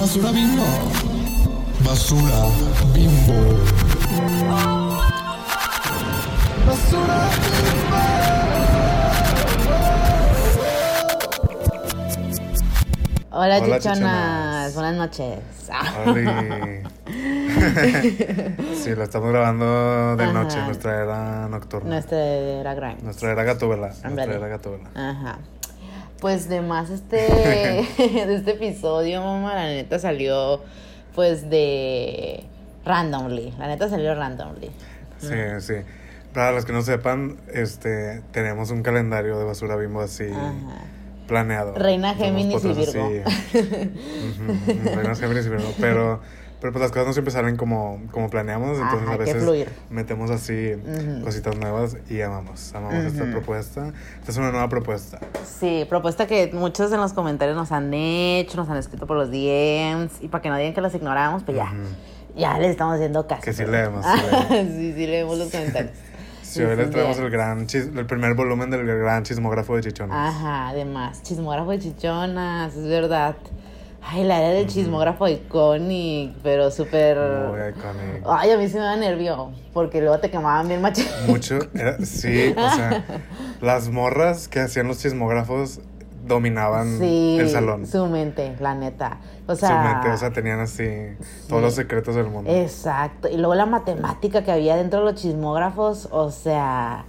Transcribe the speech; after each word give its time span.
Basura 0.00 0.32
bimbo. 0.32 0.64
Basura 1.84 2.40
bimbo. 2.94 3.38
Basura 6.66 7.18
Hola, 13.32 13.58
Hola, 13.58 13.78
chichonas. 13.78 13.82
chichonas. 13.82 14.74
Buenas 14.74 14.96
noches. 14.96 15.38
Sí, 18.82 18.94
lo 18.94 19.02
estamos 19.04 19.30
grabando 19.30 20.16
de 20.16 20.24
Ajá. 20.24 20.32
noche, 20.32 20.56
nuestra 20.64 21.02
era 21.02 21.48
nocturna. 21.48 21.90
Nuestra 21.90 22.18
era 22.18 22.74
Grimes. 22.74 23.02
Nuestra 23.02 23.32
era 23.32 23.44
gatúbela. 23.44 23.88
Nuestra 24.04 24.34
era 24.34 24.48
gatúbela. 24.48 24.88
Ajá. 24.94 25.38
Pues 26.20 26.48
de 26.48 26.60
más 26.60 26.90
este, 26.90 27.16
de 27.98 28.34
este 28.34 28.52
episodio, 28.52 29.22
mamá, 29.22 29.54
la 29.54 29.64
neta 29.66 29.98
salió 29.98 30.62
pues 31.14 31.48
de 31.50 32.44
randomly. 32.84 33.52
La 33.58 33.66
neta 33.68 33.88
salió 33.88 34.14
randomly. 34.14 34.70
Sí, 35.18 35.34
sí. 35.60 35.74
Para 36.32 36.52
los 36.52 36.64
que 36.64 36.72
no 36.72 36.82
sepan, 36.82 37.38
este, 37.52 38.22
tenemos 38.32 38.70
un 38.70 38.82
calendario 38.82 39.38
de 39.38 39.44
basura 39.44 39.76
bimbo 39.76 40.00
así 40.00 40.30
Ajá. 40.30 40.52
planeado. 41.26 41.74
Reina 41.74 42.14
Géminis 42.14 42.64
y 42.64 42.72
Virgo. 42.72 43.10
así. 43.26 43.62
Reina 44.94 45.14
Géminis 45.16 45.46
y 45.46 45.48
Virgo. 45.48 45.74
Pero, 45.80 46.20
pero 46.60 46.72
pues 46.72 46.82
las 46.82 46.90
cosas 46.92 47.06
no 47.08 47.12
siempre 47.12 47.32
salen 47.32 47.56
como, 47.56 48.00
como 48.12 48.28
planeamos, 48.28 48.78
Ajá, 48.78 48.82
entonces 48.84 49.08
a 49.08 49.12
hay 49.12 49.18
que 49.18 49.24
veces 49.64 49.68
metemos 49.90 50.30
así 50.30 50.74
Ujú. 50.74 51.24
cositas 51.24 51.56
nuevas 51.58 51.96
y 52.08 52.20
amamos. 52.20 52.74
Amamos 52.74 53.04
esta 53.04 53.22
Ujú. 53.24 53.32
propuesta. 53.32 53.92
Esta 54.20 54.30
es 54.30 54.36
una 54.36 54.50
nueva 54.50 54.68
propuesta. 54.68 55.18
Sí, 55.44 55.86
propuesta 55.88 56.26
que 56.26 56.50
muchos 56.52 56.92
en 56.92 57.00
los 57.00 57.12
comentarios 57.12 57.56
nos 57.56 57.72
han 57.72 57.92
hecho, 57.94 58.56
nos 58.56 58.68
han 58.68 58.76
escrito 58.76 59.06
por 59.06 59.16
los 59.16 59.30
DMs 59.30 60.20
y 60.22 60.28
para 60.28 60.42
que 60.42 60.48
no 60.50 60.56
digan 60.56 60.74
que 60.74 60.80
los 60.80 60.94
ignoramos, 60.94 61.42
pues 61.44 61.56
ya, 61.56 61.64
Ujú. 61.64 62.38
ya 62.38 62.58
les 62.58 62.70
estamos 62.72 62.94
haciendo 62.96 63.26
caso. 63.26 63.42
Que 63.42 63.52
sí 63.52 63.64
leemos, 63.64 64.04
sí 64.04 64.20
sí, 64.50 64.92
sí 64.94 65.06
leemos 65.06 65.38
los 65.38 65.50
comentarios. 65.50 65.92
Sí, 66.42 66.62
hoy 66.62 66.74
les 66.74 66.90
traemos 66.90 67.16
el 67.20 67.30
gran 67.30 67.68
chis- 67.68 67.96
el 67.96 68.06
primer 68.06 68.34
volumen 68.34 68.70
del 68.70 68.84
gran 68.84 69.22
chismógrafo 69.22 69.76
de 69.76 69.82
Chichones. 69.82 70.16
Ajá, 70.16 70.70
además, 70.70 71.22
chismógrafo 71.22 71.70
de 71.70 71.78
chichonas, 71.78 72.74
es 72.74 72.88
verdad. 72.88 73.36
Ay, 74.02 74.24
la 74.24 74.40
era 74.40 74.48
del 74.54 74.66
chismógrafo 74.66 75.28
iconic, 75.28 76.34
pero 76.42 76.70
súper... 76.70 77.16
Muy 77.18 77.60
iconic. 77.68 78.24
Ay, 78.26 78.50
a 78.50 78.56
mí 78.56 78.66
se 78.68 78.78
me 78.78 78.84
da 78.84 78.96
nervio, 78.96 79.52
porque 79.72 80.00
luego 80.00 80.18
te 80.18 80.30
quemaban 80.30 80.66
bien 80.68 80.80
machín. 80.80 81.06
Mucho, 81.26 81.58
era- 81.74 81.98
sí, 82.04 82.54
o 82.56 82.70
sea, 82.76 83.04
las 83.60 83.88
morras 83.90 84.48
que 84.48 84.60
hacían 84.60 84.88
los 84.88 84.98
chismógrafos 84.98 85.80
dominaban 86.26 86.98
Sí, 86.98 87.36
el 87.40 87.48
salón. 87.50 87.86
su 87.86 88.06
mente, 88.06 88.54
la 88.60 88.74
neta. 88.74 89.18
O 89.46 89.54
Su 89.54 89.66
sea, 89.66 89.82
mente, 89.82 90.08
o 90.10 90.16
sea, 90.16 90.32
tenían 90.32 90.60
así 90.60 90.86
todos 91.48 91.60
los 91.62 91.74
secretos 91.74 92.14
del 92.14 92.26
mundo. 92.26 92.50
Exacto. 92.50 93.28
Y 93.28 93.36
luego 93.36 93.54
la 93.54 93.66
matemática 93.66 94.44
que 94.44 94.52
había 94.52 94.76
dentro 94.76 95.00
de 95.00 95.06
los 95.12 95.20
chismógrafos, 95.20 96.08
o 96.12 96.30
sea, 96.30 97.04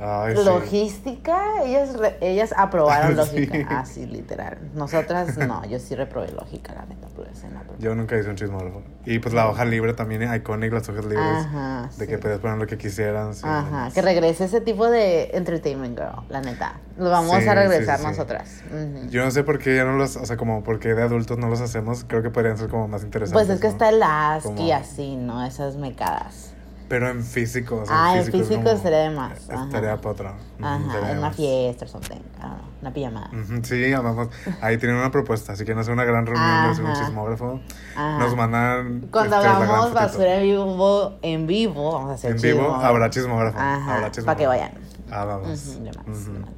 Ay, 0.00 0.36
sí. 0.36 0.44
logística, 0.44 1.62
ellas, 1.64 1.96
re- 1.96 2.16
ellas 2.20 2.54
aprobaron 2.56 3.10
Sí. 3.26 3.46
lógica. 3.46 3.80
Así, 3.80 4.06
literal. 4.06 4.58
Nosotras 4.74 5.36
no, 5.36 5.64
yo 5.66 5.78
sí 5.78 5.94
reprobé 5.94 6.32
lógica, 6.32 6.74
la 6.74 6.86
neta, 6.86 7.08
la 7.18 7.62
Yo 7.78 7.94
nunca 7.94 8.16
hice 8.18 8.30
un 8.30 8.36
chismógrafo. 8.36 8.82
Y 9.04 9.18
pues 9.18 9.34
la 9.34 9.48
hoja 9.48 9.64
libre 9.64 9.92
también, 9.94 10.22
iconic, 10.34 10.72
las 10.72 10.88
hojas 10.88 11.04
libres. 11.04 11.44
Ajá, 11.46 11.88
de 11.96 12.04
sí. 12.04 12.10
que 12.10 12.18
podías 12.18 12.38
poner 12.38 12.58
lo 12.58 12.66
que 12.66 12.78
quisieran. 12.78 13.32
Ajá, 13.42 13.90
que 13.92 14.02
regrese 14.02 14.44
ese 14.44 14.60
tipo 14.60 14.88
de 14.88 15.30
entertainment 15.34 15.98
girl, 15.98 16.24
la 16.28 16.40
neta. 16.40 16.80
Lo 16.98 17.10
vamos 17.10 17.46
a 17.46 17.54
regresar 17.54 18.00
nosotras. 18.00 18.62
Ujú. 18.70 19.08
Yo 19.10 19.24
no 19.24 19.30
sé 19.30 19.42
por 19.44 19.58
qué 19.58 19.76
ya 19.76 19.84
no 19.84 19.92
los, 19.96 20.16
o 20.16 20.24
sea, 20.24 20.36
como 20.36 20.62
por 20.62 20.78
qué 20.78 20.94
de 20.94 21.02
adultos 21.02 21.38
no 21.38 21.48
los 21.48 21.60
hacemos. 21.60 22.04
Creo 22.04 22.22
que 22.22 22.30
podrían 22.30 22.56
ser 22.58 22.68
como 22.68 22.88
más 22.88 23.02
interesantes. 23.02 23.46
Pues 23.46 23.54
es 23.54 23.60
que 23.60 23.66
¿no? 23.68 23.72
está 23.72 23.88
el 23.88 24.02
ASCII 24.02 24.62
y 24.66 24.72
así, 24.72 25.16
¿no? 25.16 25.44
Esas 25.44 25.76
mecadas. 25.76 26.49
Pero 26.90 27.08
en 27.08 27.22
físico. 27.24 27.76
O 27.76 27.86
sea, 27.86 27.94
Ah, 27.96 28.14
en 28.14 28.18
es 28.22 28.30
físico 28.32 28.56
como- 28.64 28.70
estaría 28.70 28.98
de 28.98 29.10
más. 29.10 29.38
Estaría 29.48 29.96
para 30.00 30.10
otra. 30.10 30.34
Ajá, 30.60 31.10
en 31.12 31.18
una 31.18 31.30
fiesta 31.30 31.84
o 31.84 31.88
something. 31.88 32.16
I 32.16 32.18
don't 32.42 32.56
know, 32.58 32.68
una 32.82 32.92
pijamada. 32.92 33.30
Sí, 33.62 33.92
vamos. 33.94 34.28
Ahí 34.60 34.76
tienen 34.76 34.96
una 34.98 35.12
propuesta. 35.12 35.54
Si 35.54 35.64
quieren 35.64 35.78
hacer 35.80 35.92
una 35.94 36.04
gran 36.04 36.26
reunión 36.26 36.64
de 36.64 36.70
hacer 36.72 36.84
un 36.84 36.92
chismógrafo, 36.94 37.60
Ajá. 37.94 38.18
nos 38.18 38.34
mandan. 38.34 39.02
Cuando 39.12 39.36
este, 39.36 39.48
hagamos 39.48 39.94
basura 39.94 40.34
en 40.38 40.42
vivo, 40.42 41.18
en 41.22 41.46
vivo, 41.46 41.92
vamos 41.92 42.10
a 42.10 42.14
hacer 42.14 42.32
En 42.32 42.42
vivo 42.42 42.74
habrá 42.74 43.08
chismógrafo. 43.08 43.56
Ajá, 43.56 43.94
habrá 43.94 44.10
chismógrafo. 44.10 44.38
que 44.40 44.46
vayan. 44.48 44.72
Ah, 45.12 45.24
vamos. 45.24 45.46
Más, 45.48 45.66
más, 45.66 45.84
de 45.84 45.92
más, 45.92 46.24
de 46.26 46.38
más. 46.40 46.50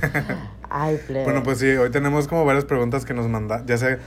Ay, 0.70 0.98
plebe. 1.06 1.24
Bueno, 1.24 1.42
pues 1.42 1.58
sí, 1.58 1.66
hoy 1.66 1.90
tenemos 1.90 2.28
como 2.28 2.44
varias 2.46 2.64
preguntas 2.64 3.04
que 3.04 3.12
nos 3.14 3.28
mandaron, 3.28 3.66
ya 3.66 3.76
sé, 3.78 3.98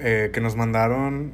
eh, 0.00 0.30
que 0.32 0.40
nos 0.42 0.56
mandaron 0.56 1.32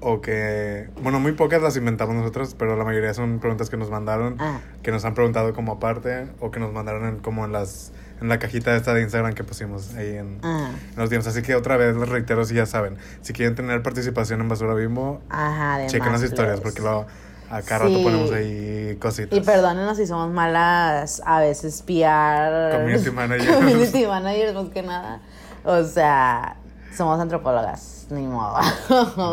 o 0.00 0.20
que, 0.20 0.88
bueno, 1.02 1.18
muy 1.20 1.32
pocas 1.32 1.60
las 1.60 1.76
inventamos 1.76 2.14
nosotros, 2.14 2.54
pero 2.58 2.76
la 2.76 2.84
mayoría 2.84 3.12
son 3.12 3.40
preguntas 3.40 3.70
que 3.70 3.76
nos 3.76 3.90
mandaron, 3.90 4.36
Ah. 4.38 4.60
que 4.82 4.90
nos 4.92 5.04
han 5.04 5.14
preguntado 5.14 5.52
como 5.52 5.72
aparte 5.72 6.28
o 6.40 6.50
que 6.50 6.60
nos 6.60 6.72
mandaron 6.72 7.04
en, 7.06 7.18
como 7.18 7.44
en 7.44 7.52
las 7.52 7.92
en 8.20 8.28
la 8.28 8.38
cajita 8.38 8.74
esta 8.76 8.94
de 8.94 9.02
Instagram 9.02 9.34
que 9.34 9.42
pusimos 9.42 9.92
ahí 9.96 10.16
en, 10.16 10.38
Ah, 10.42 10.70
en 10.94 10.96
los 10.96 11.10
DMs. 11.10 11.26
Así 11.26 11.42
que 11.42 11.54
otra 11.56 11.76
vez 11.76 11.96
les 11.96 12.08
reitero 12.08 12.44
si 12.44 12.54
ya 12.54 12.64
saben, 12.66 12.96
si 13.20 13.32
quieren 13.32 13.54
tener 13.56 13.82
participación 13.82 14.40
en 14.40 14.48
Basura 14.48 14.74
Bimbo, 14.74 15.20
ajá, 15.28 15.86
chequen 15.88 16.12
las 16.12 16.22
historias 16.22 16.60
porque 16.60 16.80
luego 16.80 17.06
a 17.50 17.60
cada 17.62 17.86
Sí. 17.86 17.92
rato 17.92 18.02
ponemos 18.04 18.30
ahí 18.32 18.96
cositas. 19.00 19.36
Y 19.36 19.42
perdónenos 19.42 19.96
si 19.98 20.06
somos 20.06 20.30
malas 20.32 21.20
a 21.26 21.40
veces 21.40 21.82
piar. 21.82 22.72
Community 22.78 23.10
managers. 23.10 23.56
Community 23.56 24.06
managers, 24.06 24.54
más 24.54 24.68
que 24.70 24.82
nada. 24.82 25.20
O 25.64 25.82
sea, 25.84 26.56
somos 26.96 27.18
antropólogas, 27.20 28.06
ni 28.10 28.26
modo. 28.26 28.56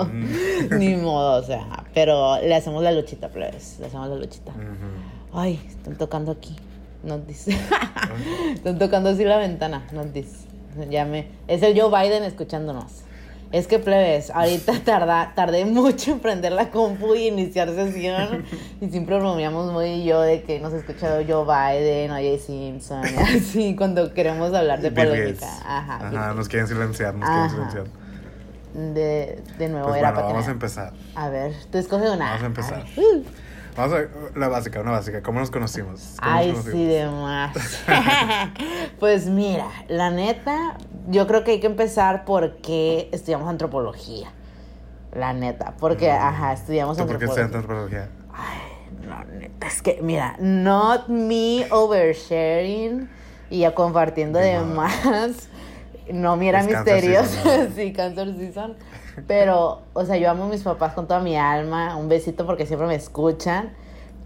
Mm. 0.05 0.69
ni 0.79 0.95
modo, 0.95 1.41
o 1.41 1.43
sea. 1.43 1.85
Pero 1.93 2.41
le 2.41 2.55
hacemos 2.55 2.83
la 2.83 2.91
luchita, 2.91 3.29
plebes. 3.29 3.77
Le 3.79 3.87
hacemos 3.87 4.09
la 4.09 4.15
luchita. 4.15 4.51
Ujú. 4.51 5.39
Ay, 5.39 5.61
están 5.67 5.97
tocando 5.97 6.31
aquí. 6.31 6.55
Nos 7.03 7.25
dice. 7.25 7.57
están 8.53 8.79
tocando 8.79 9.09
así 9.09 9.23
la 9.23 9.37
ventana. 9.37 9.87
Nos 9.91 10.13
dice. 10.13 10.47
Ya 10.89 11.05
me... 11.05 11.27
Es 11.47 11.61
el 11.63 11.79
Joe 11.79 11.89
Biden 11.89 12.23
escuchándonos. 12.23 13.03
Es 13.51 13.67
que 13.67 13.79
plebes, 13.79 14.29
ahorita 14.29 14.79
tarda, 14.85 15.33
tardé 15.35 15.65
mucho 15.65 16.11
en 16.11 16.19
prender 16.19 16.53
la 16.53 16.69
compu 16.69 17.15
y 17.15 17.27
iniciar 17.27 17.69
sesión. 17.69 18.45
Y 18.79 18.89
siempre 18.89 19.17
bromeamos 19.17 19.71
muy 19.73 20.03
yo 20.05 20.21
de 20.21 20.43
que 20.43 20.59
nos 20.59 20.73
ha 20.73 20.77
escuchado 20.77 21.21
Joe 21.27 21.43
Biden, 21.45 22.11
O.J. 22.11 22.45
Simpson, 22.45 23.03
así, 23.03 23.75
cuando 23.77 24.13
queremos 24.13 24.53
hablar 24.53 24.81
de. 24.81 24.89
Gates. 24.89 25.43
Ajá. 25.65 26.09
Bill 26.09 26.17
Ajá, 26.17 26.33
nos 26.33 26.47
quieren 26.47 26.67
silenciar, 26.67 27.13
nos 27.13 27.29
quieren 27.29 27.49
silenciar. 27.49 27.83
De, 28.73 29.43
de 29.57 29.67
nuevo, 29.69 29.89
Pues 29.89 29.99
era 29.99 30.11
bueno, 30.11 30.21
para 30.21 30.33
vamos 30.33 30.47
a 30.47 30.51
empezar. 30.51 30.93
A 31.15 31.27
ver, 31.27 31.53
tú 31.71 31.77
escoge 31.77 32.09
una. 32.09 32.25
Vamos 32.25 32.43
a 32.43 32.45
empezar. 32.45 32.85
ver. 32.95 33.23
Vamos 33.75 33.93
a 33.93 33.97
ver, 33.99 34.09
la 34.35 34.47
básica, 34.49 34.79
una 34.81 34.91
básica. 34.91 35.21
¿Cómo 35.21 35.39
nos 35.39 35.49
conocimos? 35.51 36.15
¿Cómo 36.21 36.31
Ay, 36.35 36.51
nos 36.51 36.63
sí, 36.65 36.71
conocimos? 36.71 36.89
de 36.93 37.07
más. 37.07 37.83
pues 38.99 39.25
mira, 39.27 39.67
la 39.87 40.09
neta, 40.11 40.77
yo 41.07 41.25
creo 41.27 41.43
que 41.43 41.51
hay 41.51 41.59
que 41.59 41.67
empezar 41.67 42.25
porque 42.25 43.09
estudiamos 43.11 43.47
antropología. 43.49 44.31
La 45.13 45.33
neta, 45.33 45.73
porque, 45.79 46.09
ajá, 46.11 46.53
estudiamos 46.53 46.97
Mm. 46.97 47.01
¿Tú 47.01 47.07
por 47.07 47.17
qué 47.17 47.25
antropología. 47.25 48.03
antropología? 48.03 48.09
Ay, 48.33 49.07
no, 49.07 49.39
neta, 49.39 49.67
es 49.67 49.81
que, 49.81 49.99
mira, 50.01 50.35
not 50.39 51.07
me 51.07 51.65
oversharing 51.71 53.09
y 53.49 53.59
ya 53.59 53.73
compartiendo 53.75 54.39
De 54.39 54.59
más. 54.59 55.49
No, 56.11 56.35
mira, 56.35 56.63
misterios. 56.63 57.27
sí, 57.75 57.93
cáncer 57.93 58.35
season. 58.37 58.75
Pero, 59.27 59.81
o 59.93 60.05
sea, 60.05 60.17
yo 60.17 60.29
amo 60.29 60.45
a 60.45 60.47
mis 60.47 60.63
papás 60.63 60.93
con 60.93 61.07
toda 61.07 61.19
mi 61.19 61.37
alma. 61.37 61.95
Un 61.95 62.09
besito 62.09 62.45
porque 62.45 62.65
siempre 62.65 62.87
me 62.87 62.95
escuchan. 62.95 63.73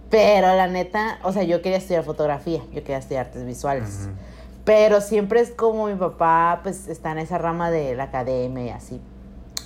Pero 0.09 0.47
la 0.55 0.67
neta, 0.67 1.19
o 1.23 1.31
sea, 1.31 1.43
yo 1.43 1.61
quería 1.61 1.77
estudiar 1.77 2.03
fotografía, 2.03 2.61
yo 2.73 2.81
quería 2.81 2.97
estudiar 2.97 3.25
artes 3.25 3.45
visuales. 3.45 4.01
Ujú. 4.03 4.15
Pero 4.63 5.01
siempre 5.01 5.41
es 5.41 5.51
como 5.51 5.87
mi 5.87 5.95
papá, 5.95 6.59
pues 6.63 6.87
está 6.87 7.11
en 7.11 7.19
esa 7.19 7.37
rama 7.37 7.69
de 7.71 7.95
la 7.95 8.05
academia 8.05 8.65
y 8.65 8.69
así. 8.69 9.01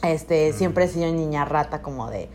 Este, 0.03 0.53
siempre 0.53 0.85
he 0.85 0.87
sido 0.87 1.11
niña 1.11 1.45
rata 1.45 1.81
como 1.81 2.09
de, 2.09 2.29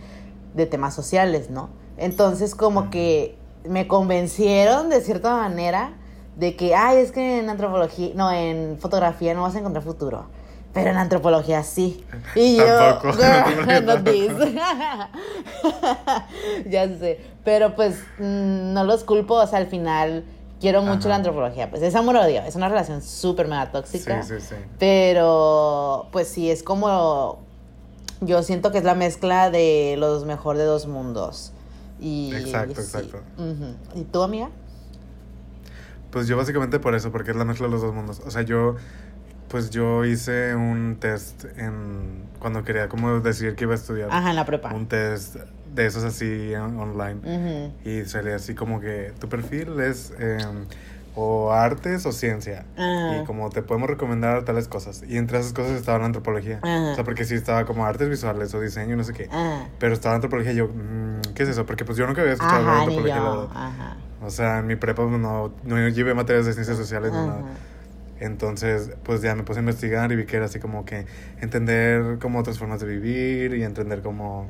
de 0.55 0.67
temas 0.67 0.95
sociales, 0.95 1.51
¿no? 1.51 1.71
Entonces 1.97 2.55
como 2.55 2.91
que 2.91 3.37
me 3.65 3.87
convencieron 3.87 4.91
de 4.91 5.01
cierta 5.01 5.35
manera 5.37 5.95
de 6.37 6.57
que, 6.57 6.75
ay, 6.75 6.99
es 6.99 7.13
que 7.13 7.39
en 7.39 7.49
antropología, 7.49 8.13
no, 8.15 8.31
en 8.33 8.79
fotografía 8.79 9.35
no 9.35 9.43
vas 9.43 9.55
a 9.55 9.61
encontrar 9.61 9.85
futuro. 9.85 10.27
Pero 10.75 10.91
en 10.91 10.97
antropología 10.97 11.63
sí. 11.63 12.05
Y 12.35 12.57
yo, 12.57 12.65
Tampoco. 12.67 13.17
girl, 13.17 13.87
not 13.87 14.05
this. 14.05 14.33
ya 16.67 16.87
sé. 16.99 17.21
Pero 17.45 17.75
pues 17.75 17.97
mm, 18.19 18.73
no 18.73 18.85
los 18.85 19.05
culpo, 19.05 19.35
o 19.35 19.47
sea, 19.47 19.61
al 19.61 19.69
final 19.69 20.25
quiero 20.61 20.83
mucho 20.83 21.01
Ajá. 21.01 21.09
la 21.11 21.15
antropología. 21.17 21.71
Pues 21.71 21.83
es 21.83 21.95
amor-odio, 21.95 22.43
es 22.43 22.57
una 22.57 22.69
relación 22.69 23.03
súper 23.03 23.49
mega 23.49 23.71
tóxica. 23.71 24.23
Sí, 24.23 24.35
sí, 24.41 24.47
sí. 24.49 24.55
Pero 24.79 26.09
pues 26.11 26.29
sí, 26.29 26.51
es 26.51 26.63
como. 26.63 27.43
Yo 28.21 28.43
siento 28.43 28.73
que 28.73 28.79
es 28.79 28.85
la 28.85 28.95
mezcla 28.95 29.51
de 29.51 29.97
los 29.99 30.25
mejor 30.25 30.57
de 30.57 30.65
dos 30.65 30.87
mundos. 30.87 31.53
Y, 32.01 32.35
Exacto, 32.35 32.75
sí. 32.77 32.81
exacto. 32.81 33.19
¿Y 33.95 34.03
tú, 34.05 34.23
amiga? 34.23 34.51
Pues 36.11 36.29
yo 36.29 36.37
básicamente 36.37 36.79
por 36.79 36.95
eso, 36.95 37.11
porque 37.11 37.33
es 37.33 37.37
la 37.37 37.45
mezcla 37.45 37.67
de 37.67 37.73
los 37.73 37.83
dos 37.83 37.93
mundos. 37.93 38.23
O 38.25 38.31
sea, 38.31 38.43
yo, 38.43 38.77
pues 39.49 39.71
yo 39.71 40.05
hice 40.05 40.55
un 40.55 40.97
test 41.01 41.45
en 41.57 42.25
cuando 42.39 42.65
quería 42.65 42.89
como 42.89 43.21
decir 43.21 43.55
que 43.55 43.65
iba 43.65 43.73
a 43.73 43.77
estudiar. 43.77 44.09
Ajá, 44.11 44.31
en 44.31 44.37
la 44.37 44.45
prepa. 44.45 44.73
Un 44.75 44.87
test 44.87 45.37
de 45.75 45.87
esos 45.87 46.05
así 46.05 46.53
en- 46.55 46.79
online. 46.79 47.21
Ujú. 47.25 47.89
Y 47.89 48.05
salía 48.05 48.37
así 48.37 48.55
como 48.55 48.81
que 48.81 49.13
tu 49.19 49.29
perfil 49.29 49.79
es 49.81 50.13
em, 50.19 50.67
o 51.17 51.53
artes 51.53 52.07
o 52.07 52.13
ciencia. 52.13 52.65
Ah. 52.77 53.19
Y 53.21 53.25
como 53.25 53.49
te 53.51 53.63
podemos 53.63 53.89
recomendar 53.89 54.45
tales 54.45 54.67
cosas. 54.69 55.03
Y 55.07 55.17
entre 55.17 55.39
esas 55.39 55.53
cosas 55.53 55.73
estaba 55.73 55.99
la 55.99 56.07
antropología. 56.07 56.59
Ajá. 56.63 56.93
O 56.93 56.95
sea, 56.97 57.05
porque 57.05 57.25
sí 57.25 57.35
estaba 57.35 57.65
como 57.67 57.87
artes 57.87 58.09
visuales 58.09 58.53
o 58.55 58.61
diseño, 58.61 58.97
no 58.97 59.05
sé 59.05 59.13
qué. 59.13 59.29
Pero 59.79 59.95
estaba 59.95 60.15
antropología 60.17 60.53
y 60.53 60.57
yo, 60.57 60.67
mm, 60.69 61.33
¿qué 61.35 61.45
es 61.45 61.49
eso? 61.51 61.67
Porque 61.67 61.85
pues 61.85 61.97
yo 61.99 62.07
nunca 62.07 62.21
había 62.23 62.33
escuchado 62.35 62.65
de 62.65 62.71
antropología. 62.71 63.17
la 63.17 63.23
yo. 63.25 63.51
Ajá. 63.55 63.97
O 64.23 64.31
sea, 64.31 64.59
en 64.59 64.67
mi 64.67 64.77
prepa 64.77 65.07
pues, 65.07 65.21
no, 65.21 65.53
no 65.65 65.89
llevé 65.89 66.15
materias 66.15 66.47
de 66.47 66.53
ciencias 66.55 66.77
sociales 66.77 67.13
ni 67.13 67.19
nada. 67.19 67.43
Entonces, 68.21 68.93
pues 69.03 69.23
ya 69.23 69.35
me 69.35 69.43
puse 69.43 69.59
a 69.59 69.63
investigar 69.63 70.11
y 70.13 70.17
vi 70.17 70.25
que 70.25 70.37
era 70.37 70.47
así 70.47 70.59
como 70.61 70.85
que 70.85 71.05
entender 71.41 72.19
como 72.21 72.39
otras 72.39 72.59
formas 72.59 72.81
de 72.81 72.87
vivir 72.87 73.55
y 73.55 73.65
entender 73.65 74.03
como 74.03 74.49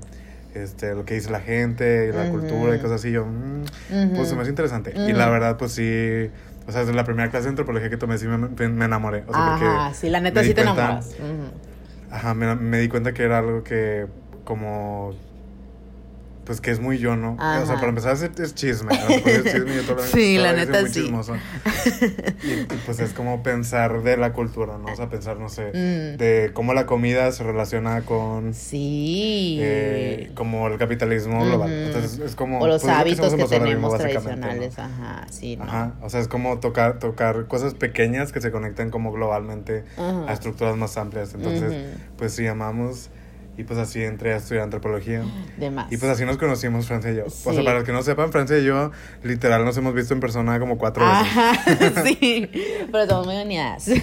este, 0.55 0.95
lo 0.95 1.05
que 1.05 1.15
dice 1.15 1.31
la 1.31 1.41
gente 1.41 2.09
y 2.09 2.13
la 2.17 2.29
cultura 2.31 2.75
y 2.77 2.79
cosas 2.79 3.01
así. 3.01 3.11
Yo, 3.11 3.25
mm, 3.27 3.65
pues 3.91 4.19
Ujú. 4.19 4.27
se 4.27 4.35
me 4.37 4.43
hace 4.43 4.51
interesante. 4.51 4.95
Y 5.09 5.13
la 5.13 5.29
verdad, 5.31 5.57
pues 5.57 5.73
sí, 5.73 6.31
o 6.67 6.73
sea, 6.73 6.83
desde 6.83 6.95
la 6.95 7.05
primera 7.05 7.31
clase 7.31 7.45
de 7.45 7.51
antropología 7.51 7.91
que 7.91 7.97
tomé 7.97 8.19
sí 8.19 8.27
me, 8.27 8.37
me- 8.39 8.85
enamoré. 8.85 9.25
O 9.27 9.33
sea, 9.33 9.45
porque 9.45 9.65
Ajá, 9.67 9.95
sí, 9.95 10.09
la 10.11 10.21
neta 10.21 10.43
sí 10.43 10.55
te 10.55 10.63
cuenta- 10.63 10.83
enamoras. 10.91 11.17
Ajá, 12.11 12.35
me, 12.35 12.55
me 12.55 12.79
di 12.79 12.89
cuenta 12.89 13.13
que 13.13 13.23
era 13.25 13.39
algo 13.39 13.65
que 13.65 14.07
como... 14.45 15.15
Pues 16.45 16.61
que 16.61 16.71
es 16.71 16.79
muy 16.79 16.99
yo, 16.99 17.17
¿no? 17.17 17.35
O 17.35 17.39
sea, 17.39 17.63
Ajá. 17.63 17.75
para 17.77 17.89
empezar 17.89 18.13
es, 18.15 18.55
chisme. 18.55 18.93
es 19.25 19.45
chisme 19.45 19.75
yo 19.77 19.99
Sí, 20.13 20.37
la 20.37 20.53
neta 20.53 20.81
muy 20.83 20.91
sí. 20.91 21.03
chismoso. 21.03 21.35
Y, 22.45 22.51
y, 22.53 22.67
pues 22.85 23.01
es 23.01 23.13
como 23.15 23.43
pensar 23.43 24.03
de 24.03 24.17
la 24.17 24.33
cultura, 24.33 24.77
¿no? 24.79 24.93
O 24.93 24.97
sea, 24.97 25.09
pensar, 25.09 25.39
no 25.39 25.49
sé, 25.49 25.69
Mm. 25.69 26.19
de 26.19 26.51
cómo 26.55 26.75
la 26.75 26.85
comida 26.87 27.31
se 27.33 27.43
relaciona 27.45 28.03
con 28.03 28.53
Sí. 28.55 29.59
eh, 29.61 30.31
como 30.35 30.67
el 30.69 30.79
capitalismo 30.79 31.45
global. 31.45 31.71
Entonces 31.73 32.19
es 32.19 32.35
como... 32.37 32.61
o 32.61 32.67
los 32.67 32.83
pues, 32.83 32.95
hábitos 32.95 33.35
que 33.35 33.43
Bosonorismo, 33.43 33.65
tenemos 33.65 33.93
básicamente, 33.93 34.37
¿no? 34.37 34.47
tradicionales, 34.49 34.79
ajá, 34.79 35.27
sí, 35.31 35.57
¿no? 35.57 35.65
Ajá, 35.65 35.93
o 36.03 36.11
sea, 36.11 36.21
es 36.21 36.29
como 36.29 36.59
tocar, 36.61 36.99
tocar 36.99 37.47
cosas 37.47 37.75
pequeñas 37.75 38.33
que 38.33 38.41
se 38.41 38.51
conectan 38.51 38.91
como 38.91 39.13
globalmente 39.13 39.85
Ajá. 39.97 40.27
a 40.29 40.33
estructuras 40.33 40.77
más 40.77 40.97
amplias. 40.99 41.35
Entonces, 41.35 41.73
pues 42.19 42.33
sí, 42.35 42.47
amamos 42.47 43.11
y 43.57 43.63
pues 43.65 43.79
así 43.79 44.03
entré 44.03 44.33
a 44.35 44.37
estudiar 44.39 44.65
antropología. 44.65 45.23
De 45.59 45.71
más. 45.71 45.91
Y 45.93 45.97
pues 45.97 46.11
así 46.11 46.25
nos 46.25 46.39
conocimos, 46.39 46.87
Francia 46.87 47.13
y 47.13 47.17
yo. 47.17 47.25
O 47.27 47.31
sea, 47.31 47.63
para 47.65 47.75
los 47.77 47.85
que 47.85 47.93
no 47.93 48.03
sepan, 48.03 48.33
Francia 48.33 48.59
y 48.59 48.65
yo, 48.65 48.91
literal, 49.23 49.65
nos 49.65 49.77
hemos 49.77 49.95
visto 49.95 50.13
en 50.13 50.21
persona 50.21 50.59
como 50.59 50.77
cuatro 50.77 51.05
veces. 51.07 51.21
Ajá, 51.37 52.03
sí, 52.05 52.51
pero 52.91 53.07
somos 53.07 53.27
muy 53.27 53.37
unidas. 53.37 53.85
Sí, 53.85 54.03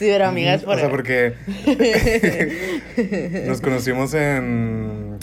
pero 0.00 0.26
amigas 0.26 0.62
por 0.64 0.76
O 0.76 0.78
sea, 0.80 0.90
porque 0.90 1.34
nos 3.46 3.60
conocimos 3.60 4.14
en 4.14 5.18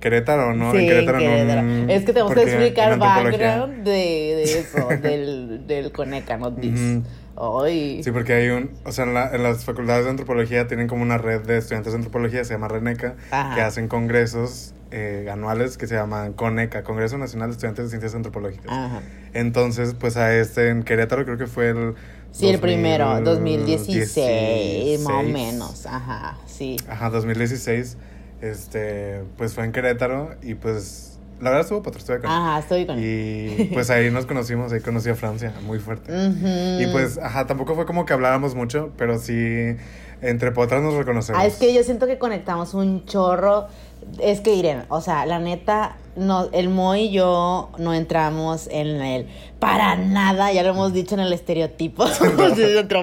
Querétaro, 0.00 0.54
¿no? 0.54 0.72
Sí, 0.72 0.78
en 0.78 0.86
Querétaro, 0.86 1.18
Querétaro. 1.18 1.60
un- 1.62 1.90
Es 1.90 2.04
que 2.04 2.12
tenemos 2.12 2.34
que 2.34 2.42
explicar 2.42 2.98
background 2.98 3.84
de, 3.84 3.90
de 3.90 4.42
eso, 4.60 4.88
del, 5.02 5.66
del 5.66 5.90
Coneca, 5.92 6.36
no 6.36 6.52
this. 6.54 7.00
Ay. 7.36 8.02
Sí, 8.02 8.10
porque 8.12 8.32
hay 8.32 8.48
un, 8.48 8.70
o 8.84 8.92
sea, 8.92 9.04
en, 9.04 9.14
la- 9.14 9.34
en 9.34 9.42
las 9.42 9.64
facultades 9.64 10.04
de 10.04 10.10
antropología 10.10 10.66
tienen 10.68 10.88
como 10.88 11.02
una 11.02 11.18
red 11.18 11.42
de 11.42 11.58
estudiantes 11.58 11.92
de 11.92 11.96
antropología, 11.98 12.44
se 12.44 12.54
llama 12.54 12.68
RENECA, 12.68 13.16
Ajá. 13.30 13.54
que 13.54 13.60
hacen 13.60 13.88
congresos 13.88 14.72
eh, 14.92 15.28
anuales 15.30 15.76
que 15.78 15.86
se 15.86 15.94
llaman 15.96 16.32
CONECA, 16.32 16.82
Congreso 16.84 17.18
Nacional 17.18 17.48
de 17.48 17.52
Estudiantes 17.54 17.84
de 17.86 17.90
Ciencias 17.90 18.14
Antropológicas. 18.14 18.66
Ajá. 18.70 19.00
Entonces, 19.34 19.94
pues 19.98 20.16
a 20.16 20.34
este 20.34 20.68
en 20.70 20.82
Querétaro 20.84 21.24
creo 21.24 21.36
que 21.36 21.46
fue 21.46 21.70
el... 21.70 21.94
Sí, 22.32 22.48
el 22.48 22.58
primero, 22.60 23.20
2016, 23.22 24.14
2016, 24.14 25.00
más 25.00 25.14
o 25.14 25.22
menos. 25.22 25.86
Ajá, 25.86 26.38
sí. 26.46 26.76
Ajá, 26.88 27.10
2016, 27.10 27.96
este, 28.42 29.22
pues 29.38 29.54
fue 29.54 29.64
en 29.64 29.72
Querétaro 29.72 30.34
y 30.42 30.54
pues, 30.54 31.05
la 31.40 31.50
verdad 31.50 31.60
estuvo 31.62 31.82
estuve 31.90 32.20
con 32.20 32.30
él. 32.30 32.36
Ajá, 32.36 32.58
estoy 32.58 32.86
con 32.86 32.98
Y 32.98 33.70
pues 33.74 33.90
ahí 33.90 34.10
nos 34.10 34.26
conocimos, 34.26 34.72
ahí 34.72 34.80
conocí 34.80 35.10
a 35.10 35.14
Francia, 35.14 35.52
muy 35.64 35.78
fuerte. 35.78 36.12
Ujú. 36.12 36.80
Y 36.80 36.86
pues, 36.92 37.18
ajá, 37.18 37.46
tampoco 37.46 37.74
fue 37.74 37.86
como 37.86 38.04
que 38.06 38.12
habláramos 38.12 38.54
mucho, 38.54 38.92
pero 38.96 39.18
sí, 39.18 39.76
entre 40.22 40.52
potras 40.52 40.82
nos 40.82 40.94
reconocemos. 40.94 41.40
Ah, 41.40 41.46
es 41.46 41.56
que 41.56 41.74
yo 41.74 41.82
siento 41.82 42.06
que 42.06 42.18
conectamos 42.18 42.74
un 42.74 43.04
chorro. 43.04 43.68
Es 44.20 44.40
que 44.40 44.54
Irene, 44.54 44.84
o 44.88 45.00
sea, 45.00 45.26
la 45.26 45.38
neta, 45.38 45.96
no, 46.16 46.48
el 46.52 46.68
Moy 46.68 47.02
y 47.02 47.10
yo 47.10 47.70
no 47.78 47.92
entramos 47.92 48.68
en 48.68 49.00
el 49.02 49.26
para 49.58 49.96
nada, 49.96 50.52
ya 50.52 50.62
lo 50.62 50.70
hemos 50.70 50.92
dicho 50.92 51.14
en 51.14 51.20
el 51.20 51.32
estereotipo. 51.32 52.04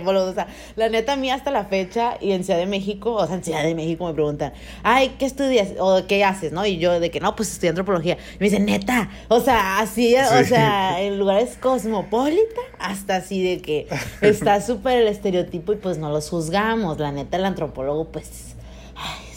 O 0.03 0.33
sea, 0.33 0.47
la 0.75 0.89
neta, 0.89 1.13
a 1.13 1.15
mí 1.15 1.29
hasta 1.29 1.51
la 1.51 1.65
fecha 1.65 2.17
y 2.19 2.31
en 2.31 2.43
Ciudad 2.43 2.59
de 2.59 2.65
México, 2.65 3.13
o 3.13 3.25
sea, 3.25 3.35
en 3.35 3.43
Ciudad 3.43 3.63
de 3.63 3.75
México 3.75 4.05
me 4.05 4.13
preguntan, 4.13 4.53
ay, 4.83 5.15
¿qué 5.19 5.25
estudias? 5.25 5.69
o 5.79 6.01
¿qué 6.07 6.23
haces? 6.23 6.51
¿No? 6.51 6.65
Y 6.65 6.77
yo 6.77 6.99
de 6.99 7.11
que 7.11 7.19
no, 7.19 7.35
pues 7.35 7.51
estudié 7.51 7.69
antropología. 7.69 8.17
Y 8.35 8.37
me 8.39 8.45
dicen, 8.45 8.65
neta, 8.65 9.09
o 9.27 9.39
sea, 9.39 9.79
así, 9.79 10.15
o 10.15 10.43
sea, 10.45 11.01
en 11.01 11.19
lugares 11.19 11.57
cosmopolita, 11.59 12.61
hasta 12.79 13.17
así 13.17 13.43
de 13.43 13.61
que 13.61 13.87
está 14.21 14.61
súper 14.65 14.99
el 14.99 15.07
estereotipo 15.07 15.73
y 15.73 15.77
pues 15.77 15.97
no 15.97 16.09
los 16.09 16.29
juzgamos. 16.29 16.99
La 16.99 17.11
neta, 17.11 17.37
el 17.37 17.45
antropólogo, 17.45 18.05
pues 18.05 18.52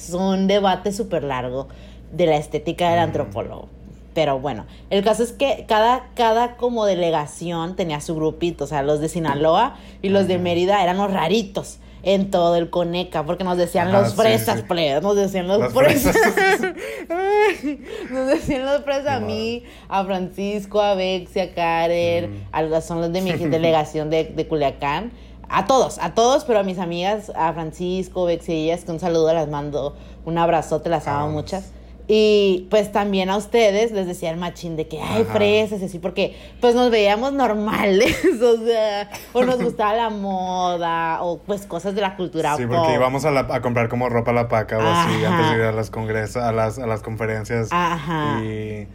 es 0.09 0.15
un 0.15 0.47
debate 0.47 0.93
súper 0.93 1.23
largo 1.25 1.69
de 2.13 2.27
la 2.27 2.37
estética 2.37 2.91
del 2.91 3.01
Mm. 3.01 3.03
antropólogo. 3.05 3.69
Pero 4.15 4.39
bueno, 4.41 4.65
el 4.89 5.05
caso 5.05 5.23
es 5.23 5.33
que 5.33 5.67
cada, 5.69 6.07
cada 6.15 6.57
como 6.57 6.87
delegación 6.87 7.77
tenía 7.77 8.01
su 8.01 8.15
grupito, 8.15 8.65
o 8.65 8.67
sea, 8.67 8.83
los 8.83 9.01
de 9.01 9.09
Sinaloa 9.11 9.77
y 10.01 10.09
los 10.09 10.27
de. 10.27 10.39
Mérida 10.39 10.83
eran 10.83 10.97
los 10.97 11.13
raritos 11.13 11.79
en 12.03 12.31
todo 12.31 12.57
el 12.57 12.71
Coneca, 12.71 13.25
porque 13.25 13.43
nos 13.45 13.59
decían 13.59 13.89
Ajá, 13.89 14.01
los 14.03 14.15
fresas, 14.15 14.61
sí. 14.61 14.65
nos 15.03 15.17
decían 15.17 15.49
los 15.49 15.59
Las 15.59 15.73
fresas. 15.73 16.17
fresas. 16.17 16.75
nos 18.11 18.27
decían 18.29 18.65
los 18.65 18.83
fresas 18.85 19.07
a 19.09 19.21
mí, 19.21 19.65
a 19.89 20.05
Francisco, 20.05 20.81
a 20.81 20.95
Bexi, 20.95 21.41
a 21.41 21.53
Karen, 21.55 22.31
Mm. 22.31 22.43
a 22.53 22.63
los- 22.63 22.85
son 22.85 23.01
los 23.01 23.13
de 23.13 23.21
mi 23.21 23.33
delegación 23.51 24.09
de, 24.09 24.25
de 24.25 24.47
Culiacán. 24.47 25.13
A 25.49 25.67
todos, 25.67 25.99
a 25.99 26.15
todos, 26.15 26.45
pero 26.45 26.59
a 26.59 26.63
mis 26.63 26.79
amigas, 26.79 27.31
a 27.37 27.53
Francisco, 27.53 28.25
Bexi 28.25 28.53
y 28.53 28.65
ellas, 28.71 28.85
que 28.85 28.93
un 28.93 29.01
saludo 29.01 29.33
las 29.33 29.49
mando, 29.49 29.97
un 30.25 30.39
abrazote, 30.39 30.89
las 30.89 31.07
amo 31.07 31.29
muchas. 31.31 31.73
Y 32.09 32.69
pues 32.71 32.93
también 32.93 33.31
a 33.31 33.37
ustedes 33.37 33.91
les 33.91 34.07
decía 34.07 34.31
el 34.31 34.37
machín 34.37 34.77
de 34.77 34.87
que 34.87 35.01
hay 35.03 35.25
fresas 35.25 35.81
y 35.83 35.87
así, 35.87 35.99
porque 35.99 36.37
pues 36.61 36.75
nos 36.77 36.89
veíamos 36.91 37.33
normales, 37.33 38.17
o 38.43 38.65
sea, 38.65 39.11
o 39.33 39.43
nos 39.45 39.61
gustaba 39.61 39.95
la 39.95 40.11
moda, 40.11 41.23
o 41.23 41.39
pues 41.39 41.67
cosas 41.67 41.97
de 41.97 42.01
la 42.03 42.15
cultura 42.17 42.57
Sí, 42.57 42.65
pop. 42.67 42.77
porque 42.77 42.95
íbamos 42.95 43.25
a, 43.25 43.33
la- 43.33 43.49
a 43.51 43.61
comprar 43.61 43.89
como 43.89 44.09
ropa 44.09 44.31
a 44.31 44.35
la 44.35 44.47
paca 44.49 44.79
o 44.79 44.83
así 44.83 45.25
antes 45.25 45.51
de 45.51 45.57
ir 45.57 45.63
a 45.63 45.73
las 45.73 45.91
congresos, 45.91 46.37
a 46.43 46.53
las, 46.53 46.79
a 46.79 46.87
las 46.87 47.03
conferencias. 47.03 47.69
Ajá. 47.73 48.41
Y, 48.45 48.87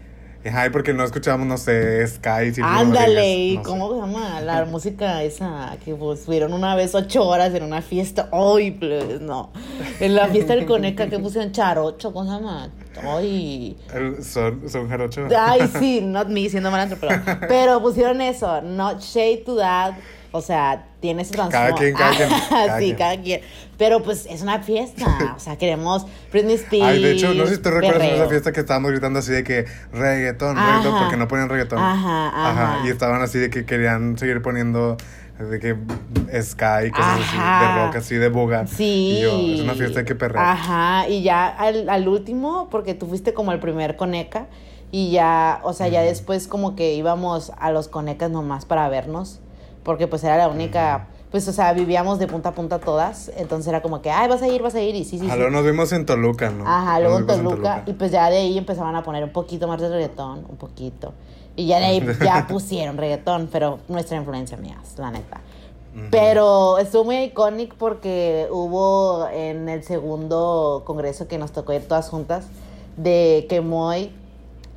y, 0.44 0.48
ajá, 0.48 0.68
y 0.68 0.70
porque 0.70 0.94
no 0.94 1.04
escuchábamos, 1.04 1.48
no 1.48 1.58
sé, 1.58 2.06
Sky. 2.08 2.54
Ándale, 2.62 3.16
Rodríguez, 3.16 3.54
¿y 3.54 3.58
no 3.58 3.64
cómo 3.64 3.94
se 3.94 4.00
llama? 4.00 4.42
La 4.42 4.66
música 4.66 5.24
esa 5.24 5.78
que 5.84 5.94
pues 5.96 6.28
una 6.28 6.76
vez 6.76 6.96
ocho 6.96 7.28
horas 7.28 7.54
en 7.54 7.64
una 7.64 7.82
fiesta. 7.82 8.30
Ay, 8.32 8.72
pues 8.72 9.22
no. 9.22 9.52
En 10.00 10.16
la 10.16 10.28
fiesta 10.28 10.56
del 10.56 10.66
Coneca 10.66 11.08
que 11.08 11.20
pusieron 11.20 11.52
charocho, 11.52 12.12
¿cómo 12.12 12.26
se 12.26 12.32
llama? 12.32 12.70
Ay. 13.04 13.78
Son, 14.22 14.70
son 14.70 14.90
jarocho. 14.90 15.28
Ay, 15.38 15.70
sí, 15.80 16.02
not 16.04 16.28
me 16.28 16.50
siendo 16.50 16.72
mal 16.72 16.82
antropólogo. 16.82 17.22
Pero 17.48 17.82
pusieron 17.82 18.22
eso, 18.22 18.62
not 18.62 19.00
shade 19.00 19.44
to 19.46 19.56
that. 19.58 19.94
O 20.34 20.40
sea, 20.42 20.86
tiene 21.02 21.26
su 21.26 21.34
Cada 21.34 21.50
transformo- 21.50 21.78
quien, 21.78 21.94
cada 21.94 22.16
quien, 22.16 22.30
cada 22.50 22.78
sí, 22.80 22.86
quien. 22.86 22.98
cada 22.98 23.22
quien. 23.22 23.42
Pero 23.78 24.02
pues 24.02 24.26
es 24.28 24.42
una 24.42 24.60
fiesta. 24.60 25.34
O 25.36 25.40
sea, 25.40 25.58
queremos 25.58 26.06
Britney 26.32 26.56
Spears. 26.56 26.86
Ay, 26.86 27.02
de 27.04 27.12
hecho, 27.12 27.34
no 27.34 27.46
sé 27.46 27.56
si 27.56 27.62
te 27.62 27.70
recuerdas 27.72 28.02
de 28.02 28.16
esa 28.16 28.30
fiesta 28.30 28.52
que 28.54 28.62
estábamos 28.62 28.92
gritando 28.92 29.20
así 29.20 29.32
de 29.32 29.44
que 29.44 29.66
reggaetón, 29.92 30.58
Ajá. 30.58 30.78
reggaetón, 30.78 31.00
porque 31.00 31.18
no 31.18 31.28
ponían 31.28 31.50
reggaetón. 31.50 31.80
Ajá, 31.80 32.28
ajá. 32.50 32.86
Y 32.86 32.90
estaban 32.90 33.22
así 33.22 33.40
de 33.40 33.50
que 33.50 33.66
querían 33.66 34.18
seguir 34.18 34.42
poniendo 34.42 34.96
de 35.40 35.60
que 35.60 35.76
Sky, 36.42 36.92
cosas 36.92 37.20
así, 37.20 37.36
Ajá. 37.38 37.78
de 37.80 37.86
rock, 37.88 37.96
así 37.98 38.16
de 38.16 38.30
buga. 38.30 38.68
Sí. 38.68 39.18
Y 39.18 39.22
yo, 39.22 39.38
es 39.56 39.60
una 39.62 39.74
fiesta 39.74 40.06
que 40.06 40.14
perrear. 40.16 40.46
Ajá, 40.46 41.10
y 41.10 41.24
ya 41.24 41.48
al, 41.48 41.90
al 41.90 42.08
último, 42.08 42.68
porque 42.70 42.94
tú 42.94 43.08
fuiste 43.08 43.34
como 43.34 43.52
el 43.52 43.60
primer 43.60 43.96
coneca, 43.98 44.46
y 44.92 45.10
ya, 45.12 45.60
o 45.64 45.74
sea, 45.74 45.88
ya 45.88 46.02
después 46.04 46.48
como 46.48 46.76
que 46.76 46.94
íbamos 46.94 47.52
a 47.58 47.72
los 47.72 47.88
conecas 47.88 48.30
nomás 48.30 48.66
para 48.66 48.88
vernos, 48.90 49.40
porque 49.84 50.08
pues 50.08 50.24
era 50.24 50.38
la 50.38 50.48
única, 50.48 51.08
pues, 51.32 51.48
o 51.48 51.54
sea, 51.54 51.74
vivíamos 51.74 52.20
de 52.20 52.28
punta 52.28 52.50
a 52.50 52.52
punta 52.54 52.80
todas, 52.80 53.32
entonces 53.38 53.68
era 53.68 53.82
como 53.82 54.02
que, 54.02 54.12
ay, 54.12 54.28
vas 54.28 54.42
a 54.42 54.48
ir, 54.48 54.62
vas 54.62 54.76
a 54.76 54.82
ir, 54.82 54.96
y 54.96 55.04
sí, 55.04 55.18
sí, 55.18 55.26
Ajá, 55.26 55.34
sí. 55.34 55.40
luego 55.40 55.52
nos 55.56 55.66
vimos 55.66 55.92
en 55.92 56.06
Toluca, 56.06 56.50
¿no? 56.50 56.68
Ajá, 56.68 57.00
luego 57.00 57.20
en 57.20 57.28
Toluca, 57.28 57.84
y 57.86 57.94
pues 57.94 58.12
ya 58.12 58.30
de 58.30 58.38
ahí 58.38 58.58
empezaban 58.58 58.96
a 58.96 59.04
poner 59.04 59.24
un 59.24 59.32
poquito 59.32 59.68
más 59.68 59.80
de 59.82 59.90
reggaetón, 59.90 60.46
un 60.48 60.58
poquito. 60.58 61.14
Y 61.56 61.68
ya 61.68 61.80
de 61.80 61.86
ahí 61.86 62.06
ya 62.24 62.48
pusieron 62.48 62.98
reggaetón, 62.98 63.50
pero 63.52 63.80
nuestra 63.88 64.18
influencia 64.18 64.58
mía, 64.58 64.78
la 64.98 65.12
neta. 65.12 65.42
Pero 66.10 66.78
estuvo 66.78 67.04
muy 67.04 67.18
icónico 67.18 67.76
porque 67.78 68.48
hubo 68.50 69.28
en 69.28 69.68
el 69.68 69.84
segundo 69.84 70.84
congreso 70.86 71.28
que 71.28 71.38
nos 71.38 71.52
tocó 71.52 71.74
ir 71.74 71.86
todas 71.86 72.10
juntas, 72.10 72.48
de 72.96 73.46
que 73.50 73.60
Moy 73.60 74.12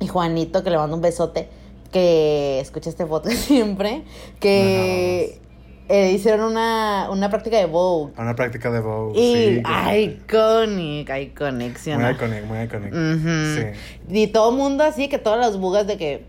y 0.01 0.07
Juanito, 0.07 0.61
que 0.61 0.69
le 0.69 0.77
mando 0.77 0.95
un 0.97 1.01
besote, 1.01 1.49
que 1.95 2.59
escucha 2.59 2.89
este 2.89 3.05
podcast 3.05 3.37
siempre, 3.47 4.03
que 4.41 5.39
eh, 5.87 6.11
hicieron 6.11 6.51
una, 6.51 7.07
una 7.09 7.29
práctica 7.29 7.55
de 7.55 7.67
Vogue. 7.67 8.11
Una 8.17 8.35
práctica 8.35 8.69
de 8.69 8.81
Vogue. 8.81 9.17
Y 9.17 9.55
sí, 9.55 9.63
iconic, 10.01 11.09
iconic, 11.09 11.77
¿sí 11.77 11.91
Muy 11.91 12.03
no? 12.03 12.11
iconic, 12.11 12.43
muy 12.43 12.59
iconic. 12.63 12.93
Sí. 12.93 14.13
Y 14.13 14.27
todo 14.27 14.49
el 14.49 14.57
mundo 14.57 14.83
así, 14.83 15.07
que 15.07 15.19
todas 15.19 15.39
las 15.39 15.57
bugas 15.57 15.87
de 15.87 15.95
que. 15.95 16.25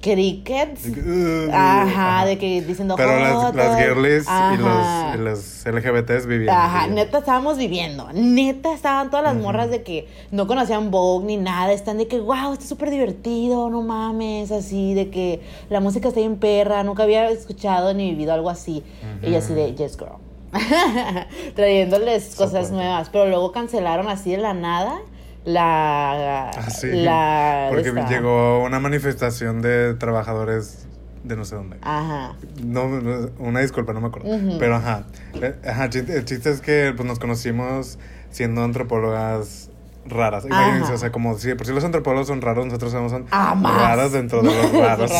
Crickets. 0.00 0.82
De 0.84 0.92
que, 0.92 1.00
uh, 1.00 1.50
Ajá, 1.52 1.82
ajá. 2.18 2.26
de 2.26 2.38
que 2.38 2.62
diciendo 2.62 2.94
Pero 2.96 3.18
las, 3.18 3.54
las 3.54 3.78
girlies 3.78 4.24
y 4.24 4.28
Ajá. 4.28 5.14
los, 5.14 5.14
y 5.14 5.70
los 5.70 5.74
LGBTs 5.74 6.26
vivían. 6.26 6.54
Ajá, 6.56 6.86
vivían. 6.86 6.94
neta 6.94 7.18
estábamos 7.18 7.58
viviendo. 7.58 8.08
Neta 8.12 8.72
estaban 8.72 9.10
todas 9.10 9.24
las 9.24 9.34
Ujú. 9.34 9.42
morras 9.44 9.70
de 9.70 9.82
que 9.82 10.08
no 10.30 10.46
conocían 10.46 10.90
Vogue 10.90 11.26
ni 11.26 11.36
nada. 11.36 11.72
Están 11.72 11.98
de 11.98 12.06
que, 12.08 12.20
wow, 12.20 12.52
esto 12.52 12.62
es 12.64 12.68
súper 12.68 12.90
divertido, 12.90 13.70
no 13.70 13.82
mames, 13.82 14.50
así, 14.52 14.94
de 14.94 15.10
que 15.10 15.40
la 15.70 15.80
música 15.80 16.08
está 16.08 16.20
bien 16.20 16.36
perra. 16.36 16.82
Nunca 16.82 17.02
había 17.02 17.28
escuchado 17.30 17.94
ni 17.94 18.10
vivido 18.10 18.32
algo 18.32 18.50
así. 18.50 18.82
Y 19.22 19.30
yo 19.30 19.38
así 19.38 19.54
de, 19.54 19.74
yes, 19.74 19.96
girl. 19.98 20.16
Trayéndoles 21.54 22.34
cosas 22.36 22.70
nuevas. 22.70 23.08
Pero 23.10 23.26
luego 23.26 23.52
cancelaron 23.52 24.08
así 24.08 24.30
de 24.30 24.38
la 24.38 24.54
nada 24.54 25.00
la. 25.46 26.50
Ah, 26.50 26.70
sí. 26.70 26.88
la 26.92 27.68
Porque 27.70 27.88
esta- 27.88 28.08
llegó 28.08 28.62
una 28.64 28.78
manifestación 28.80 29.62
de 29.62 29.94
trabajadores 29.94 30.86
de 31.24 31.36
no 31.36 31.44
sé 31.44 31.56
dónde. 31.56 31.76
Ajá. 31.82 32.34
No, 32.62 32.88
no, 32.88 33.30
una 33.38 33.60
disculpa, 33.60 33.92
no 33.92 34.00
me 34.00 34.08
acuerdo. 34.08 34.28
Ujú. 34.28 34.58
Pero 34.58 34.76
ajá. 34.76 35.04
Eh, 35.40 35.54
ajá, 35.66 35.84
el 35.86 36.24
chiste 36.24 36.50
es 36.50 36.60
que 36.60 36.92
pues, 36.96 37.06
nos 37.08 37.18
conocimos 37.18 37.98
siendo 38.30 38.62
antropólogas 38.62 39.70
raras. 40.08 40.44
Imagínense, 40.44 40.84
Ajá. 40.86 40.94
o 40.94 40.98
sea, 40.98 41.12
como 41.12 41.36
si 41.38 41.48
de 41.48 41.56
por 41.56 41.66
si 41.66 41.72
los 41.72 41.84
antropólogos 41.84 42.26
son 42.28 42.40
raros, 42.42 42.66
nosotros 42.66 42.92
somos 42.92 43.12
son 43.12 43.26
Ah, 43.30 43.54
raras 43.62 44.12
dentro 44.12 44.42
de 44.42 44.48
los 44.54 44.72
raros. 44.80 45.10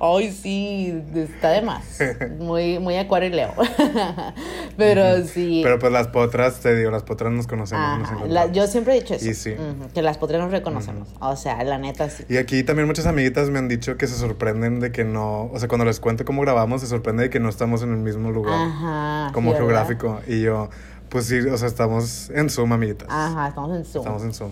Ay, 0.00 0.32
sí, 0.32 1.02
está 1.14 1.50
de 1.50 1.62
más. 1.62 1.82
Muy, 2.38 2.78
muy 2.78 2.96
acuario 2.96 3.28
y 3.28 3.32
leo. 3.32 3.52
Pero 4.76 5.24
sí. 5.26 5.60
Pero 5.62 5.78
pues 5.78 5.92
las 5.92 6.08
potras, 6.08 6.60
te 6.60 6.74
digo, 6.76 6.90
las 6.90 7.02
potras 7.02 7.32
nos 7.32 7.46
conocemos. 7.46 8.10
nos 8.12 8.28
la- 8.28 8.50
yo 8.52 8.66
siempre 8.66 8.96
he 8.96 9.00
dicho 9.00 9.14
eso. 9.14 9.28
Y 9.28 9.34
sí. 9.34 9.54
que 9.94 10.02
las 10.02 10.18
potras 10.18 10.40
nos 10.40 10.50
reconocemos. 10.50 11.08
O 11.20 11.36
sea, 11.36 11.62
la 11.64 11.78
neta 11.78 12.08
sí. 12.10 12.24
Y 12.28 12.36
aquí 12.36 12.62
también 12.62 12.86
muchas 12.86 13.06
amiguitas 13.06 13.50
me 13.50 13.58
han 13.58 13.68
dicho 13.68 13.96
que 13.96 14.06
se 14.06 14.14
sorprenden 14.16 14.80
de 14.80 14.92
que 14.92 15.04
no, 15.04 15.44
o 15.52 15.58
sea, 15.58 15.68
cuando 15.68 15.84
les 15.84 16.00
cuento 16.00 16.24
cómo 16.24 16.42
grabamos, 16.42 16.80
se 16.80 16.86
sorprende 16.86 17.24
de 17.24 17.30
que 17.30 17.40
no 17.40 17.48
estamos 17.48 17.82
en 17.82 17.90
el 17.90 17.98
mismo 17.98 18.30
lugar 18.30 18.54
Ajá. 18.54 19.30
como 19.32 19.50
sí, 19.50 19.54
¿verdad? 19.54 19.58
geográfico. 19.86 20.20
Y 20.26 20.42
yo, 20.42 20.70
pues 21.12 21.26
sí, 21.26 21.38
o 21.40 21.56
sea, 21.58 21.68
estamos 21.68 22.30
en 22.30 22.48
Zoom, 22.48 22.72
amiguitas. 22.72 23.06
Ajá, 23.10 23.48
estamos 23.48 23.76
en 23.76 23.84
Zoom. 23.84 24.02
Estamos 24.02 24.22
en 24.22 24.32
Zoom. 24.32 24.50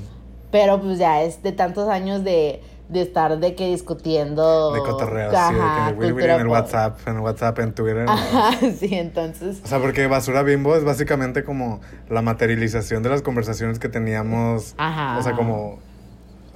Pero 0.51 0.81
pues 0.81 0.99
ya 0.99 1.23
es 1.23 1.43
de 1.43 1.53
tantos 1.53 1.89
años 1.89 2.23
de, 2.23 2.63
de 2.91 3.01
estar 3.01 3.39
de 3.39 3.55
que 3.55 3.69
discutiendo. 3.69 4.73
De 4.75 4.81
cotorreo, 4.81 5.31
Ajá, 5.31 5.49
sí, 5.49 5.55
de 5.55 5.61
que 5.61 6.05
en 6.05 6.09
el 6.09 6.15
Willy 6.15 6.31
en. 6.43 6.47
WhatsApp, 6.49 6.99
en 7.09 7.17
el 7.17 7.21
WhatsApp, 7.21 7.59
en 7.61 7.73
Twitter. 7.73 8.07
Ajá, 8.07 8.51
sí, 8.79 8.95
entonces. 8.95 9.63
O 9.65 9.67
sea, 9.67 9.81
porque 9.81 10.07
Basura 10.07 10.43
Bimbo 10.43 10.77
es 10.77 10.85
básicamente 10.85 11.45
como 11.45 11.81
la 12.11 12.21
materialización 12.21 13.03
de 13.03 13.09
las 13.09 13.23
conversaciones 13.23 13.79
que 13.79 13.89
teníamos. 13.89 14.75
Ajá. 14.77 15.19
O 15.19 15.23
sea, 15.23 15.33
como 15.33 15.79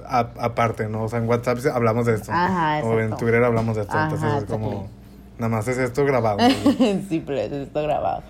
aparte, 0.07 0.87
¿no? 0.87 1.05
O 1.05 1.09
sea, 1.09 1.17
en 1.17 1.27
WhatsApp 1.27 1.57
hablamos 1.73 2.05
de 2.05 2.13
esto. 2.13 2.31
Ajá, 2.31 2.85
O 2.85 2.93
en 2.93 3.05
exacto. 3.05 3.25
Twitter 3.25 3.43
hablamos 3.43 3.75
de 3.75 3.81
esto. 3.81 3.97
Ajá, 3.97 4.03
Entonces 4.03 4.43
es 4.43 4.45
como, 4.45 4.87
nada 5.39 5.49
más 5.49 5.67
es 5.67 5.79
esto 5.79 6.05
grabado. 6.05 6.37
sí, 7.09 7.23
pero 7.25 7.39
eso 7.39 7.55
está 7.55 7.81
grabado. 7.81 8.21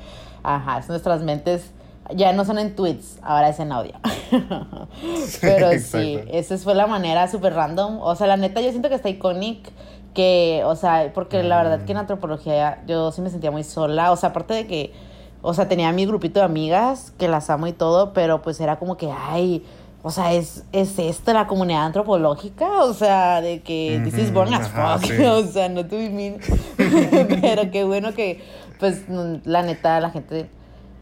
Ajá, 0.45 0.79
es 0.79 0.89
nuestras 0.89 1.21
mentes 1.21 1.71
ya 2.13 2.33
no 2.33 2.45
son 2.45 2.59
en 2.59 2.75
tweets, 2.75 3.17
ahora 3.23 3.49
es 3.49 3.59
en 3.59 3.71
audio. 3.71 3.93
pero 5.41 5.71
sí, 5.79 6.19
esa 6.31 6.57
fue 6.57 6.75
la 6.75 6.87
manera 6.87 7.27
súper 7.27 7.53
random. 7.53 7.99
O 7.99 8.15
sea, 8.15 8.27
la 8.27 8.37
neta, 8.37 8.61
yo 8.61 8.69
siento 8.69 8.89
que 8.89 8.95
está 8.95 9.09
iconic. 9.09 9.71
Que, 10.13 10.61
o 10.65 10.77
sea, 10.77 11.11
porque 11.13 11.43
la 11.43 11.61
verdad 11.61 11.83
que 11.83 11.91
en 11.91 11.97
antropología 11.97 12.81
yo 12.87 13.11
sí 13.11 13.21
me 13.21 13.29
sentía 13.29 13.51
muy 13.51 13.63
sola. 13.63 14.11
O 14.11 14.15
sea, 14.15 14.29
aparte 14.29 14.53
de 14.53 14.67
que, 14.67 14.93
o 15.41 15.53
sea, 15.53 15.67
tenía 15.67 15.91
mi 15.91 16.05
grupito 16.05 16.39
de 16.39 16.45
amigas 16.45 17.11
que 17.17 17.27
las 17.27 17.49
amo 17.49 17.67
y 17.67 17.73
todo, 17.73 18.13
pero 18.13 18.41
pues 18.41 18.61
era 18.61 18.77
como 18.77 18.95
que, 18.95 19.11
ay, 19.11 19.65
o 20.03 20.11
sea, 20.11 20.33
es, 20.33 20.63
es 20.71 20.99
esto 20.99 21.33
la 21.33 21.47
comunidad 21.47 21.87
antropológica, 21.87 22.83
o 22.83 22.93
sea, 22.93 23.41
de 23.41 23.61
que 23.61 23.99
this 24.03 24.15
is 24.19 24.31
born 24.31 24.53
as 24.53 24.69
fuck, 24.69 25.03
o 25.25 25.43
sea, 25.47 25.67
no 25.67 25.83
to 25.87 25.97
be 25.97 26.11
mean. 26.11 26.37
pero 27.41 27.71
qué 27.71 27.83
bueno 27.83 28.13
que, 28.13 28.41
pues, 28.79 29.03
la 29.45 29.63
neta, 29.63 29.99
la 29.99 30.09
gente, 30.11 30.49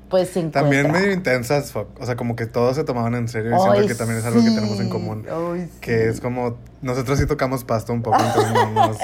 pues, 0.10 0.30
se 0.30 0.40
encuentra. 0.40 0.62
También 0.62 0.92
medio 0.92 1.12
intensas, 1.12 1.72
fuck. 1.72 1.88
O 2.00 2.06
sea, 2.06 2.16
como 2.16 2.36
que 2.36 2.46
todos 2.46 2.76
se 2.76 2.84
tomaban 2.84 3.16
en 3.16 3.28
serio 3.28 3.56
y 3.56 3.60
siento 3.60 3.88
que 3.88 3.96
también 3.96 4.20
es 4.20 4.26
algo 4.26 4.42
que 4.44 4.50
tenemos 4.52 4.80
en 4.80 4.90
común. 4.90 5.26
Sí. 5.26 5.70
Que 5.82 6.08
es 6.10 6.22
como, 6.22 6.58
nosotros 6.82 7.20
sí 7.20 7.26
tocamos 7.26 7.64
pasto 7.64 7.94
un 7.94 8.02
poco, 8.02 8.18
entonces 8.24 8.54
no 8.54 8.72
nos, 8.74 8.98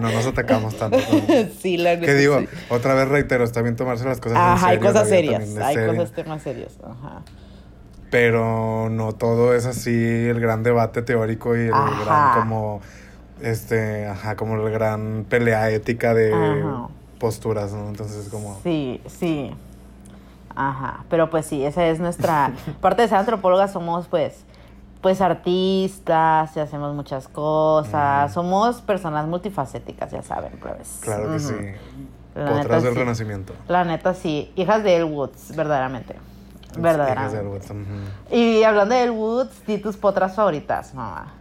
no 0.00 0.10
nos 0.12 0.26
atacamos 0.26 0.76
tanto. 0.78 0.98
sí, 1.60 1.76
la 1.76 1.94
neta. 1.96 2.06
Que 2.06 2.14
digo, 2.14 2.40
sí. 2.40 2.48
otra 2.70 2.94
vez 2.94 3.08
reitero, 3.08 3.44
está 3.44 3.62
bien 3.62 3.76
tomarse 3.76 4.04
las 4.04 4.20
cosas 4.20 4.38
en 4.38 4.42
Ajá, 4.44 4.68
hay 4.68 4.76
serio. 4.76 4.84
la 4.84 4.92
cosas 4.92 5.06
vida 5.10 5.16
serias, 5.16 5.56
hay 5.58 5.74
seria. 5.74 5.94
cosas 5.96 6.12
temas 6.14 6.42
serios, 6.42 6.78
ajá. 6.82 7.22
Pero 8.10 8.90
no 8.90 9.12
todo 9.12 9.54
es 9.54 9.64
así 9.64 9.90
el 9.94 10.38
gran 10.38 10.62
debate 10.62 11.00
teórico 11.02 11.56
y 11.56 11.60
el 11.62 11.72
Ajá. 11.72 12.04
gran 12.34 12.40
como 12.40 12.80
este, 13.40 14.06
ajá, 14.06 14.36
como 14.36 14.56
la 14.56 14.68
gran 14.70 15.24
pelea 15.28 15.70
ética 15.70 16.12
de 16.14 16.32
Ajá. 16.32 16.88
Posturas, 17.22 17.72
¿no? 17.72 17.88
Entonces 17.88 18.26
es 18.26 18.28
como 18.28 18.58
Sí, 18.64 19.00
sí. 19.06 19.54
Ajá, 20.56 21.04
pero 21.08 21.30
pues 21.30 21.46
sí, 21.46 21.64
esa 21.64 21.86
es 21.86 22.00
nuestra... 22.00 22.52
Parte 22.80 23.02
de 23.02 23.08
ser 23.08 23.18
antropólogas 23.18 23.72
somos 23.72 24.08
pues, 24.08 24.44
pues 25.00 25.20
artistas 25.20 26.54
y 26.56 26.60
hacemos 26.60 26.94
muchas 26.94 27.28
cosas. 27.28 28.32
Somos 28.34 28.82
personas 28.82 29.26
multifacéticas, 29.28 30.10
ya 30.10 30.22
saben, 30.22 30.58
plebes. 30.58 30.98
claro 31.00 31.30
que 31.32 31.38
sí. 31.38 31.54
La 32.34 32.44
neta, 32.44 32.62
Potras 32.62 32.82
del 32.82 32.92
sí. 32.94 32.98
renacimiento. 32.98 33.52
La 33.68 33.84
neta 33.84 34.14
sí, 34.14 34.50
hijas 34.56 34.82
de 34.82 34.96
Elwoods, 34.96 35.54
verdaderamente. 35.54 36.14
Hijas 36.14 36.74
de 36.76 36.80
Verdaderamente. 36.82 37.38
Elwood, 37.38 37.64
ujú. 37.70 38.36
Y 38.36 38.64
hablando 38.64 38.94
de 38.94 39.02
Elwoods, 39.04 39.64
di 39.66 39.78
tus 39.78 39.96
potras 39.96 40.34
favoritas, 40.34 40.92
mamá. 40.94 41.34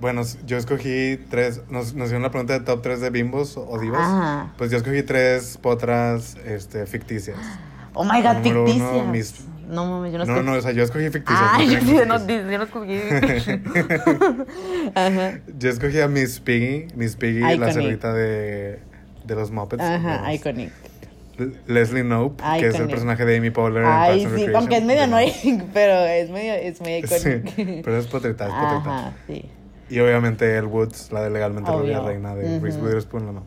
Bueno, 0.00 0.22
yo 0.46 0.56
escogí 0.56 1.18
tres, 1.28 1.62
nos, 1.70 1.94
nos 1.94 2.06
hicieron 2.06 2.22
la 2.22 2.30
pregunta 2.30 2.52
de 2.52 2.60
top 2.64 2.82
3 2.82 3.00
de 3.00 3.10
bimbos 3.10 3.56
o 3.56 3.78
divas. 3.80 4.00
Ajá. 4.02 4.52
Pues 4.56 4.70
yo 4.70 4.76
escogí 4.76 5.02
tres 5.02 5.58
potras 5.60 6.36
este, 6.46 6.86
ficticias. 6.86 7.36
Oh 7.94 8.04
my 8.04 8.22
god, 8.22 8.34
Número 8.36 8.62
uno, 8.64 8.72
ficticias. 8.72 9.06
mis- 9.08 9.44
No 9.68 9.86
mames, 9.86 10.12
yo 10.12 10.18
no 10.18 10.24
No, 10.24 10.32
escogí- 10.36 10.44
no, 10.44 10.52
o 10.52 10.60
sea, 10.62 10.70
yo 10.72 10.84
escogí 10.84 11.10
ficticias. 11.10 11.40
Ah, 11.42 11.58
no 11.58 11.64
yo 11.64 11.78
que 12.00 12.06
no, 12.06 12.18
ficticias. 12.20 12.50
yo 12.50 12.58
no 12.58 12.64
escogí. 12.64 13.00
Ajá. 14.94 15.40
Yo 15.58 15.70
escogí 15.70 16.00
a 16.00 16.08
Miss 16.08 16.40
Piggy, 16.40 16.88
Miss 16.94 17.16
Piggy, 17.16 17.40
la 17.40 17.54
Iconic. 17.54 17.72
cerdita 17.74 18.12
de, 18.12 18.78
de 19.24 19.34
los 19.34 19.50
Muppets. 19.50 19.82
Ajá, 19.82 20.32
iconic. 20.32 20.70
Leslie 21.68 22.02
Knope, 22.02 22.42
que 22.58 22.66
es 22.66 22.74
el 22.74 22.80
Iconic. 22.80 22.90
personaje 22.90 23.24
de 23.24 23.36
Amy 23.36 23.50
Poehler 23.50 23.84
en 23.84 23.88
Ay, 23.88 24.24
and 24.24 24.36
sí, 24.36 24.46
aunque 24.52 24.76
es 24.78 24.84
medio 24.84 25.02
annoying, 25.04 25.70
pero 25.74 25.92
es 26.04 26.30
medio, 26.30 26.54
es 26.54 26.80
medio 26.80 26.98
iconic. 27.04 27.48
Sí, 27.54 27.80
pero 27.84 27.96
es 27.98 28.06
potrita, 28.08 28.46
es 28.46 28.52
potrita. 28.52 28.76
Ajá, 28.76 29.12
sí. 29.28 29.44
Y 29.90 29.98
obviamente 30.00 30.56
el 30.58 30.66
Woods, 30.66 31.10
la 31.12 31.22
de 31.22 31.30
Legalmente 31.30 31.70
Obvio. 31.70 32.04
Reina 32.04 32.34
de 32.34 32.60
Reese 32.60 32.76
Ujú. 32.78 32.86
Witherspoon, 32.86 33.26
la 33.26 33.42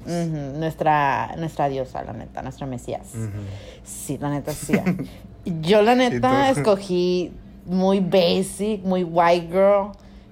Nuestra, 0.57 1.35
nuestra 1.37 1.69
diosa, 1.69 2.03
la 2.03 2.13
neta, 2.13 2.41
nuestra 2.41 2.65
mesías. 2.65 3.07
Sí, 3.83 4.17
la 4.19 4.29
neta, 4.29 4.51
sí. 4.51 4.73
Yo, 5.61 5.81
la 5.83 5.95
neta, 5.95 6.49
escogí 6.49 7.31
muy 7.65 7.99
basic, 7.99 8.83
muy 8.83 9.03
white 9.03 9.47
girl, 9.47 9.91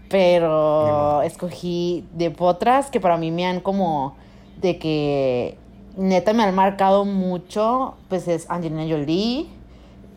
pero 0.09 1.21
escogí 1.21 2.05
de 2.13 2.31
potras 2.31 2.89
que 2.89 2.99
para 2.99 3.17
mí 3.17 3.31
me 3.31 3.45
han 3.45 3.59
como 3.59 4.15
de 4.59 4.77
que 4.79 5.57
neta 5.95 6.33
me 6.33 6.43
han 6.43 6.55
marcado 6.55 7.05
mucho, 7.05 7.95
pues 8.09 8.27
es 8.27 8.49
Angelina 8.49 8.83
Jolie, 8.89 9.47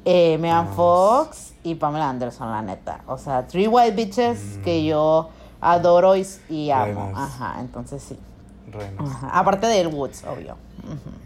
eh, 0.04 0.38
Megan. 0.38 0.68
Fox 0.68 1.54
y 1.62 1.74
Pamela 1.76 2.08
Anderson, 2.08 2.50
la 2.50 2.62
neta. 2.62 3.02
O 3.06 3.18
sea, 3.18 3.46
three 3.46 3.68
white 3.68 3.94
bitches 3.94 4.58
Mm. 4.58 4.62
que 4.62 4.84
yo 4.84 5.28
adoro 5.62 6.16
y, 6.16 6.26
y 6.50 6.70
amo. 6.70 7.12
Ajá, 7.16 7.56
entonces 7.60 8.02
sí. 8.02 8.18
Reinas. 8.70 9.08
Ajá. 9.08 9.30
Aparte 9.38 9.66
de 9.66 9.86
Woods, 9.86 10.24
obvio. 10.24 10.56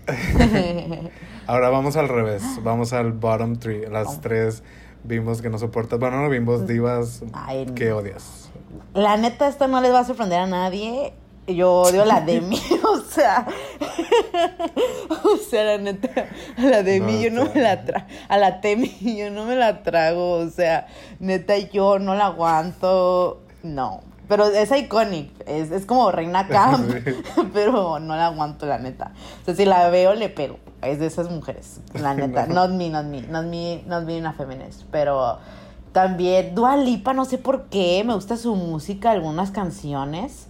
Ahora 1.47 1.71
vamos 1.71 1.97
al 1.97 2.09
revés, 2.09 2.43
vamos 2.62 2.93
al 2.93 3.12
bottom 3.12 3.57
three, 3.59 3.87
las 3.88 4.07
Oh. 4.09 4.19
tres 4.21 4.62
bimbos 5.05 5.43
que 5.43 5.49
no 5.50 5.59
soportas. 5.59 5.99
Bueno, 5.99 6.23
no 6.23 6.28
bimbos, 6.28 6.66
divas 6.66 7.23
Ay, 7.33 7.66
que 7.75 7.93
odias. 7.93 8.50
La 8.95 9.16
neta, 9.16 9.49
esto 9.49 9.66
no 9.69 9.81
les 9.81 9.93
va 9.93 10.00
a 10.00 10.05
sorprender 10.05 10.40
a 10.40 10.47
nadie. 10.47 11.12
Yo 11.47 11.73
odio 11.73 12.05
la 12.05 12.21
Demi, 12.21 12.61
o 12.83 12.99
sea. 13.00 13.47
o 15.25 15.37
sea, 15.37 15.62
la 15.64 15.78
neta, 15.78 16.26
a 16.59 16.62
la 16.62 16.83
Demi 16.83 17.12
No, 17.12 17.21
yo 17.21 17.31
no 17.31 17.45
me 17.55 17.61
la 17.62 17.85
trago. 17.85 18.07
A 18.28 18.37
la 18.37 18.61
Temi 18.61 19.16
yo 19.16 19.31
no 19.31 19.45
me 19.45 19.55
la 19.55 19.83
trago, 19.85 20.33
o 20.33 20.49
sea, 20.50 20.88
neta, 21.21 21.57
yo 21.59 21.99
no 22.00 22.14
la 22.16 22.26
aguanto. 22.26 23.43
No. 23.62 24.00
Pero 24.28 24.47
es 24.47 24.71
iconic, 24.73 25.30
es, 25.47 25.71
es 25.71 25.87
como 25.87 26.11
Reina 26.11 26.49
Camp, 26.49 26.90
pero 27.52 27.99
no 28.00 28.16
la 28.16 28.26
aguanto, 28.26 28.66
la 28.66 28.78
neta. 28.78 29.12
O 29.42 29.45
sea, 29.45 29.54
si 29.54 29.64
la 29.64 29.88
veo, 29.90 30.14
le 30.14 30.28
pego. 30.28 30.59
Es 30.83 30.99
de 30.99 31.06
esas 31.06 31.30
mujeres, 31.30 31.80
la 31.95 32.14
neta. 32.14 32.47
No. 32.47 32.54
Not 32.66 32.71
me, 32.71 32.90
not 32.90 33.06
me, 33.06 33.23
not 33.23 33.45
me, 33.47 33.83
not 33.87 34.04
me 34.04 34.18
una 34.18 34.33
feminist. 34.33 34.83
Pero 34.90 35.38
también 35.92 36.54
Dua 36.54 36.76
Lipa, 36.76 37.12
no 37.14 37.25
sé 37.25 37.38
por 37.38 37.64
qué, 37.64 38.02
me 38.04 38.14
gusta 38.14 38.37
su 38.37 38.54
música, 38.56 39.11
algunas 39.12 39.50
canciones. 39.50 40.47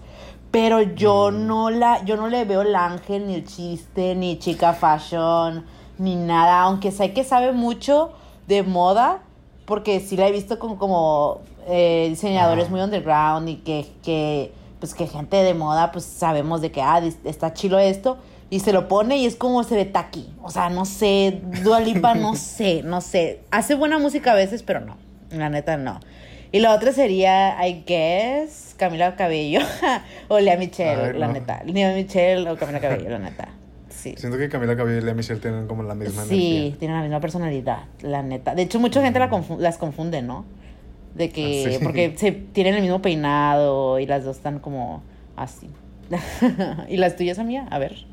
Pero 0.50 0.80
yo 0.80 1.30
Mm. 1.30 1.47
no 1.47 1.71
la, 1.71 2.04
yo 2.04 2.16
no 2.16 2.28
le 2.28 2.45
veo 2.45 2.62
el 2.62 2.75
ángel, 2.75 3.26
ni 3.26 3.35
el 3.35 3.45
chiste, 3.47 4.14
ni 4.14 4.38
chica 4.38 4.73
fashion, 4.73 5.64
ni 5.99 6.16
nada. 6.16 6.62
Aunque 6.62 6.90
sé 6.92 7.12
que 7.12 7.25
sabe 7.25 7.52
mucho 7.52 8.12
de 8.47 8.62
moda, 8.62 9.18
porque 9.66 10.00
sí 10.00 10.16
la 10.16 10.28
he 10.28 10.33
visto 10.33 10.59
con 10.59 10.76
como 10.76 11.40
eh, 11.66 12.06
diseñadores 12.08 12.64
Ajá. 12.64 12.70
muy 12.73 12.80
underground 12.80 13.49
y 13.49 13.56
que, 13.56 13.87
que, 14.02 14.52
pues 14.80 14.94
que 14.94 15.06
gente 15.06 15.37
de 15.37 15.54
moda, 15.54 15.92
pues 15.92 16.04
sabemos 16.04 16.61
de 16.61 16.70
que, 16.70 16.82
ah, 16.82 17.00
está 17.25 17.52
chilo 17.52 17.78
esto. 17.78 18.18
Y 18.49 18.61
se 18.61 18.73
lo 18.73 18.87
pone 18.87 19.16
y 19.18 19.26
es 19.26 19.35
como 19.35 19.64
se 19.64 19.75
ve 19.75 19.85
taqui. 19.87 20.32
O 20.42 20.50
sea, 20.50 20.68
no 20.70 20.85
sé, 20.85 21.40
Dua 21.64 21.80
Lipa, 21.80 22.14
no 22.14 22.35
sé, 22.37 22.82
no 22.85 23.00
sé. 23.00 23.40
Hace 23.50 23.75
buena 23.75 23.99
música 23.99 24.32
a 24.32 24.35
veces, 24.37 24.62
pero 24.62 24.80
no. 24.80 24.96
La 25.30 25.49
neta, 25.50 25.76
no. 25.76 25.99
Y 26.52 26.61
la 26.61 26.73
otra 26.73 26.92
sería, 26.92 27.66
I 27.66 27.82
guess, 27.85 28.75
Camila 28.78 29.16
Cabello 29.16 29.61
o 30.28 30.38
Lea 30.38 30.56
Michelle, 30.56 31.18
la 31.18 31.26
no. 31.26 31.32
neta. 31.32 31.62
Lea 31.64 31.92
Michelle 31.92 32.49
o 32.49 32.56
Camila 32.56 32.78
Cabello, 32.80 33.11
la 33.11 33.18
neta. 33.18 33.49
Sí. 33.88 34.14
Siento 34.16 34.38
que 34.38 34.49
Camila 34.49 34.76
Cabello 34.76 34.99
y 34.99 35.02
Lea 35.02 35.14
Michelle 35.14 35.40
tienen 35.40 35.66
como 35.66 35.82
la 35.82 35.96
misma 35.96 36.23
Sí, 36.25 36.56
energía. 36.58 36.78
tienen 36.78 36.96
la 36.99 37.02
misma 37.02 37.18
personalidad, 37.20 37.78
la 38.02 38.23
neta. 38.23 38.54
De 38.54 38.62
hecho, 38.62 38.78
mucha 38.78 39.02
gente 39.02 39.18
la 39.18 39.28
confu- 39.28 39.58
las 39.58 39.76
confunde, 39.76 40.23
¿no? 40.23 40.44
De 41.16 41.30
que, 41.30 41.64
Ah, 41.66 41.78
sí. 41.78 41.85
porque 41.85 42.14
se 42.16 42.32
tienen 42.32 42.75
el 42.75 42.82
mismo 42.82 43.00
peinado 43.02 43.99
y 43.99 44.06
las 44.06 44.25
dos 44.25 44.37
están 44.37 44.58
como 44.58 45.02
así. 45.37 45.68
¿Y 46.88 46.96
las 46.99 47.16
tuyas, 47.16 47.38
amiga? 47.38 47.66
A 47.70 47.78
ver. 47.78 48.06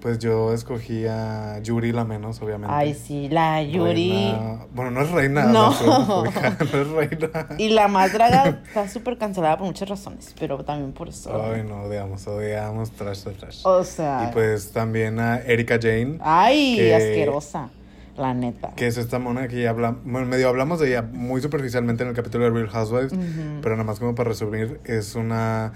Pues 0.00 0.18
yo 0.18 0.52
escogí 0.52 1.06
a 1.06 1.60
Yuri 1.62 1.90
la 1.92 2.04
menos, 2.04 2.42
obviamente. 2.42 2.68
Ay, 2.76 2.92
sí, 2.92 3.28
la 3.30 3.62
Yuri. 3.62 4.10
Reina- 4.12 4.66
Bueno, 4.74 4.90
no 4.90 5.00
es 5.00 5.10
reina. 5.10 5.44
No. 5.46 5.72
No, 5.80 6.24
es 6.26 6.88
reina. 6.88 7.46
Y 7.56 7.70
la 7.70 7.88
más 7.88 8.12
draga 8.12 8.60
está 8.66 8.86
súper 8.86 9.16
cancelada 9.16 9.56
por 9.56 9.66
muchas 9.66 9.88
razones, 9.88 10.34
pero 10.38 10.62
también 10.62 10.92
por 10.92 11.08
eso. 11.08 11.30
Ay, 11.42 11.62
no, 11.66 11.84
odiamos, 11.84 12.26
odiamos 12.26 12.90
trash, 12.90 13.20
trash, 13.22 13.36
trash. 13.36 13.60
O 13.64 13.82
sea. 13.82 14.28
Y 14.28 14.34
pues 14.34 14.72
también 14.72 15.18
a 15.20 15.38
Erika 15.38 15.78
Jane, 15.80 16.18
Ay, 16.20 16.76
que- 16.76 16.94
asquerosa. 16.94 17.70
La 18.16 18.32
neta. 18.34 18.72
que 18.76 18.86
es 18.86 18.96
esta 18.96 19.18
mona 19.18 19.48
que 19.48 19.60
ya 19.62 19.70
hablamos, 19.70 20.00
bueno, 20.04 20.26
medio 20.26 20.48
hablamos 20.48 20.78
de 20.80 20.88
ella 20.88 21.02
muy 21.02 21.40
superficialmente 21.40 22.02
en 22.04 22.10
el 22.10 22.14
capítulo 22.14 22.44
de 22.44 22.50
Real 22.50 22.68
Housewives, 22.68 23.12
Ujú. 23.12 23.60
pero 23.60 23.74
nada 23.76 23.84
más 23.84 23.98
como 23.98 24.14
para 24.14 24.28
resumir, 24.30 24.80
es 24.84 25.14
una... 25.16 25.72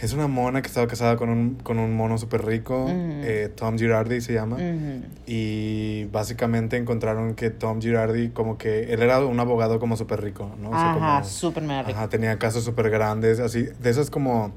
Es 0.00 0.14
una 0.14 0.26
mona 0.26 0.62
que 0.62 0.68
estaba 0.68 0.86
casada 0.86 1.16
con 1.18 1.28
un, 1.28 1.56
con 1.56 1.78
un 1.78 1.94
mono 1.94 2.16
súper 2.16 2.46
rico, 2.46 2.86
eh, 2.88 3.52
Tom 3.54 3.76
Girardi 3.76 4.22
se 4.22 4.32
llama. 4.32 4.56
Y 5.26 6.06
básicamente 6.06 6.78
encontraron 6.78 7.34
que 7.34 7.50
Tom 7.50 7.80
Girardi, 7.82 8.30
como 8.30 8.56
que 8.56 8.92
él 8.94 9.02
era 9.02 9.20
un 9.24 9.38
abogado 9.38 9.78
como 9.78 9.96
súper 9.98 10.22
rico, 10.22 10.50
¿no? 10.62 10.70
O 10.70 10.72
sea, 10.72 10.94
Ajá, 10.94 11.24
súper 11.24 11.62
mega 11.62 11.82
rico. 11.82 11.98
Ajá, 11.98 12.08
tenía 12.08 12.38
casos 12.38 12.64
súper 12.64 12.88
grandes, 12.88 13.38
así, 13.38 13.64
de 13.64 13.90
esas 13.90 14.08
como, 14.08 14.50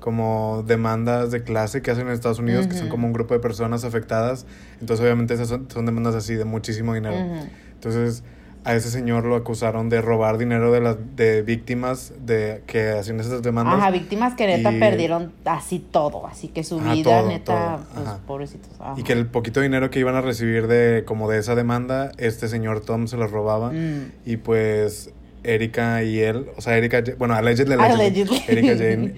como 0.00 0.62
demandas 0.66 1.30
de 1.30 1.42
clase 1.42 1.82
que 1.82 1.90
hacen 1.90 2.06
en 2.06 2.12
Estados 2.12 2.38
Unidos, 2.38 2.66
que 2.66 2.74
son 2.74 2.88
como 2.88 3.06
un 3.06 3.12
grupo 3.12 3.34
de 3.34 3.40
personas 3.40 3.84
afectadas. 3.84 4.46
Entonces, 4.80 5.02
obviamente, 5.04 5.34
esas 5.34 5.48
son, 5.48 5.68
son 5.70 5.86
demandas 5.86 6.14
así 6.14 6.34
de 6.34 6.44
muchísimo 6.44 6.94
dinero. 6.94 7.16
Ujú. 7.16 7.46
Entonces, 7.74 8.22
a 8.64 8.74
ese 8.74 8.90
señor 8.90 9.24
lo 9.24 9.36
acusaron 9.36 9.88
de 9.88 10.00
robar 10.02 10.38
dinero 10.38 10.72
de 10.72 10.80
las 10.80 10.96
de 11.14 11.42
víctimas 11.42 12.12
de 12.24 12.62
que 12.66 12.90
hacían 12.90 13.20
esas 13.20 13.40
demandas. 13.42 13.76
Ajá, 13.76 13.90
víctimas 13.92 14.34
que 14.34 14.46
neta 14.48 14.72
Y- 14.72 14.80
perdieron 14.80 15.32
así 15.44 15.78
todo, 15.78 16.26
así 16.26 16.48
que 16.48 16.64
su 16.64 16.80
Ajá, 16.80 16.92
vida, 16.94 17.18
todo, 17.20 17.28
neta, 17.28 17.78
todo, 17.94 18.04
pues 18.04 18.16
pobrecitos. 18.26 18.70
ajá. 18.80 18.94
Y 18.96 19.04
que 19.04 19.12
el 19.12 19.26
poquito 19.26 19.60
dinero 19.60 19.90
que 19.90 20.00
iban 20.00 20.16
a 20.16 20.20
recibir 20.20 20.66
de 20.66 21.04
como 21.06 21.30
de 21.30 21.38
esa 21.38 21.54
demanda, 21.54 22.10
este 22.18 22.48
señor 22.48 22.80
Tom 22.80 23.06
se 23.06 23.16
lo 23.16 23.28
robaba. 23.28 23.70
Mm. 23.70 24.10
Y 24.24 24.36
pues 24.38 25.12
Erika 25.46 26.02
y 26.02 26.18
él, 26.20 26.46
o 26.56 26.60
sea, 26.60 26.76
Erika, 26.76 27.02
bueno, 27.18 27.34
allegedly, 27.34 27.74
allegedly. 27.74 28.42
Erika 28.48 28.76
Jane 28.76 29.14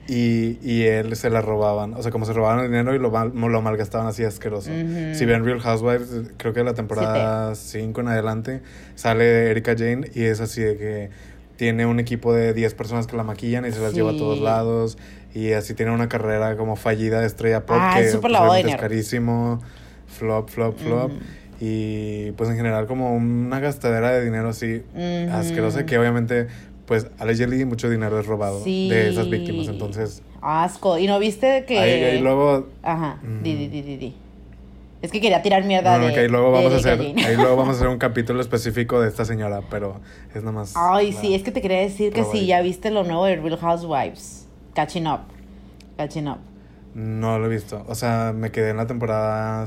y, 0.08 0.58
y 0.62 0.82
él 0.84 1.14
se 1.16 1.30
la 1.30 1.40
robaban, 1.42 1.94
o 1.94 2.02
sea, 2.02 2.10
como 2.10 2.24
se 2.26 2.32
robaban 2.32 2.60
el 2.64 2.66
dinero 2.70 2.94
y 2.94 2.98
lo, 2.98 3.10
mal- 3.10 3.32
lo 3.34 3.62
malgastaban 3.62 4.06
así 4.06 4.24
asqueroso. 4.24 4.70
Ujú. 4.70 5.14
Si 5.14 5.24
ven 5.24 5.44
Real 5.44 5.60
Housewives, 5.60 6.08
creo 6.36 6.52
que 6.52 6.62
la 6.64 6.74
temporada 6.74 7.54
5 7.54 8.00
en 8.00 8.08
adelante 8.08 8.60
sale 8.94 9.50
Erika 9.50 9.74
Jane 9.76 10.10
y 10.14 10.22
es 10.24 10.40
así 10.40 10.62
de 10.62 10.76
que 10.76 11.10
tiene 11.56 11.86
un 11.86 12.00
equipo 12.00 12.34
de 12.34 12.52
10 12.52 12.74
personas 12.74 13.06
que 13.06 13.16
la 13.16 13.22
maquillan 13.22 13.64
y 13.66 13.72
se 13.72 13.80
las 13.80 13.94
lleva 13.94 14.10
a 14.10 14.16
todos 14.16 14.38
Sí. 14.38 14.44
lados 14.44 14.98
y 15.34 15.52
así 15.52 15.74
tiene 15.74 15.92
una 15.92 16.08
carrera 16.08 16.56
como 16.56 16.76
fallida 16.76 17.20
de 17.20 17.26
estrella 17.26 17.66
pop 17.66 17.76
Ah, 17.78 17.94
que 17.96 18.04
es 18.06 18.16
carísimo, 18.76 19.60
flop, 20.06 20.48
flop, 20.50 20.78
flop. 20.78 21.10
Ujú. 21.12 21.20
Y 21.60 22.32
pues 22.32 22.50
en 22.50 22.56
general 22.56 22.86
como 22.86 23.14
una 23.16 23.60
gastadera 23.60 24.10
de 24.10 24.24
dinero 24.24 24.50
así 24.50 24.82
Ujú. 24.94 25.32
asquerosa 25.34 25.86
que 25.86 25.98
obviamente 25.98 26.48
pues 26.86 27.08
allegedly 27.18 27.64
mucho 27.64 27.88
dinero 27.90 28.20
es 28.20 28.26
robado 28.26 28.62
Sí. 28.62 28.88
de 28.88 29.08
esas 29.10 29.28
víctimas. 29.28 29.66
Entonces, 29.68 30.22
Asco. 30.40 30.98
¿Y 30.98 31.06
no 31.08 31.18
viste 31.18 31.64
que...? 31.66 31.78
ahí, 31.78 32.20
luego... 32.20 32.68
Ajá, 32.82 33.18
Mm. 33.22 33.42
di, 33.42 33.54
di, 33.56 33.68
di, 33.68 33.82
di, 33.82 33.96
di. 33.96 34.14
Es 35.02 35.10
que 35.10 35.20
quería 35.20 35.42
tirar 35.42 35.64
mierda 35.64 35.92
No, 35.94 36.02
no, 36.02 36.06
de 36.08 36.14
que 36.14 36.20
ahí 36.20 36.28
luego 36.28 36.46
de 36.48 36.52
vamos 36.52 36.72
a 36.72 36.76
hacer, 36.76 37.00
ahí 37.00 37.36
luego 37.36 37.56
vamos 37.56 37.74
a 37.74 37.76
hacer 37.78 37.88
un 37.88 37.98
capítulo 37.98 38.40
específico 38.40 39.00
de 39.00 39.08
esta 39.08 39.24
señora, 39.24 39.60
pero 39.70 40.00
es 40.34 40.42
nada 40.42 40.52
más. 40.52 40.74
Ay, 40.76 41.12
sí, 41.12 41.34
es 41.34 41.42
que 41.42 41.50
te 41.50 41.60
quería 41.60 41.80
decir 41.80 42.12
que 42.12 42.24
sí, 42.24 42.46
ya 42.46 42.60
viste 42.62 42.90
lo 42.90 43.02
nuevo 43.04 43.24
de 43.24 43.36
Real 43.36 43.56
Housewives. 43.58 44.46
Catching 44.74 45.06
up. 45.06 45.20
Catching 45.96 46.28
up. 46.28 46.38
No 46.94 47.38
lo 47.38 47.46
he 47.46 47.48
visto. 47.48 47.84
O 47.88 47.94
sea, 47.94 48.32
me 48.34 48.50
quedé 48.52 48.70
en 48.70 48.76
la 48.78 48.86
temporada 48.86 49.64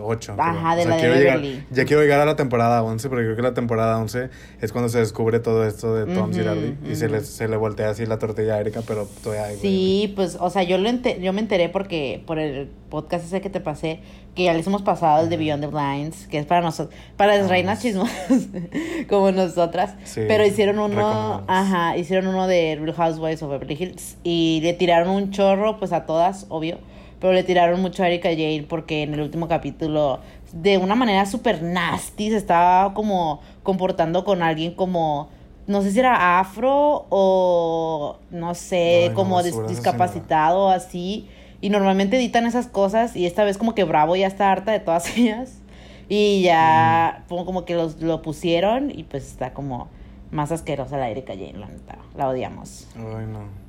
8. 0.00 0.34
Ajá, 0.38 0.76
de 0.76 0.84
la 0.86 0.96
de 0.96 1.02
llegar, 1.02 1.38
Beverly. 1.40 1.64
Ya 1.70 1.84
quiero 1.84 2.02
llegar 2.02 2.20
a 2.20 2.24
la 2.24 2.36
temporada 2.36 2.82
11, 2.82 3.08
porque 3.08 3.24
creo 3.24 3.36
que 3.36 3.42
la 3.42 3.54
temporada 3.54 3.98
11 3.98 4.30
es 4.60 4.72
cuando 4.72 4.88
se 4.88 4.98
descubre 4.98 5.40
todo 5.40 5.66
esto 5.66 5.94
de 5.94 6.12
Tom 6.14 6.30
Ujú, 6.30 6.38
Girardi 6.38 6.76
y 6.90 6.94
se 6.96 7.08
le, 7.08 7.20
se 7.20 7.48
le 7.48 7.56
voltea 7.56 7.90
así 7.90 8.06
la 8.06 8.18
tortilla 8.18 8.54
a 8.54 8.60
Erika, 8.60 8.82
pero 8.86 9.06
todavía 9.22 9.46
hay. 9.46 9.56
Sí, 9.58 10.12
pues, 10.16 10.36
o 10.40 10.50
sea, 10.50 10.62
yo 10.62 10.78
lo 10.78 10.88
ente- 10.88 11.20
yo 11.20 11.32
me 11.32 11.40
enteré 11.40 11.68
porque 11.68 12.22
por 12.26 12.38
el 12.38 12.68
podcast 12.90 13.24
ese 13.26 13.40
que 13.40 13.50
te 13.50 13.60
pasé, 13.60 14.00
que 14.34 14.44
ya 14.44 14.52
les 14.54 14.66
hemos 14.66 14.82
pasado 14.82 15.22
el 15.22 15.30
de 15.30 15.36
Beyond 15.36 15.62
the 15.62 15.68
Blinds, 15.68 16.26
que 16.28 16.38
es 16.38 16.46
para 16.46 16.60
nosotros, 16.60 16.94
para 17.16 17.36
las 17.36 17.46
Ah, 17.46 17.48
reinas 17.50 17.80
chismosas 17.82 18.48
como 19.08 19.30
nosotras, 19.32 19.94
Sí, 20.04 20.22
pero 20.26 20.44
hicieron 20.46 20.78
uno, 20.78 21.44
ajá, 21.46 21.96
hicieron 21.96 22.26
uno 22.28 22.46
de 22.46 22.76
Real 22.80 22.94
Housewives 22.94 23.42
of 23.42 23.50
Beverly 23.50 23.76
Hills 23.78 24.16
y 24.24 24.60
le 24.62 24.72
tiraron 24.74 25.08
un 25.10 25.30
chorro, 25.30 25.78
pues 25.78 25.92
a 25.92 26.06
todas, 26.06 26.46
obvio, 26.48 26.78
pero 27.24 27.32
le 27.32 27.42
tiraron 27.42 27.80
mucho 27.80 28.02
a 28.02 28.08
Erika 28.08 28.28
Jane 28.28 28.66
porque 28.68 29.02
en 29.02 29.14
el 29.14 29.22
último 29.22 29.48
capítulo, 29.48 30.20
de 30.52 30.76
una 30.76 30.94
manera 30.94 31.24
súper 31.24 31.62
nasty, 31.62 32.28
se 32.28 32.36
estaba 32.36 32.92
como 32.92 33.40
comportando 33.62 34.24
con 34.26 34.42
alguien 34.42 34.74
como 34.74 35.30
no 35.66 35.80
sé 35.80 35.92
si 35.92 36.00
era 36.00 36.38
afro 36.38 37.06
o 37.08 38.18
no 38.30 38.54
sé, 38.54 39.06
no, 39.08 39.14
como 39.14 39.40
dis- 39.40 39.66
discapacitado 39.66 40.68
así. 40.68 41.26
Y 41.62 41.70
normalmente 41.70 42.18
editan 42.18 42.44
esas 42.44 42.66
cosas 42.66 43.16
y 43.16 43.24
esta 43.24 43.42
vez 43.42 43.56
como 43.56 43.74
que 43.74 43.84
Bravo 43.84 44.16
ya 44.16 44.26
está 44.26 44.52
harta 44.52 44.72
de 44.72 44.80
todas 44.80 45.08
ellas. 45.16 45.62
Y 46.10 46.42
ya 46.42 47.24
como, 47.30 47.46
como 47.46 47.64
que 47.64 47.74
los, 47.74 48.02
lo 48.02 48.20
pusieron 48.20 48.90
y 48.90 49.04
pues 49.04 49.24
está 49.26 49.54
como 49.54 49.88
más 50.30 50.52
asquerosa 50.52 50.98
la 50.98 51.08
Erika 51.08 51.32
Jane, 51.32 51.54
la 51.54 51.68
neta. 51.68 51.96
La 52.18 52.28
odiamos. 52.28 52.86
Ay, 52.94 53.24
no. 53.32 53.63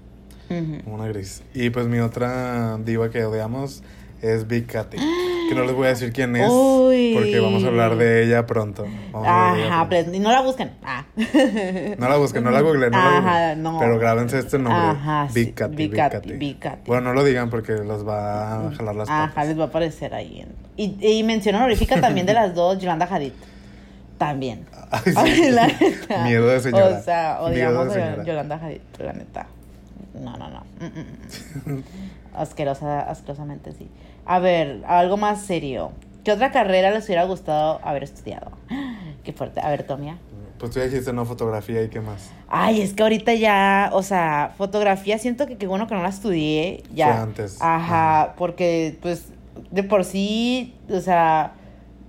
Una 0.85 1.07
gris. 1.07 1.43
Y 1.53 1.69
pues 1.69 1.87
mi 1.87 1.99
otra 1.99 2.77
diva 2.77 3.09
que 3.09 3.23
odiamos 3.25 3.83
es 4.21 4.47
Big 4.47 4.65
Katy. 4.67 4.97
Que 5.49 5.53
no 5.53 5.63
les 5.63 5.73
voy 5.75 5.85
a 5.85 5.89
decir 5.89 6.11
quién 6.11 6.35
es, 6.35 6.49
Uy. 6.49 7.11
porque 7.13 7.39
vamos 7.39 7.63
a 7.63 7.67
hablar 7.67 7.97
de 7.97 8.23
ella 8.23 8.47
pronto. 8.47 8.87
Vamos 9.11 9.27
Ajá, 9.27 9.55
y 10.11 10.19
no 10.19 10.31
la 10.31 10.41
busquen. 10.41 10.71
Ah. 10.83 11.05
No 11.99 12.09
la 12.09 12.17
busquen, 12.17 12.43
no 12.43 12.49
la 12.49 12.61
googleen, 12.61 12.91
no 12.91 12.97
Ajá, 12.97 13.55
no. 13.55 13.77
Pero 13.79 13.99
grábense 13.99 14.39
este 14.39 14.57
nombre. 14.57 14.81
Ajá, 14.81 15.27
Big 15.33 15.47
sí, 15.47 15.51
Katy, 15.53 15.75
Big 15.75 15.91
Big 15.91 15.99
Katy, 15.99 16.15
Katy. 16.15 16.33
Big 16.33 16.59
Katy. 16.59 16.81
Bueno, 16.87 17.09
no 17.09 17.13
lo 17.13 17.23
digan 17.23 17.51
porque 17.51 17.73
los 17.73 18.07
va 18.07 18.67
a 18.69 18.71
jalar 18.75 18.95
las 18.95 19.07
Ajá, 19.09 19.27
patas. 19.27 19.47
les 19.49 19.59
va 19.59 19.63
a 19.65 19.67
aparecer 19.67 20.15
ahí. 20.15 20.41
en- 20.41 20.55
Y, 20.77 21.19
y 21.19 21.23
mención 21.23 21.55
honorífica 21.55 22.01
también 22.01 22.25
de 22.25 22.33
las 22.33 22.55
dos, 22.55 22.79
Yolanda 22.79 23.07
Hadid. 23.09 23.33
También. 24.17 24.65
Ay, 24.89 25.01
sí. 25.05 25.13
Ay, 25.15 25.49
la 25.51 25.67
neta. 25.67 26.17
Miedo 26.23 26.47
de 26.47 26.59
señora. 26.59 26.97
O 26.99 27.03
sea, 27.03 27.37
odiamos 27.41 27.95
a. 27.95 28.23
Yolanda 28.23 28.55
Hadid, 28.55 28.79
la 28.99 29.13
neta. 29.13 29.47
No, 30.13 30.37
no, 30.37 30.49
no. 30.49 30.63
Mm, 30.79 31.69
mm, 31.69 31.73
mm. 31.73 31.83
Asquerosa, 32.33 33.01
asquerosamente 33.01 33.71
sí. 33.73 33.89
A 34.25 34.39
ver, 34.39 34.83
algo 34.87 35.17
más 35.17 35.41
serio. 35.41 35.91
¿Qué 36.23 36.31
otra 36.31 36.51
carrera 36.51 36.91
les 36.91 37.05
hubiera 37.05 37.23
gustado 37.25 37.79
haber 37.83 38.03
estudiado? 38.03 38.51
Qué 39.23 39.33
fuerte. 39.33 39.61
A 39.61 39.69
ver, 39.69 39.83
Tomia. 39.83 40.17
Pues 40.57 40.71
tú 40.71 40.79
ya 40.79 40.85
dijiste 40.85 41.11
no 41.11 41.25
fotografía 41.25 41.83
y 41.83 41.89
qué 41.89 41.99
más. 41.99 42.31
Ay, 42.47 42.81
es 42.81 42.93
que 42.93 43.03
ahorita 43.03 43.33
ya, 43.33 43.89
o 43.91 44.01
sea, 44.03 44.53
fotografía 44.57 45.17
siento 45.17 45.47
que 45.47 45.57
qué 45.57 45.67
bueno 45.67 45.85
que 45.87 45.95
no 45.95 46.01
la 46.01 46.09
estudié. 46.09 46.83
Ya. 46.93 47.07
Fue 47.07 47.21
antes. 47.23 47.61
Ajá, 47.61 48.21
Ajá. 48.21 48.35
porque 48.37 48.97
pues 49.01 49.33
de 49.71 49.83
por 49.83 50.05
sí, 50.05 50.73
o 50.89 51.01
sea, 51.01 51.53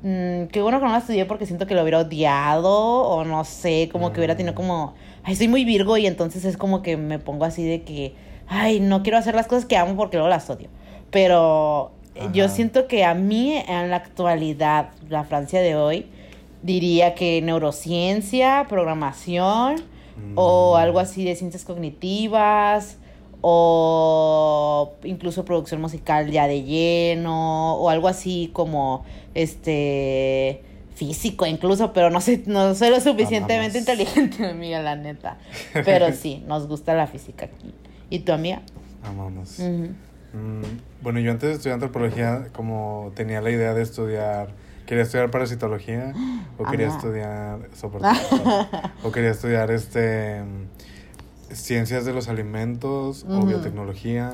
qué 0.02 0.60
bueno 0.62 0.78
que 0.78 0.86
no 0.86 0.92
la 0.92 0.98
estudié 0.98 1.26
porque 1.26 1.46
siento 1.46 1.66
que 1.66 1.74
lo 1.74 1.82
hubiera 1.82 1.98
odiado 2.00 2.70
o 2.70 3.24
no 3.24 3.44
sé, 3.44 3.88
como 3.90 4.12
que 4.12 4.20
hubiera 4.20 4.36
tenido 4.36 4.54
como, 4.54 4.94
ay, 5.26 5.34
soy 5.34 5.48
muy 5.48 5.64
virgo 5.64 5.96
y 5.96 6.06
entonces 6.06 6.44
es 6.44 6.56
como 6.56 6.82
que 6.82 6.96
me 6.96 7.18
pongo 7.18 7.44
así 7.44 7.64
de 7.64 7.82
que, 7.82 8.14
ay, 8.46 8.78
no 8.78 9.02
quiero 9.02 9.18
hacer 9.18 9.34
las 9.34 9.48
cosas 9.48 9.66
que 9.66 9.76
amo 9.76 9.96
porque 9.96 10.16
luego 10.16 10.28
las 10.30 10.48
odio. 10.48 10.68
Pero 11.10 11.90
eh, 12.14 12.28
yo 12.32 12.48
siento 12.48 12.86
que 12.86 13.04
a 13.04 13.14
mí 13.14 13.56
en 13.56 13.90
la 13.90 13.96
actualidad, 13.96 14.90
la 15.08 15.24
Francia 15.24 15.60
de 15.60 15.74
hoy, 15.74 16.06
diría 16.62 17.16
que 17.16 17.42
neurociencia, 17.42 18.66
programación 18.68 19.82
o 20.36 20.74
Mm. 20.74 20.80
algo 20.80 20.98
así 21.00 21.24
de 21.24 21.34
ciencias 21.34 21.64
cognitivas 21.64 22.96
o 23.42 24.92
incluso 25.04 25.44
producción 25.44 25.80
musical 25.80 26.30
ya 26.30 26.46
de 26.46 26.62
lleno 26.62 27.74
o 27.74 27.90
algo 27.90 28.08
así 28.08 28.50
como 28.52 29.04
este 29.34 30.62
físico 30.96 31.46
incluso, 31.46 31.92
pero 31.92 32.10
no 32.10 32.20
sé, 32.20 32.42
no 32.46 32.74
soy 32.74 32.90
lo 32.90 33.00
suficientemente 33.00 33.78
Amamos. 33.78 33.98
inteligente, 33.98 34.46
amiga, 34.50 34.80
la 34.80 34.96
neta. 34.96 35.36
Pero 35.72 36.12
sí, 36.12 36.42
nos 36.46 36.66
gusta 36.66 36.94
la 36.94 37.06
física 37.06 37.46
aquí. 37.46 37.72
¿Y 38.08 38.20
tu 38.20 38.32
amiga? 38.32 38.62
Amamos. 39.04 39.58
Mm, 39.58 40.62
bueno, 41.02 41.20
yo 41.20 41.30
antes 41.30 41.48
de 41.48 41.54
estudiar 41.54 41.74
antropología, 41.74 42.48
como 42.52 43.12
tenía 43.14 43.40
la 43.40 43.50
idea 43.50 43.74
de 43.74 43.82
estudiar, 43.82 44.48
quería 44.86 45.04
estudiar 45.04 45.30
parasitología 45.30 46.12
o 46.58 46.64
quería 46.64 46.88
estudiar 46.88 47.68
soporte, 47.74 48.08
o 49.02 49.12
quería 49.12 49.30
estudiar 49.30 49.70
este 49.70 50.42
ciencias 51.52 52.04
de 52.04 52.12
los 52.12 52.28
alimentos 52.28 53.24
o 53.28 53.46
biotecnología 53.46 54.32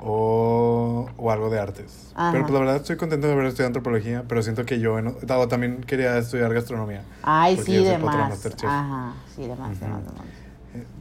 o, 0.00 1.08
o 1.16 1.30
algo 1.30 1.50
de 1.50 1.58
artes. 1.60 2.12
Ajá. 2.14 2.32
Pero 2.32 2.44
pues 2.44 2.54
la 2.54 2.60
verdad 2.60 2.76
estoy 2.76 2.96
contento 2.96 3.26
de 3.26 3.32
haber 3.32 3.46
estudiado 3.46 3.68
antropología, 3.68 4.24
pero 4.28 4.42
siento 4.42 4.64
que 4.64 4.78
yo 4.80 4.98
en- 4.98 5.08
o 5.08 5.48
también 5.48 5.82
quería 5.82 6.16
estudiar 6.18 6.52
gastronomía. 6.52 7.02
Ay, 7.22 7.56
sí, 7.56 7.72
yo 7.72 7.84
soy 7.84 7.92
de 7.92 7.98
patrón 7.98 8.20
más. 8.22 8.28
Masterchef. 8.30 8.68
Ajá, 8.70 9.14
sí, 9.34 9.46
de 9.46 9.54
más, 9.56 9.78
de 9.80 9.86
Ujú. 9.86 9.94
más, 9.94 10.04
de 10.04 10.10
más. 10.12 10.26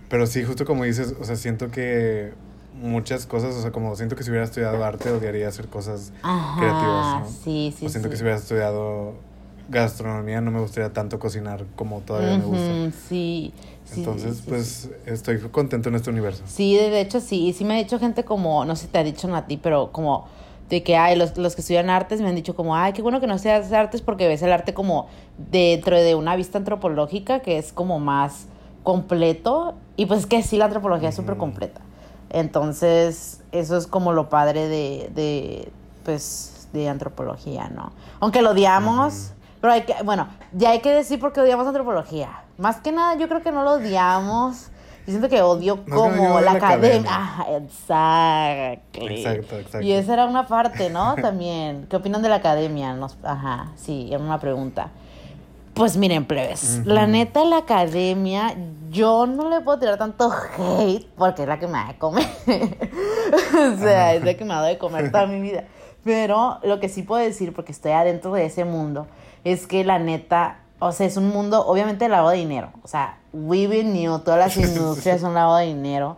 Pero 0.09 0.27
sí, 0.27 0.43
justo 0.43 0.65
como 0.65 0.83
dices, 0.83 1.15
o 1.19 1.23
sea, 1.23 1.35
siento 1.35 1.71
que 1.71 2.33
muchas 2.79 3.25
cosas, 3.25 3.55
o 3.55 3.61
sea, 3.61 3.71
como 3.71 3.95
siento 3.95 4.15
que 4.15 4.23
si 4.23 4.29
hubiera 4.29 4.45
estudiado 4.45 4.83
arte 4.83 5.11
odiaría 5.11 5.47
hacer 5.47 5.67
cosas 5.67 6.11
Ajá, 6.21 6.59
creativas, 6.59 7.19
¿no? 7.19 7.25
sí, 7.43 7.73
sí, 7.77 7.85
o 7.85 7.89
siento 7.89 8.07
sí. 8.07 8.11
que 8.11 8.17
si 8.17 8.23
hubiera 8.23 8.37
estudiado 8.37 9.13
gastronomía 9.69 10.41
no 10.41 10.51
me 10.51 10.59
gustaría 10.59 10.91
tanto 10.91 11.17
cocinar 11.19 11.65
como 11.75 12.01
todavía 12.01 12.37
me 12.37 12.45
gusta. 12.45 12.91
Sí, 13.07 13.53
sí, 13.93 13.99
Entonces, 14.01 14.38
sí, 14.38 14.43
pues 14.47 14.89
estoy 15.06 15.39
contento 15.39 15.89
en 15.89 15.95
este 15.95 16.10
universo. 16.10 16.43
Sí, 16.45 16.75
de 16.75 17.01
hecho 17.01 17.19
sí, 17.19 17.47
y 17.47 17.53
sí 17.53 17.65
me 17.65 17.75
ha 17.75 17.77
dicho 17.77 17.99
gente 17.99 18.23
como, 18.23 18.65
no 18.65 18.75
sé 18.75 18.84
si 18.84 18.88
te 18.89 18.97
ha 18.99 19.03
dicho 19.03 19.34
a 19.34 19.45
ti, 19.45 19.58
pero 19.58 19.91
como 19.91 20.27
de 20.69 20.84
que, 20.84 20.97
ay, 20.97 21.15
los, 21.15 21.38
los 21.38 21.56
que 21.56 21.62
estudian 21.62 21.89
artes 21.89 22.21
me 22.21 22.29
han 22.29 22.36
dicho 22.36 22.56
como, 22.56 22.75
ay, 22.75 22.93
qué 22.93 23.01
bueno 23.01 23.19
que 23.19 23.27
no 23.27 23.38
seas 23.38 23.71
artes 23.71 24.01
porque 24.01 24.27
ves 24.27 24.41
el 24.41 24.51
arte 24.51 24.73
como 24.73 25.08
dentro 25.51 25.99
de 25.99 26.15
una 26.15 26.36
vista 26.36 26.58
antropológica 26.58 27.41
que 27.41 27.58
es 27.58 27.71
como 27.73 27.99
más 27.99 28.47
completo, 28.84 29.75
y 29.95 30.06
pues 30.06 30.21
es 30.21 30.25
que 30.25 30.43
sí, 30.43 30.58
la 30.58 30.65
antropología 30.65 31.10
es 31.10 31.15
súper 31.15 31.38
completa. 31.38 31.82
Entonces, 32.29 33.41
eso 33.51 33.77
es 33.77 33.88
como 33.88 34.12
lo 34.12 34.29
padre 34.29 34.67
de, 34.67 35.12
de 35.13 35.71
pues, 36.03 36.67
de 36.73 36.89
antropología, 36.89 37.69
¿no? 37.69 37.93
Aunque 38.19 38.41
lo 38.41 38.51
odiamos, 38.51 39.32
pero 39.62 39.73
hay 39.73 39.84
que, 39.84 39.95
bueno, 40.03 40.27
ya 40.51 40.71
hay 40.71 40.82
que 40.82 40.91
decir 40.91 41.19
por 41.19 41.32
qué 41.32 41.41
odiamos 41.41 41.67
antropología. 41.67 42.42
Más 42.57 42.77
que 42.77 42.91
nada, 42.91 43.15
yo 43.15 43.27
creo 43.27 43.41
que 43.41 43.51
no 43.51 43.63
lo 43.63 43.73
odiamos. 43.73 44.69
Yo 45.05 45.11
siento 45.11 45.27
que 45.27 45.41
odio 45.41 45.83
como 45.85 46.39
la 46.39 46.41
la 46.41 46.51
academia. 46.53 47.33
academia. 47.33 47.57
Exacto. 47.57 49.01
Exacto, 49.01 49.57
exacto. 49.57 49.81
Y 49.81 49.91
esa 49.91 50.13
era 50.13 50.25
una 50.25 50.47
parte, 50.47 50.89
¿no? 50.89 51.15
También. 51.21 51.87
¿Qué 51.89 51.97
opinan 51.97 52.21
de 52.21 52.29
la 52.29 52.35
academia? 52.35 52.93
Nos, 52.93 53.17
ajá, 53.23 53.71
sí, 53.75 54.09
era 54.11 54.23
una 54.23 54.39
pregunta. 54.39 54.91
Pues 55.73 55.97
miren, 55.97 56.25
plebes, 56.25 56.85
la 56.85 57.07
neta, 57.07 57.43
la 57.45 57.57
academia, 57.57 58.55
yo 58.91 59.25
no 59.25 59.49
le 59.49 59.59
puedo 59.61 59.79
tirar 59.79 59.97
tanto 59.97 60.31
hate 60.31 61.07
porque 61.17 61.41
es 61.41 61.47
la 61.47 61.57
que 61.57 61.65
me 61.65 61.73
da 61.73 61.87
de 61.87 61.97
comer. 61.97 62.27
o 62.47 63.77
sea, 63.79 64.13
es 64.13 64.23
la 64.23 64.35
que 64.35 64.45
me 64.45 64.53
ha 64.53 64.57
dado 64.57 64.67
de 64.67 64.77
comer 64.77 65.11
toda 65.11 65.25
mi 65.25 65.41
vida. 65.41 65.63
Pero 66.03 66.59
lo 66.61 66.79
que 66.79 66.89
sí 66.89 67.01
puedo 67.01 67.23
decir, 67.23 67.53
porque 67.53 67.71
estoy 67.71 67.93
adentro 67.93 68.33
de 68.33 68.45
ese 68.45 68.65
mundo, 68.65 69.07
es 69.43 69.65
que 69.65 69.83
la 69.83 69.97
neta, 69.97 70.59
o 70.79 70.91
sea, 70.91 71.07
es 71.07 71.17
un 71.17 71.29
mundo, 71.29 71.65
obviamente, 71.65 72.09
lavado 72.09 72.31
de 72.31 72.38
dinero. 72.38 72.71
O 72.83 72.88
sea, 72.88 73.19
we 73.31 73.67
new, 73.83 74.19
todas 74.19 74.39
las 74.39 74.57
industrias 74.69 75.21
son 75.21 75.33
lavado 75.33 75.57
de 75.57 75.67
dinero. 75.67 76.17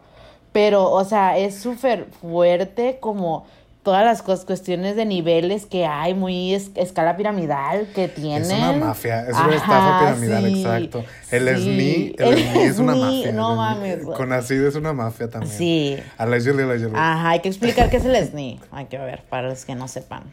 Pero, 0.51 0.89
o 0.91 1.03
sea, 1.03 1.37
es 1.37 1.59
súper 1.59 2.05
fuerte 2.21 2.99
como 2.99 3.45
todas 3.85 4.03
las 4.03 4.21
cos- 4.25 4.43
cuestiones 4.45 4.97
de 4.97 5.05
niveles 5.05 5.65
que 5.65 5.85
hay, 5.85 6.13
muy 6.13 6.53
es- 6.53 6.71
escala 6.75 7.15
piramidal 7.15 7.87
que 7.95 8.09
tienen. 8.09 8.41
Es 8.41 8.51
una 8.51 8.73
mafia, 8.73 9.21
es 9.21 9.35
una 9.37 9.55
estafa 9.55 9.99
piramidal, 9.99 10.43
sí, 10.45 10.59
exacto. 10.63 11.05
El 11.31 11.47
sí. 11.55 11.61
SNI, 11.63 12.15
el 12.17 12.37
SNI 12.37 12.61
es 12.63 12.79
una 12.79 12.95
mafia. 12.95 13.31
No 13.31 13.55
mames. 13.55 13.99
Con 14.03 14.33
ACID 14.33 14.65
es 14.65 14.75
una 14.75 14.91
mafia 14.91 15.29
también. 15.29 15.53
Sí. 15.55 15.97
Allegedly, 16.17 16.63
allegedly. 16.63 16.95
Ajá, 16.95 17.29
hay 17.29 17.39
que 17.41 17.47
explicar 17.49 17.89
qué 17.89 17.97
es 17.97 18.05
el 18.05 18.15
SNI. 18.15 18.59
Hay 18.71 18.85
que 18.87 18.97
ver, 18.97 19.21
para 19.29 19.47
los 19.47 19.63
que 19.63 19.75
no 19.75 19.87
sepan. 19.87 20.23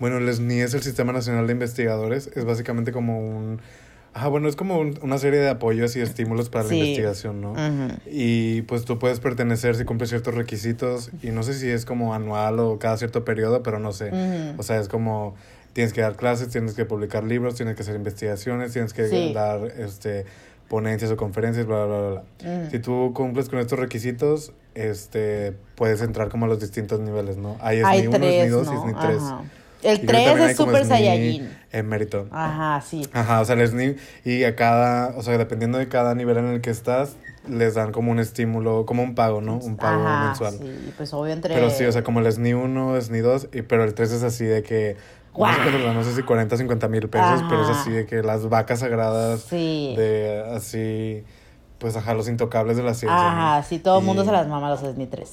Bueno, 0.00 0.16
el 0.16 0.28
SNI 0.34 0.62
es 0.62 0.74
el 0.74 0.82
Sistema 0.82 1.12
Nacional 1.12 1.46
de 1.46 1.52
Investigadores. 1.52 2.30
Es 2.34 2.44
básicamente 2.44 2.90
como 2.92 3.20
un... 3.20 3.60
Ajá, 4.16 4.28
bueno, 4.28 4.48
es 4.48 4.56
como 4.56 4.78
un- 4.78 4.98
una 5.02 5.18
serie 5.18 5.40
de 5.40 5.50
apoyos 5.50 5.94
y 5.94 6.00
estímulos 6.00 6.48
para 6.48 6.64
Sí. 6.64 6.70
la 6.70 6.76
investigación, 6.76 7.42
¿no? 7.42 7.52
Ujú. 7.52 7.98
Y 8.10 8.62
pues 8.62 8.86
tú 8.86 8.98
puedes 8.98 9.20
pertenecer 9.20 9.76
si 9.76 9.84
cumples 9.84 10.08
ciertos 10.08 10.34
requisitos 10.34 11.10
y 11.22 11.32
no 11.32 11.42
sé 11.42 11.52
si 11.52 11.68
es 11.68 11.84
como 11.84 12.14
anual 12.14 12.58
o 12.60 12.78
cada 12.78 12.96
cierto 12.96 13.26
periodo, 13.26 13.62
pero 13.62 13.78
no 13.78 13.92
sé. 13.92 14.10
O 14.56 14.62
sea, 14.62 14.80
es 14.80 14.88
como 14.88 15.34
tienes 15.74 15.92
que 15.92 16.00
dar 16.00 16.16
clases, 16.16 16.48
tienes 16.48 16.72
que 16.72 16.86
publicar 16.86 17.24
libros, 17.24 17.56
tienes 17.56 17.76
que 17.76 17.82
hacer 17.82 17.94
investigaciones, 17.94 18.72
tienes 18.72 18.94
que 18.94 19.06
Sí. 19.06 19.32
dar 19.34 19.62
este 19.78 20.24
ponencias 20.70 21.10
o 21.10 21.16
conferencias, 21.18 21.66
bla, 21.66 21.84
bla, 21.84 21.98
bla, 21.98 22.08
bla. 22.08 22.22
Ujú. 22.62 22.70
Si 22.70 22.78
tú 22.78 23.12
cumples 23.14 23.50
con 23.50 23.58
estos 23.58 23.78
requisitos, 23.78 24.52
este 24.74 25.52
puedes 25.74 26.00
entrar 26.00 26.30
como 26.30 26.46
a 26.46 26.48
los 26.48 26.58
distintos 26.58 27.00
niveles, 27.00 27.36
¿no? 27.36 27.58
Hay 27.60 27.80
SNI 27.80 27.84
Hay 28.00 28.06
1, 28.06 28.16
SNI 28.16 28.28
tres, 28.38 28.50
2 28.50 28.66
y 28.66 28.70
¿no? 28.70 28.80
SNI 28.80 28.94
3. 28.94 29.22
Ajá. 29.22 29.40
El 29.82 30.02
Y 30.02 30.06
creo 30.06 30.06
que 30.06 30.06
3 30.06 30.24
también 30.24 30.44
hay 30.46 30.50
es 30.50 30.56
Super 30.56 30.84
Saiyajin. 30.86 31.56
Emérito. 31.72 32.26
Ajá, 32.30 32.80
sí. 32.80 33.06
Ajá, 33.12 33.40
o 33.40 33.44
sea, 33.44 33.54
el 33.56 33.68
SNI 33.68 33.96
y 34.24 34.44
a 34.44 34.56
cada, 34.56 35.14
o 35.16 35.22
sea, 35.22 35.36
dependiendo 35.38 35.78
de 35.78 35.88
cada 35.88 36.14
nivel 36.14 36.38
en 36.38 36.46
el 36.46 36.60
que 36.60 36.70
estás, 36.70 37.16
les 37.48 37.74
dan 37.74 37.92
como 37.92 38.10
un 38.10 38.18
estímulo, 38.18 38.86
como 38.86 39.02
un 39.02 39.14
pago, 39.14 39.40
¿no? 39.40 39.56
Un 39.58 39.76
pago 39.76 40.02
Ajá, 40.06 40.26
mensual. 40.26 40.54
Sí, 40.58 40.92
pues 40.96 41.12
obvio 41.12 41.32
entre... 41.32 41.54
Pero 41.54 41.70
sí, 41.70 41.84
o 41.84 41.92
sea, 41.92 42.02
como 42.02 42.20
el 42.20 42.32
SNI 42.32 42.54
1, 42.54 43.00
SNI 43.00 43.18
2, 43.20 43.48
y, 43.52 43.62
pero 43.62 43.84
el 43.84 43.94
3 43.94 44.12
es 44.12 44.22
así 44.22 44.44
de 44.44 44.62
que, 44.62 44.96
cuánto, 45.32 45.70
no 45.92 46.02
sé 46.02 46.14
si 46.14 46.22
40, 46.22 46.56
50 46.56 46.88
mil 46.88 47.08
pesos, 47.08 47.44
pero 47.48 47.62
es 47.64 47.68
así 47.76 47.90
de 47.90 48.06
que 48.06 48.22
las 48.22 48.48
vacas 48.48 48.80
sagradas, 48.80 49.42
Sí. 49.42 49.94
de 49.96 50.42
así, 50.54 51.22
pues 51.78 51.94
ajá, 51.96 52.14
los 52.14 52.26
intocables 52.28 52.78
de 52.78 52.82
la 52.82 52.94
ciencia. 52.94 53.14
¿no? 53.20 53.28
Ajá, 53.28 53.62
sí, 53.62 53.78
todo 53.78 53.98
el 53.98 54.04
mundo 54.06 54.22
Y- 54.22 54.26
se 54.26 54.32
las 54.32 54.48
mama 54.48 54.70
los 54.70 54.80
SNI 54.80 55.06
3. 55.06 55.30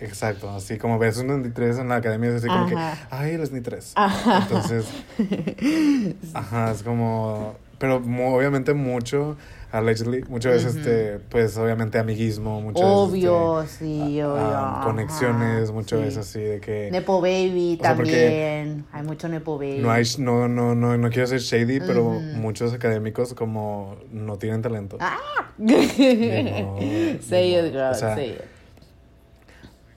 Exacto, 0.00 0.50
así 0.50 0.78
como 0.78 0.98
ves 0.98 1.16
un 1.18 1.28
SNI 1.42 1.50
3 1.50 1.78
en 1.78 1.88
la 1.88 1.96
academia, 1.96 2.30
es 2.30 2.36
así 2.36 2.46
como 2.48 2.66
que, 2.66 2.76
ay, 3.10 3.34
SNI 3.46 3.60
3. 3.60 3.92
Ajá. 3.96 4.38
Entonces, 4.42 4.86
ajá, 6.34 6.70
es 6.72 6.82
como, 6.82 7.54
pero 7.78 7.96
obviamente 7.96 8.74
mucho, 8.74 9.36
allegedly, 9.70 10.24
muchas 10.28 10.52
veces, 10.54 10.76
este, 10.76 11.18
pues 11.28 11.56
obviamente 11.58 11.98
amiguismo, 11.98 12.60
Obvio, 12.86 13.56
veces, 13.60 13.74
este, 13.74 13.84
sí, 13.84 14.22
obvio. 14.22 14.36
a- 14.36 14.76
ajá, 14.78 14.84
conexiones, 14.84 15.70
muchas 15.70 15.98
sí. 15.98 16.04
veces 16.04 16.18
así 16.28 16.40
de 16.40 16.60
que 16.60 16.88
Nepo 16.90 17.20
Baby 17.20 17.78
sea, 17.80 17.94
también. 17.94 18.86
Hay 18.92 19.02
mucho 19.02 19.28
Nepo 19.28 19.58
Baby. 19.58 19.78
no 19.80 19.90
hay, 19.90 20.04
no, 20.18 20.48
no, 20.48 20.74
no, 20.74 20.96
no 20.96 21.10
quiero 21.10 21.26
ser 21.26 21.40
shady, 21.40 21.80
pero 21.80 22.04
muchos 22.34 22.72
académicos 22.72 23.34
como 23.34 23.96
no 24.10 24.36
tienen 24.38 24.62
talento. 24.62 24.96
Ah. 25.00 25.18
no, 25.58 25.76
say 27.20 27.54
it, 27.54 27.72
girl, 27.72 27.90
O 27.90 27.94
sea, 27.94 28.14
say 28.14 28.30
it. 28.30 28.57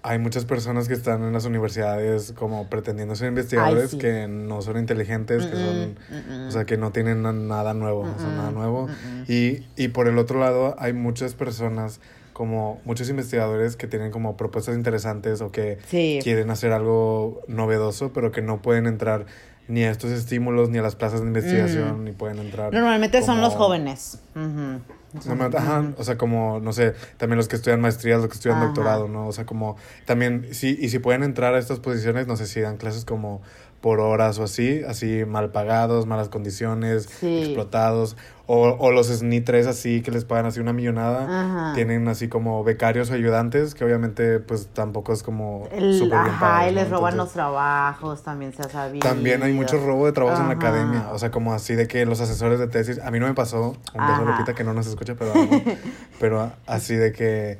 Hay 0.03 0.17
muchas 0.17 0.45
personas 0.45 0.87
que 0.87 0.95
están 0.95 1.21
en 1.23 1.31
las 1.33 1.45
universidades 1.45 2.33
como 2.35 2.67
pretendiendo 2.69 3.15
ser 3.15 3.27
investigadores 3.27 3.91
sí. 3.91 3.97
que 3.99 4.27
no 4.27 4.61
son 4.63 4.77
inteligentes, 4.77 5.45
que 5.45 5.55
son, 5.55 5.97
o 6.47 6.51
sea, 6.51 6.65
que 6.65 6.75
no 6.77 6.91
tienen 6.91 7.21
na- 7.21 7.33
nada 7.33 7.75
nuevo, 7.75 8.01
o 8.01 8.19
sea, 8.19 8.29
nada 8.29 8.49
nuevo. 8.51 8.87
Y, 9.27 9.63
y 9.75 9.89
por 9.89 10.07
el 10.07 10.17
otro 10.17 10.39
lado, 10.39 10.75
hay 10.79 10.93
muchas 10.93 11.35
personas, 11.35 11.99
como 12.33 12.81
muchos 12.83 13.09
investigadores 13.09 13.75
que 13.75 13.85
tienen 13.85 14.09
como 14.11 14.37
propuestas 14.37 14.75
interesantes 14.75 15.39
o 15.41 15.51
que 15.51 15.77
Sí. 15.85 16.17
quieren 16.23 16.49
hacer 16.49 16.71
algo 16.71 17.41
novedoso, 17.47 18.11
pero 18.11 18.31
que 18.31 18.41
no 18.41 18.59
pueden 18.61 18.87
entrar 18.87 19.27
ni 19.67 19.83
a 19.83 19.91
estos 19.91 20.09
estímulos 20.09 20.69
ni 20.69 20.79
a 20.79 20.81
las 20.81 20.95
plazas 20.95 21.21
de 21.21 21.27
investigación, 21.27 22.03
ni 22.05 22.11
pueden 22.11 22.39
entrar. 22.39 22.73
Normalmente 22.73 23.21
son 23.21 23.39
los 23.39 23.53
jóvenes. 23.53 24.17
Ujú. 25.13 25.27
Normalmente, 25.27 25.57
Ajá, 25.57 25.93
o 25.97 26.03
sea, 26.03 26.17
como, 26.17 26.59
no 26.61 26.71
sé, 26.73 26.93
también 27.17 27.37
los 27.37 27.47
que 27.47 27.57
estudian 27.57 27.81
maestrías, 27.81 28.19
los 28.19 28.29
que 28.29 28.35
estudian 28.35 28.57
Ajá. 28.57 28.65
doctorado, 28.67 29.07
¿no? 29.07 29.27
O 29.27 29.31
sea, 29.33 29.45
como, 29.45 29.75
también, 30.05 30.47
sí, 30.53 30.77
y 30.79 30.89
si 30.89 30.99
pueden 30.99 31.23
entrar 31.23 31.53
a 31.53 31.59
estas 31.59 31.79
posiciones, 31.79 32.27
no 32.27 32.37
sé 32.37 32.47
si 32.47 32.61
dan 32.61 32.77
clases 32.77 33.03
como 33.05 33.41
por 33.81 33.99
horas 33.99 34.37
o 34.37 34.43
así, 34.43 34.83
así 34.87 35.25
mal 35.25 35.51
pagados, 35.51 36.05
malas 36.05 36.29
condiciones, 36.29 37.09
Sí. 37.19 37.39
explotados, 37.39 38.15
o, 38.45 38.75
o 38.79 38.91
los 38.91 39.09
SNI 39.09 39.41
3 39.41 39.65
así 39.65 40.01
que 40.01 40.11
les 40.11 40.23
pagan 40.23 40.45
así 40.45 40.59
una 40.59 40.71
millonada, 40.71 41.23
Ajá. 41.23 41.73
tienen 41.73 42.07
así 42.07 42.27
como 42.27 42.63
becarios 42.63 43.09
o 43.09 43.13
ayudantes, 43.15 43.73
que 43.73 43.83
obviamente 43.83 44.39
pues 44.39 44.67
tampoco 44.73 45.13
es 45.13 45.23
como 45.23 45.67
El- 45.71 45.97
bien 45.99 46.13
ajá, 46.13 46.39
pagados, 46.39 46.71
y 46.71 46.75
les 46.75 46.89
¿no? 46.89 46.97
roban 46.97 47.17
los 47.17 47.31
trabajos, 47.31 48.21
también 48.21 48.53
se 48.53 48.61
ha 48.61 48.69
sabido. 48.69 49.01
también 49.01 49.41
hay 49.41 49.53
mucho 49.53 49.77
robo 49.83 50.05
de 50.05 50.11
trabajos 50.11 50.39
en 50.39 50.47
la 50.47 50.53
Ajá. 50.53 50.67
academia. 50.67 51.09
O 51.11 51.17
sea, 51.17 51.31
como 51.31 51.53
así 51.53 51.73
de 51.73 51.87
que 51.87 52.05
los 52.05 52.21
asesores 52.21 52.59
de 52.59 52.67
tesis. 52.67 52.99
A 52.99 53.09
mí 53.09 53.19
no 53.19 53.25
me 53.27 53.33
pasó. 53.33 53.69
Un 53.95 54.05
beso, 54.05 54.21
Ajá. 54.21 54.25
Lupita, 54.31 54.53
que 54.53 54.63
no 54.63 54.73
nos 54.73 54.85
escucha, 54.87 55.15
pero. 55.17 55.33
Pero 56.19 56.51
así 56.67 56.93
de 56.95 57.11
que, 57.13 57.57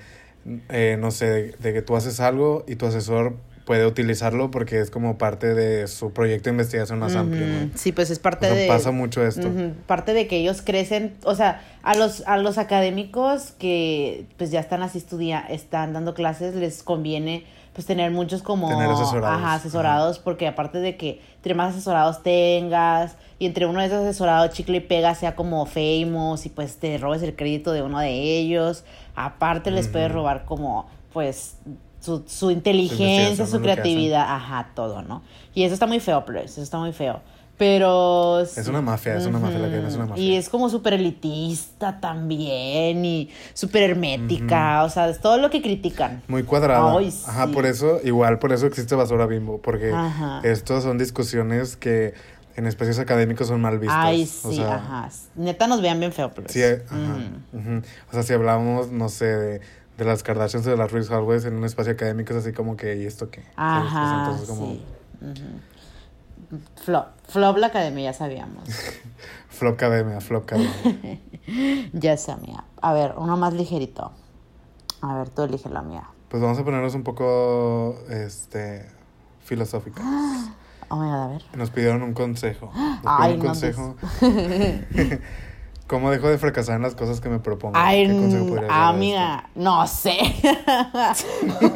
eh, 0.69 0.97
no 0.99 1.09
sé, 1.09 1.25
de, 1.25 1.55
de 1.57 1.73
que 1.73 1.81
tú 1.81 1.95
haces 1.95 2.19
algo 2.19 2.63
y 2.67 2.75
tu 2.75 2.85
asesor 2.85 3.33
puede 3.65 3.85
utilizarlo 3.85 4.51
porque 4.51 4.79
es 4.79 4.91
como 4.91 5.17
parte 5.17 5.53
de 5.53 5.87
su 5.87 6.11
proyecto 6.11 6.45
de 6.45 6.51
investigación 6.51 6.99
más 6.99 7.15
amplio, 7.15 7.45
Sí, 7.75 7.91
pues 7.91 8.09
es 8.09 8.19
O 8.19 8.21
parte 8.21 8.47
sea, 8.47 8.55
de... 8.55 8.67
pasa 8.67 8.91
mucho 8.91 9.25
esto. 9.25 9.49
Parte 9.87 10.13
de 10.13 10.27
que 10.27 10.37
ellos 10.37 10.61
crecen, 10.61 11.15
o 11.23 11.35
sea, 11.35 11.61
a 11.83 11.95
los, 11.95 12.21
a 12.27 12.37
los 12.37 12.57
académicos 12.57 13.53
que 13.57 14.25
pues 14.37 14.51
ya 14.51 14.59
están 14.59 14.81
así 14.83 14.97
estudia, 14.97 15.39
están 15.39 15.93
dando 15.93 16.13
clases, 16.13 16.55
les 16.55 16.83
conviene 16.83 17.45
pues 17.73 17.87
tener 17.87 18.11
muchos 18.11 18.43
como 18.43 18.67
Tener 18.67 18.89
asesorados. 18.89 19.41
Ajá, 19.41 19.53
asesorados, 19.53 20.19
porque 20.19 20.47
aparte 20.47 20.79
de 20.79 20.97
que 20.97 21.21
entre 21.37 21.53
más 21.53 21.73
asesorados 21.73 22.21
tengas, 22.21 23.15
y 23.39 23.45
entre 23.45 23.65
uno 23.65 23.79
de 23.79 23.87
esos 23.87 23.99
asesorados 24.01 24.51
chicle 24.51 24.77
y 24.77 24.81
pega 24.81 25.15
sea 25.15 25.35
como 25.35 25.65
famous 25.65 26.45
y 26.45 26.49
pues 26.49 26.77
te 26.77 26.97
robes 26.97 27.23
el 27.23 27.35
crédito 27.35 27.71
de 27.71 27.81
uno 27.81 27.99
de 27.99 28.11
ellos, 28.11 28.83
aparte 29.15 29.71
les 29.71 29.87
puedes 29.87 30.11
robar 30.11 30.45
como 30.45 30.89
pues 31.13 31.55
su, 32.01 32.23
su 32.27 32.51
inteligencia, 32.51 33.45
su 33.45 33.57
que 33.57 33.63
creatividad, 33.63 34.25
ajá, 34.27 34.71
todo, 34.75 35.01
¿no? 35.03 35.21
Y 35.53 35.63
eso 35.63 35.73
está 35.73 35.87
muy 35.87 35.99
feo, 35.99 36.25
pero 36.25 36.39
eso 36.39 36.61
está 36.61 36.77
muy 36.79 36.91
feo. 36.91 37.21
Pero... 37.57 38.39
Es 38.39 38.67
una 38.67 38.81
mafia, 38.81 39.15
es 39.17 39.27
una 39.27 39.37
mafia, 39.37 39.59
la 39.59 39.67
academia 39.67 39.87
es 39.87 39.95
una 39.95 40.07
mafia. 40.07 40.23
Y 40.23 40.35
es 40.35 40.49
como 40.49 40.67
súper 40.67 40.93
elitista 40.93 41.99
también 41.99 43.05
y 43.05 43.29
súper 43.53 43.83
hermética, 43.83 44.83
o 44.83 44.89
sea, 44.89 45.09
es 45.09 45.19
todo 45.19 45.37
lo 45.37 45.51
que 45.51 45.61
critican. 45.61 46.23
Muy 46.27 46.41
cuadrada. 46.41 46.97
Ay, 46.97 47.13
Ajá, 47.27 47.45
sí. 47.45 47.53
por 47.53 47.67
eso, 47.67 47.99
igual 48.03 48.39
por 48.39 48.51
eso 48.51 48.65
existe 48.65 48.95
basura 48.95 49.27
bimbo, 49.27 49.61
porque 49.61 49.91
Ajá. 49.93 50.41
estos 50.43 50.83
son 50.83 50.97
discusiones 50.97 51.75
que 51.75 52.15
en 52.55 52.65
espacios 52.65 52.97
académicos 52.97 53.47
son 53.47 53.61
mal 53.61 53.77
vistas. 53.77 53.97
Ay, 53.99 54.23
o 54.23 54.49
sí, 54.49 54.55
sea, 54.55 54.75
ajá. 54.77 55.09
Neta 55.35 55.67
nos 55.67 55.81
vean 55.83 55.99
bien 55.99 56.13
feo, 56.13 56.31
pero... 56.33 56.49
Sí, 56.49 56.63
ajá. 56.63 57.17
O 58.09 58.13
sea, 58.13 58.23
si 58.23 58.33
hablamos, 58.33 58.91
no 58.91 59.07
sé, 59.07 59.25
de, 59.25 59.61
de 60.01 60.07
las 60.07 60.23
Kardashians 60.23 60.65
o 60.65 60.71
de 60.71 60.77
las 60.77 60.91
Ruiz 60.91 61.09
Hallways 61.09 61.45
en 61.45 61.53
un 61.55 61.63
espacio 61.63 61.93
académico 61.93 62.33
es 62.33 62.39
así 62.39 62.53
como 62.53 62.75
que, 62.75 62.97
¿y 62.97 63.05
esto 63.05 63.29
qué? 63.29 63.43
Ajá, 63.55 64.25
entonces 64.25 64.49
como 64.49 64.65
sí. 64.65 64.83
Ujú. 65.21 66.59
Flop, 66.83 67.07
flop 67.27 67.57
la 67.57 67.67
academia, 67.67 68.05
ya 68.11 68.13
sabíamos. 68.17 68.63
flop 69.49 69.75
academia, 69.75 70.19
flop 70.19 70.43
academia. 70.45 71.19
ya 71.93 72.17
sabía. 72.17 72.63
A 72.81 72.93
ver, 72.93 73.13
uno 73.15 73.37
más 73.37 73.53
ligerito. 73.53 74.11
A 75.01 75.13
ver, 75.17 75.29
tú 75.29 75.43
elige 75.43 75.69
la 75.69 75.83
mía. 75.83 76.09
pues 76.29 76.41
vamos 76.41 76.57
a 76.57 76.63
ponernos 76.63 76.95
un 76.95 77.03
poco, 77.03 77.99
este, 78.09 78.87
filosóficos. 79.43 80.03
Oh 80.93 80.97
god, 80.97 81.13
a 81.13 81.27
ver. 81.27 81.41
Nos 81.55 81.69
pidieron 81.69 82.01
un 82.01 82.13
consejo. 82.13 82.69
Nos 82.75 82.99
Ay, 83.05 83.35
un 83.35 83.39
no, 83.39 83.45
consejo. 83.45 83.95
¿Cómo 85.91 86.09
dejo 86.09 86.29
de 86.29 86.37
fracasar 86.37 86.77
en 86.77 86.83
las 86.83 86.95
cosas 86.95 87.19
que 87.19 87.27
me 87.27 87.39
propongo? 87.39 87.73
Ay, 87.77 88.07
¿Qué 88.07 88.13
consejo 88.13 88.45
podrías 88.45 88.69
dar 88.69 88.77
a 88.77 88.83
esto? 88.85 88.95
amiga, 88.95 89.49
no 89.55 89.87
sé. 89.87 90.19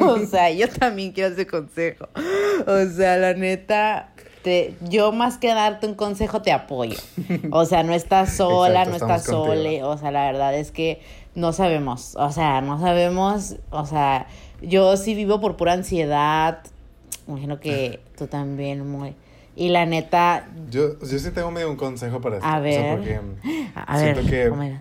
o 0.00 0.18
sea, 0.20 0.50
yo 0.50 0.70
también 0.70 1.12
quiero 1.12 1.34
ese 1.34 1.46
consejo. 1.46 2.08
O 2.66 2.86
sea, 2.96 3.18
la 3.18 3.34
neta, 3.34 4.08
te, 4.42 4.74
yo 4.80 5.12
más 5.12 5.36
que 5.36 5.48
darte 5.48 5.86
un 5.86 5.94
consejo 5.94 6.40
te 6.40 6.50
apoyo. 6.50 6.96
O 7.50 7.66
sea, 7.66 7.82
no 7.82 7.92
estás 7.92 8.32
sola, 8.38 8.84
Exacto, 8.84 8.90
no 8.90 8.96
estás 8.96 9.24
sole. 9.26 9.84
O 9.84 9.98
sea, 9.98 10.10
la 10.10 10.24
verdad 10.24 10.54
es 10.54 10.70
que 10.70 11.02
no 11.34 11.52
sabemos. 11.52 12.16
O 12.16 12.32
sea, 12.32 12.62
no 12.62 12.80
sabemos. 12.80 13.56
O 13.68 13.84
sea, 13.84 14.28
yo 14.62 14.96
sí 14.96 15.14
vivo 15.14 15.42
por 15.42 15.58
pura 15.58 15.74
ansiedad. 15.74 16.60
Imagino 17.28 17.60
que 17.60 18.00
tú 18.16 18.28
también, 18.28 18.90
muy. 18.90 19.14
Y 19.56 19.70
la 19.70 19.86
neta, 19.86 20.48
Yo, 20.70 20.98
yo 21.00 21.18
sí 21.18 21.30
tengo 21.30 21.50
medio 21.50 21.70
un 21.70 21.76
consejo 21.76 22.20
para 22.20 22.36
esto. 22.36 22.46
A 22.46 22.58
O 22.58 22.62
sea, 22.62 22.94
ver. 22.94 22.96
porque 22.98 23.20
a, 23.74 23.98
Siento 23.98 24.20
ver, 24.22 24.30
que- 24.30 24.76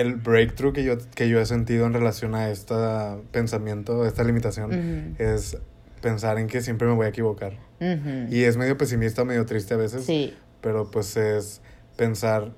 el 0.00 0.16
breakthrough 0.16 0.74
que 0.74 0.84
yo, 0.84 0.96
que 1.14 1.28
yo 1.30 1.40
he 1.40 1.46
sentido 1.46 1.86
en 1.86 1.94
relación 1.94 2.34
a 2.34 2.50
este 2.50 2.74
pensamiento, 3.32 4.04
esta 4.04 4.22
limitación, 4.24 4.70
Ujú. 5.16 5.22
es 5.22 5.56
pensar 6.02 6.38
en 6.38 6.46
que 6.48 6.60
siempre 6.60 6.86
me 6.86 6.92
voy 6.94 7.06
a 7.06 7.08
equivocar. 7.08 7.54
Ujú. 7.80 8.26
Y 8.30 8.44
es 8.44 8.58
medio 8.58 8.76
pesimista, 8.76 9.24
medio 9.24 9.46
triste 9.46 9.72
a 9.72 9.78
veces, 9.78 10.04
Sí. 10.04 10.34
pero 10.60 10.90
pues 10.90 11.16
es 11.16 11.62
pensar 11.96 12.52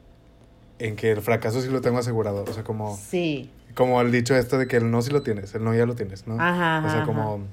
en 0.80 0.96
que 0.96 1.12
el 1.12 1.20
fracaso 1.22 1.60
sí 1.62 1.68
lo 1.68 1.80
tengo 1.80 1.98
asegurado. 1.98 2.42
O 2.48 2.52
sea, 2.52 2.64
como, 2.64 2.96
Sí. 2.96 3.50
como 3.76 4.00
el 4.00 4.10
dicho 4.10 4.34
este 4.34 4.58
de 4.58 4.66
que 4.66 4.76
el 4.78 4.90
no 4.90 5.00
sí 5.02 5.12
lo 5.12 5.22
tienes, 5.22 5.54
el 5.54 5.62
no 5.62 5.72
ya 5.74 5.86
lo 5.86 5.94
tienes, 5.94 6.26
¿no? 6.26 6.34
Ajá, 6.40 6.82
O 6.84 6.90
sea, 6.90 6.96
ajá, 6.98 7.04
como... 7.04 7.44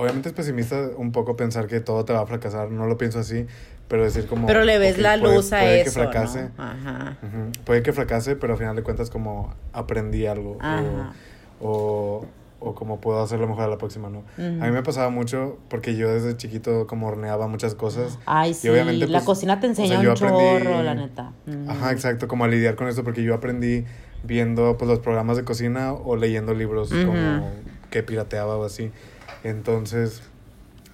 Obviamente 0.00 0.30
es 0.30 0.34
pesimista 0.34 0.76
un 0.96 1.12
poco 1.12 1.36
pensar 1.36 1.66
que 1.66 1.80
todo 1.80 2.04
te 2.06 2.12
va 2.14 2.20
a 2.22 2.26
fracasar, 2.26 2.70
no 2.70 2.86
lo 2.86 2.96
pienso 2.96 3.18
así, 3.18 3.46
pero 3.86 4.02
decir 4.04 4.26
como... 4.26 4.46
Pero 4.46 4.64
le 4.64 4.78
ves 4.78 4.94
ok, 4.94 5.00
la 5.02 5.18
puede- 5.20 5.34
luz 5.36 5.52
a 5.52 5.58
puede 5.60 5.80
eso, 5.82 5.84
que 5.84 5.90
fracase, 5.90 6.42
¿no? 6.56 6.64
Ajá. 6.64 7.16
Ujú. 7.22 7.52
Puede 7.64 7.82
que 7.82 7.92
fracase, 7.92 8.34
pero 8.36 8.54
al 8.54 8.58
final 8.58 8.76
de 8.76 8.82
cuentas 8.82 9.10
como 9.10 9.54
aprendí 9.74 10.26
algo. 10.26 10.56
Ajá. 10.60 11.12
O, 11.60 12.24
o, 12.60 12.68
o 12.70 12.74
como 12.74 13.00
puedo 13.00 13.22
hacerlo 13.22 13.46
mejor 13.46 13.64
a 13.64 13.68
la 13.68 13.76
próxima, 13.76 14.08
¿no? 14.08 14.20
Ujú. 14.20 14.62
A 14.62 14.66
mí 14.66 14.70
me 14.70 14.82
pasaba 14.82 15.10
mucho 15.10 15.58
porque 15.68 15.94
yo 15.96 16.10
desde 16.10 16.34
chiquito 16.36 16.86
como 16.86 17.08
horneaba 17.08 17.46
muchas 17.48 17.74
cosas. 17.74 18.18
Ay, 18.24 18.52
Y 18.52 18.54
sí, 18.54 18.68
obviamente, 18.70 19.06
la 19.06 19.18
pues, 19.18 19.24
cocina 19.26 19.60
te 19.60 19.68
o 19.68 19.74
sea, 19.74 19.84
enseña 19.84 20.00
un 20.00 20.06
aprendí- 20.16 20.62
chorro, 20.64 20.82
la 20.82 20.94
neta. 20.94 21.32
Ujú. 21.46 21.70
Ajá, 21.70 21.92
exacto, 21.92 22.26
como 22.26 22.44
a 22.44 22.48
lidiar 22.48 22.74
con 22.76 22.88
esto 22.88 23.04
porque 23.04 23.22
yo 23.22 23.34
aprendí 23.34 23.84
viendo 24.22 24.76
pues 24.78 24.88
los 24.88 24.98
programas 25.00 25.36
de 25.36 25.44
cocina 25.44 25.92
o 25.92 26.16
leyendo 26.16 26.54
libros 26.54 26.90
como 26.90 27.50
que 27.90 28.02
pirateaba 28.02 28.56
o 28.56 28.64
así. 28.64 28.90
Entonces, 29.44 30.22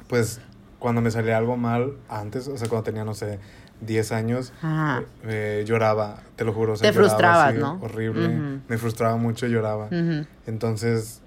pues 0.08 0.40
cuando 0.78 1.00
me 1.00 1.10
salía 1.10 1.36
algo 1.36 1.56
mal 1.56 1.94
antes, 2.08 2.48
o 2.48 2.56
sea, 2.56 2.68
cuando 2.68 2.84
tenía, 2.84 3.04
no 3.04 3.14
sé, 3.14 3.38
10 3.80 4.12
años, 4.12 4.52
Ajá. 4.62 5.04
eh, 5.24 5.64
lloraba, 5.66 6.22
te 6.36 6.44
lo 6.44 6.52
juro. 6.52 6.74
o 6.74 6.76
sea, 6.76 6.90
Te 6.90 6.94
lloraba 6.96 7.10
frustrabas, 7.18 7.48
así, 7.48 7.58
¿no? 7.58 7.78
Horrible. 7.82 8.60
Me 8.68 8.78
frustraba 8.78 9.16
mucho, 9.16 9.46
lloraba. 9.46 9.88
Entonces, 10.46 11.20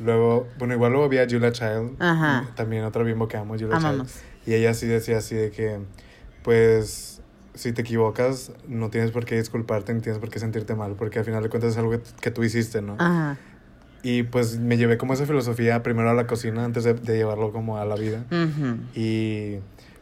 luego, 0.00 0.48
bueno, 0.58 0.74
igual 0.74 0.92
luego 0.92 1.08
vi 1.08 1.18
a 1.18 1.26
Julia 1.28 1.52
Child, 1.52 1.96
Ajá. 2.00 2.48
también 2.54 2.84
otro 2.84 3.04
bimbo 3.04 3.28
que 3.28 3.36
amo, 3.36 3.54
Julia 3.54 3.76
Amamos. 3.76 4.08
Child. 4.08 4.22
Y 4.46 4.54
ella 4.54 4.74
sí 4.74 4.86
decía 4.86 5.18
así 5.18 5.34
de 5.34 5.50
que, 5.50 5.78
pues, 6.42 7.20
si 7.54 7.72
te 7.72 7.82
equivocas, 7.82 8.52
no 8.68 8.90
tienes 8.90 9.10
por 9.10 9.24
qué 9.24 9.36
disculparte 9.36 9.92
ni 9.94 10.00
tienes 10.00 10.20
por 10.20 10.28
qué 10.30 10.38
sentirte 10.38 10.74
mal, 10.74 10.92
porque 10.96 11.18
al 11.18 11.24
final 11.24 11.42
de 11.42 11.48
cuentas 11.48 11.72
es 11.72 11.78
algo 11.78 11.90
que, 11.92 12.00
que 12.20 12.30
tú 12.30 12.44
hiciste, 12.44 12.82
¿no? 12.82 12.94
Ajá. 12.98 13.36
Y 14.06 14.22
pues 14.22 14.60
me 14.60 14.76
llevé 14.76 14.98
como 14.98 15.14
esa 15.14 15.26
filosofía 15.26 15.82
primero 15.82 16.08
a 16.08 16.14
la 16.14 16.28
cocina 16.28 16.64
antes 16.64 16.84
de, 16.84 16.94
de 16.94 17.16
llevarlo 17.16 17.50
como 17.50 17.76
a 17.76 17.84
la 17.84 17.96
vida. 17.96 18.24
Y 18.94 19.56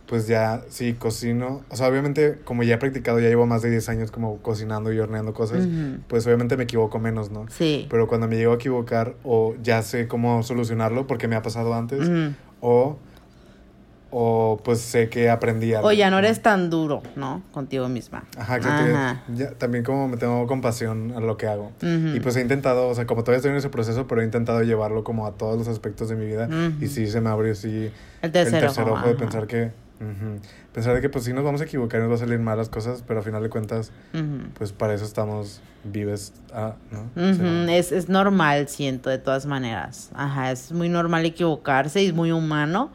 pues 0.07 0.27
ya, 0.27 0.63
sí, 0.69 0.93
cocino. 0.93 1.63
O 1.71 1.77
sea, 1.77 1.89
obviamente, 1.89 2.39
como 2.45 2.65
ya 2.65 2.75
he 2.75 2.79
practicado, 2.79 3.19
ya 3.19 3.29
llevo 3.29 3.47
más 3.47 3.63
de 3.63 3.71
10 3.71 3.89
años 3.89 4.11
como 4.11 4.43
cocinando 4.43 4.93
y 4.93 4.99
horneando 4.99 5.33
cosas, 5.33 5.67
pues 6.07 6.27
obviamente 6.27 6.59
me 6.59 6.65
equivoco 6.65 6.99
menos, 6.99 7.31
¿no? 7.31 7.47
Sí. 7.49 7.87
Pero 7.89 8.07
cuando 8.07 8.29
me 8.29 8.37
llego 8.37 8.53
a 8.53 8.57
equivocar, 8.57 9.15
o 9.25 9.55
ya 9.63 9.81
sé 9.81 10.07
cómo 10.07 10.43
solucionarlo 10.43 11.07
porque 11.07 11.27
me 11.27 11.37
ha 11.37 11.41
pasado 11.43 11.73
antes, 11.73 12.07
o, 12.61 12.99
o 14.17 14.61
pues 14.63 14.79
sé 14.81 15.09
que 15.09 15.29
aprendí 15.29 15.75
algo. 15.75 15.89
O 15.89 15.93
ya 15.93 16.09
no 16.09 16.19
eres 16.21 16.41
tan 16.41 16.71
duro, 16.71 17.03
¿no? 17.17 17.43
Contigo 17.51 17.89
misma. 17.89 18.23
Ajá, 18.39 18.57
exacto. 18.59 18.95
Ajá. 18.95 19.23
Ya- 19.35 19.51
también 19.55 19.83
como 19.83 20.07
me 20.07 20.17
tengo 20.17 20.47
compasión 20.47 21.13
a 21.17 21.21
lo 21.21 21.37
que 21.37 21.49
hago. 21.49 21.73
Ujú. 21.83 22.15
Y 22.17 22.21
pues 22.21 22.37
he 22.37 22.41
intentado, 22.41 22.87
o 22.89 22.95
sea, 22.95 23.07
como 23.07 23.23
todavía 23.25 23.39
estoy 23.39 23.51
en 23.51 23.57
ese 23.57 23.71
proceso, 23.71 24.07
pero 24.07 24.21
he 24.21 24.25
intentado 24.25 24.63
llevarlo 24.63 25.03
como 25.03 25.27
a 25.27 25.33
todos 25.33 25.59
los 25.59 25.67
aspectos 25.67 26.09
de 26.09 26.15
mi 26.15 26.27
vida. 26.27 26.47
Ujú. 26.47 26.85
Y 26.85 26.87
sí 26.87 27.09
se 27.09 27.21
me 27.21 27.29
abrió, 27.29 27.55
sí, 27.57 27.91
El 28.23 28.31
tercer 28.31 28.65
ojo, 28.67 28.93
ojo 28.93 29.09
de 29.09 29.15
pensar 29.17 29.49
que... 29.49 29.73
ujú, 30.01 30.39
pensar 30.73 30.95
de 30.95 31.01
que 31.01 31.09
pues 31.09 31.25
sí 31.25 31.33
nos 31.33 31.43
vamos 31.43 31.61
a 31.61 31.65
equivocar 31.65 31.99
y 31.99 32.03
nos 32.05 32.13
va 32.13 32.15
a 32.15 32.19
salir 32.19 32.39
mal 32.39 32.57
las 32.57 32.69
cosas, 32.69 33.03
pero 33.05 33.19
al 33.19 33.25
final 33.25 33.43
de 33.43 33.49
cuentas, 33.51 33.91
pues 34.57 34.71
para 34.73 34.95
eso 34.95 35.05
estamos 35.05 35.61
vives, 35.83 36.33
ah, 36.53 36.75
¿no? 36.93 37.11
Sí. 37.35 37.73
es, 37.73 37.91
es 37.91 38.09
normal, 38.09 38.69
siento, 38.69 39.11
de 39.11 39.19
todas 39.19 39.45
maneras. 39.45 40.11
Ajá, 40.15 40.53
es 40.53 40.71
muy 40.73 40.89
normal 40.89 41.25
equivocarse 41.27 42.01
y 42.03 42.07
es 42.07 42.15
muy 42.15 42.31
humano. 42.31 42.91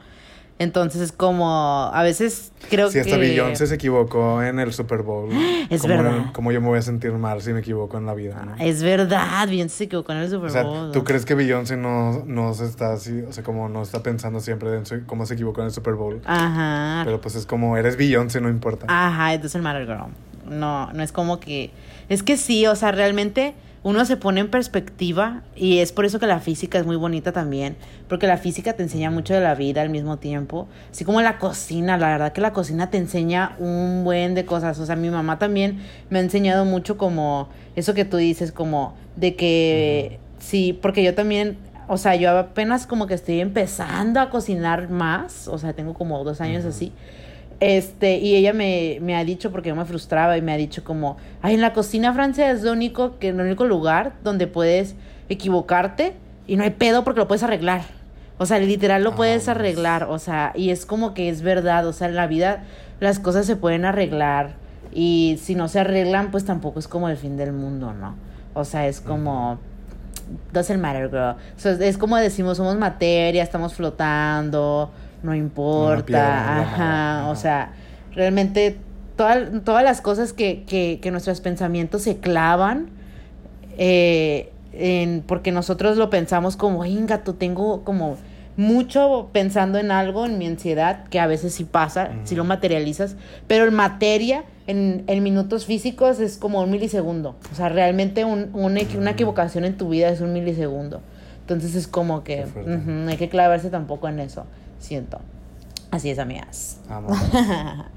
Entonces 0.59 1.01
es 1.01 1.11
como, 1.13 1.89
a 1.93 2.03
veces 2.03 2.51
creo 2.69 2.91
Si 2.91 2.99
hasta 2.99 3.13
que... 3.15 3.17
Beyoncé 3.21 3.65
se 3.65 3.75
equivocó 3.75 4.43
en 4.43 4.59
el 4.59 4.73
Super 4.73 5.03
Bowl. 5.03 5.29
Es 5.69 5.81
¿cómo, 5.81 5.95
verdad. 5.95 6.25
¿Cómo 6.33 6.51
yo 6.51 6.59
me 6.61 6.67
voy 6.67 6.79
a 6.79 6.81
sentir 6.81 7.11
mal 7.13 7.41
si 7.41 7.53
me 7.53 7.59
equivoco 7.61 7.97
en 7.97 8.05
la 8.05 8.13
vida? 8.13 8.43
¿no? 8.43 8.55
Es 8.63 8.83
verdad, 8.83 9.47
bien 9.47 9.69
se 9.69 9.85
equivocó 9.85 10.11
en 10.11 10.17
el 10.19 10.29
Super 10.29 10.49
O 10.49 10.51
sea, 10.51 10.63
Bowl. 10.63 10.91
¿tú 10.91 11.03
crees 11.05 11.25
que 11.25 11.33
Beyoncé 11.35 11.77
no, 11.77 12.23
no 12.25 12.53
se 12.53 12.65
está 12.65 12.91
así, 12.93 13.21
o 13.21 13.31
sea, 13.31 13.43
como 13.43 13.69
no 13.69 13.81
está 13.83 14.03
pensando 14.03 14.39
siempre 14.41 14.75
en 14.75 14.85
su- 14.85 15.05
cómo 15.05 15.25
se 15.25 15.35
equivocó 15.35 15.61
en 15.61 15.67
el 15.67 15.71
Super 15.73 15.93
Bowl? 15.93 16.21
Ajá. 16.25 17.03
Pero 17.05 17.21
pues 17.21 17.35
es 17.35 17.45
como, 17.45 17.77
eres 17.77 17.95
Beyoncé, 17.97 18.41
no 18.41 18.49
importa. 18.49 18.85
Ajá, 18.89 19.33
it 19.33 19.41
doesn't 19.41 19.63
matter, 19.63 19.85
girl. 19.85 20.07
No, 20.49 20.91
no 20.91 21.03
es 21.03 21.11
como 21.13 21.39
que... 21.39 21.71
Es 22.09 22.21
que 22.23 22.35
sí, 22.35 22.65
o 22.67 22.75
sea, 22.75 22.91
realmente 22.91 23.53
uno 23.83 24.03
se 24.05 24.17
pone 24.17 24.41
en 24.41 24.49
perspectiva 24.49 25.43
y 25.55 25.79
es 25.79 25.91
por 25.91 26.05
eso 26.05 26.19
que 26.19 26.27
la 26.27 26.39
física 26.39 26.77
es 26.77 26.85
muy 26.85 26.97
bonita 26.97 27.31
también, 27.31 27.77
porque 28.07 28.27
la 28.27 28.37
física 28.37 28.73
te 28.73 28.83
enseña 28.83 29.09
mucho 29.09 29.33
de 29.33 29.39
la 29.39 29.55
vida 29.55 29.81
al 29.81 29.89
mismo 29.89 30.17
tiempo, 30.17 30.67
así 30.91 31.05
como 31.05 31.21
la 31.21 31.37
cocina, 31.37 31.97
la 31.97 32.09
verdad 32.09 32.33
que 32.33 32.41
la 32.41 32.51
cocina 32.51 32.89
te 32.89 32.97
enseña 32.97 33.55
un 33.59 34.03
buen 34.03 34.35
de 34.35 34.45
cosas, 34.45 34.79
o 34.79 34.85
sea, 34.85 34.95
mi 34.95 35.09
mamá 35.09 35.39
también 35.39 35.79
me 36.09 36.19
ha 36.19 36.21
enseñado 36.21 36.65
mucho 36.65 36.97
como 36.97 37.47
eso 37.75 37.93
que 37.93 38.05
tú 38.05 38.17
dices, 38.17 38.51
como 38.51 38.95
de 39.15 39.35
que 39.35 40.19
sí, 40.39 40.77
porque 40.81 41.03
yo 41.03 41.15
también, 41.15 41.57
o 41.87 41.97
sea, 41.97 42.15
yo 42.15 42.37
apenas 42.37 42.85
como 42.85 43.07
que 43.07 43.13
estoy 43.13 43.39
empezando 43.39 44.19
a 44.19 44.29
cocinar 44.29 44.89
más, 44.89 45.47
o 45.47 45.57
sea, 45.57 45.73
tengo 45.73 45.93
como 45.93 46.23
dos 46.23 46.41
años 46.41 46.65
así. 46.65 46.91
Este, 47.59 48.17
y 48.17 48.35
ella 48.35 48.53
me, 48.53 48.99
me 49.01 49.15
ha 49.15 49.25
dicho, 49.25 49.51
porque 49.51 49.69
yo 49.69 49.75
me 49.75 49.85
frustraba, 49.85 50.37
y 50.37 50.41
me 50.41 50.53
ha 50.53 50.57
dicho 50.57 50.83
como, 50.83 51.17
ay, 51.41 51.55
en 51.55 51.61
la 51.61 51.73
cocina 51.73 52.13
francesa 52.13 52.51
es 52.51 52.63
lo 52.63 52.71
único, 52.71 53.19
que, 53.19 53.29
el 53.29 53.39
único 53.39 53.65
lugar 53.65 54.13
donde 54.23 54.47
puedes 54.47 54.95
equivocarte 55.27 56.13
y 56.47 56.55
no 56.55 56.63
hay 56.63 56.71
pedo 56.71 57.03
porque 57.03 57.19
lo 57.19 57.27
puedes 57.27 57.43
arreglar. 57.43 57.81
O 58.37 58.45
sea, 58.45 58.59
literal 58.59 59.03
lo 59.03 59.15
puedes 59.15 59.49
arreglar, 59.49 60.05
o 60.05 60.17
sea, 60.17 60.53
y 60.55 60.69
es 60.69 60.85
como 60.85 61.13
que 61.13 61.27
es 61.27 61.41
verdad, 61.41 61.85
o 61.85 61.91
sea, 61.91 62.07
en 62.07 62.15
la 62.15 62.25
vida 62.25 62.63
las 63.01 63.19
cosas 63.19 63.45
se 63.45 63.57
pueden 63.57 63.83
arreglar 63.83 64.53
y 64.93 65.37
si 65.41 65.55
no 65.55 65.67
se 65.67 65.79
arreglan, 65.79 66.31
pues 66.31 66.45
tampoco 66.45 66.79
es 66.79 66.87
como 66.87 67.09
el 67.09 67.17
fin 67.17 67.35
del 67.35 67.51
mundo, 67.51 67.93
¿no? 67.93 68.15
O 68.53 68.63
sea, 68.63 68.87
es 68.87 69.01
como 69.01 69.59
doesn't 70.53 70.79
matter, 70.79 71.09
girl. 71.09 71.35
O 71.55 71.59
sea, 71.59 71.73
es 71.73 71.97
como 71.97 72.15
decimos, 72.15 72.57
somos 72.57 72.77
materia, 72.77 73.43
estamos 73.43 73.73
flotando, 73.73 74.89
no 75.23 75.35
importa, 75.35 76.61
ajá, 76.61 77.29
o 77.29 77.35
sea, 77.35 77.73
realmente 78.15 78.77
toda- 79.15 79.61
todas 79.63 79.83
las 79.83 80.01
cosas 80.01 80.33
que, 80.33 80.63
que, 80.63 80.99
que 81.01 81.11
nuestros 81.11 81.41
pensamientos 81.41 82.03
se 82.03 82.17
clavan, 82.19 82.87
eh, 83.77 84.51
en- 84.73 85.23
porque 85.25 85.51
nosotros 85.51 85.97
lo 85.97 86.09
pensamos 86.09 86.55
como, 86.55 86.83
"Ay, 86.83 86.97
gato, 87.05 87.33
tengo 87.35 87.83
como 87.83 88.17
mucho 88.55 89.29
pensando 89.31 89.77
en 89.79 89.89
algo, 89.89 90.25
en 90.25 90.37
mi 90.37 90.45
ansiedad, 90.45 91.05
que 91.05 91.19
a 91.19 91.27
veces 91.27 91.53
sí 91.53 91.63
pasa, 91.63 92.09
si 92.25 92.35
lo 92.35 92.43
materializas, 92.43 93.15
pero 93.47 93.65
en 93.65 93.73
materia, 93.73 94.43
en, 94.67 95.03
en 95.07 95.23
minutos 95.23 95.65
físicos, 95.65 96.19
es 96.19 96.37
como 96.37 96.61
un 96.61 96.69
milisegundo. 96.69 97.35
O 97.51 97.55
sea, 97.55 97.69
realmente 97.69 98.25
un- 98.25 98.49
un 98.53 98.65
una 98.97 99.11
Mm. 99.11 99.13
equivocación 99.13 99.63
en 99.65 99.77
tu 99.77 99.89
vida 99.89 100.09
es 100.09 100.19
un 100.21 100.33
milisegundo. 100.33 101.01
Entonces 101.41 101.73
es 101.73 101.87
como 101.87 102.23
que 102.23 102.45
no 102.65 103.09
hay 103.09 103.17
que 103.17 103.29
clavarse 103.29 103.69
tampoco 103.69 104.07
en 104.09 104.19
eso, 104.19 104.45
siento. 104.79 105.19
Así 105.91 106.11
es, 106.11 106.19
amigas. 106.19 106.79
Amamos. 106.87 107.17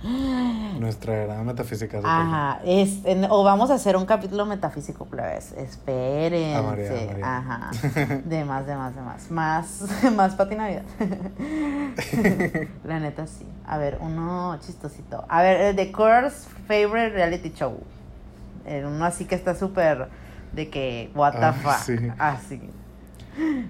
Nuestra 0.81 1.15
era 1.25 1.43
metafísica. 1.43 1.99
Ajá, 2.03 2.61
es, 2.65 3.05
en- 3.05 3.27
o 3.29 3.45
vamos 3.45 3.71
a 3.71 3.75
hacer 3.75 3.99
un 3.99 4.07
capítulo 4.07 4.47
metafísico, 4.47 5.05
plebes. 5.05 5.55
Amaría. 6.57 6.91
Ajá. 7.23 7.71
De 8.25 8.45
más, 8.47 8.67
de 8.67 8.77
más, 8.77 8.95
de 8.97 9.03
más. 9.03 9.31
Más, 9.31 9.85
más 10.17 10.35
pati 10.37 10.55
Navidad. 10.55 10.85
La 12.85 12.99
neta 12.99 13.27
sí. 13.27 13.47
A 13.67 13.77
ver, 13.79 13.99
uno 14.01 14.57
chistosito. 14.61 15.25
A 15.29 15.43
ver, 15.43 15.61
el 15.61 15.77
de 15.77 15.93
Curse 15.93 16.49
Favorite 16.67 17.11
Reality 17.11 17.53
Show. 17.53 17.79
Uno 18.87 19.05
así 19.05 19.25
que 19.27 19.35
está 19.35 19.55
súper 19.55 20.09
de 20.53 20.71
que, 20.71 21.11
what 21.15 21.33
the 21.33 21.45
Ah, 21.45 21.53
fuck. 21.53 21.75
sí. 21.85 21.97
Así. 22.19 22.61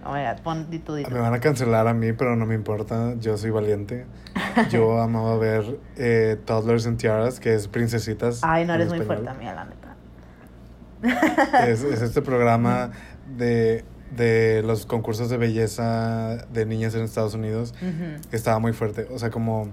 Oh 0.04 0.12
my 0.12 0.22
god, 0.24 0.40
pon. 0.42 0.66
Me 0.70 1.18
van 1.20 1.34
a 1.34 1.40
cancelar 1.40 1.86
a 1.86 1.94
mí, 1.94 2.12
pero 2.12 2.34
no 2.36 2.46
me 2.46 2.54
importa. 2.54 3.14
Yo 3.20 3.36
soy 3.36 3.50
valiente. 3.50 4.06
Yo 4.70 5.00
amaba 5.00 5.36
ver 5.36 5.78
eh, 5.96 6.36
Toddlers 6.44 6.86
and 6.86 6.98
Tiaras, 6.98 7.38
que 7.38 7.54
es 7.54 7.68
Princesitas. 7.68 8.40
Ay, 8.42 8.64
no 8.64 8.74
eres 8.74 8.88
muy 8.88 9.00
fuerte, 9.00 9.28
amiga, 9.28 9.54
la 9.54 9.64
neta. 9.66 9.96
Es, 11.68 11.82
es 11.82 12.00
este 12.00 12.22
programa 12.22 12.92
de, 13.36 13.84
de 14.16 14.62
los 14.64 14.86
concursos 14.86 15.28
de 15.30 15.36
belleza 15.36 16.46
de 16.52 16.66
niñas 16.66 16.94
en 16.94 17.02
Estados 17.02 17.34
Unidos. 17.34 17.74
Ujú. 17.82 18.20
Estaba 18.30 18.58
muy 18.58 18.72
fuerte. 18.72 19.06
O 19.10 19.18
sea, 19.18 19.30
como. 19.30 19.68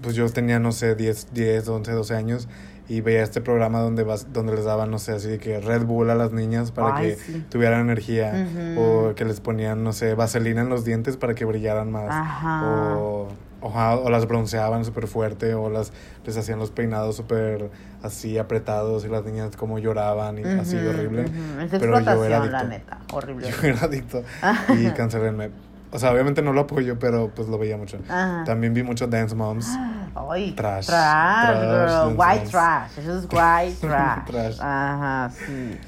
Pues 0.00 0.16
yo 0.16 0.28
tenía, 0.30 0.58
no 0.58 0.72
sé, 0.72 0.96
10, 0.96 1.32
10 1.32 1.68
11, 1.68 1.92
12 1.92 2.14
años. 2.16 2.48
Y 2.88 3.00
veía 3.00 3.22
este 3.22 3.40
programa 3.40 3.80
donde, 3.80 4.02
vas, 4.02 4.32
donde 4.32 4.54
les 4.54 4.64
daban, 4.64 4.90
no 4.90 4.98
sé, 4.98 5.12
así 5.12 5.28
de 5.28 5.38
que 5.38 5.60
Red 5.60 5.84
Bull 5.84 6.10
a 6.10 6.14
las 6.14 6.32
niñas 6.32 6.72
para 6.72 6.96
Ay, 6.96 7.10
que 7.10 7.16
sí. 7.16 7.44
tuvieran 7.48 7.80
energía. 7.80 8.46
O 8.76 9.14
que 9.14 9.24
les 9.24 9.40
ponían, 9.40 9.82
no 9.84 9.92
sé, 9.92 10.14
vaselina 10.14 10.62
en 10.62 10.68
los 10.68 10.84
dientes 10.84 11.16
para 11.16 11.34
que 11.34 11.44
brillaran 11.44 11.90
más. 11.92 12.08
Ajá. 12.10 12.66
O, 12.98 13.28
oja- 13.60 13.96
o 13.96 14.10
las 14.10 14.26
bronceaban 14.26 14.84
súper 14.84 15.06
fuerte. 15.06 15.54
O 15.54 15.70
las, 15.70 15.92
les 16.26 16.36
hacían 16.36 16.58
los 16.58 16.70
peinados 16.72 17.16
súper 17.16 17.70
así 18.02 18.36
apretados. 18.36 19.04
Y 19.04 19.08
las 19.08 19.24
niñas 19.24 19.56
como 19.56 19.78
lloraban 19.78 20.38
y 20.38 20.42
así 20.44 20.76
horrible. 20.76 21.22
Es 21.62 21.70
Pero 21.70 21.86
yo 21.86 21.98
era 21.98 21.98
explotación, 22.00 22.52
la 22.52 22.58
adicto. 22.58 22.68
neta. 22.68 22.98
Horrible. 23.12 23.50
Yo 23.62 23.68
era 23.68 23.80
adicto. 23.84 24.22
y 24.78 24.90
cancelenme. 24.90 25.50
O 25.94 25.98
sea, 25.98 26.10
obviamente 26.10 26.40
no 26.40 26.52
lo 26.54 26.62
apoyo, 26.62 26.98
pero 26.98 27.30
pues 27.34 27.48
lo 27.48 27.58
veía 27.58 27.76
mucho. 27.76 27.98
Ajá. 28.08 28.44
También 28.44 28.72
vi 28.72 28.82
mucho 28.82 29.06
Dance 29.06 29.34
Moms. 29.34 29.68
Ay, 30.14 30.52
Trash. 30.52 30.86
Trash, 30.86 31.46
Trash, 31.46 31.90
girl. 32.08 32.16
White 32.18 32.38
moms. 32.40 32.50
trash. 32.50 32.98
Eso 32.98 33.18
es 33.18 33.24
white 33.24 33.76
trash. 33.80 34.24
Trash. 34.26 34.58
Ajá, 34.60 35.30
sí. 35.30 35.78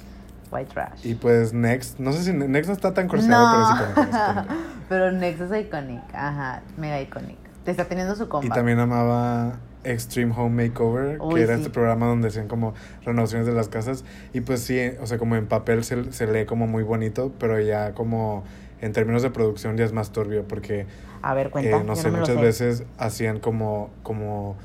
White 0.51 0.71
trash. 0.73 1.07
Y 1.07 1.15
pues 1.15 1.53
Next, 1.55 1.99
no 1.99 2.13
sé 2.13 2.23
si 2.23 2.33
Next 2.33 2.69
no 2.69 2.75
está 2.75 2.93
tan 2.93 3.09
corseado, 3.09 3.47
pero 3.51 3.67
sí 3.67 3.73
no. 3.73 3.95
que 3.95 4.01
es 4.01 4.09
icónico. 4.09 4.55
Pero 4.89 5.13
Next 5.13 5.41
es 5.41 5.61
iconic. 5.67 6.03
Ajá, 6.15 6.63
mega 6.77 7.01
iconic. 7.01 7.39
Te 7.65 7.71
está 7.71 7.87
teniendo 7.87 8.15
su 8.15 8.29
compa. 8.29 8.47
Y 8.47 8.51
también 8.51 8.79
amaba 8.79 9.57
Extreme 9.83 10.35
Home 10.37 10.69
Makeover, 10.69 11.19
Uy, 11.23 11.37
que 11.37 11.43
era 11.43 11.55
sí. 11.55 11.63
este 11.63 11.73
programa 11.73 12.07
donde 12.07 12.29
hacían 12.29 12.49
como 12.49 12.75
renovaciones 13.05 13.47
de 13.47 13.55
las 13.55 13.69
casas. 13.69 14.05
Y 14.35 14.43
pues 14.43 14.61
sí, 14.61 14.79
o 15.01 15.07
sea, 15.07 15.17
como 15.17 15.37
en 15.37 15.47
papel 15.47 15.83
se, 15.85 16.13
se 16.13 16.27
lee 16.27 16.45
como 16.45 16.67
muy 16.67 16.83
bonito, 16.83 17.33
pero 17.39 17.59
ya 17.59 17.95
como 17.95 18.45
en 18.85 18.93
términos 18.93 19.23
de 19.23 19.31
producción 19.31 19.77
ya 19.77 19.85
es 19.85 19.93
más 19.93 20.13
turbio, 20.13 20.45
porque 20.47 20.87
A 21.23 21.35
ver, 21.35 21.51
cuenta. 21.51 21.79
eh, 21.79 21.85
no 21.85 21.95
yo 21.95 22.03
sé, 22.03 22.11
muchas 22.11 22.37
sé. 22.37 22.43
veces 22.43 22.85
hacían 22.99 23.41
como, 23.41 23.91
como, 24.03 24.57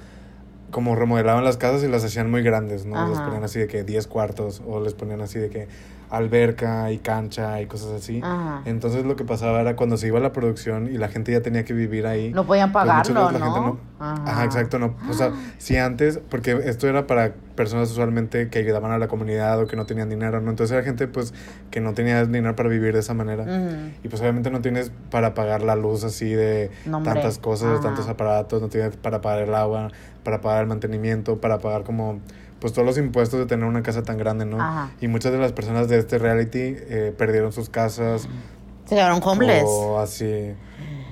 como 0.72 0.96
remodelaban 0.96 1.44
las 1.46 1.58
casas 1.58 1.84
y 1.84 1.88
las 1.88 2.04
hacían 2.04 2.30
muy 2.30 2.44
grandes, 2.44 2.86
¿no? 2.86 2.96
Les 3.08 3.14
Ajá. 3.20 3.26
ponían 3.26 3.44
así 3.44 3.60
de 3.60 3.68
que 3.68 3.84
10 3.84 4.08
cuartos 4.08 4.62
o 4.68 4.82
les 4.82 4.94
ponían 4.94 5.22
así 5.22 5.40
de 5.40 5.50
que 5.50 5.68
alberca 6.10 6.92
y 6.92 6.98
cancha 6.98 7.62
y 7.62 7.68
cosas 7.68 7.92
así. 7.92 8.20
Ajá. 8.24 8.62
Entonces 8.66 9.06
lo 9.06 9.16
que 9.16 9.24
pasaba 9.24 9.62
era 9.62 9.76
cuando 9.76 9.98
se 9.98 10.08
iba 10.08 10.18
a 10.18 10.22
la 10.22 10.34
producción 10.34 10.88
y 10.88 10.98
la 10.98 11.08
gente 11.08 11.32
ya 11.32 11.42
tenía 11.42 11.66
que 11.66 11.74
vivir 11.74 12.08
ahí. 12.08 12.32
No 12.34 12.46
podían 12.46 12.72
pues, 12.72 12.86
pagarlo, 12.86 13.32
la 13.32 13.40
¿no? 13.40 13.46
gente 13.54 13.80
Ajá. 14.00 14.24
Ajá, 14.26 14.46
exacto, 14.46 14.80
no. 14.80 14.96
O 15.10 15.14
sea, 15.14 15.32
si 15.58 15.76
antes, 15.78 16.20
porque 16.30 16.60
esto 16.66 16.88
era 16.88 17.06
para 17.06 17.34
personas 17.56 17.92
usualmente 17.92 18.50
que 18.50 18.60
ayudaban 18.60 18.92
a 18.92 18.98
la 18.98 19.08
comunidad 19.10 19.60
o 19.60 19.68
que 19.68 19.76
no 19.76 19.86
tenían 19.86 20.10
dinero, 20.10 20.40
¿no? 20.40 20.50
Entonces 20.50 20.74
era 20.74 20.84
gente 20.86 21.08
pues 21.08 21.34
que 21.70 21.82
no 21.82 21.94
tenía 21.94 22.26
dinero 22.26 22.56
para 22.56 22.70
vivir 22.70 22.94
de 22.94 23.02
esa 23.02 23.14
manera. 23.14 23.46
Y 24.04 24.08
pues 24.08 24.22
obviamente 24.22 24.50
no 24.50 24.62
tienes 24.62 24.92
para 25.12 25.34
pagar 25.34 25.62
la 25.62 25.76
luz 25.76 26.04
así 26.04 26.32
de 26.32 26.72
No, 26.86 27.04
tantas 27.04 27.38
cosas, 27.38 27.74
Ajá. 27.74 27.82
tantos 27.82 28.08
aparatos, 28.08 28.62
no 28.62 28.70
tienes 28.70 28.96
para 28.96 29.22
pagar 29.22 29.44
el 29.44 29.54
agua, 29.54 29.90
para 30.24 30.42
pagar 30.42 30.62
el 30.62 30.68
mantenimiento, 30.68 31.40
para 31.42 31.60
pagar 31.60 31.84
como 31.84 32.20
pues 32.60 32.74
todos 32.74 32.86
los 32.86 32.98
impuestos 32.98 33.40
de 33.40 33.46
tener 33.46 33.66
una 33.66 33.82
casa 33.84 34.04
tan 34.04 34.18
grande, 34.18 34.46
¿no? 34.46 34.62
Ajá. 34.62 34.92
Y 35.02 35.08
muchas 35.08 35.32
de 35.32 35.38
las 35.38 35.52
personas 35.54 35.88
de 35.88 35.98
este 36.00 36.18
reality 36.18 36.60
eh, 36.62 37.14
perdieron 37.18 37.52
sus 37.52 37.70
casas 37.70 38.28
Se 38.86 38.96
quedaron 38.96 39.22
homeless. 39.24 39.64
o 39.66 40.00
así, 40.00 40.54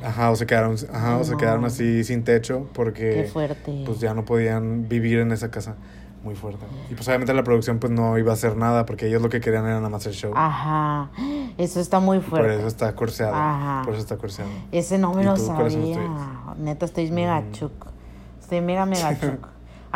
ajá, 0.03 0.31
o 0.31 0.35
se 0.35 0.45
quedaron, 0.45 0.75
ajá, 0.93 1.17
o 1.17 1.23
se 1.23 1.37
quedaron 1.37 1.63
así 1.65 2.03
sin 2.03 2.23
techo 2.23 2.67
porque 2.73 3.13
Qué 3.13 3.23
fuerte. 3.31 3.83
pues 3.85 3.99
ya 3.99 4.13
no 4.13 4.25
podían 4.25 4.87
vivir 4.89 5.19
en 5.19 5.31
esa 5.31 5.49
casa. 5.51 5.75
Muy 6.23 6.35
fuerte. 6.35 6.65
Y 6.89 6.95
pues 6.95 7.07
obviamente 7.07 7.33
la 7.33 7.43
producción 7.43 7.77
pues 7.79 7.93
no 7.93 8.17
iba 8.17 8.31
a 8.31 8.33
hacer 8.33 8.57
nada 8.57 8.85
porque 8.85 9.07
ellos 9.07 9.21
lo 9.21 9.29
que 9.29 9.39
querían 9.39 9.65
era 9.65 9.75
nada 9.75 9.87
más 9.89 10.05
el 10.07 10.13
show. 10.13 10.33
Ajá. 10.35 11.09
Eso 11.57 11.79
está 11.79 11.99
muy 12.01 12.17
Y 12.17 12.19
por 12.21 12.39
fuerte. 12.41 12.57
eso 12.57 12.67
está 12.67 12.93
curseado. 12.93 13.33
Ajá. 13.35 13.83
Por 13.85 13.93
eso 13.93 14.01
está 14.01 14.17
curseado. 14.17 14.49
Ese 14.73 14.97
no 14.97 15.13
me 15.13 15.21
¿Y 15.21 15.25
lo 15.25 15.35
tú 15.35 15.45
sabía. 15.45 15.99
Neta, 16.57 16.85
estoy 16.85 17.11
mega 17.11 17.39
Mm. 17.39 17.51
chuc. 17.53 17.71
Estoy 18.41 18.59
mega, 18.61 18.85
mega 18.85 19.17
chuc. 19.21 19.47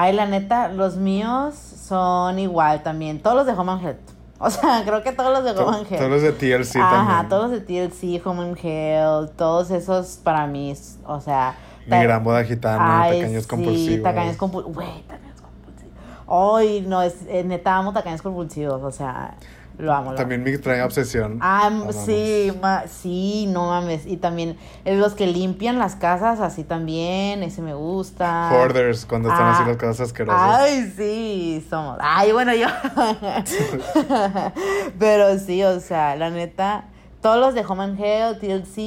Ay, 0.02 0.14
la 0.14 0.26
neta, 0.26 0.68
los 0.70 0.96
míos 0.98 1.54
son 1.56 2.40
igual 2.40 2.82
también. 2.82 3.22
Todos 3.22 3.36
los 3.36 3.46
de 3.46 3.54
Home 3.54 3.74
and 3.74 3.84
Health. 3.84 4.00
O 4.40 4.50
sea, 4.50 4.82
creo 4.86 5.04
que 5.04 5.12
todos 5.12 5.32
los 5.32 5.44
de 5.44 5.62
Home 5.62 5.78
and 5.78 5.86
Health. 5.88 6.00
todos 6.00 6.10
los 6.10 6.22
de 6.24 6.32
TLC 6.32 6.76
Ajá, 6.78 6.96
también. 6.96 7.30
todos 7.30 7.52
los 7.52 7.52
de 7.52 7.60
TLC, 7.88 8.26
Home 8.26 8.42
and 8.44 8.58
Health, 8.64 9.32
todos 9.38 9.70
esos 9.70 10.20
para 10.24 10.48
mí, 10.48 10.74
o 11.06 11.22
sea... 11.22 11.56
Mi 11.86 12.02
gran 12.02 12.24
boda 12.24 12.44
gitana, 12.44 13.04
Ay, 13.04 13.20
tacaños 13.20 13.44
sí, 13.44 13.50
compulsivos. 13.50 14.04
tacaños 14.04 14.38
compulsivos. 14.38 14.76
Güey, 14.76 15.02
tacaños 15.04 15.42
compulsivos. 15.42 15.94
Ay, 16.28 16.86
no, 16.88 17.02
es, 17.04 17.16
eh, 17.28 17.44
neta 17.44 17.78
amo 17.78 17.94
tacaños 17.94 18.22
compulsivos, 18.24 18.82
o 18.82 18.92
sea, 18.92 19.36
lo 19.82 19.94
amo. 19.94 20.12
lo 20.12 20.18
También 20.18 20.44
mi 20.44 20.52
extraña 20.52 20.86
obsesión. 20.86 21.40
Ah, 21.42 21.70
sí, 22.06 22.52
ma- 22.62 22.84
sí, 22.88 23.46
no 23.50 23.68
mames. 23.68 24.06
Y 24.06 24.18
también 24.18 24.58
los 24.86 25.14
que 25.14 25.28
limpian 25.28 25.80
las 25.80 25.96
casas, 25.96 26.40
así 26.40 26.64
también, 26.64 27.44
ese 27.44 27.62
me 27.62 27.74
gusta. 27.74 28.50
Hoarders, 28.52 29.06
cuando 29.06 29.30
están 29.30 29.48
Ah, 29.48 29.52
así 29.60 29.68
las 29.68 29.78
cosas 29.78 30.02
asquerosas. 30.02 30.60
Ay, 30.62 30.94
sí, 30.96 31.66
somos. 31.70 31.98
Ay, 32.02 32.32
bueno, 32.32 32.54
yo. 32.56 32.68
Pero 35.00 35.38
sí, 35.40 35.64
o 35.64 35.80
sea, 35.80 36.16
la 36.16 36.30
neta, 36.30 36.86
todos 37.22 37.40
los 37.40 37.54
de 37.54 37.66
Home 37.66 37.84
and 37.84 38.00
Health, 38.00 38.40
TLC 38.40 38.78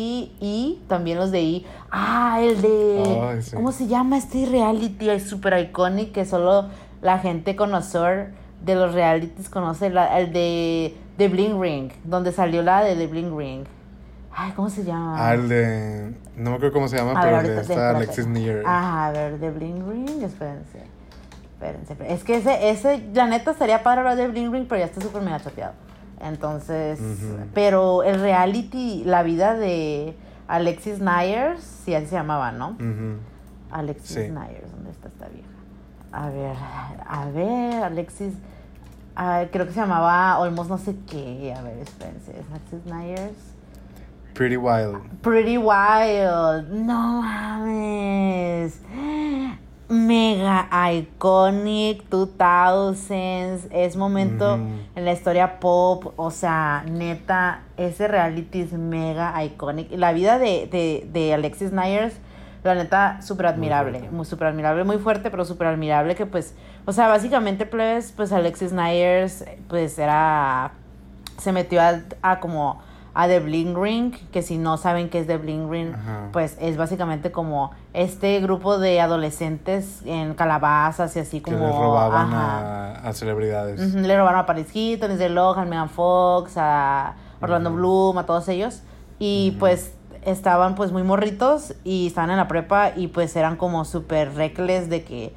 y 0.41 0.81
también 0.89 1.19
los 1.19 1.31
de 1.31 1.43
I. 1.43 1.67
Ah, 1.91 2.39
el 2.43 2.61
de. 2.63 3.21
Ay, 3.31 3.43
sí. 3.43 3.55
¿Cómo 3.55 3.73
se 3.73 3.87
llama 3.87 4.19
este 4.19 4.47
reality? 4.47 5.11
Es 5.11 5.29
súper 5.29 5.59
icónico 5.59 6.13
que 6.13 6.25
solo 6.25 6.69
la 7.03 7.19
gente 7.19 7.57
conocedor 7.57 8.29
de 8.63 8.75
los 8.75 8.95
realities 8.95 9.49
conoce. 9.49 9.91
la- 9.91 10.19
el 10.19 10.33
de 10.33 10.97
The 11.17 11.29
Bling 11.29 11.61
Ring, 11.61 11.91
donde 12.05 12.33
salió 12.33 12.63
la 12.63 12.83
de 12.83 12.95
The 12.97 13.07
Bling 13.07 13.37
Ring. 13.37 13.65
Ay, 14.37 14.53
¿cómo 14.57 14.69
se 14.69 14.83
llama? 14.85 15.15
Ah, 15.29 15.35
el 15.35 15.49
de. 15.49 16.13
No 16.37 16.51
me 16.51 16.57
acuerdo 16.57 16.73
cómo 16.73 16.89
se 16.89 16.97
llama, 16.97 17.13
A 17.13 17.23
pero 17.23 17.37
ver, 17.37 17.47
el 17.47 17.55
de 17.55 17.61
espérate. 17.63 17.97
Alexis 17.97 18.27
Nier. 18.27 18.63
Ajá, 18.67 19.07
a 19.07 19.13
ver, 19.13 19.39
de 19.39 19.51
Bling 19.51 19.89
Ring, 19.89 20.23
espérense. 20.23 20.83
Espérense. 21.53 21.97
Es 22.13 22.25
que 22.25 22.37
ese, 22.39 22.71
ese, 22.71 23.09
la 23.15 23.27
neta 23.27 23.53
estaría 23.53 23.83
para 23.85 24.01
hablar 24.01 24.17
de 24.17 24.27
Bling 24.29 24.53
Ring, 24.53 24.67
pero 24.69 24.81
ya 24.81 24.87
está 24.87 25.01
súper 25.01 25.23
mega 25.23 25.39
chateado. 25.41 25.73
Entonces, 26.21 26.99
pero 27.55 28.03
el 28.03 28.19
reality, 28.21 29.03
la 29.05 29.23
vida 29.23 29.55
de 29.55 30.17
Alexis 30.49 30.99
Nyers, 31.01 31.63
sí, 31.63 31.95
así 31.95 32.07
se 32.07 32.17
llamaba, 32.17 32.51
¿no? 32.51 32.77
Alexis 33.71 34.17
Sí. 34.17 34.31
Nyers, 34.31 34.71
¿dónde 34.73 34.91
está 34.91 35.09
esta 35.09 35.29
vieja? 35.29 35.49
A 36.17 36.31
ver, 36.31 36.55
a 37.07 37.27
ver, 37.27 37.83
Alexis, 37.83 38.35
ah, 39.17 39.47
creo 39.51 39.67
que 39.67 39.73
se 39.73 39.81
llamaba 39.81 40.39
Olmos 40.39 40.69
no 40.69 40.79
sé 40.79 40.95
qué, 41.11 41.53
a 41.53 41.61
ver, 41.63 41.79
espérense, 41.79 42.31
es 42.39 42.47
Alexis 42.51 42.87
Nyers. 42.87 43.55
Pretty 44.35 44.57
Wild. 44.57 45.01
Pretty 45.23 45.59
Wild. 45.59 46.69
No 46.71 47.23
mames. 47.23 48.81
Mega 49.89 50.69
iconic 50.93 52.09
2000s. 52.11 53.69
Es 53.71 53.97
momento 53.97 54.55
en 54.55 55.05
la 55.05 55.13
historia 55.13 55.61
pop. 55.61 56.15
O 56.17 56.33
sea, 56.33 56.85
neta, 56.91 57.63
ese 57.77 58.09
reality 58.09 58.63
es 58.63 58.73
mega 58.73 59.43
iconic. 59.45 59.93
La 59.93 60.13
vida 60.13 60.39
de, 60.39 60.69
de, 60.71 61.09
de 61.13 61.35
Alexis 61.35 61.73
Nyers, 61.73 62.17
la 62.65 62.75
neta, 62.75 63.21
súper 63.23 63.47
admirable. 63.47 64.09
Muy 64.11 64.25
súper 64.25 64.49
admirable, 64.49 64.85
muy 64.85 64.99
fuerte, 64.99 65.31
pero 65.31 65.45
súper 65.45 65.67
admirable. 65.69 66.15
Que 66.15 66.27
pues, 66.27 66.55
o 66.87 66.93
sea, 66.93 67.09
básicamente, 67.09 67.67
pues, 67.67 68.13
pues 68.13 68.33
Alexis 68.33 68.73
Nyers, 68.73 69.45
pues 69.69 69.99
era. 69.99 70.73
Se 71.39 71.53
metió 71.53 71.83
a, 71.83 72.01
a 72.23 72.41
como 72.41 72.81
a 73.13 73.29
The 73.29 73.39
Bling 73.41 73.81
Ring, 73.81 74.13
que 74.33 74.43
si 74.43 74.59
no 74.59 74.77
saben 74.77 75.09
qué 75.09 75.21
es 75.21 75.27
The 75.27 75.37
Bling 75.37 75.71
Ring, 75.71 75.95
Ajá. 75.95 76.29
pues 76.33 76.57
es 76.61 76.77
básicamente 76.77 77.31
como 77.31 77.71
este 77.93 78.41
grupo 78.41 78.79
de 78.79 79.01
adolescentes 79.01 80.03
en 80.05 80.35
calabazas 80.35 81.15
y 81.17 81.21
así 81.21 81.41
Que 81.41 81.53
como... 81.53 81.67
les 81.67 81.77
robaban 81.77 82.33
a, 82.35 82.93
a 82.95 83.13
celebridades. 83.13 83.95
Le 83.95 84.17
robaron 84.17 84.41
a 84.41 84.47
Paris 84.47 84.75
Hilton, 84.75 85.11
Lindsay 85.11 85.29
Lohan, 85.29 85.69
Megan 85.69 85.91
Fox, 85.91 86.55
a 86.57 87.15
Orlando. 87.41 87.73
Bloom, 87.73 88.19
a 88.19 88.27
todos 88.27 88.49
ellos. 88.49 88.83
Y 89.21 89.53
pues 89.61 89.95
estaban 90.25 90.75
pues 90.75 90.93
muy 90.93 91.03
morritos 91.03 91.75
y 91.85 92.07
estaban 92.07 92.31
en 92.31 92.37
la 92.37 92.49
prepa 92.49 92.93
y 92.97 93.09
pues 93.09 93.35
eran 93.37 93.57
como 93.57 93.85
súper 93.85 94.35
recles 94.35 94.89
de 94.89 95.05
que 95.05 95.35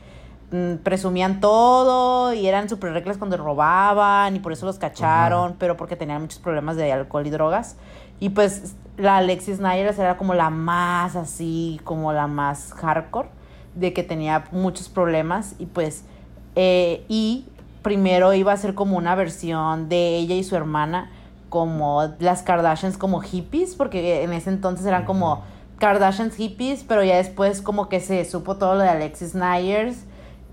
mm, 0.52 0.84
presumían 0.84 1.40
todo 1.40 2.34
y 2.34 2.48
eran 2.48 2.70
súper 2.70 2.94
recles 2.94 3.18
cuando 3.18 3.38
robaban 3.38 4.36
y 4.36 4.40
por 4.40 4.54
eso 4.54 4.66
los 4.66 4.80
cacharon, 4.80 5.56
pero 5.60 5.78
porque 5.78 5.96
tenían 5.96 6.22
muchos 6.22 6.40
problemas 6.40 6.76
de 6.76 6.92
alcohol 6.92 7.26
y 7.28 7.30
drogas. 7.30 7.78
Y 8.20 8.30
pues 8.30 8.76
la 8.98 9.18
Alexis 9.18 9.60
Nyers 9.60 10.00
era 10.00 10.18
como 10.18 10.34
la 10.34 10.50
más 10.50 11.16
así, 11.16 11.80
como 11.84 12.14
la 12.14 12.28
más 12.28 12.74
hardcore, 12.74 13.30
de 13.76 13.94
que 13.94 14.04
tenía 14.04 14.46
muchos 14.52 14.90
problemas 14.90 15.56
y 15.60 15.68
pues, 15.68 16.04
eh, 16.56 17.06
y 17.08 17.46
primero 17.84 18.34
iba 18.34 18.52
a 18.52 18.58
ser 18.58 18.74
como 18.74 18.98
una 18.98 19.16
versión 19.16 19.88
de 19.88 20.18
ella 20.18 20.36
y 20.36 20.44
su 20.44 20.56
hermana, 20.56 21.12
como 21.50 22.14
las 22.20 22.44
Kardashians 22.44 22.98
como 22.98 23.22
hippies, 23.22 23.76
porque 23.76 24.24
en 24.24 24.34
ese 24.34 24.50
entonces 24.50 24.86
eran 24.86 25.06
como. 25.06 25.44
Kardashians 25.80 26.36
hippies, 26.36 26.84
pero 26.84 27.04
ya 27.04 27.18
después 27.18 27.62
como 27.62 27.88
que 27.88 28.00
se 28.00 28.26
supo 28.26 28.58
todo 28.58 28.74
lo 28.74 28.82
de 28.82 28.90
Alexis 28.90 29.36
Nyers 29.36 30.06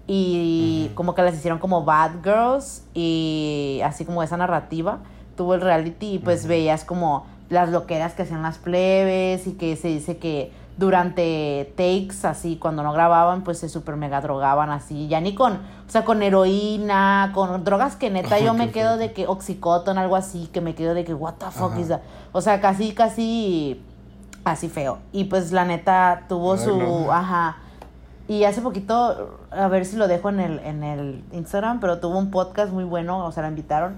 y 0.06 0.90
como 0.94 1.14
que 1.14 1.22
las 1.22 1.34
hicieron 1.34 1.58
como 1.58 1.84
bad 1.84 2.22
girls 2.22 2.84
y 2.92 3.80
así 3.84 4.04
como 4.04 4.22
esa 4.22 4.36
narrativa 4.36 4.98
tuvo 5.36 5.54
el 5.54 5.60
reality 5.60 6.14
y 6.14 6.18
pues 6.18 6.46
veías 6.46 6.84
como 6.84 7.26
las 7.48 7.70
loqueras 7.70 8.12
que 8.12 8.22
hacían 8.22 8.42
las 8.42 8.58
plebes 8.58 9.46
y 9.46 9.52
que 9.52 9.76
se 9.76 9.88
dice 9.88 10.18
que 10.18 10.52
durante 10.76 11.72
takes 11.76 12.26
así 12.26 12.56
cuando 12.56 12.82
no 12.82 12.92
grababan 12.92 13.44
pues 13.44 13.58
se 13.58 13.68
super 13.68 13.96
mega 13.96 14.20
drogaban 14.20 14.70
así 14.70 15.06
ya 15.06 15.20
ni 15.20 15.34
con 15.34 15.52
o 15.52 15.90
sea 15.90 16.04
con 16.04 16.22
heroína 16.22 17.30
con 17.32 17.62
drogas 17.62 17.94
que 17.94 18.10
neta 18.10 18.40
yo 18.40 18.54
me 18.54 18.70
quedo 18.70 18.96
de 18.96 19.12
que 19.12 19.28
oxycontin 19.28 19.98
algo 19.98 20.16
así 20.16 20.48
que 20.52 20.60
me 20.60 20.74
quedo 20.74 20.94
de 20.94 21.04
que 21.04 21.14
what 21.14 21.34
the 21.34 21.46
fuck 21.52 21.72
Ajá. 21.72 21.80
is 21.80 21.88
that 21.88 22.00
o 22.32 22.40
sea 22.40 22.60
casi 22.60 22.92
casi 22.92 23.80
así 24.44 24.68
feo. 24.68 24.98
Y 25.12 25.24
pues 25.24 25.52
la 25.52 25.64
neta 25.64 26.24
tuvo 26.28 26.52
Ay, 26.54 26.58
su 26.58 26.76
no. 26.78 27.12
ajá. 27.12 27.56
Y 28.26 28.44
hace 28.44 28.62
poquito, 28.62 29.38
a 29.50 29.68
ver 29.68 29.84
si 29.84 29.96
lo 29.96 30.08
dejo 30.08 30.30
en 30.30 30.40
el, 30.40 30.58
en 30.60 30.82
el 30.82 31.24
Instagram, 31.32 31.80
pero 31.80 31.98
tuvo 31.98 32.18
un 32.18 32.30
podcast 32.30 32.72
muy 32.72 32.84
bueno, 32.84 33.24
o 33.24 33.32
sea, 33.32 33.42
la 33.42 33.50
invitaron 33.50 33.96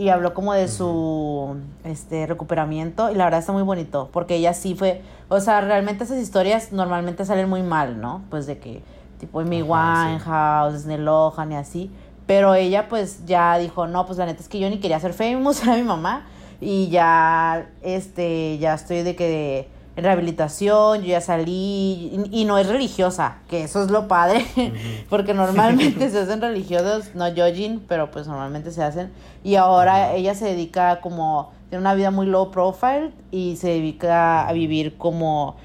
y 0.00 0.08
habló 0.08 0.32
como 0.32 0.54
de 0.54 0.66
su 0.66 1.56
este 1.84 2.26
recuperamiento 2.26 3.10
y 3.10 3.14
la 3.16 3.24
verdad 3.24 3.40
está 3.40 3.52
muy 3.52 3.64
bonito, 3.64 4.08
porque 4.10 4.36
ella 4.36 4.54
sí 4.54 4.74
fue, 4.74 5.02
o 5.28 5.40
sea, 5.40 5.60
realmente 5.60 6.04
esas 6.04 6.16
historias 6.16 6.72
normalmente 6.72 7.26
salen 7.26 7.50
muy 7.50 7.62
mal, 7.62 8.00
¿no? 8.00 8.22
Pues 8.30 8.46
de 8.46 8.56
que 8.58 8.82
tipo 9.18 9.40
Amy 9.40 9.60
Ajá, 9.60 10.06
sí. 10.06 10.12
Winehouse, 10.12 10.72
Disney 10.72 10.96
Lohan 10.96 11.52
y 11.52 11.56
así, 11.56 11.90
pero 12.24 12.54
ella 12.54 12.88
pues 12.88 13.26
ya 13.26 13.58
dijo, 13.58 13.86
"No, 13.86 14.06
pues 14.06 14.16
la 14.16 14.24
neta 14.24 14.40
es 14.40 14.48
que 14.48 14.58
yo 14.58 14.70
ni 14.70 14.80
quería 14.80 14.98
ser 15.00 15.12
famous, 15.12 15.62
era 15.64 15.76
mi 15.76 15.82
mamá." 15.82 16.24
Y 16.62 16.88
ya 16.88 17.68
este 17.82 18.56
ya 18.56 18.72
estoy 18.72 19.02
de 19.02 19.14
que 19.14 19.68
rehabilitación, 20.00 21.02
yo 21.02 21.08
ya 21.08 21.20
salí 21.20 22.10
y, 22.32 22.40
y 22.42 22.44
no 22.44 22.58
es 22.58 22.68
religiosa, 22.68 23.38
que 23.48 23.64
eso 23.64 23.82
es 23.82 23.90
lo 23.90 24.08
padre, 24.08 24.44
porque 25.10 25.34
normalmente 25.34 26.10
se 26.10 26.18
hacen 26.18 26.40
religiosos, 26.40 27.14
no 27.14 27.28
judging, 27.30 27.80
pero 27.88 28.10
pues 28.10 28.26
normalmente 28.26 28.70
se 28.70 28.82
hacen. 28.82 29.12
Y 29.42 29.56
ahora 29.56 30.14
ella 30.14 30.34
se 30.34 30.46
dedica 30.46 31.00
como, 31.00 31.52
tiene 31.68 31.80
una 31.80 31.94
vida 31.94 32.10
muy 32.10 32.26
low 32.26 32.50
profile 32.50 33.12
y 33.30 33.56
se 33.56 33.68
dedica 33.68 34.46
a 34.46 34.52
vivir 34.52 34.96
como, 34.98 35.56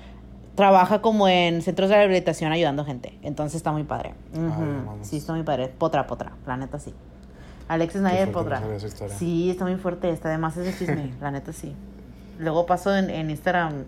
trabaja 0.55 1.01
como 1.01 1.27
en 1.27 1.61
centros 1.61 1.89
de 1.89 1.95
rehabilitación 1.95 2.51
ayudando 2.51 2.85
gente. 2.85 3.17
Entonces 3.21 3.57
está 3.57 3.71
muy 3.71 3.83
padre. 3.83 4.15
Mames. 4.33 5.07
sí, 5.07 5.17
está 5.17 5.33
muy 5.33 5.43
padre. 5.43 5.67
Potra, 5.67 6.07
potra, 6.07 6.31
la 6.47 6.57
neta 6.57 6.79
sí. 6.79 6.93
Alexis 7.67 8.01
Nayer 8.01 8.31
Potra. 8.31 8.61
Sí, 9.17 9.49
está 9.49 9.65
muy 9.65 9.75
fuerte, 9.75 10.09
está 10.09 10.29
además 10.29 10.55
ese 10.57 10.77
chisme, 10.77 11.13
la 11.19 11.31
neta 11.31 11.51
sí. 11.51 11.75
Luego 12.37 12.65
paso 12.65 12.95
en, 12.95 13.09
en 13.09 13.29
Instagram 13.29 13.85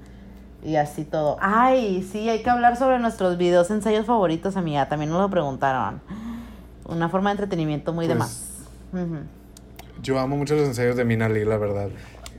y 0.64 0.76
así 0.76 1.03
todo. 1.03 1.38
Ay, 1.39 2.08
sí, 2.12 2.30
hay 2.30 2.41
que 2.43 2.49
hablar 2.49 2.78
sobre 2.78 2.99
nuestros 2.99 3.38
videos 3.38 3.70
ensayos 3.72 4.05
favoritos, 4.05 4.58
amiga. 4.58 4.88
También 4.89 5.12
nos 5.12 5.22
lo 5.22 5.30
preguntaron. 5.30 6.01
Una 6.86 7.10
forma 7.10 7.30
de 7.30 7.34
entretenimiento 7.34 7.93
muy 7.93 8.08
de 8.08 8.16
Pues, 8.16 8.20
más. 8.93 9.01
Ujú. 9.03 9.18
Yo 10.01 10.20
amo 10.20 10.38
mucho 10.38 10.55
los 10.55 10.68
ensayos 10.68 10.95
de 10.95 11.05
Mina 11.05 11.28
Lee, 11.30 11.45
la 11.45 11.58
verdad. 11.58 11.89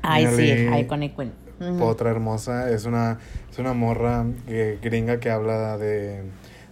Ay, 0.02 0.24
Mina 0.26 0.36
sí, 0.36 0.42
Lee, 0.42 0.80
Iconic 0.80 1.16
Queen. 1.16 1.32
Ujú. 1.60 1.84
Otra 1.84 2.10
hermosa, 2.10 2.70
es 2.70 2.84
una, 2.84 3.18
es 3.50 3.58
una 3.58 3.72
morra 3.72 4.24
eh, 4.46 4.78
gringa 4.80 5.18
que 5.18 5.30
habla 5.30 5.76
de, 5.76 6.22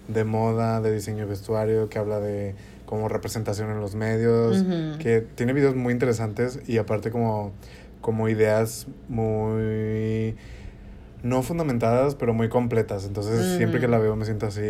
de 0.09 0.25
moda, 0.25 0.81
de 0.81 0.93
diseño 0.93 1.19
de 1.19 1.25
vestuario, 1.27 1.89
que 1.89 1.99
habla 1.99 2.21
de 2.21 2.55
como 2.87 3.09
representación 3.09 3.69
en 3.71 3.81
los 3.81 3.97
medios, 3.97 4.65
que 5.01 5.21
tiene 5.21 5.53
videos 5.53 5.75
muy 5.75 5.93
interesantes 5.93 6.61
y 6.69 6.79
aparte 6.79 7.11
como, 7.11 7.51
como 8.01 8.29
ideas 8.29 8.87
muy 9.09 10.37
no 11.29 11.43
fundamentadas, 11.43 12.15
pero 12.15 12.33
muy 12.35 12.49
completas. 12.49 13.05
Entonces 13.05 13.57
siempre 13.57 13.81
que 13.81 13.89
la 13.89 13.99
veo 13.99 14.15
me 14.17 14.25
siento 14.25 14.47
así 14.47 14.63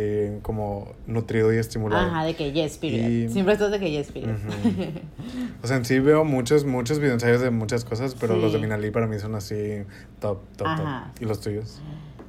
como 0.43 0.93
nutrido 1.07 1.53
y 1.53 1.59
estimulado. 1.59 2.07
Ajá, 2.07 2.25
de 2.25 2.35
que 2.35 2.53
yes, 2.53 2.79
period. 2.79 3.09
Y- 3.09 3.29
Siempre 3.29 3.55
estás 3.55 3.71
de 3.71 3.79
que 3.81 3.91
yes, 3.91 4.11
period. 4.13 4.35
O 5.63 5.67
sea, 5.67 5.77
en 5.77 5.85
sí 5.85 5.99
veo 5.99 6.25
muchos, 6.25 6.65
muchos 6.65 6.99
videoensayos 6.99 7.41
de 7.41 7.51
muchas 7.51 7.85
cosas, 7.85 8.15
pero 8.19 8.37
los 8.37 8.53
de. 8.53 8.59
Minali 8.59 8.91
para 8.91 9.07
mí 9.07 9.19
son 9.19 9.35
así 9.35 9.83
top, 10.21 10.39
top, 10.57 10.67
Ajá. 10.67 11.11
top. 11.15 11.23
¿Y 11.23 11.27
los 11.27 11.41
tuyos? 11.41 11.81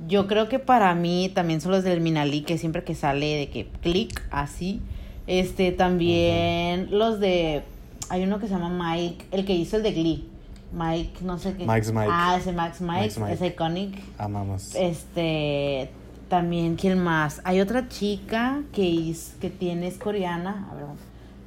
Yo 0.08 0.28
creo 0.28 0.48
que 0.50 0.60
para 0.60 0.94
mí 0.96 1.32
también 1.34 1.60
son 1.62 1.72
los 1.72 1.84
del 1.84 2.02
Minali, 2.02 2.42
que 2.42 2.58
siempre 2.58 2.84
que 2.84 2.96
sale 2.96 3.36
de 3.36 3.50
que 3.50 3.68
clic 3.82 4.22
así. 4.32 4.82
Este, 5.28 5.72
también 5.72 6.88
los 6.98 7.20
de. 7.20 7.64
Hay 8.10 8.24
uno 8.24 8.40
que 8.40 8.48
se 8.48 8.54
llama 8.54 8.70
Mike, 8.94 9.26
el 9.32 9.46
que 9.46 9.54
hizo 9.54 9.76
el 9.78 9.84
de 9.84 9.92
Glee. 9.92 10.26
Mike, 10.72 11.20
no 11.24 11.38
sé 11.38 11.56
qué. 11.56 11.66
Mike's 11.66 11.92
Mike. 11.94 12.10
Ah, 12.12 12.36
ese 12.38 12.52
Max 12.52 12.82
Mike, 12.82 13.02
Mike's 13.02 13.18
Mike. 13.20 13.34
es 13.34 13.42
iconic. 13.54 14.04
Amamos. 14.18 14.76
Este, 14.76 15.90
también, 16.30 16.76
¿quién 16.76 17.00
más? 17.02 17.42
Hay 17.46 17.62
otra 17.62 17.88
chica 17.88 18.62
que, 18.74 19.10
es, 19.12 19.36
que 19.40 19.50
tiene, 19.50 19.88
es 19.88 19.98
coreana. 19.98 20.68
A 20.72 20.76
ver, 20.76 20.86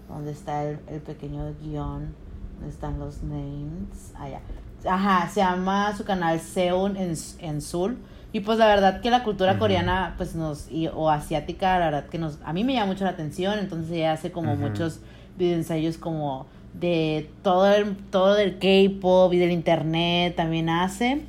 ¿dónde 0.08 0.32
está 0.32 0.64
el, 0.64 0.78
el 0.88 1.00
pequeño 1.00 1.52
guion? 1.62 2.14
¿Dónde 2.54 2.68
están 2.72 2.98
los 2.98 3.22
names? 3.22 4.12
Allá. 4.18 4.40
Ajá, 4.88 5.28
se 5.28 5.40
llama 5.40 5.94
su 5.96 6.04
canal 6.04 6.40
Seun 6.40 6.96
en, 6.96 7.14
en 7.40 7.60
Seoul. 7.60 7.98
Y 8.32 8.40
pues 8.40 8.58
la 8.58 8.66
verdad 8.66 9.00
que 9.02 9.10
la 9.10 9.22
cultura 9.24 9.58
coreana, 9.58 10.14
pues 10.16 10.34
nos, 10.34 10.70
y- 10.70 10.86
o 10.88 11.10
asiática, 11.10 11.78
la 11.78 11.86
verdad 11.86 12.06
que 12.08 12.16
nos, 12.18 12.38
a 12.44 12.52
mí 12.52 12.64
me 12.64 12.72
llama 12.74 12.86
mucho 12.92 13.04
la 13.04 13.10
atención. 13.10 13.58
Entonces 13.58 13.90
ella 13.92 14.12
hace 14.12 14.30
como 14.32 14.56
muchos 14.56 15.00
videoensayos 15.36 15.98
como 15.98 16.46
de 16.74 17.28
todo 17.42 17.72
el, 17.72 17.96
todo 17.96 18.34
del 18.34 18.58
K-pop 18.58 19.32
y 19.32 19.38
del 19.38 19.50
internet 19.50 20.36
también 20.36 20.68
hace. 20.68 21.22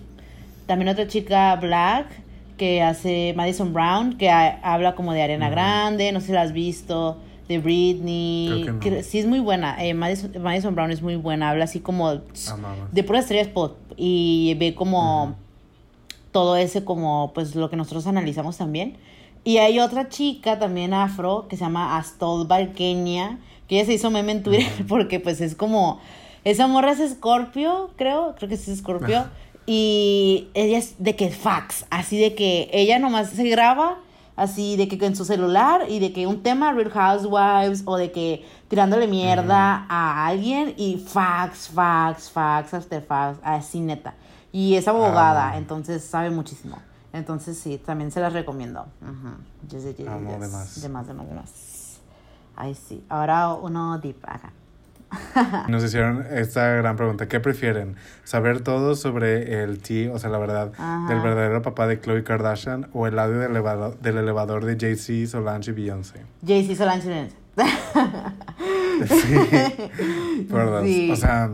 También 0.67 0.89
otra 0.89 1.07
chica 1.07 1.55
black 1.57 2.07
que 2.57 2.81
hace 2.81 3.33
Madison 3.35 3.73
Brown, 3.73 4.17
que 4.17 4.29
ha- 4.29 4.59
habla 4.63 4.93
como 4.95 5.13
de 5.13 5.23
Ujú. 5.35 5.49
Grande, 5.51 6.11
no 6.11 6.19
sé 6.19 6.27
si 6.27 6.31
la 6.33 6.43
has 6.43 6.53
visto, 6.53 7.17
de 7.47 7.57
Britney. 7.59 8.63
Que 8.65 8.71
no. 8.71 8.79
que 8.79 9.03
sí 9.03 9.19
es 9.19 9.25
muy 9.25 9.39
buena. 9.39 9.83
eh, 9.83 9.93
Madison, 9.93 10.31
Madison 10.41 10.75
Brown 10.75 10.91
es 10.91 11.01
muy 11.01 11.15
buena, 11.15 11.49
habla 11.49 11.63
así 11.65 11.79
como 11.79 12.21
de 12.91 13.03
puras 13.03 13.23
estrellas 13.23 13.47
pop 13.47 13.75
y 13.97 14.55
ve 14.59 14.75
como 14.75 15.35
todo 16.31 16.55
ese 16.55 16.85
como 16.85 17.31
pues 17.33 17.55
lo 17.55 17.69
que 17.69 17.75
nosotros 17.75 18.07
analizamos 18.07 18.57
también. 18.57 18.95
Y 19.43 19.57
hay 19.57 19.79
otra 19.79 20.07
chica 20.07 20.59
también 20.59 20.93
afro 20.93 21.47
que 21.49 21.57
se 21.57 21.63
llama 21.65 21.97
Astol 21.97 22.45
Valkenia, 22.47 23.39
que 23.71 23.77
ella 23.77 23.85
se 23.85 23.93
hizo 23.93 24.11
meme 24.11 24.33
en 24.33 24.43
Twitter 24.43 24.85
porque 24.89 25.21
pues 25.21 25.39
es 25.39 25.55
como 25.55 26.01
esa 26.43 26.67
morra 26.67 26.91
es 26.91 27.11
Scorpio, 27.13 27.91
creo, 27.95 28.35
creo 28.35 28.49
que 28.49 28.55
es 28.55 28.65
Scorpio 28.77 29.19
Ajá. 29.19 29.31
y 29.65 30.49
ella 30.55 30.77
es 30.77 30.95
de 30.97 31.15
que 31.15 31.29
fax, 31.29 31.85
así 31.89 32.19
de 32.19 32.35
que 32.35 32.69
ella 32.73 32.99
nomás 32.99 33.29
se 33.29 33.47
graba 33.47 33.99
así 34.35 34.75
de 34.75 34.89
que 34.89 35.05
en 35.05 35.15
su 35.15 35.23
celular 35.23 35.85
y 35.87 35.99
de 35.99 36.11
que 36.11 36.27
un 36.27 36.43
tema 36.43 36.73
Real 36.73 36.89
Housewives 36.91 37.83
o 37.85 37.95
de 37.95 38.11
que 38.11 38.45
tirándole 38.67 39.07
mierda 39.07 39.85
a 39.87 40.27
alguien 40.27 40.73
y 40.75 40.97
fax, 40.97 41.69
fax, 41.69 42.29
fax, 42.29 42.73
after 42.73 43.01
fax, 43.01 43.39
así 43.41 43.79
neta. 43.79 44.15
Y 44.51 44.75
es 44.75 44.87
abogada, 44.89 45.49
Amo. 45.49 45.57
entonces 45.59 46.03
sabe 46.03 46.29
muchísimo. 46.29 46.77
Entonces 47.13 47.57
sí, 47.57 47.77
también 47.77 48.11
se 48.11 48.19
las 48.19 48.33
recomiendo. 48.33 48.85
Yes, 49.69 49.83
yes, 49.83 49.97
yes, 49.97 50.07
Amo, 50.07 50.31
yes. 50.31 50.39
de 50.41 50.47
más. 50.47 50.81
De 50.81 50.89
más, 50.89 51.07
de 51.07 51.13
más, 51.13 51.29
de 51.29 51.35
más. 51.35 51.70
Ay, 52.61 52.75
sí. 52.75 53.03
Ahora 53.09 53.55
uno 53.55 53.97
deep 53.97 54.17
acá. 54.21 54.53
Nos 55.67 55.83
hicieron 55.83 56.23
esta 56.29 56.67
gran 56.75 56.95
pregunta. 56.95 57.27
¿Qué 57.27 57.39
prefieren? 57.39 57.95
¿Saber 58.23 58.61
todo 58.61 58.93
sobre 58.93 59.63
el 59.63 59.79
T, 59.79 60.09
o 60.11 60.19
sea, 60.19 60.29
la 60.29 60.37
verdad, 60.37 60.71
Ajá. 60.77 61.07
del 61.09 61.21
verdadero 61.21 61.63
papá 61.63 61.87
de 61.87 61.99
Khloe 61.99 62.23
Kardashian 62.23 62.87
o 62.93 63.07
el 63.07 63.17
audio 63.17 63.39
del 63.39 63.49
elevador, 63.49 63.97
del 63.99 64.19
elevador 64.19 64.63
de 64.63 64.77
Jay-Z, 64.79 65.31
Solange 65.31 65.71
y 65.71 65.73
Beyoncé? 65.73 66.23
JC 66.43 66.75
Solange 66.77 67.07
Lorenzo. 67.09 67.35
Sí. 69.07 70.45
Por 70.49 70.65
dos. 70.69 70.83
Sí. 70.83 71.11
O 71.11 71.15
sea, 71.15 71.49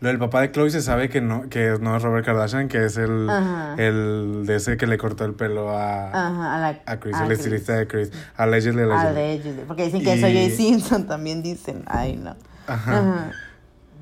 lo 0.00 0.08
del 0.08 0.18
papá 0.18 0.42
de 0.42 0.52
Chloe 0.52 0.70
se 0.70 0.82
sabe 0.82 1.08
que 1.08 1.20
no, 1.20 1.48
que 1.48 1.76
no 1.80 1.96
es 1.96 2.02
Robert 2.02 2.24
Kardashian, 2.26 2.68
que 2.68 2.84
es 2.84 2.96
el, 2.98 3.28
Ajá. 3.30 3.74
el 3.78 4.42
de 4.44 4.56
ese 4.56 4.76
que 4.76 4.86
le 4.86 4.98
cortó 4.98 5.24
el 5.24 5.32
pelo 5.34 5.70
a, 5.70 6.08
Ajá, 6.10 6.54
a 6.56 6.60
la 6.60 6.82
a 6.84 7.00
Chris, 7.00 7.14
a 7.16 7.22
el 7.22 7.26
Chris. 7.28 7.38
estilista 7.38 7.72
de 7.74 7.86
Chris. 7.86 8.12
Allegedly, 8.36 8.82
allegedly. 8.82 9.62
Porque 9.66 9.84
dicen 9.86 10.02
que 10.04 10.16
Y- 10.16 10.20
soy 10.20 10.32
Jay 10.34 10.50
Simpson, 10.50 11.06
también 11.06 11.42
dicen. 11.42 11.82
Ay, 11.86 12.16
no. 12.16 12.36
Ajá. 12.66 12.98
Ajá. 12.98 13.30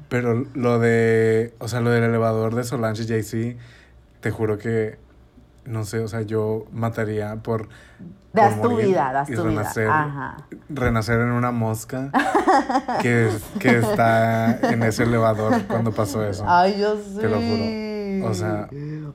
Pero 0.09 0.47
lo 0.55 0.79
de, 0.79 1.55
o 1.59 1.69
sea, 1.69 1.81
lo 1.81 1.91
del 1.91 2.05
elevador 2.05 2.55
de 2.55 2.65
Solange 2.65 3.03
y 3.05 3.07
Jay-Z, 3.07 3.59
te 4.21 4.31
juro 4.31 4.59
que, 4.59 4.97
no 5.67 5.85
sé, 5.85 6.01
o 6.01 6.09
sea, 6.09 6.23
yo 6.23 6.65
mataría 6.73 7.37
por... 7.37 7.69
Das 8.33 8.55
por 8.55 8.71
tu 8.71 8.77
vida, 8.79 9.13
das 9.13 9.29
tu 9.29 9.35
vida. 9.35 9.45
renacer, 9.45 9.89
Ajá. 9.89 10.37
renacer 10.69 11.21
en 11.21 11.31
una 11.31 11.53
mosca 11.53 12.11
que, 13.01 13.31
que 13.61 13.79
está 13.79 14.59
en 14.73 14.83
ese 14.83 15.05
elevador 15.05 15.63
cuando 15.69 15.93
pasó 15.93 16.25
eso. 16.25 16.45
Ay, 16.47 16.77
yo 16.81 16.97
sé. 16.97 17.21
Te 17.21 17.29
lo 17.29 17.37
juro. 17.37 18.29
O 18.31 18.35
sea- 18.35 18.69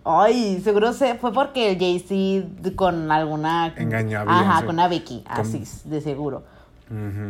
Ay, 0.06 0.62
seguro 0.64 0.94
se 0.94 1.16
fue 1.16 1.34
porque 1.34 1.76
Jay-Z 1.78 2.76
con 2.78 3.12
alguna. 3.12 3.74
Engañó 3.76 4.20
a 4.20 4.24
Ajá, 4.40 4.66
con 4.66 4.76
una 4.76 4.88
Vicky, 4.88 5.24
Con- 5.24 5.42
así, 5.42 5.64
de 5.86 6.00
seguro. 6.00 6.44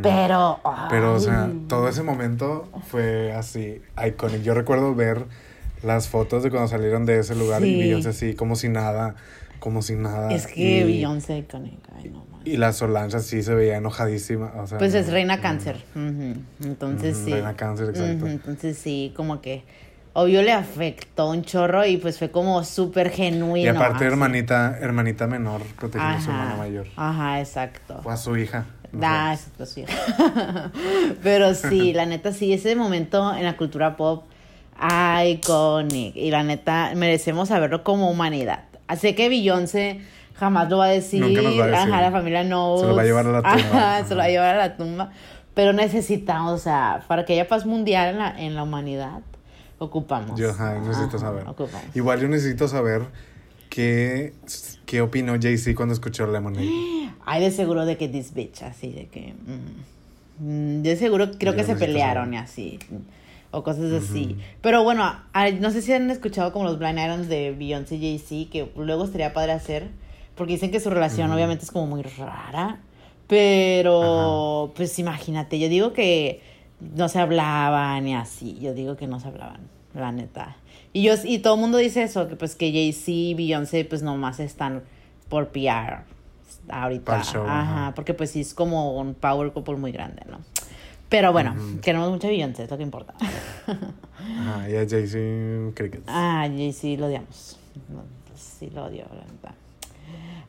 Pero. 0.03 0.59
Pero, 0.89 1.13
o 1.15 1.19
sea, 1.19 1.49
todo 1.67 1.87
ese 1.87 2.03
momento 2.03 2.67
fue 2.87 3.33
así, 3.33 3.81
icónico. 4.05 4.43
Yo 4.43 4.53
recuerdo 4.53 4.93
ver 4.95 5.25
las 5.83 6.07
fotos 6.07 6.43
de 6.43 6.49
cuando 6.49 6.67
salieron 6.67 7.05
de 7.05 7.19
ese 7.19 7.35
lugar 7.35 7.61
Sí. 7.61 7.69
y 7.75 7.79
Beyoncé 7.79 8.09
así, 8.09 8.33
como 8.33 8.55
si 8.55 8.69
nada, 8.69 9.15
como 9.59 9.81
si 9.81 9.95
nada. 9.95 10.31
Es 10.33 10.47
que 10.47 10.81
y, 10.81 10.83
Beyoncé 10.83 11.37
icónica. 11.39 11.91
Ay, 11.97 12.09
no 12.09 12.25
mames. 12.31 12.47
Y 12.47 12.57
la 12.57 12.71
Solange 12.73 13.17
así 13.17 13.43
se 13.43 13.53
veía 13.55 13.77
enojadísima. 13.77 14.53
O 14.57 14.67
sea, 14.67 14.77
Pues 14.77 14.93
es 14.93 15.07
no, 15.07 15.13
reina 15.13 15.35
no. 15.37 15.41
cáncer. 15.41 15.77
Entonces 16.63 17.15
Ujú, 17.17 17.25
sí. 17.25 17.33
reina 17.33 17.55
cáncer, 17.55 17.89
exacto. 17.89 18.27
Entonces 18.27 18.77
sí, 18.77 19.13
como 19.15 19.41
que. 19.41 19.63
Obvio 20.13 20.41
le 20.41 20.51
afectó 20.51 21.29
un 21.29 21.43
chorro 21.43 21.85
y 21.85 21.97
pues 21.97 22.17
fue 22.17 22.31
como 22.31 22.63
súper 22.63 23.11
genuino. 23.11 23.63
Y 23.65 23.67
aparte, 23.67 23.97
así. 23.97 24.05
hermanita, 24.05 24.77
hermanita 24.81 25.27
menor 25.27 25.61
protegiendo 25.79 26.17
a 26.17 26.19
su 26.21 26.31
Ajá. 26.31 26.39
hermana 26.41 26.57
mayor. 26.57 26.87
Ajá, 26.95 27.39
exacto. 27.39 28.01
O 28.03 28.09
a 28.09 28.17
su 28.17 28.35
hija. 28.35 28.65
no 28.91 28.99
Ah, 29.03 29.33
eso 29.35 29.45
pues 29.55 29.69
sí. 29.69 29.85
Pero 31.23 31.53
sí, 31.53 31.93
la 31.93 32.05
neta, 32.07 32.33
sí, 32.33 32.51
ese 32.53 32.75
momento 32.75 33.33
en 33.35 33.43
la 33.45 33.55
cultura 33.55 33.95
pop, 33.95 34.23
iconic. 35.25 36.15
Y 36.15 36.31
la 36.31 36.43
neta, 36.43 36.91
merecemos 36.95 37.49
saberlo 37.49 37.83
como 37.83 38.09
humanidad. 38.09 38.65
Sé 38.97 39.15
que 39.15 39.29
Beyoncé 39.29 40.01
jamás 40.35 40.69
lo 40.69 40.77
va 40.77 40.85
a 40.85 40.89
decir. 40.89 41.21
Nunca 41.21 41.41
nos 41.41 41.59
va 41.59 41.63
a 41.65 41.67
decir. 41.67 41.93
Ajá, 41.93 42.01
la 42.01 42.11
familia 42.11 42.43
no. 42.43 42.77
Se 42.79 42.85
lo 42.87 42.95
va 42.95 43.01
a 43.01 43.05
llevar 43.05 43.27
a 43.27 43.31
la 43.31 43.41
tumba. 43.41 43.57
Ajá, 43.97 44.03
se 44.07 44.09
lo 44.11 44.17
va 44.17 44.23
a 44.23 44.25
Ajá. 44.25 44.31
llevar 44.31 44.55
a 44.55 44.57
la 44.57 44.77
tumba. 44.77 45.11
Pero 45.53 45.73
necesitamos, 45.73 46.53
o 46.53 46.57
sea, 46.57 47.03
para 47.07 47.25
que 47.25 47.33
haya 47.33 47.47
paz 47.47 47.65
mundial 47.65 48.09
en 48.13 48.17
la, 48.19 48.39
en 48.39 48.55
la 48.55 48.63
humanidad, 48.63 49.19
ocupamos. 49.77 50.39
Yo 50.39 50.51
ajá, 50.51 50.75
necesito 50.79 51.17
Ajá, 51.17 51.19
saber. 51.19 51.43
Ocupamos. 51.47 51.95
Igual 51.95 52.21
yo 52.21 52.27
necesito 52.29 52.67
saber 52.67 53.01
qué, 53.69 54.33
qué 54.85 55.01
opinó 55.01 55.33
Jay-Z 55.39 55.75
cuando 55.75 55.93
escuchó 55.93 56.25
Lemonade. 56.27 56.69
Ay, 57.25 57.41
de 57.41 57.51
seguro 57.51 57.85
de 57.85 57.97
que 57.97 58.07
this 58.07 58.33
bitch, 58.33 58.63
así 58.63 58.91
de 58.91 59.07
que. 59.07 59.33
mm, 60.39 60.79
mm, 60.79 60.81
de 60.83 60.95
seguro 60.95 61.31
creo 61.37 61.51
Yo 61.53 61.57
que 61.57 61.63
se 61.65 61.75
pelearon 61.75 62.25
saber. 62.25 62.33
y 62.33 62.37
así. 62.43 62.79
O 63.51 63.63
cosas 63.63 63.91
así. 63.91 64.37
Pero 64.61 64.83
bueno, 64.83 65.11
ay, 65.33 65.57
no 65.59 65.71
sé 65.71 65.81
si 65.81 65.91
han 65.91 66.09
escuchado 66.11 66.53
como 66.53 66.65
los 66.65 66.77
blind 66.77 66.99
items 66.99 67.29
de 67.29 67.51
Beyoncé 67.51 67.95
y 67.95 68.01
Jay-Z, 68.01 68.51
que 68.51 68.71
luego 68.75 69.05
estaría 69.05 69.33
padre 69.33 69.53
hacer. 69.53 69.87
Porque 70.35 70.53
dicen 70.53 70.71
que 70.71 70.79
su 70.79 70.89
relación 70.89 71.31
obviamente 71.31 71.65
es 71.65 71.71
como 71.71 71.87
muy 71.87 72.03
rara. 72.03 72.79
Pero, 73.27 74.71
pues 74.75 74.97
imagínate, 74.99 75.59
yo 75.59 75.69
digo 75.69 75.93
que 75.93 76.41
no 76.95 77.09
se 77.09 77.19
hablaban 77.19 78.07
y 78.07 78.15
así. 78.15 78.57
Yo 78.59 78.73
digo 78.73 78.95
que 78.95 79.07
no 79.07 79.19
se 79.19 79.27
hablaban, 79.27 79.61
la 79.93 80.11
neta. 80.11 80.55
Y 80.93 81.03
yo 81.03 81.13
y 81.23 81.39
todo 81.39 81.55
el 81.55 81.59
mundo 81.59 81.77
dice 81.77 82.03
eso, 82.03 82.27
que 82.27 82.35
pues 82.35 82.55
que 82.55 82.71
Jay-Z 82.71 83.11
y 83.11 83.33
Beyoncé 83.35 83.85
pues 83.85 84.01
nomás 84.01 84.39
están 84.39 84.83
por 85.27 85.49
PR 85.49 86.05
ahorita. 86.69 87.23
Show, 87.23 87.43
ajá, 87.43 87.61
ajá. 87.61 87.95
porque 87.95 88.13
pues 88.13 88.31
sí 88.31 88.41
es 88.41 88.53
como 88.53 88.99
un 88.99 89.13
power 89.13 89.51
couple 89.51 89.75
muy 89.75 89.91
grande, 89.91 90.23
¿no? 90.29 90.39
Pero 91.09 91.31
bueno, 91.31 91.55
Ujú. 91.57 91.79
queremos 91.81 92.09
mucho 92.11 92.27
Beyoncé, 92.27 92.63
es 92.63 92.69
lo 92.71 92.77
que 92.77 92.83
importa. 92.83 93.13
Ajá, 93.17 94.69
y 94.69 94.75
a 94.75 94.87
Jay-Z 94.87 95.73
Crickets. 95.75 96.03
ah, 96.07 96.47
Jay-Z 96.47 96.99
lo 96.99 97.07
odiamos. 97.07 97.57
Sí 98.35 98.69
lo 98.73 98.85
odio, 98.85 99.05
la 99.09 99.25
neta. 99.25 99.53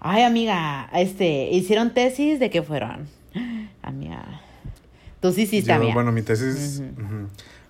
Ay, 0.00 0.22
amiga, 0.22 0.88
este, 0.92 1.50
¿hicieron 1.50 1.92
tesis? 1.94 2.38
¿De 2.40 2.50
qué 2.50 2.62
fueron? 2.62 3.08
Amiga. 3.82 4.24
Tú 5.20 5.32
sí 5.32 5.46
Yo, 5.62 5.74
amiga. 5.74 5.94
bueno, 5.94 6.12
mi 6.12 6.22
tesis, 6.22 6.82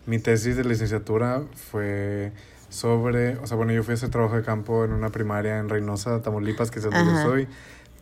mi 0.07 0.18
tesis 0.18 0.57
de 0.57 0.64
licenciatura 0.64 1.43
fue 1.55 2.32
sobre, 2.68 3.36
o 3.38 3.47
sea, 3.47 3.57
bueno, 3.57 3.72
yo 3.72 3.82
fui 3.82 3.93
a 3.93 3.95
hacer 3.95 4.11
trabajo 4.11 4.36
de 4.36 4.43
campo 4.43 4.84
en 4.84 4.93
una 4.93 5.09
primaria 5.11 5.59
en 5.59 5.68
Reynosa, 5.68 6.22
Tamaulipas, 6.22 6.70
que 6.70 6.78
es 6.78 6.84
donde 6.84 7.01
yo 7.05 7.22
soy, 7.22 7.49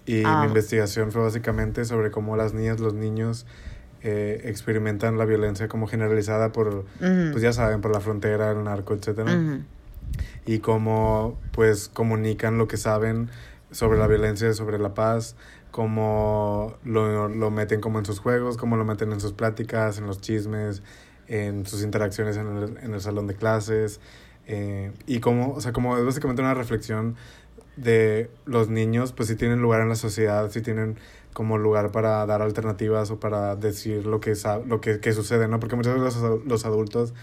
y 0.07 0.23
Ah. 0.25 0.41
mi 0.43 0.49
investigación 0.49 1.11
fue 1.13 1.23
básicamente 1.23 1.85
sobre 1.87 2.11
cómo 2.11 2.37
las 2.37 2.53
niñas, 2.53 2.79
los 2.81 2.93
niños 2.95 3.47
eh, 4.03 4.43
experimentan 4.45 5.19
la 5.19 5.25
violencia 5.25 5.69
como 5.69 5.87
generalizada 5.87 6.53
por, 6.53 6.69
Ujú. 6.69 6.85
pues 7.33 7.43
ya 7.43 7.53
saben, 7.53 7.81
por 7.81 7.93
la 7.93 8.01
frontera, 8.01 8.51
el 8.53 8.65
narco, 8.65 8.95
etcétera, 8.95 9.33
Ujú. 9.35 9.63
y 10.47 10.59
cómo, 10.61 11.39
pues, 11.53 11.89
comunican 11.89 12.59
lo 12.59 12.69
que 12.69 12.77
saben 12.77 13.31
sobre 13.71 13.99
la 13.99 14.07
violencia, 14.07 14.53
sobre 14.55 14.79
la 14.79 14.95
paz, 14.95 15.37
cómo 15.71 16.77
lo, 16.85 17.29
lo 17.29 17.51
meten 17.51 17.81
como 17.81 17.99
en 17.99 18.07
sus 18.07 18.21
juegos, 18.21 18.57
cómo 18.57 18.77
lo 18.77 18.85
meten 18.85 19.13
en 19.13 19.21
sus 19.21 19.33
pláticas, 19.33 19.99
en 19.99 20.07
los 20.07 20.21
chismes, 20.21 20.83
en 21.27 21.67
sus 21.67 21.83
interacciones 21.83 22.37
en 22.37 22.57
el, 22.57 22.79
en 22.79 22.95
el 22.95 23.01
salón 23.01 23.27
de 23.27 23.35
clases, 23.35 24.01
eh, 24.47 24.93
y 25.07 25.21
cómo, 25.21 25.53
o 25.53 25.61
sea, 25.61 25.73
como 25.73 25.99
es 25.99 26.05
básicamente 26.05 26.41
una 26.41 26.55
reflexión 26.55 27.17
de 27.77 28.31
los 28.47 28.69
niños, 28.71 29.13
pues 29.13 29.29
si 29.29 29.37
tienen 29.37 29.61
lugar 29.61 29.83
en 29.83 29.89
la 29.91 29.95
sociedad, 29.95 30.51
si 30.51 30.63
tienen 30.63 30.97
como 31.39 31.57
lugar 31.57 31.93
para 31.93 32.27
dar 32.27 32.43
alternativas 32.43 33.13
o 33.13 33.21
para 33.21 33.55
decir 33.55 34.05
lo 34.07 34.19
que, 34.19 34.33
lo 34.67 34.81
que, 34.81 34.99
que 34.99 35.13
sucede, 35.13 35.47
¿no? 35.47 35.61
Porque 35.61 35.77
muchas 35.77 35.95
veces 36.01 36.21
los, 36.21 36.45
los 36.45 36.65
adultos 36.67 37.15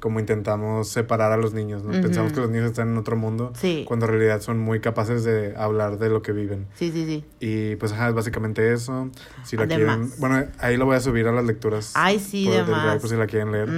como 0.00 0.20
intentamos 0.20 0.88
separar 0.88 1.32
a 1.32 1.36
los 1.36 1.52
niños, 1.52 1.82
¿no? 1.84 1.90
Pensamos 1.90 2.32
que 2.32 2.40
los 2.40 2.48
niños 2.48 2.66
están 2.66 2.88
en 2.88 2.96
otro 2.96 3.14
mundo, 3.16 3.52
Sí. 3.56 3.84
cuando 3.86 4.06
en 4.06 4.12
realidad 4.12 4.40
son 4.40 4.58
muy 4.58 4.80
capaces 4.80 5.22
de 5.24 5.54
hablar 5.56 5.98
de 5.98 6.08
lo 6.08 6.22
que 6.22 6.32
viven. 6.32 6.66
Sí, 6.76 6.90
sí, 6.92 7.04
sí. 7.04 7.24
Y 7.40 7.76
pues 7.76 7.92
ajá, 7.92 8.08
es 8.08 8.14
básicamente 8.14 8.72
eso. 8.72 9.10
Si 9.44 9.56
la 9.56 9.64
Además. 9.64 9.96
quieren, 9.96 10.10
bueno, 10.18 10.46
ahí 10.60 10.78
lo 10.78 10.86
voy 10.86 10.96
a 10.96 11.00
subir 11.00 11.26
a 11.28 11.32
las 11.32 11.44
lecturas. 11.44 11.92
Ay, 11.94 12.20
sí, 12.20 12.46
por, 12.46 12.54
de 12.54 12.62
drive, 12.62 13.00
por 13.00 13.10
si 13.10 13.16
la 13.16 13.26
quieren 13.26 13.52
leer. 13.52 13.68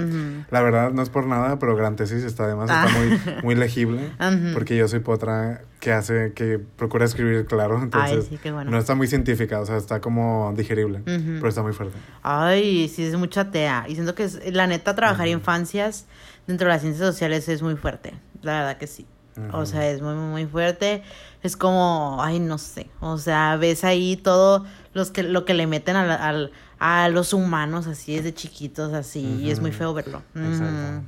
La 0.51 0.61
verdad 0.61 0.91
no 0.93 1.01
es 1.01 1.09
por 1.09 1.25
nada, 1.25 1.59
pero 1.59 1.75
gran 1.75 1.97
tesis 1.97 2.23
está 2.23 2.45
además 2.45 2.69
Ah. 2.71 2.85
está 2.87 2.97
muy 2.99 3.43
muy 3.43 3.55
legible 3.55 4.11
porque 4.53 4.77
yo 4.77 4.87
soy 4.87 4.99
potra 5.01 5.63
que 5.81 5.91
hace 5.91 6.31
que 6.33 6.59
procura 6.77 7.03
escribir 7.05 7.45
claro, 7.47 7.81
entonces 7.81 8.27
sí, 8.29 8.37
qué 8.41 8.51
bueno. 8.53 8.71
no 8.71 8.77
está 8.77 8.95
muy 8.95 9.07
científica, 9.07 9.59
o 9.59 9.65
sea, 9.65 9.75
está 9.77 9.99
como 9.99 10.53
digerible, 10.55 11.01
pero 11.03 11.47
está 11.49 11.61
muy 11.63 11.73
fuerte. 11.73 11.97
Ay, 12.23 12.87
sí, 12.87 13.03
es 13.03 13.15
mucha 13.15 13.51
tea. 13.51 13.85
Y 13.89 13.95
siento 13.95 14.15
que 14.15 14.23
es- 14.23 14.53
la 14.53 14.67
neta 14.67 14.95
trabajar 14.95 15.27
infancias 15.27 16.05
dentro 16.47 16.67
de 16.67 16.73
las 16.75 16.81
ciencias 16.83 17.05
sociales 17.07 17.49
es 17.49 17.61
muy 17.61 17.75
fuerte. 17.75 18.13
La 18.43 18.59
verdad 18.59 18.77
que 18.77 18.87
sí. 18.87 19.05
O 19.53 19.65
sea, 19.65 19.89
es 19.89 20.01
muy, 20.01 20.13
muy, 20.13 20.29
muy 20.29 20.45
fuerte. 20.45 21.01
Es 21.41 21.55
como, 21.57 22.17
ay, 22.21 22.39
no 22.39 22.57
sé. 22.57 22.89
O 22.99 23.17
sea, 23.17 23.55
ves 23.57 23.83
ahí 23.83 24.17
todo 24.17 24.65
los 24.93 25.09
que, 25.09 25.23
lo 25.23 25.45
que 25.45 25.53
le 25.55 25.65
meten 25.67 25.95
al, 25.95 26.11
al- 26.11 26.51
a 26.83 27.09
los 27.09 27.31
humanos 27.31 27.85
así 27.85 28.15
desde 28.15 28.33
chiquitos, 28.33 28.91
así. 28.93 29.19
Y 29.39 29.51
es 29.51 29.59
muy 29.59 29.71
feo 29.71 29.93
verlo. 29.93 30.23
Exacto. 30.33 31.03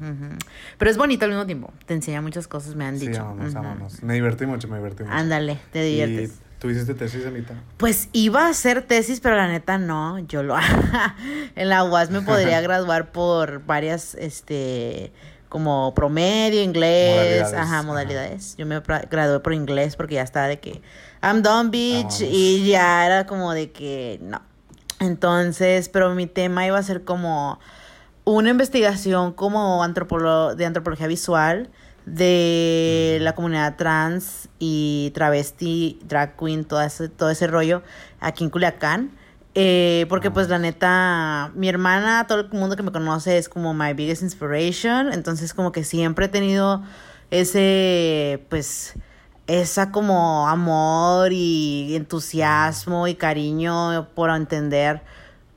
Pero 0.77 0.91
es 0.91 0.97
bonito 0.97 1.25
al 1.25 1.31
mismo 1.31 1.47
tiempo. 1.47 1.73
Te 1.87 1.95
enseña 1.95 2.21
muchas 2.21 2.47
cosas, 2.47 2.75
me 2.75 2.85
han 2.85 2.99
Sí, 2.99 3.07
dicho. 3.07 3.21
amamos. 3.23 4.03
Me 4.03 4.13
divertí 4.13 4.45
mucho, 4.45 4.67
me 4.67 4.77
divertí 4.77 5.01
mucho. 5.03 5.15
Ándale, 5.15 5.59
te 5.71 5.81
diviertes. 5.81 6.29
¿Y 6.29 6.59
tú 6.59 6.69
hiciste 6.69 6.93
tesis, 6.93 7.25
Anita? 7.25 7.55
Pues 7.77 8.07
iba 8.13 8.45
a 8.45 8.49
hacer 8.49 8.83
tesis, 8.83 9.19
pero 9.19 9.35
la 9.35 9.47
neta 9.47 9.79
no. 9.79 10.19
Yo 10.19 10.43
lo 10.43 10.55
en 11.55 11.69
la 11.69 11.83
UAS 11.85 12.11
me 12.11 12.21
podría 12.21 12.61
graduar 12.61 13.11
por 13.11 13.65
varias, 13.65 14.13
este, 14.13 15.11
como 15.49 15.95
promedio, 15.95 16.61
inglés, 16.61 17.15
Modalidades, 17.15 17.53
ajá, 17.55 17.63
ajá. 17.63 17.81
modalidades. 17.81 18.55
Yo 18.57 18.67
me 18.67 18.79
gradué 18.79 19.39
por 19.39 19.53
inglés 19.55 19.95
porque 19.95 20.13
ya 20.15 20.21
estaba 20.21 20.45
de 20.47 20.59
que 20.59 20.83
I'm 21.23 21.41
done, 21.41 21.71
bitch, 21.71 22.03
Vámonos. 22.03 22.21
y 22.21 22.67
ya 22.67 23.07
era 23.07 23.25
como 23.25 23.53
de 23.53 23.71
que 23.71 24.19
no. 24.21 24.39
Entonces, 25.03 25.89
pero 25.89 26.15
mi 26.15 26.27
tema 26.27 26.65
iba 26.65 26.77
a 26.77 26.83
ser 26.83 27.03
como 27.03 27.59
una 28.23 28.49
investigación 28.49 29.33
como 29.33 29.83
antropolo 29.83 30.55
de 30.55 30.65
antropología 30.65 31.07
visual 31.07 31.69
de 32.05 33.17
la 33.21 33.35
comunidad 33.35 33.75
trans 33.75 34.47
y 34.59 35.11
travesti, 35.13 35.99
drag 36.05 36.37
queen, 36.37 36.63
todo 36.63 36.81
ese, 36.81 37.09
todo 37.09 37.29
ese 37.29 37.47
rollo 37.47 37.83
aquí 38.19 38.43
en 38.45 38.49
Culiacán. 38.49 39.11
Eh, 39.55 40.05
porque 40.09 40.31
pues 40.31 40.49
la 40.49 40.57
neta, 40.57 41.51
mi 41.53 41.69
hermana, 41.69 42.25
todo 42.27 42.39
el 42.41 42.49
mundo 42.49 42.75
que 42.75 42.81
me 42.81 42.91
conoce 42.91 43.37
es 43.37 43.49
como 43.49 43.73
my 43.73 43.93
biggest 43.93 44.23
inspiration, 44.23 45.13
entonces 45.13 45.53
como 45.53 45.71
que 45.71 45.83
siempre 45.83 46.25
he 46.25 46.29
tenido 46.29 46.81
ese, 47.29 48.43
pues, 48.49 48.93
esa 49.47 49.91
como 49.91 50.47
amor 50.47 51.31
y 51.33 51.95
entusiasmo 51.95 53.07
y 53.07 53.15
cariño 53.15 54.07
por 54.15 54.29
entender, 54.29 55.01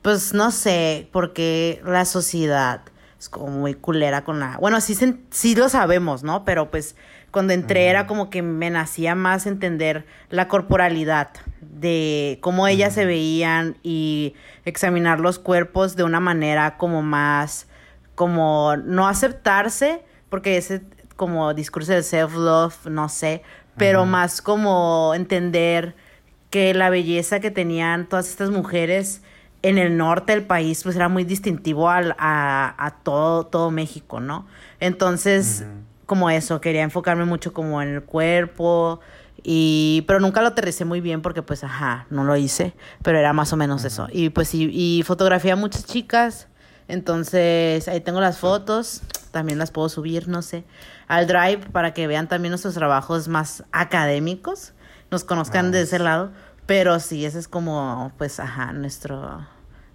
pues 0.01 0.33
no 0.33 0.51
sé, 0.51 1.09
porque 1.11 1.81
la 1.85 2.05
sociedad 2.05 2.81
es 3.19 3.29
como 3.29 3.47
muy 3.47 3.73
culera 3.73 4.23
con 4.23 4.39
la... 4.39 4.57
Bueno, 4.57 4.79
sí, 4.81 4.95
sí 5.31 5.55
lo 5.55 5.69
sabemos, 5.69 6.23
¿no? 6.23 6.45
Pero 6.45 6.69
pues 6.69 6.95
cuando 7.31 7.53
entré 7.53 7.87
era 7.87 8.07
como 8.07 8.29
que 8.29 8.41
me 8.41 8.69
nacía 8.69 9.15
más 9.15 9.45
entender 9.45 10.05
la 10.29 10.47
corporalidad 10.47 11.29
de 11.61 12.39
cómo 12.41 12.67
ellas 12.67 12.93
se 12.93 13.05
veían 13.05 13.77
y 13.83 14.33
examinar 14.65 15.19
los 15.19 15.39
cuerpos 15.39 15.95
de 15.95 16.03
una 16.03 16.19
manera 16.19 16.77
como 16.77 17.01
más, 17.01 17.67
como 18.15 18.75
no 18.77 19.07
aceptarse, 19.07 20.03
porque 20.29 20.57
ese 20.57 20.83
como 21.15 21.53
discurso 21.53 21.91
de 21.93 22.03
self-love, 22.03 22.85
no 22.85 23.09
sé, 23.09 23.41
pero 23.77 24.05
más 24.05 24.41
como 24.41 25.13
entender 25.15 25.95
que 26.49 26.73
la 26.73 26.89
belleza 26.89 27.39
que 27.39 27.51
tenían 27.51 28.07
todas 28.07 28.29
estas 28.29 28.49
mujeres 28.49 29.21
en 29.61 29.77
el 29.77 29.97
norte 29.97 30.33
del 30.33 30.43
país 30.43 30.83
pues 30.83 30.95
era 30.95 31.09
muy 31.09 31.23
distintivo 31.23 31.89
al, 31.89 32.15
a, 32.17 32.75
a 32.77 32.91
todo, 32.91 33.45
todo 33.45 33.71
México, 33.71 34.19
¿no? 34.19 34.45
Entonces, 34.79 35.65
como 36.05 36.29
eso, 36.29 36.61
quería 36.61 36.83
enfocarme 36.83 37.25
mucho 37.25 37.53
como 37.53 37.81
en 37.81 37.89
el 37.89 38.03
cuerpo, 38.03 39.01
y, 39.43 40.03
pero 40.07 40.19
nunca 40.19 40.41
lo 40.41 40.47
aterricé 40.47 40.83
muy 40.85 40.99
bien 41.01 41.21
porque 41.21 41.41
pues, 41.41 41.63
ajá, 41.63 42.05
no 42.09 42.23
lo 42.23 42.35
hice, 42.35 42.73
pero 43.01 43.17
era 43.17 43.33
más 43.33 43.53
o 43.53 43.57
menos 43.57 43.85
eso. 43.85 44.07
Y 44.11 44.29
pues, 44.29 44.53
y, 44.53 44.69
y 44.71 45.03
fotografía 45.03 45.53
a 45.53 45.55
muchas 45.55 45.85
chicas, 45.85 46.47
entonces 46.87 47.87
ahí 47.87 48.01
tengo 48.01 48.21
las 48.21 48.37
fotos, 48.37 49.01
también 49.31 49.59
las 49.59 49.71
puedo 49.71 49.89
subir, 49.89 50.27
no 50.27 50.41
sé, 50.41 50.63
al 51.07 51.27
Drive 51.27 51.69
para 51.71 51.93
que 51.93 52.07
vean 52.07 52.27
también 52.27 52.51
nuestros 52.51 52.73
trabajos 52.73 53.27
más 53.27 53.63
académicos, 53.71 54.73
nos 55.11 55.23
conozcan 55.23 55.71
de 55.71 55.81
ese 55.81 55.99
lado, 55.99 56.31
pero 56.65 56.99
sí, 56.99 57.25
ese 57.25 57.39
es 57.39 57.47
como, 57.47 58.11
pues, 58.17 58.39
ajá, 58.39 58.73
nuestro 58.73 59.45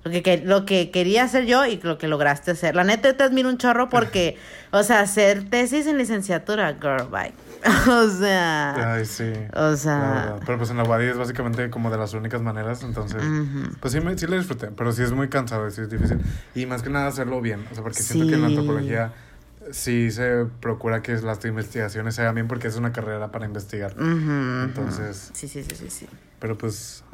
lo 0.05 0.11
que, 0.11 0.39
lo 0.39 0.65
que 0.67 0.91
quería 0.91 1.25
hacer 1.25 1.47
yo 1.47 1.65
y 1.65 1.77
lo 1.81 1.97
que 1.97 2.09
lograste 2.09 2.51
hacer. 2.51 2.75
La 2.75 2.83
neta 2.83 3.17
te 3.17 3.23
admiro 3.23 3.49
un 3.49 3.59
chorro 3.59 3.89
porque, 3.89 4.37
o 4.73 4.83
sea, 4.83 5.01
hacer 5.01 5.49
tesis 5.49 5.87
en 5.87 5.99
licenciatura, 5.99 6.77
girl, 6.81 7.09
bye. 7.09 7.33
o 7.89 8.09
sea. 8.09 8.95
Ay, 8.95 9.05
sí. 9.05 9.33
O 9.55 9.77
sea. 9.77 10.37
Pero 10.45 10.59
pues 10.59 10.71
en 10.71 10.77
la 10.77 10.85
UADI 10.85 11.07
es 11.07 11.19
básicamente 11.19 11.71
como 11.71 11.91
de 11.91 11.99
las 11.99 12.15
únicas 12.15 12.43
maneras, 12.43 12.83
entonces. 12.83 13.23
Pues 13.81 13.93
sí, 13.93 14.01
me, 14.01 14.17
sí 14.17 14.27
le 14.27 14.39
disfruté, 14.39 14.69
pero 14.69 14.93
sí 14.93 15.03
es 15.03 15.13
muy 15.13 15.29
cansado, 15.29 15.71
sí 15.71 15.81
es 15.81 15.91
difícil. 15.91 16.21
Y 16.55 16.67
más 16.67 16.83
que 16.83 16.91
nada 16.91 17.07
hacerlo 17.07 17.41
bien, 17.41 17.67
o 17.71 17.75
sea, 17.75 17.83
porque 17.83 18.03
siento 18.03 18.29
que 18.29 18.35
en 18.35 18.43
la 18.43 18.49
antropología 18.49 19.13
sí 19.71 20.11
se 20.11 20.47
procura 20.61 21.03
que 21.03 21.17
las 21.19 21.45
investigaciones 21.45 22.15
se 22.15 22.23
hagan 22.23 22.35
bien 22.35 22.49
porque 22.49 22.67
es 22.69 22.77
una 22.77 22.93
carrera 22.93 23.31
para 23.31 23.47
investigar. 23.47 23.95
Entonces. 23.99 25.31
Sí, 25.33 25.49
sí, 25.49 25.63
sí, 25.63 25.77
sí, 25.77 25.91
sí. 25.91 26.09
Pero 26.41 26.59
pues 26.59 27.05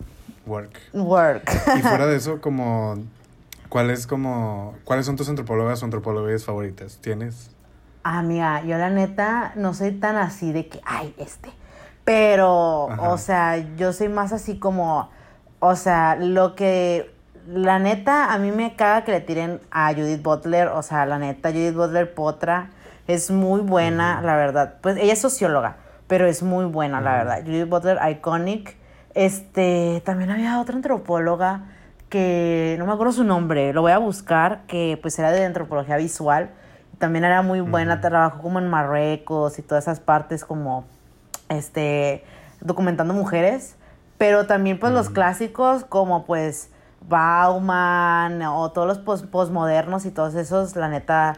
Work. 0.48 0.80
Work. 0.94 1.50
y 1.78 1.82
fuera 1.82 2.06
de 2.06 2.16
eso, 2.16 2.40
como, 2.40 2.96
¿cuáles 3.68 4.06
como, 4.06 4.76
cuáles 4.84 5.06
son 5.06 5.16
tus 5.16 5.28
antropólogas 5.28 5.82
o 5.82 5.84
antropólogas 5.84 6.44
favoritas? 6.44 6.98
¿Tienes? 7.00 7.50
Ah, 8.10 8.22
mira, 8.22 8.62
yo 8.62 8.78
la 8.78 8.88
neta 8.88 9.52
no 9.54 9.74
soy 9.74 9.92
tan 9.92 10.16
así 10.16 10.50
de 10.50 10.66
que, 10.66 10.80
ay, 10.86 11.14
este. 11.18 11.50
Pero, 12.04 12.86
o 12.86 13.18
sea, 13.18 13.58
yo 13.76 13.92
soy 13.92 14.08
más 14.08 14.32
así 14.32 14.58
como, 14.58 15.10
o 15.60 15.76
sea, 15.76 16.16
lo 16.16 16.54
que, 16.54 17.14
la 17.46 17.78
neta, 17.78 18.32
a 18.32 18.38
mí 18.38 18.50
me 18.50 18.76
caga 18.76 19.04
que 19.04 19.12
le 19.12 19.20
tiren 19.20 19.60
a 19.70 19.92
Judith 19.92 20.22
Butler, 20.22 20.68
o 20.68 20.82
sea, 20.82 21.04
la 21.04 21.18
neta, 21.18 21.50
Judith 21.50 21.74
Butler 21.74 22.14
Potra 22.14 22.70
es 23.06 23.30
muy 23.30 23.60
buena, 23.60 24.22
la 24.22 24.36
verdad. 24.36 24.76
Pues 24.80 24.96
ella 24.96 25.12
es 25.12 25.20
socióloga, 25.20 25.76
pero 26.06 26.26
es 26.26 26.42
muy 26.42 26.64
buena, 26.64 27.02
la 27.02 27.12
verdad. 27.12 27.42
Judith 27.44 27.68
Butler, 27.68 27.98
iconic. 28.10 28.74
Este, 29.12 30.02
también 30.06 30.30
había 30.30 30.58
otra 30.62 30.76
antropóloga 30.76 31.64
que 32.08 32.76
no 32.78 32.86
me 32.86 32.92
acuerdo 32.94 33.12
su 33.12 33.24
nombre, 33.24 33.74
lo 33.74 33.82
voy 33.82 33.92
a 33.92 33.98
buscar, 33.98 34.62
que 34.66 34.98
pues 35.02 35.18
era 35.18 35.30
de 35.30 35.44
antropología 35.44 35.98
visual. 35.98 36.52
También 36.98 37.24
era 37.24 37.42
muy 37.42 37.60
buena, 37.60 38.00
trabajó 38.00 38.42
como 38.42 38.58
en 38.58 38.68
Marruecos 38.68 39.58
y 39.58 39.62
todas 39.62 39.84
esas 39.84 40.00
partes 40.00 40.44
como 40.44 40.84
este 41.48 42.24
documentando 42.60 43.14
mujeres, 43.14 43.76
pero 44.16 44.46
también 44.46 44.80
pues 44.80 44.92
los 44.92 45.10
clásicos 45.10 45.84
como 45.84 46.24
pues 46.24 46.70
Bauman 47.00 48.42
o 48.42 48.70
todos 48.72 48.88
los 48.88 48.98
post 48.98 49.26
postmodernos 49.26 50.04
y 50.06 50.10
todos 50.10 50.34
esos, 50.34 50.74
la 50.76 50.88
neta, 50.88 51.34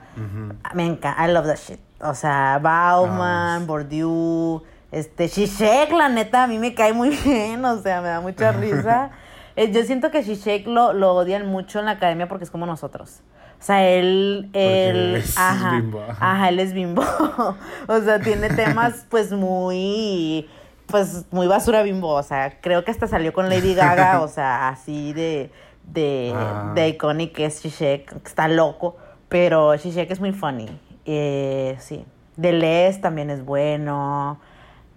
me 0.74 0.86
encanta, 0.86 1.26
I 1.26 1.32
love 1.32 1.46
that 1.46 1.58
shit. 1.58 1.80
O 2.00 2.14
sea, 2.14 2.58
Bauman, 2.62 3.66
Bourdieu, 3.66 4.62
este, 4.90 5.28
Shishek, 5.28 5.92
la 5.92 6.08
neta, 6.08 6.44
a 6.44 6.46
mí 6.46 6.58
me 6.58 6.74
cae 6.74 6.94
muy 6.94 7.10
bien, 7.24 7.62
o 7.64 7.80
sea, 7.82 8.00
me 8.00 8.08
da 8.08 8.20
mucha 8.20 8.52
risa. 8.52 9.10
Eh, 9.56 9.72
yo 9.72 9.82
siento 9.82 10.12
que 10.12 10.22
Shishek 10.22 10.68
lo, 10.68 10.92
lo 10.92 11.12
odian 11.12 11.44
mucho 11.46 11.80
en 11.80 11.86
la 11.86 11.90
academia 11.90 12.28
porque 12.28 12.44
es 12.44 12.52
como 12.52 12.66
nosotros. 12.66 13.20
O 13.60 13.62
sea, 13.62 13.86
él, 13.86 14.48
él, 14.54 15.16
es 15.16 15.36
ajá, 15.36 15.72
bimbo, 15.76 16.02
ajá. 16.08 16.48
él 16.48 16.60
es 16.60 16.72
bimbo. 16.72 17.02
o 17.88 18.00
sea, 18.00 18.18
tiene 18.20 18.48
temas 18.48 19.04
pues 19.10 19.32
muy, 19.32 20.48
pues 20.86 21.26
muy 21.30 21.46
basura 21.46 21.82
bimbo. 21.82 22.08
O 22.14 22.22
sea, 22.22 22.58
creo 22.62 22.84
que 22.84 22.90
hasta 22.90 23.06
salió 23.06 23.32
con 23.34 23.50
Lady 23.50 23.74
Gaga, 23.74 24.22
o 24.22 24.28
sea, 24.28 24.68
así 24.70 25.12
de, 25.12 25.50
de, 25.84 26.32
Ah. 26.34 26.72
de 26.74 26.88
iconic 26.88 27.38
es 27.40 27.62
Shishek, 27.62 28.14
está 28.24 28.48
loco. 28.48 28.96
Pero 29.28 29.76
Shishek 29.76 30.10
es 30.10 30.20
muy 30.20 30.32
funny. 30.32 30.66
Eh, 31.04 31.76
sí. 31.80 32.04
Deleuze 32.36 32.98
también 33.00 33.28
es 33.30 33.44
bueno. 33.44 34.40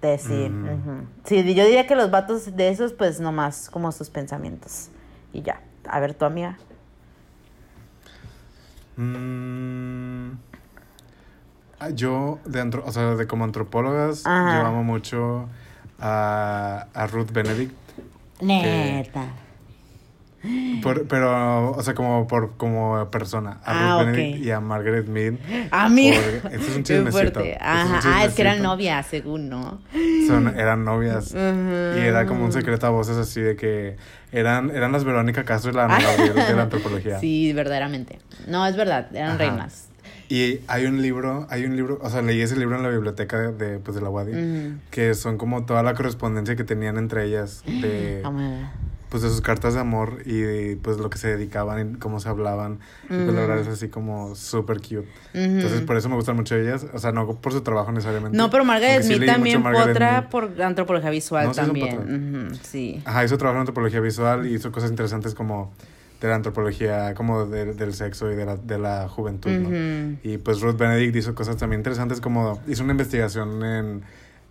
De, 0.02 0.18
sí, 0.18 0.34
Mm. 0.50 1.08
sí, 1.26 1.54
yo 1.54 1.66
diría 1.66 1.86
que 1.86 1.96
los 1.96 2.10
vatos 2.12 2.56
de 2.56 2.70
esos, 2.70 2.94
pues 2.94 3.20
nomás 3.20 3.70
como 3.70 3.92
sus 3.92 4.10
pensamientos. 4.10 4.90
Y 5.34 5.42
ya. 5.42 5.62
A 5.88 6.00
ver, 6.00 6.14
tu 6.14 6.24
amiga. 6.26 6.58
Mm, 8.98 10.32
ah, 11.80 11.90
yo, 11.90 12.40
de 12.46 12.62
antro- 12.62 12.84
o 12.86 12.92
sea, 12.92 13.16
de 13.16 13.28
como 13.28 13.44
antropólogas, 13.44 14.26
Ajá. 14.26 14.60
yo 14.62 14.68
amo 14.68 14.84
mucho 14.84 15.48
a, 16.00 16.88
a 16.94 17.08
Ruth 17.08 17.32
Benedict. 17.32 17.74
Neta. 18.42 19.26
Por- 20.82 21.08
pero, 21.08 21.72
o 21.72 21.82
sea, 21.84 21.94
como 21.94 22.28
por 22.28 22.58
como 22.58 23.10
persona. 23.10 23.62
A 23.64 23.72
Ah, 23.96 24.02
Ruth 24.02 24.10
ok. 24.10 24.16
Benedict 24.16 24.46
y 24.46 24.52
a 24.52 24.60
Margaret 24.60 25.08
Mead. 25.08 25.36
Amiga. 25.72 26.18
Por- 26.42 26.52
este 26.52 26.70
es 26.70 26.76
un 26.76 26.84
chismecito. 26.84 27.40
este 27.40 27.52
es 27.52 27.58
un 27.62 27.62
Ajá. 27.66 28.00
Ah, 28.04 28.26
es 28.26 28.34
que 28.34 28.42
eran 28.42 28.62
novias, 28.62 29.06
según, 29.08 29.48
¿no? 29.50 29.80
Son, 30.28 30.48
eran 30.60 30.84
novias. 30.86 31.34
Y 31.34 32.00
era 32.00 32.26
como 32.26 32.46
un 32.46 32.52
secreto 32.52 32.88
a 32.88 32.90
voces 32.90 33.18
así 33.18 33.42
de 33.42 33.56
que 33.56 33.96
eran, 34.32 34.72
eran 34.72 34.92
las 34.92 35.04
Verónica 35.04 35.44
Castro 35.44 35.72
y 35.72 35.76
la 35.76 35.86
Ana 35.86 36.00
Gabriel 36.00 36.36
de 36.36 36.56
la 36.56 36.64
antropología. 36.64 37.20
Sí, 37.20 37.54
verdaderamente. 37.54 38.20
No, 38.48 38.66
es 38.66 38.76
verdad, 38.76 39.08
eran 39.16 39.30
Ajá. 39.32 39.38
reinas. 39.38 39.90
Y 40.30 40.62
hay 40.68 40.86
un 40.86 41.02
libro, 41.02 41.46
hay 41.50 41.66
un 41.66 41.76
libro, 41.76 42.00
o 42.02 42.10
sea, 42.10 42.22
leí 42.22 42.42
ese 42.42 42.56
libro 42.56 42.76
en 42.76 42.84
la 42.84 42.90
biblioteca 42.90 43.38
de, 43.38 43.52
de, 43.54 43.80
pues, 43.80 43.94
de 43.96 44.02
la 44.02 44.10
UADI, 44.10 44.32
Ujú. 44.32 44.80
que 44.90 45.14
son 45.14 45.38
como 45.38 45.66
toda 45.66 45.84
la 45.84 45.94
correspondencia 45.94 46.56
que 46.56 46.64
tenían 46.64 46.98
entre 46.98 47.26
ellas, 47.26 47.64
de, 47.82 48.24
ver. 48.24 48.66
Pues 49.14 49.22
de 49.22 49.30
sus 49.30 49.42
cartas 49.42 49.76
de 49.76 49.80
amor 49.80 50.24
y 50.26 50.40
de, 50.42 50.76
pues 50.82 50.98
lo 50.98 51.08
que 51.12 51.20
se 51.20 51.28
dedicaban 51.28 51.94
y 51.94 52.00
cómo 52.00 52.20
se 52.20 52.30
hablaban. 52.30 52.80
Y 53.04 53.08
pues 53.10 53.28
la 53.28 53.42
verdad 53.42 53.60
es 53.60 53.68
así 53.68 53.88
como 53.88 54.34
súper 54.36 54.78
cute. 54.78 55.08
Entonces 55.36 55.82
por 55.82 55.98
eso 55.98 56.10
me 56.10 56.16
gustan 56.16 56.36
mucho 56.36 56.56
ellas, 56.56 56.88
o 56.92 56.98
sea, 56.98 57.12
no 57.12 57.28
por 57.40 57.54
su 57.54 57.62
trabajo 57.62 57.92
necesariamente. 57.92 58.36
No, 58.36 58.50
pero 58.50 58.66
Margaret 58.66 59.04
sí 59.04 59.10
Smith 59.10 59.20
mucho 59.22 59.32
también 59.34 59.62
Margaret 59.62 59.88
potra 59.94 60.22
Mead. 60.22 60.30
por 60.32 60.62
antropología 60.64 61.12
visual 61.12 61.46
No, 61.46 61.54
sí 61.54 61.60
también. 61.62 62.48
Ujú, 62.48 62.56
sí. 62.64 63.04
Ajá, 63.06 63.24
hizo 63.24 63.38
trabajo 63.38 63.58
en 63.58 63.62
antropología 63.62 64.00
visual 64.00 64.48
y 64.48 64.56
hizo 64.56 64.72
cosas 64.72 64.90
interesantes 64.90 65.36
como 65.36 65.72
de 66.20 66.30
la 66.30 66.36
antropología, 66.36 67.14
como 67.14 67.46
de- 67.46 67.74
del 67.76 67.94
sexo 67.94 68.32
y 68.32 68.36
de 68.36 68.46
la, 68.46 68.56
de 68.58 68.80
la 68.80 69.08
juventud, 69.10 69.52
¿no? 69.52 70.18
Y 70.24 70.40
pues 70.40 70.60
Ruth 70.62 70.78
Benedict 70.78 71.16
hizo 71.18 71.36
cosas 71.36 71.58
también 71.58 71.82
interesantes 71.82 72.20
como 72.20 72.60
hizo 72.68 72.82
una 72.84 72.94
investigación 72.94 73.64
en 73.64 74.02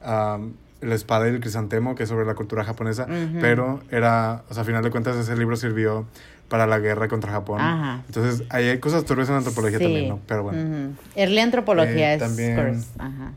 um, 0.07 0.53
La 0.83 0.95
espada 0.95 1.27
y 1.29 1.31
el 1.31 1.41
crisantemo, 1.41 1.95
que 1.95 2.03
es 2.03 2.09
sobre 2.09 2.27
la 2.27 2.35
cultura 2.35 2.65
japonesa, 2.65 3.05
Ujú. 3.05 3.39
pero 3.41 3.81
era, 3.91 4.43
o 4.51 4.55
sea, 4.55 4.63
a 4.63 4.67
final 4.67 4.83
de 4.83 4.91
cuentas 4.91 5.17
ese 5.17 5.37
libro 5.37 5.57
sirvió 5.57 6.07
para 6.49 6.67
la 6.67 6.79
guerra 6.81 7.09
contra 7.09 7.33
Japón. 7.33 7.61
Ajá. 7.61 8.03
Entonces, 8.07 8.47
ahí 8.51 8.69
hay 8.69 8.79
cosas 8.79 9.05
turbias 9.05 9.29
en 9.31 9.37
antropología 9.37 9.79
Sí. 9.79 9.85
también, 9.85 10.09
¿no? 10.11 10.21
Pero 10.27 10.43
bueno. 10.43 10.61
Ujú. 10.61 10.93
Early 11.17 11.39
antropología 11.39 12.13
Eh, 12.13 12.15
es 12.17 12.21
también- 12.21 12.57
curse. 12.57 12.87
Ajá. 12.99 13.33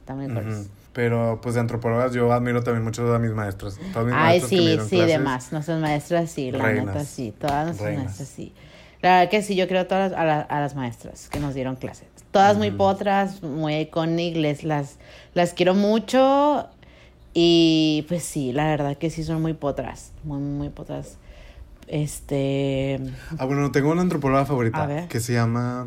Está 0.00 0.14
muy 0.14 0.26
curse. 0.28 0.48
Ujú. 0.60 0.68
Pero 0.92 1.40
pues 1.42 1.54
de 1.56 1.60
antropólogas 1.60 2.12
yo 2.12 2.32
admiro 2.32 2.62
también 2.62 2.84
mucho 2.84 3.12
a 3.14 3.18
mis 3.18 3.32
maestras. 3.32 3.78
Todas 3.92 4.06
mis 4.06 4.14
Ay, 4.14 4.40
maestras 4.40 4.50
que 4.50 4.56
me 4.56 4.62
sí, 4.62 4.66
dieron 4.68 4.88
sí, 4.88 4.96
clases. 4.96 5.12
demás. 5.18 5.52
Nuestras 5.52 5.80
maestras 5.80 6.30
sí, 6.30 6.50
la 6.52 6.64
Reinas. 6.64 6.86
neta 6.86 7.04
sí. 7.04 7.34
Todas 7.38 7.64
nuestras 7.66 7.86
Reinas. 7.88 8.04
maestras 8.04 8.28
sí. 8.28 8.52
La 9.02 9.10
verdad 9.18 9.30
que 9.30 9.42
sí, 9.42 9.56
yo 9.56 9.66
creo 9.66 9.86
todas 9.86 10.12
a, 10.12 10.24
la- 10.24 10.40
a 10.42 10.60
las 10.60 10.74
maestras 10.76 11.28
que 11.30 11.40
nos 11.40 11.52
dieron 11.54 11.74
clases. 11.76 12.06
Todas 12.34 12.56
muy 12.56 12.72
potras, 12.72 13.44
muy 13.44 13.76
iconic, 13.76 14.34
les, 14.34 14.64
las, 14.64 14.98
las 15.34 15.52
quiero 15.52 15.72
mucho. 15.72 16.68
Y 17.32 18.04
pues 18.08 18.24
sí, 18.24 18.52
la 18.52 18.64
verdad 18.66 18.96
que 18.96 19.08
sí 19.08 19.22
son 19.22 19.40
muy 19.40 19.52
potras, 19.52 20.10
muy, 20.24 20.40
muy 20.40 20.68
potras. 20.68 21.16
Este... 21.86 22.98
Ah, 23.38 23.44
bueno, 23.44 23.70
tengo 23.70 23.92
una 23.92 24.02
antropóloga 24.02 24.46
favorita 24.46 25.06
que 25.06 25.20
se 25.20 25.34
llama... 25.34 25.86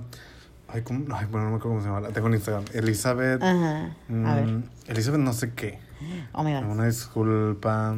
Ay, 0.70 0.84
¿cómo? 0.84 1.14
Ay, 1.14 1.26
bueno, 1.30 1.48
no 1.48 1.52
me 1.52 1.58
acuerdo 1.58 1.80
cómo 1.80 1.82
se 1.82 1.88
llama. 1.88 2.00
La 2.00 2.14
tengo 2.14 2.28
en 2.28 2.36
Instagram. 2.36 2.64
Elizabeth... 2.74 3.44
Ajá, 3.44 3.98
a 4.26 4.36
ver. 4.36 4.46
mm, 4.46 4.64
Elizabeth 4.88 5.20
no 5.20 5.34
sé 5.34 5.52
qué. 5.52 5.80
Oh 6.32 6.44
my 6.44 6.54
God. 6.54 6.64
Una 6.64 6.86
disculpa. 6.86 7.94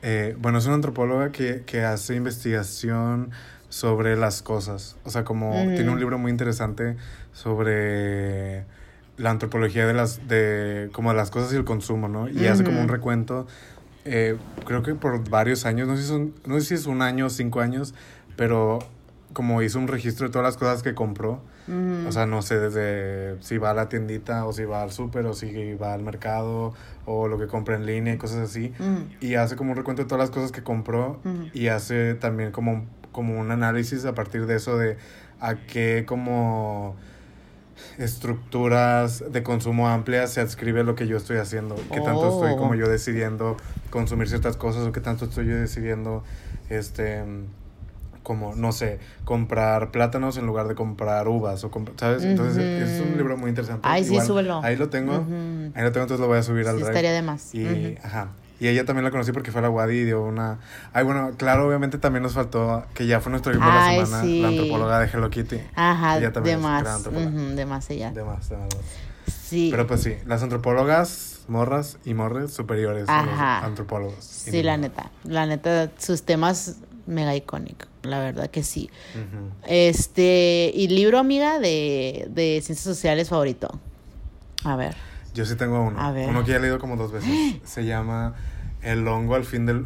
Eh, 0.00 0.34
bueno, 0.38 0.60
es 0.60 0.64
una 0.64 0.76
antropóloga 0.76 1.30
que, 1.30 1.62
que 1.66 1.84
hace 1.84 2.14
investigación 2.14 3.32
sobre 3.76 4.16
las 4.16 4.40
cosas. 4.40 4.96
O 5.04 5.10
sea, 5.10 5.24
como 5.24 5.66
tiene 5.74 5.90
un 5.90 5.98
libro 5.98 6.16
muy 6.16 6.30
interesante 6.30 6.96
sobre 7.32 8.64
la 9.18 9.28
antropología 9.30 9.86
de 9.86 9.92
las, 9.92 10.26
de, 10.28 10.88
como 10.92 11.10
de 11.10 11.16
las 11.16 11.30
cosas 11.30 11.52
y 11.52 11.56
el 11.56 11.64
consumo, 11.64 12.08
¿no? 12.08 12.26
Y 12.26 12.46
hace 12.46 12.64
como 12.64 12.80
un 12.80 12.88
recuento, 12.88 13.46
eh, 14.06 14.36
creo 14.64 14.82
que 14.82 14.94
por 14.94 15.28
varios 15.28 15.66
años, 15.66 15.88
no 15.88 15.96
sé, 15.96 16.02
si 16.04 16.08
son, 16.08 16.32
no 16.46 16.54
sé 16.58 16.66
si 16.68 16.74
es 16.74 16.86
un 16.86 17.02
año 17.02 17.26
o 17.26 17.30
cinco 17.30 17.60
años, 17.60 17.94
pero 18.36 18.78
como 19.34 19.60
hizo 19.60 19.78
un 19.78 19.88
registro 19.88 20.26
de 20.26 20.32
todas 20.32 20.46
las 20.46 20.56
cosas 20.56 20.82
que 20.82 20.94
compró. 20.94 21.42
Ujú. 21.68 22.08
O 22.08 22.12
sea, 22.12 22.24
no 22.26 22.40
sé, 22.42 22.58
desde 22.60 23.36
si 23.42 23.58
va 23.58 23.70
a 23.70 23.74
la 23.74 23.88
tiendita 23.90 24.46
o 24.46 24.52
si 24.52 24.64
va 24.64 24.82
al 24.82 24.92
súper 24.92 25.26
o 25.26 25.34
si 25.34 25.74
va 25.74 25.92
al 25.92 26.02
mercado 26.02 26.72
o 27.04 27.26
lo 27.28 27.36
que 27.38 27.46
compra 27.48 27.74
en 27.74 27.84
línea 27.84 28.14
y 28.14 28.18
cosas 28.18 28.38
así. 28.38 28.72
Y 29.20 29.34
hace 29.34 29.56
como 29.56 29.72
un 29.72 29.76
recuento 29.76 30.02
de 30.02 30.08
todas 30.08 30.20
las 30.20 30.30
cosas 30.30 30.52
que 30.52 30.62
compró 30.62 31.20
y 31.52 31.66
hace 31.68 32.14
también 32.14 32.52
como, 32.52 32.72
un- 32.72 32.88
como 33.16 33.40
un 33.40 33.50
análisis 33.50 34.04
a 34.04 34.14
partir 34.14 34.44
de 34.44 34.56
eso 34.56 34.76
de 34.76 34.98
a 35.40 35.54
qué 35.56 36.04
como 36.06 36.96
estructuras 37.96 39.24
de 39.32 39.42
consumo 39.42 39.88
amplias 39.88 40.30
se 40.34 40.42
adscribe 40.42 40.84
lo 40.84 40.94
que 40.94 41.06
yo 41.06 41.16
estoy 41.16 41.38
haciendo. 41.38 41.76
Qué 41.92 42.00
tanto 42.02 42.28
estoy 42.28 42.52
Oh. 42.52 42.56
como 42.58 42.74
yo 42.74 42.88
decidiendo 42.88 43.56
consumir 43.90 44.28
ciertas 44.28 44.56
cosas 44.58 44.86
o 44.86 44.92
qué 44.92 45.00
tanto 45.00 45.24
estoy 45.24 45.46
yo 45.46 45.56
decidiendo 45.56 46.22
este 46.68 47.24
como, 48.22 48.54
no 48.56 48.72
sé, 48.72 48.98
comprar 49.24 49.92
plátanos 49.92 50.36
en 50.36 50.46
lugar 50.46 50.66
de 50.68 50.74
comprar 50.74 51.26
uvas, 51.28 51.62
o 51.64 51.70
comp- 51.70 51.92
¿sabes? 51.96 52.24
Entonces, 52.24 52.58
es 52.80 53.00
un 53.00 53.16
libro 53.16 53.36
muy 53.38 53.48
interesante. 53.50 53.86
Ay, 53.88 54.04
sí, 54.04 54.20
súbelo. 54.20 54.60
Ahí 54.64 54.74
lo 54.76 54.88
tengo, 54.90 55.12
ahí 55.74 55.82
lo 55.84 55.92
tengo, 55.92 56.02
entonces 56.02 56.18
lo 56.18 56.26
voy 56.26 56.38
a 56.38 56.42
subir 56.42 56.66
al 56.66 56.76
Sí, 56.76 56.82
estaría 56.82 57.12
de 57.12 57.22
más. 57.22 57.54
Y, 57.54 57.96
ajá. 58.02 58.30
Y 58.58 58.68
ella 58.68 58.84
también 58.86 59.04
la 59.04 59.10
conocí 59.10 59.32
porque 59.32 59.52
fue 59.52 59.58
a 59.58 59.62
la 59.62 59.70
Wadi 59.70 59.94
y 59.96 60.04
dio 60.04 60.22
una... 60.22 60.58
Ay, 60.92 61.04
bueno, 61.04 61.32
claro, 61.36 61.66
obviamente 61.68 61.98
también 61.98 62.22
nos 62.22 62.32
faltó, 62.32 62.86
que 62.94 63.06
ya 63.06 63.20
fue 63.20 63.30
nuestro 63.30 63.52
libro 63.52 63.66
de 63.68 63.74
la 63.74 63.90
semana, 64.06 64.22
sí. 64.22 64.40
la 64.40 64.48
antropóloga 64.48 65.00
de 65.00 65.06
Hello 65.12 65.28
Kitty. 65.28 65.60
Ajá, 65.74 66.18
Ella 66.18 66.32
también 66.32 66.60
de 66.60 66.66
es 66.66 66.70
gran 66.72 66.84
más. 66.84 66.96
antropóloga. 66.96 67.54
de 67.54 67.66
más 67.66 67.90
ella. 67.90 68.10
De 68.12 68.24
más, 68.24 68.48
de 68.48 68.56
más. 68.56 68.66
más. 68.74 68.84
Sí. 69.44 69.68
Pero 69.70 69.86
pues 69.86 70.02
sí, 70.02 70.14
las 70.26 70.42
antropólogas, 70.42 71.40
morras 71.48 71.98
y 72.04 72.14
morres 72.14 72.52
superiores 72.52 73.08
a 73.08 73.20
Ajá. 73.20 73.56
los 73.60 73.64
antropólogos. 73.68 74.24
Sí, 74.24 74.62
la 74.62 74.76
neta. 74.76 75.10
La 75.24 75.46
neta, 75.46 75.90
sus 75.98 76.22
temas 76.22 76.76
mega 77.06 77.36
icónicos. 77.36 77.88
La 78.02 78.20
verdad 78.20 78.48
que 78.50 78.62
sí. 78.62 78.88
Este, 79.66 80.70
y 80.74 80.88
libro, 80.88 81.18
amiga, 81.18 81.58
de, 81.58 82.26
de 82.30 82.60
ciencias 82.64 82.80
sociales 82.84 83.28
favorito. 83.28 83.78
A 84.64 84.76
ver. 84.76 84.96
Yo 85.36 85.44
sí 85.44 85.54
tengo 85.54 85.82
uno. 85.82 86.00
A 86.00 86.12
ver. 86.12 86.28
Uno 86.28 86.42
que 86.44 86.50
ya 86.52 86.56
he 86.56 86.60
leído 86.60 86.78
como 86.78 86.96
dos 86.96 87.12
veces. 87.12 87.30
Se 87.64 87.84
llama 87.84 88.34
El 88.82 89.06
hongo 89.06 89.34
al 89.34 89.44
fin 89.44 89.66
del... 89.66 89.84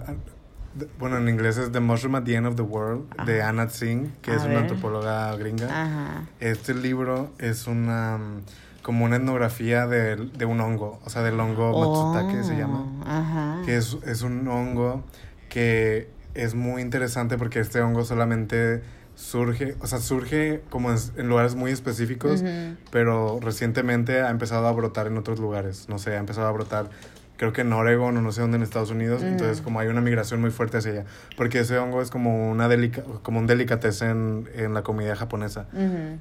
de- 0.74 0.88
Bueno, 0.98 1.18
en 1.18 1.28
inglés 1.28 1.56
es 1.58 1.72
The 1.72 1.80
Mushroom 1.80 2.14
at 2.14 2.22
the 2.22 2.34
End 2.36 2.46
of 2.46 2.54
the 2.54 2.62
World, 2.62 3.12
de. 3.26 3.42
Anna 3.42 3.68
Singh, 3.68 4.12
que 4.22 4.30
A 4.30 4.34
es 4.36 4.42
ver. 4.44 4.52
una 4.52 4.60
antropóloga 4.60 5.34
gringa. 5.36 5.66
Ajá. 5.66 6.22
Este 6.38 6.72
libro 6.74 7.30
es 7.38 7.66
una... 7.66 8.16
mm, 8.18 8.42
como 8.82 9.04
una 9.04 9.16
etnografía 9.16 9.86
de, 9.86 10.16
de 10.16 10.44
un 10.46 10.60
hongo, 10.60 11.00
o 11.04 11.10
sea, 11.10 11.22
del 11.22 11.38
hongo 11.38 11.78
Matsutake 11.78 12.44
se 12.44 12.56
llama. 12.56 12.84
Oh, 13.00 13.04
Ajá. 13.06 13.58
Que 13.66 13.76
es, 13.76 13.98
es 14.06 14.22
un 14.22 14.46
hongo 14.48 15.02
que 15.50 16.08
es 16.34 16.54
muy 16.54 16.80
interesante 16.80 17.36
porque 17.36 17.60
este 17.60 17.80
hongo 17.82 18.04
solamente 18.04 18.82
surge, 19.20 19.76
o 19.80 19.86
sea, 19.86 19.98
surge 19.98 20.62
como 20.70 20.90
en, 20.90 20.96
en 21.16 21.28
lugares 21.28 21.54
muy 21.54 21.70
específicos, 21.70 22.42
pero 22.90 23.38
recientemente 23.40 24.22
ha 24.22 24.30
empezado 24.30 24.66
a 24.66 24.72
brotar 24.72 25.06
en 25.06 25.18
otros 25.18 25.38
lugares. 25.38 25.88
No 25.88 25.98
sé, 25.98 26.16
ha 26.16 26.18
empezado 26.18 26.46
a 26.46 26.52
brotar, 26.52 26.88
creo 27.36 27.52
que 27.52 27.60
en 27.60 27.72
Oregon 27.72 28.16
o 28.16 28.22
no 28.22 28.32
sé 28.32 28.40
dónde 28.40 28.56
en 28.56 28.62
Estados 28.62 28.90
Unidos. 28.90 29.22
Entonces, 29.22 29.60
como 29.60 29.78
hay 29.78 29.88
una 29.88 30.00
migración 30.00 30.40
muy 30.40 30.50
fuerte 30.50 30.78
hacia 30.78 30.92
allá. 30.92 31.04
Porque 31.36 31.60
ese 31.60 31.78
hongo 31.78 32.00
es 32.00 32.10
como, 32.10 32.50
una 32.50 32.66
delica 32.68 33.02
como 33.22 33.38
un 33.38 33.46
delicatessen 33.46 34.48
en, 34.54 34.64
en 34.64 34.74
la 34.74 34.82
comida 34.82 35.14
japonesa. 35.14 35.66
Ujú. 35.74 36.18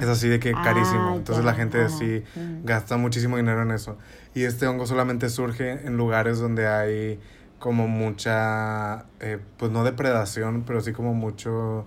Es 0.00 0.06
así 0.08 0.28
de 0.28 0.38
que 0.38 0.52
Ah, 0.54 0.62
carísimo. 0.62 1.16
Entonces 1.16 1.44
la 1.44 1.54
gente 1.54 1.88
sí 1.88 2.22
gasta 2.62 2.96
muchísimo 2.96 3.36
dinero 3.36 3.62
en 3.62 3.72
eso. 3.72 3.98
Y 4.32 4.44
este 4.44 4.68
hongo 4.68 4.86
solamente 4.86 5.28
surge 5.28 5.72
en 5.72 5.96
lugares 5.96 6.38
donde 6.38 6.68
hay 6.68 7.18
como 7.58 7.88
mucha, 7.88 9.06
eh, 9.18 9.38
pues 9.56 9.72
no 9.72 9.82
depredación, 9.82 10.62
pero 10.64 10.80
sí 10.80 10.92
como 10.92 11.14
mucho 11.14 11.84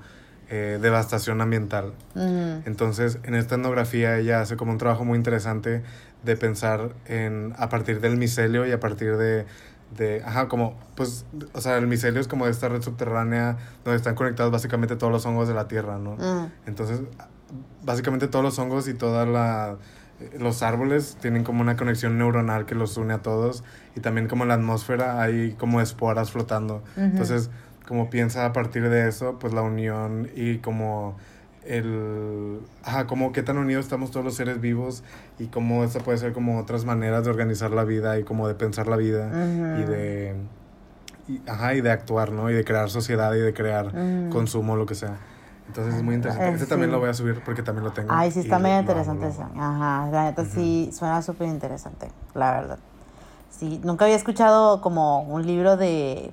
eh, 0.54 0.80
devastación 0.82 1.39
ambiental. 1.39 1.93
Entonces, 2.66 3.20
en 3.24 3.36
esta 3.36 3.56
etnografía 3.56 4.18
ella 4.18 4.41
hace 4.41 4.58
como 4.58 4.74
un 4.74 4.78
trabajo 4.78 5.06
muy 5.06 5.18
interesante 5.18 5.82
de 6.24 6.36
pensar 6.36 6.89
en, 7.06 7.54
a 7.58 7.70
partir 7.70 8.02
del 8.02 8.18
micelio 8.18 8.68
y 8.68 8.74
a 8.74 8.80
partir 8.82 9.16
de, 9.16 9.45
de, 9.97 10.22
ajá, 10.26 10.49
como, 10.49 10.78
pues, 10.95 11.26
o 11.54 11.62
sea, 11.62 11.78
el 11.78 11.88
micelio 11.88 12.20
es 12.20 12.28
como 12.28 12.47
de 12.47 12.52
esta 12.52 12.68
red 12.68 12.82
subterránea 12.82 13.56
donde 13.86 13.95
están 13.95 14.14
conectados 14.14 14.52
básicamente 14.52 14.97
todos 14.97 15.14
los 15.14 15.26
hongos 15.26 15.47
de 15.47 15.54
la 15.54 15.70
Tierra, 15.70 15.97
¿no? 15.97 16.18
Entonces, 16.66 16.99
básicamente 17.86 18.28
todos 18.28 18.43
los 18.43 18.60
hongos 18.60 18.89
y 18.89 18.93
todas 18.93 19.30
la, 19.30 19.78
los 20.38 20.64
árboles 20.64 21.18
tienen 21.22 21.45
como 21.45 21.62
una 21.62 21.78
conexión 21.78 22.18
neuronal 22.18 22.66
que 22.66 22.76
los 22.76 22.97
une 22.97 23.14
a 23.14 23.22
todos 23.22 23.64
y 23.95 24.02
también 24.02 24.28
como 24.28 24.43
en 24.43 24.49
la 24.49 24.56
atmósfera 24.56 25.22
hay 25.22 25.54
como 25.54 25.80
esporas 25.80 26.30
flotando. 26.32 26.84
Ujú. 26.97 27.06
Entonces, 27.06 27.49
como 27.92 28.10
piensa 28.10 28.46
a 28.46 28.54
partir 28.54 28.88
de 28.88 29.10
eso, 29.10 29.38
pues 29.38 29.52
la 29.52 29.62
unión 29.64 30.30
y 30.34 30.60
como 30.60 31.18
el... 31.66 32.62
Ajá, 32.86 33.06
como 33.06 33.34
qué 33.34 33.44
tan 33.44 33.58
unidos 33.58 33.84
estamos 33.84 34.12
todos 34.12 34.26
los 34.26 34.34
seres 34.36 34.62
vivos 34.62 35.04
y 35.39 35.48
cómo 35.48 35.84
esta 35.84 36.00
puede 36.00 36.18
ser 36.18 36.32
como 36.32 36.58
otras 36.58 36.86
maneras 36.86 37.26
de 37.26 37.32
organizar 37.32 37.72
la 37.72 37.84
vida 37.84 38.18
y 38.18 38.24
como 38.24 38.48
de 38.48 38.56
pensar 38.56 38.88
la 38.88 38.96
vida 38.96 39.28
y 39.78 39.82
Ujú. 39.82 39.92
de... 39.92 40.36
y- 41.28 41.42
ajá, 41.50 41.76
y 41.76 41.82
de 41.82 41.92
actuar, 41.92 42.32
¿no? 42.32 42.50
Y 42.50 42.54
de 42.54 42.64
crear 42.64 42.89
sociedad 42.89 43.34
y 43.34 43.39
de 43.39 43.54
crear 43.54 43.88
Ujú. 43.88 44.30
consumo, 44.30 44.78
lo 44.78 44.86
que 44.86 44.96
sea. 44.96 45.18
Entonces 45.68 45.96
es 45.96 46.02
muy 46.02 46.16
interesante. 46.16 46.50
Eh, 46.50 46.54
Este 46.54 46.68
también 46.68 46.92
sí. 46.92 46.94
lo 46.94 47.02
voy 47.02 47.10
a 47.10 47.14
subir 47.14 47.42
porque 47.46 47.62
también 47.62 47.84
lo 47.84 47.92
tengo. 47.92 48.14
Ay, 48.14 48.32
sí, 48.32 48.39
y 48.39 48.42
está 48.44 48.58
lo 48.58 48.68
amo, 48.68 48.80
interesante 48.80 49.26
lo. 49.26 49.62
Ajá, 49.62 50.10
la 50.10 50.24
neta 50.24 50.46
sí 50.46 50.92
suena 50.94 51.22
súper 51.22 51.50
interesante, 51.50 52.08
la 52.36 52.52
verdad. 52.54 52.80
Sí, 53.50 53.82
nunca 53.84 54.06
había 54.06 54.16
escuchado 54.16 54.80
como 54.80 55.24
un 55.24 55.46
libro 55.46 55.76
de, 55.76 56.32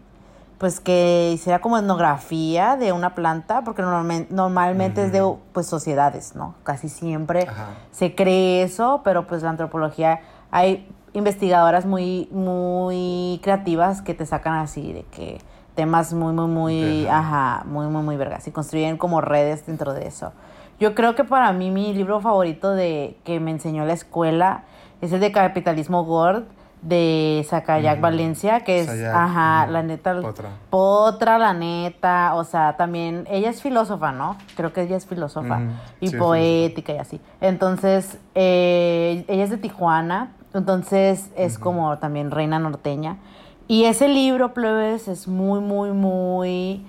pues 0.58 0.80
que 0.80 1.30
hiciera 1.32 1.60
como 1.60 1.78
etnografía 1.78 2.76
de 2.76 2.92
una 2.92 3.14
planta, 3.14 3.62
porque 3.62 3.82
normalmente, 3.82 4.34
normalmente 4.34 5.04
es 5.04 5.12
de, 5.12 5.22
pues, 5.52 5.66
sociedades, 5.66 6.34
¿no? 6.34 6.56
Casi 6.64 6.88
siempre 6.88 7.44
Ajá. 7.48 7.68
se 7.92 8.14
cree 8.14 8.62
eso, 8.64 9.00
pero 9.04 9.26
pues 9.28 9.42
la 9.42 9.50
antropología, 9.50 10.20
hay 10.50 10.88
investigadoras 11.12 11.86
muy, 11.86 12.28
muy 12.32 13.40
creativas 13.42 14.02
que 14.02 14.14
te 14.14 14.26
sacan 14.26 14.54
así 14.54 14.92
de 14.92 15.04
que 15.04 15.38
temas 15.76 16.12
muy, 16.12 16.32
muy, 16.32 16.48
muy, 16.48 17.06
Ajá. 17.06 17.18
ajá, 17.58 17.64
muy, 17.64 17.86
muy, 17.86 18.02
muy 18.02 18.16
vergas 18.16 18.48
y 18.48 18.50
construyen 18.50 18.98
como 18.98 19.20
redes 19.20 19.64
dentro 19.64 19.94
de 19.94 20.08
eso. 20.08 20.32
Yo 20.80 20.94
creo 20.94 21.14
que 21.14 21.24
para 21.24 21.52
mí 21.52 21.70
mi 21.70 21.94
libro 21.94 22.20
favorito 22.20 22.72
de 22.72 23.16
que 23.24 23.38
me 23.38 23.52
enseñó 23.52 23.84
la 23.84 23.92
escuela 23.92 24.64
es 25.00 25.12
el 25.12 25.20
de 25.20 25.30
Capitalismo 25.30 26.04
Gord 26.04 26.44
de 26.82 27.44
Sacayac 27.48 27.98
Mm. 27.98 28.02
Valencia, 28.02 28.60
que 28.60 28.80
es, 28.80 28.88
ajá, 28.88 29.66
mm, 29.66 29.72
la 29.72 29.82
neta, 29.82 30.20
Potra. 30.20 30.48
Potra, 30.70 31.38
la 31.38 31.52
neta, 31.52 32.34
o 32.34 32.44
sea, 32.44 32.76
también, 32.76 33.26
ella 33.30 33.50
es 33.50 33.60
filósofa, 33.62 34.12
¿no? 34.12 34.36
Creo 34.56 34.72
que 34.72 34.82
ella 34.82 34.96
es 34.96 35.06
filósofa 35.06 35.60
y 36.00 36.08
sí, 36.08 36.16
poética 36.16 36.92
y 36.94 36.98
así. 36.98 37.20
Entonces, 37.40 38.18
eh, 38.34 39.24
ella 39.28 39.44
es 39.44 39.50
de 39.50 39.58
Tijuana, 39.58 40.32
entonces 40.54 41.30
es 41.36 41.58
como 41.58 41.98
también 41.98 42.30
reina 42.30 42.58
norteña. 42.58 43.16
Y 43.66 43.84
ese 43.84 44.08
libro, 44.08 44.54
plebes, 44.54 45.08
es 45.08 45.28
muy, 45.28 45.60
muy, 45.60 45.90
muy 45.92 46.86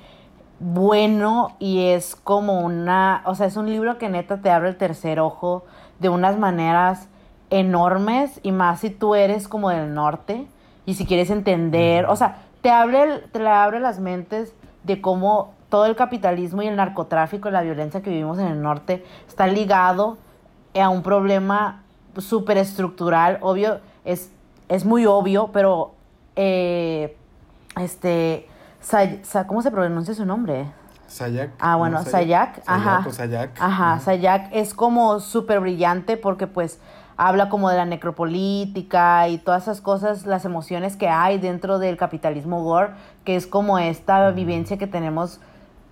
bueno 0.62 1.56
y 1.60 1.82
es 1.88 2.16
como 2.16 2.62
una, 2.62 3.22
o 3.26 3.36
sea, 3.36 3.48
es 3.48 3.58
un 3.58 3.70
libro 3.70 3.98
que 3.98 4.08
neta 4.08 4.38
te 4.38 4.50
abre 4.50 4.70
el 4.70 4.78
tercer 4.78 5.20
ojo 5.20 5.66
de 6.00 6.08
unas 6.10 6.38
maneras 6.38 7.09
enormes 7.50 8.40
y 8.44 8.52
más 8.52 8.82
si 8.82 8.90
tú 8.90 9.16
eres 9.16 9.48
como 9.48 9.70
del 9.70 9.94
norte 9.94 10.48
y 10.86 10.94
si 10.96 11.06
quieres 11.06 11.30
entender, 11.30 12.06
o 12.06 12.16
sea, 12.16 12.38
te 12.62 12.70
abre, 12.72 13.20
te 13.32 13.40
le 13.40 13.50
abre 13.50 13.80
las 13.80 14.00
mentes 14.00 14.54
de 14.84 15.02
cómo 15.02 15.54
todo 15.70 15.86
el 15.86 15.96
capitalismo 15.96 16.62
y 16.62 16.68
el 16.68 16.76
narcotráfico 16.76 17.50
y 17.50 17.52
la 17.52 17.62
violencia 17.62 18.02
que 18.02 18.10
vivimos 18.10 18.40
en 18.40 18.48
el 18.48 18.62
norte 18.62 19.06
está 19.28 19.48
ligado 19.48 20.18
a 20.80 20.90
un 20.90 21.04
problema 21.04 21.84
súper 22.18 22.58
estructural, 22.58 23.38
obvio, 23.42 23.80
es, 24.06 24.32
es 24.68 24.86
muy 24.86 25.06
obvio, 25.06 25.50
pero 25.54 25.94
eh, 26.36 27.16
este, 27.80 28.48
Sa- 28.82 29.24
Sa- 29.24 29.46
¿cómo 29.48 29.62
se 29.62 29.72
pronuncia 29.72 30.14
su 30.14 30.26
nombre? 30.26 30.66
Sayak. 31.08 31.50
Ah, 31.60 31.76
bueno, 31.76 31.98
¿no? 32.00 32.06
Sayak, 32.06 32.62
ajá. 32.68 33.04
o 33.08 33.12
Sayak. 33.12 33.52
Ajá, 33.60 33.96
Ujú. 33.96 34.04
Sayak 34.06 34.50
es 34.52 34.74
como 34.74 35.20
súper 35.20 35.60
brillante 35.60 36.18
porque 36.18 36.46
pues 36.48 36.80
habla 37.20 37.50
como 37.50 37.70
de 37.70 37.76
la 37.76 37.84
necropolítica 37.84 39.28
y 39.28 39.40
todas 39.40 39.64
esas 39.64 39.82
cosas, 39.82 40.26
las 40.26 40.46
emociones 40.46 40.96
que 40.96 41.10
hay 41.10 41.38
dentro 41.38 41.78
del 41.78 41.98
capitalismo 41.98 42.64
gore, 42.64 42.94
que 43.26 43.36
es 43.36 43.46
como 43.46 43.78
esta 43.78 44.32
vivencia 44.32 44.78
que 44.78 44.88
tenemos 44.88 45.42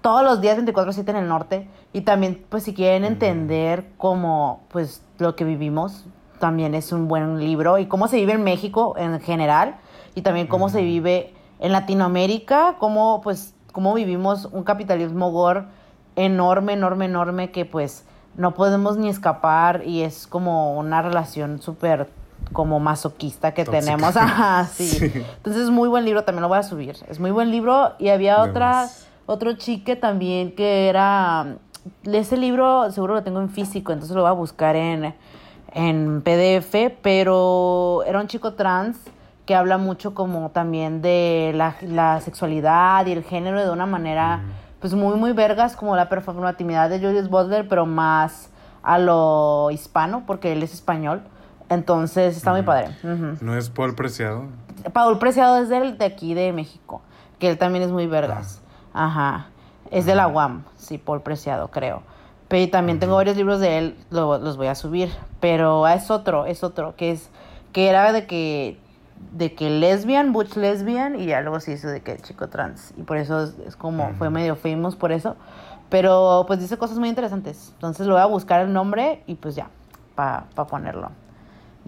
todos 0.02 0.24
los 0.24 0.40
días 0.40 0.58
24/7 0.58 1.10
en 1.10 1.18
el 1.18 1.28
norte. 1.28 1.68
Y 1.92 2.02
también 2.02 2.46
pues 2.48 2.64
si 2.64 2.74
quieren 2.74 3.04
entender 3.04 3.90
cómo 3.98 4.62
pues 4.70 5.04
lo 5.18 5.36
que 5.36 5.44
vivimos 5.44 6.06
también 6.40 6.74
es 6.74 6.94
un 6.94 7.10
buen 7.10 7.40
libro. 7.42 7.78
Y 7.78 7.88
cómo 7.88 8.08
se 8.08 8.16
vive 8.16 8.32
en 8.32 8.46
México 8.46 8.96
en 8.98 9.20
general 9.20 9.76
y 10.16 10.22
también 10.22 10.48
cómo 10.48 10.70
se 10.70 10.82
vive 10.82 11.34
en 11.60 11.74
Latinoamérica, 11.74 12.78
cómo 12.80 13.20
pues 13.22 13.54
cómo 13.74 13.94
vivimos 13.94 14.46
un 14.46 14.64
capitalismo 14.64 15.32
gore 15.32 15.66
enorme, 16.16 16.72
enorme, 16.72 17.04
enorme 17.04 17.52
que 17.52 17.66
pues 17.66 18.07
no 18.38 18.54
podemos 18.54 18.98
ni 18.98 19.10
escapar 19.10 19.84
y 19.86 20.04
es 20.04 20.28
como 20.28 20.78
una 20.78 21.02
relación 21.02 21.62
súper 21.62 22.08
como 22.54 22.80
masoquista 22.80 23.54
que 23.54 23.66
Tóxica. 23.66 23.84
tenemos. 23.84 24.16
Ajá, 24.18 24.66
sí. 24.66 24.88
Sí. 24.88 25.12
Entonces 25.38 25.64
es 25.64 25.70
muy 25.70 25.90
buen 25.90 26.06
libro, 26.06 26.24
también 26.24 26.44
lo 26.44 26.48
voy 26.48 26.60
a 26.60 26.64
subir. 26.64 26.96
Es 27.10 27.20
muy 27.20 27.32
buen 27.32 27.52
libro 27.52 27.94
y 28.00 28.10
había 28.10 28.42
otra 28.42 28.88
otro 29.26 29.54
chique 29.54 29.98
también 29.98 30.56
que 30.56 30.88
era 30.88 31.58
ese 32.04 32.38
libro 32.38 32.90
seguro 32.92 33.16
lo 33.16 33.24
tengo 33.24 33.42
en 33.42 33.50
físico, 33.50 33.92
entonces 33.92 34.16
lo 34.16 34.22
voy 34.22 34.30
a 34.30 34.34
buscar 34.34 34.76
en 34.76 35.14
en 35.74 36.22
PDF, 36.22 36.96
pero 37.02 38.04
era 38.08 38.20
un 38.20 38.28
chico 38.28 38.54
trans 38.54 38.98
que 39.46 39.54
habla 39.56 39.78
mucho 39.78 40.14
como 40.14 40.50
también 40.50 41.02
de 41.02 41.52
la, 41.56 41.76
la 41.82 42.20
sexualidad 42.22 43.06
y 43.06 43.12
el 43.12 43.24
género 43.24 43.64
de 43.64 43.70
una 43.70 43.86
manera 43.86 44.42
pues 44.80 44.94
muy 44.94 45.16
muy 45.16 45.34
vergas 45.34 45.76
como 45.76 45.96
la 45.96 46.10
performatividad 46.10 46.90
de 46.90 47.00
Julius 47.00 47.30
Butler, 47.30 47.68
pero 47.68 47.86
más 47.86 48.50
a 48.84 49.00
lo 49.00 49.70
hispano 49.72 50.24
porque 50.26 50.52
él 50.54 50.64
es 50.64 50.74
español. 50.74 51.22
Entonces 51.70 52.38
está 52.38 52.52
muy 52.52 52.62
padre. 52.62 52.96
¿No 53.42 53.56
es 53.58 53.70
Paul 53.70 53.94
Preciado? 53.96 54.46
Paul 54.94 55.20
Preciado 55.20 55.58
es 55.58 55.68
del, 55.70 55.98
de 55.98 56.06
aquí 56.06 56.34
de 56.34 56.54
México, 56.54 57.02
que 57.40 57.50
él 57.50 57.58
también 57.58 57.84
es 57.84 57.92
muy 57.92 58.08
vergas. 58.08 58.62
Ajá. 58.94 59.48
Es 59.92 60.06
de 60.06 60.16
la 60.16 60.28
UAM, 60.28 60.64
sí, 60.78 60.98
Paul 60.98 61.22
Preciado, 61.22 61.70
creo. 61.70 62.04
Pero 62.48 62.70
también 62.72 63.00
tengo 63.00 63.16
varios 63.16 63.36
libros 63.36 63.60
de 63.60 63.78
él, 63.78 63.98
lo- 64.10 64.38
los 64.38 64.56
voy 64.56 64.68
a 64.68 64.76
subir. 64.76 65.10
Pero 65.42 65.86
ah, 65.86 65.94
es 65.96 66.10
otro, 66.10 66.46
es 66.46 66.64
otro, 66.64 66.96
que 66.96 67.12
es, 67.12 67.30
que 67.74 67.90
era 67.90 68.14
de 68.14 68.26
que, 68.28 68.80
de 69.32 69.54
que 69.54 69.70
lesbian, 69.70 70.34
butch 70.34 70.56
lesbian, 70.56 71.20
y 71.20 71.28
ya 71.28 71.42
luego 71.42 71.60
se 71.60 71.74
hizo 71.74 71.88
de 71.88 72.02
que 72.02 72.18
chico 72.18 72.48
trans. 72.50 72.94
Y 72.98 73.04
por 73.04 73.18
eso 73.18 73.44
es, 73.44 73.56
es 73.66 73.76
como, 73.76 74.14
fue 74.14 74.30
medio 74.30 74.56
famous 74.56 74.96
por 74.96 75.12
eso. 75.12 75.36
Pero 75.90 76.44
pues 76.48 76.60
dice 76.60 76.78
cosas 76.78 77.00
muy 77.00 77.10
interesantes. 77.10 77.72
Entonces 77.76 78.08
lo 78.08 78.14
voy 78.14 78.22
a 78.22 78.26
buscar 78.26 78.62
el 78.62 78.74
nombre 78.74 79.24
y 79.28 79.36
pues 79.36 79.56
ya, 79.56 79.70
para 80.16 80.48
ponerlo. 80.68 81.12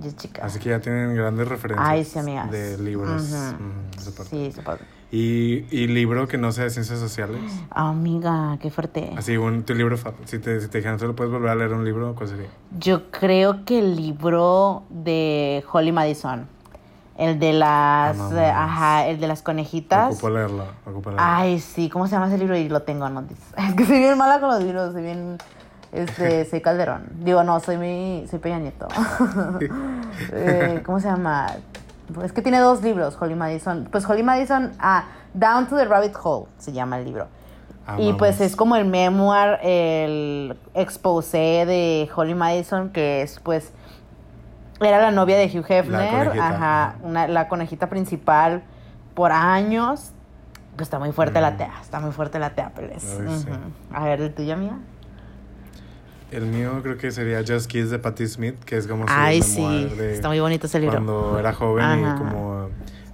Yes, 0.02 0.16
chicas. 0.16 0.46
Así 0.46 0.60
que 0.60 0.70
ya 0.70 0.80
tienen 0.80 1.14
grandes 1.16 1.48
referencias 1.48 1.90
Ay, 1.90 2.06
sí, 2.06 2.20
amigas. 2.20 2.50
de 2.50 2.78
libros. 2.78 3.22
Ujú, 3.24 4.00
esa 4.00 4.12
parte. 4.64 4.86
Sí, 4.86 4.96
y, 5.12 5.66
y 5.72 5.88
libro 5.88 6.28
que 6.28 6.38
no 6.38 6.52
sea 6.52 6.66
de 6.66 6.70
ciencias 6.70 7.00
sociales. 7.00 7.42
Amiga, 7.72 8.58
qué 8.62 8.70
fuerte. 8.70 9.12
Así, 9.18 9.38
un, 9.38 9.64
tu 9.64 9.74
libro, 9.74 9.98
si 10.26 10.38
te, 10.40 10.62
si 10.62 10.68
te 10.68 10.78
dijeran, 10.78 11.00
¿solo 11.00 11.16
puedes 11.16 11.34
volver 11.34 11.50
a 11.50 11.56
leer 11.56 11.74
un 11.74 11.84
libro? 11.84 12.14
¿Cuál 12.16 12.30
sería? 12.30 12.48
Yo 12.78 13.10
creo 13.10 13.66
que 13.66 13.80
el 13.80 13.96
libro 13.96 14.84
de 14.90 15.64
Holly 15.72 15.92
Madison, 15.92 16.48
el 17.20 17.38
de 17.38 17.52
las, 17.52 18.18
Ah, 18.18 18.30
eh, 18.34 18.50
ajá, 18.50 19.08
el 19.08 19.20
de 19.20 19.28
las 19.28 19.42
conejitas. 19.42 20.14
Ocupo 20.14 20.30
leerlo. 20.30 20.64
Ocupo 20.86 21.10
leerlo. 21.10 21.26
Ay, 21.28 21.60
sí, 21.60 21.90
¿cómo 21.90 22.08
se 22.08 22.14
llama 22.14 22.28
ese 22.28 22.38
libro? 22.38 22.56
Y 22.56 22.70
lo 22.70 22.82
tengo, 22.84 23.10
no. 23.10 23.26
Es 23.58 23.74
que 23.76 23.86
soy 23.86 24.00
bien 24.00 24.18
mala 24.18 24.40
con 24.40 24.50
los 24.50 24.64
libros, 24.64 24.94
soy 24.94 25.04
bien, 25.04 25.38
este, 25.92 26.46
soy 26.50 26.62
Calderón. 26.62 27.10
Digo, 27.16 27.44
no, 27.44 27.60
soy 27.60 27.76
mi, 27.78 28.26
soy 28.30 28.40
Peña 28.40 28.60
Nieto. 28.60 28.88
Eh, 30.32 30.82
¿Cómo 30.86 31.00
se 31.00 31.08
llama? 31.08 31.48
Es 32.24 32.32
que 32.32 32.42
tiene 32.42 32.60
dos 32.60 32.82
libros, 32.82 33.18
Holly 33.20 33.36
Madison. 33.36 33.88
Pues 33.92 34.10
Holly 34.10 34.24
Madison, 34.24 34.72
ah, 34.80 35.04
Down 35.34 35.68
to 35.68 35.76
the 35.76 35.86
Rabbit 35.86 36.16
Hole 36.24 36.48
se 36.58 36.72
llama 36.72 36.98
el 37.00 37.06
libro. 37.06 37.28
y 37.98 38.14
pues 38.14 38.40
es 38.40 38.56
como 38.56 38.76
el 38.76 38.86
memoir, 38.86 39.60
el 39.62 40.58
exposé 40.74 41.66
de 41.66 42.10
Holly 42.16 42.36
Madison, 42.36 42.90
que 42.90 43.22
es 43.24 43.40
pues 43.42 43.72
era 44.82 45.02
la 45.02 45.12
novia 45.12 45.38
de 45.38 45.46
Hugh 45.46 45.66
Hefner, 45.68 46.40
ajá, 46.40 46.96
una, 47.04 47.28
la 47.28 47.48
conejita 47.48 47.90
principal 47.90 48.64
por 49.14 49.32
años. 49.32 50.12
Pues 50.76 50.88
está 50.88 51.00
muy 51.00 51.12
fuerte 51.12 51.42
la 51.42 51.58
tea, 51.58 51.74
está 51.82 52.00
muy 52.00 52.12
fuerte 52.12 52.40
la 52.40 52.52
tea, 52.52 52.70
Pérez. 52.74 53.04
Ay, 53.20 53.28
sí. 53.38 53.50
Ujú. 53.50 53.60
A 53.94 54.04
ver, 54.06 54.22
¿el 54.22 54.34
tuyo, 54.34 54.56
mía? 54.56 54.78
El 56.32 56.46
mío 56.46 56.80
creo 56.84 56.98
que 56.98 57.12
sería 57.12 57.44
Just 57.46 57.70
Kiss 57.70 57.90
de 57.90 58.00
Patti 58.00 58.28
Smith, 58.28 58.64
que 58.64 58.78
es 58.78 58.88
como 58.88 59.08
su 59.08 59.14
Ay, 59.14 59.42
sí, 59.42 59.62
de 59.98 60.14
está 60.14 60.28
muy 60.28 60.40
bonito 60.40 60.68
ese 60.68 60.80
libro. 60.80 60.96
cuando 60.98 61.40
era 61.40 61.54
joven 61.54 61.84
Ajá. 61.84 62.16
y 62.16 62.20
como 62.20 62.70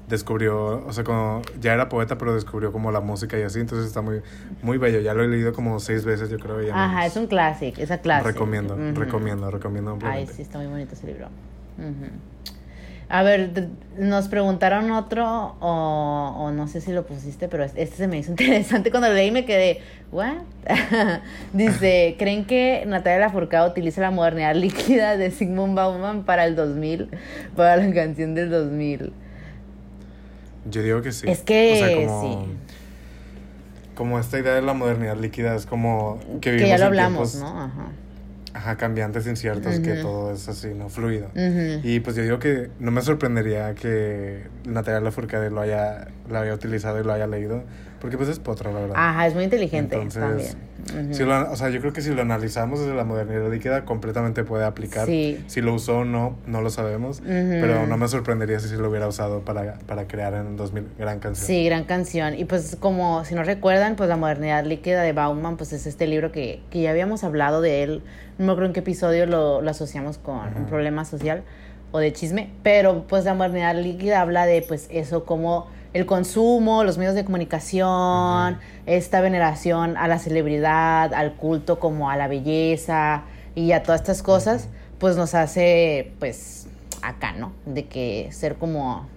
descubrió, 0.07 0.85
o 0.85 0.93
sea, 0.93 1.03
como 1.03 1.41
ya 1.59 1.73
era 1.73 1.89
poeta, 1.89 2.17
pero 2.17 2.35
descubrió 2.35 2.71
como 2.71 2.91
la 2.91 2.99
música 2.99 3.39
y 3.39 3.43
así, 3.43 3.59
entonces 3.59 3.87
está 3.87 4.01
muy 4.01 4.21
muy 4.61 4.77
bello. 4.77 4.99
Ya 4.99 5.13
lo 5.13 5.23
he 5.23 5.27
leído 5.27 5.53
como 5.53 5.79
seis 5.79 6.05
veces, 6.05 6.29
yo 6.29 6.37
creo. 6.37 6.61
ya 6.61 6.73
Ajá, 6.75 7.05
es 7.05 7.15
un 7.15 7.27
clásico, 7.27 7.81
esa 7.81 7.99
clase. 7.99 8.31
Recomiendo, 8.31 8.77
recomiendo, 8.93 9.49
recomiendo 9.49 9.97
Ay, 10.03 10.27
sí, 10.27 10.41
está 10.41 10.57
muy 10.57 10.67
bonito 10.67 10.93
ese 10.93 11.07
libro. 11.07 11.29
A 13.07 13.21
ver, 13.21 13.69
nos 13.97 14.27
preguntaron 14.29 14.89
otro, 14.91 15.55
o, 15.59 16.35
o 16.37 16.51
no 16.51 16.67
sé 16.67 16.81
si 16.81 16.91
lo 16.91 17.05
pusiste, 17.05 17.47
pero 17.47 17.63
este 17.63 17.87
se 17.87 18.07
me 18.07 18.17
hizo 18.17 18.31
interesante 18.31 18.89
cuando 18.89 19.09
lo 19.09 19.13
leí 19.13 19.29
me 19.29 19.45
quedé, 19.45 19.81
¿what? 20.11 20.37
Dice, 21.53 22.15
¿creen 22.17 22.45
que 22.45 22.83
Natalia 22.87 23.19
Lafourcade 23.27 23.69
utiliza 23.69 24.01
la 24.01 24.11
modernidad 24.11 24.55
líquida 24.55 25.17
de 25.17 25.29
Sigmund 25.29 25.75
Bauman 25.75 26.23
para 26.23 26.45
el 26.45 26.55
2000? 26.55 27.09
Para 27.55 27.77
la 27.77 27.93
canción 27.93 28.33
del 28.33 28.49
2000. 28.49 29.13
Yo 30.71 30.81
digo 30.81 31.01
que 31.03 31.11
sí. 31.11 31.29
Es 31.29 31.41
que 31.41 31.73
O 31.73 31.85
sea, 31.85 31.95
como, 31.95 32.21
sí. 32.21 32.51
Como 33.93 34.19
esta 34.19 34.39
idea 34.39 34.55
de 34.55 34.63
la 34.63 34.73
modernidad 34.73 35.15
líquida 35.15 35.55
es 35.55 35.67
como 35.67 36.19
que 36.41 36.51
vivimos 36.51 36.63
Que 36.63 36.69
ya 36.69 36.77
lo 36.79 36.83
en 36.85 36.87
hablamos, 36.87 37.33
tiempos, 37.33 37.53
¿no? 37.53 37.61
Ajá. 37.61 37.91
Ajá, 38.55 38.77
cambiantes, 38.77 39.27
inciertos, 39.27 39.81
que 39.81 39.95
todo 39.95 40.31
es 40.31 40.47
así, 40.47 40.69
¿no? 40.73 40.87
Fluido. 40.87 41.29
Y 41.83 41.99
pues 41.99 42.15
yo 42.15 42.23
digo 42.23 42.39
que 42.39 42.69
no 42.79 42.89
me 42.89 43.01
sorprendería 43.01 43.75
que 43.75 44.43
Natalia 44.65 45.01
Lafourcade 45.01 45.49
lo 45.49 45.59
haya, 45.59 46.07
lo 46.29 46.39
haya 46.39 46.53
utilizado 46.53 47.01
y 47.01 47.03
lo 47.03 47.11
haya 47.11 47.27
leído, 47.27 47.63
porque 48.05 48.17
pues 48.17 48.29
es 48.29 48.37
potra, 48.37 48.71
la 48.71 48.81
verdad. 48.81 48.95
Ajá, 48.95 49.25
es 49.25 49.33
muy 49.33 49.43
inteligente 49.45 49.95
Entonces, 49.95 50.21
también. 50.21 51.05
Ujú. 51.07 51.13
si 51.15 51.23
lo- 51.23 51.51
o 51.51 51.55
sea, 51.55 51.69
yo 51.69 51.79
creo 51.81 51.91
que 51.91 52.01
si 52.01 52.13
lo 52.13 52.21
analizamos 52.21 52.79
desde 52.79 52.93
la 52.93 53.03
modernidad 53.03 53.51
líquida, 53.51 53.83
completamente 53.83 54.43
puede 54.43 54.63
aplicar. 54.63 55.07
Sí. 55.07 55.43
Si 55.47 55.61
lo 55.61 55.73
usó 55.73 55.99
o 55.99 56.05
no, 56.05 56.35
no 56.45 56.61
lo 56.61 56.69
sabemos, 56.69 57.23
pero 57.25 57.87
no 57.87 57.97
me 57.97 58.07
sorprendería 58.07 58.59
si 58.59 58.69
sí 58.69 58.75
lo 58.75 58.91
hubiera 58.91 59.07
usado 59.07 59.39
para, 59.41 59.79
para 59.87 60.07
crear 60.07 60.35
en 60.35 60.55
2000 60.55 60.85
gran 60.99 61.17
canción. 61.19 61.47
Sí, 61.47 61.65
gran 61.65 61.85
canción. 61.85 62.37
Y 62.37 62.45
pues 62.45 62.77
como 62.79 63.25
si 63.25 63.33
no 63.33 63.43
recuerdan, 63.43 63.95
pues 63.95 64.07
La 64.07 64.17
modernidad 64.17 64.63
líquida 64.65 65.01
de 65.01 65.13
Bauman, 65.13 65.57
pues 65.57 65.73
es 65.73 65.87
este 65.87 66.05
libro 66.05 66.31
que, 66.31 66.61
que 66.69 66.81
ya 66.83 66.91
habíamos 66.91 67.23
hablado 67.23 67.61
de 67.61 67.81
él. 67.81 68.03
No 68.37 68.45
me 68.45 68.51
acuerdo 68.51 68.67
en 68.67 68.73
qué 68.73 68.81
episodio 68.81 69.25
lo, 69.25 69.61
lo 69.63 69.71
asociamos 69.71 70.19
con 70.19 70.37
un 70.55 70.65
problema 70.67 71.05
social 71.05 71.41
o 71.91 71.97
de 71.97 72.13
chisme, 72.13 72.51
pero 72.61 73.05
pues 73.07 73.25
La 73.25 73.33
modernidad 73.33 73.73
líquida 73.75 74.21
habla 74.21 74.45
de 74.45 74.61
pues 74.61 74.87
eso 74.91 75.23
como 75.25 75.67
el 75.95 76.05
consumo, 76.05 76.83
los 76.83 76.97
medios 76.97 77.15
de 77.15 77.23
comunicación, 77.23 78.59
esta 78.85 79.21
veneración 79.21 79.95
a 79.95 80.09
la 80.09 80.19
celebridad, 80.19 81.13
al 81.13 81.35
culto 81.35 81.79
como 81.79 82.09
a 82.09 82.17
la 82.17 82.27
belleza 82.27 83.23
y 83.55 83.71
a 83.71 83.81
todas 83.81 84.01
estas 84.01 84.21
cosas, 84.21 84.67
pues 84.99 85.15
nos 85.15 85.33
hace 85.35 86.11
pues 86.19 86.67
acá, 87.01 87.31
¿no? 87.31 87.53
De 87.65 87.85
que 87.85 88.27
ser 88.33 88.55
como 88.55 89.07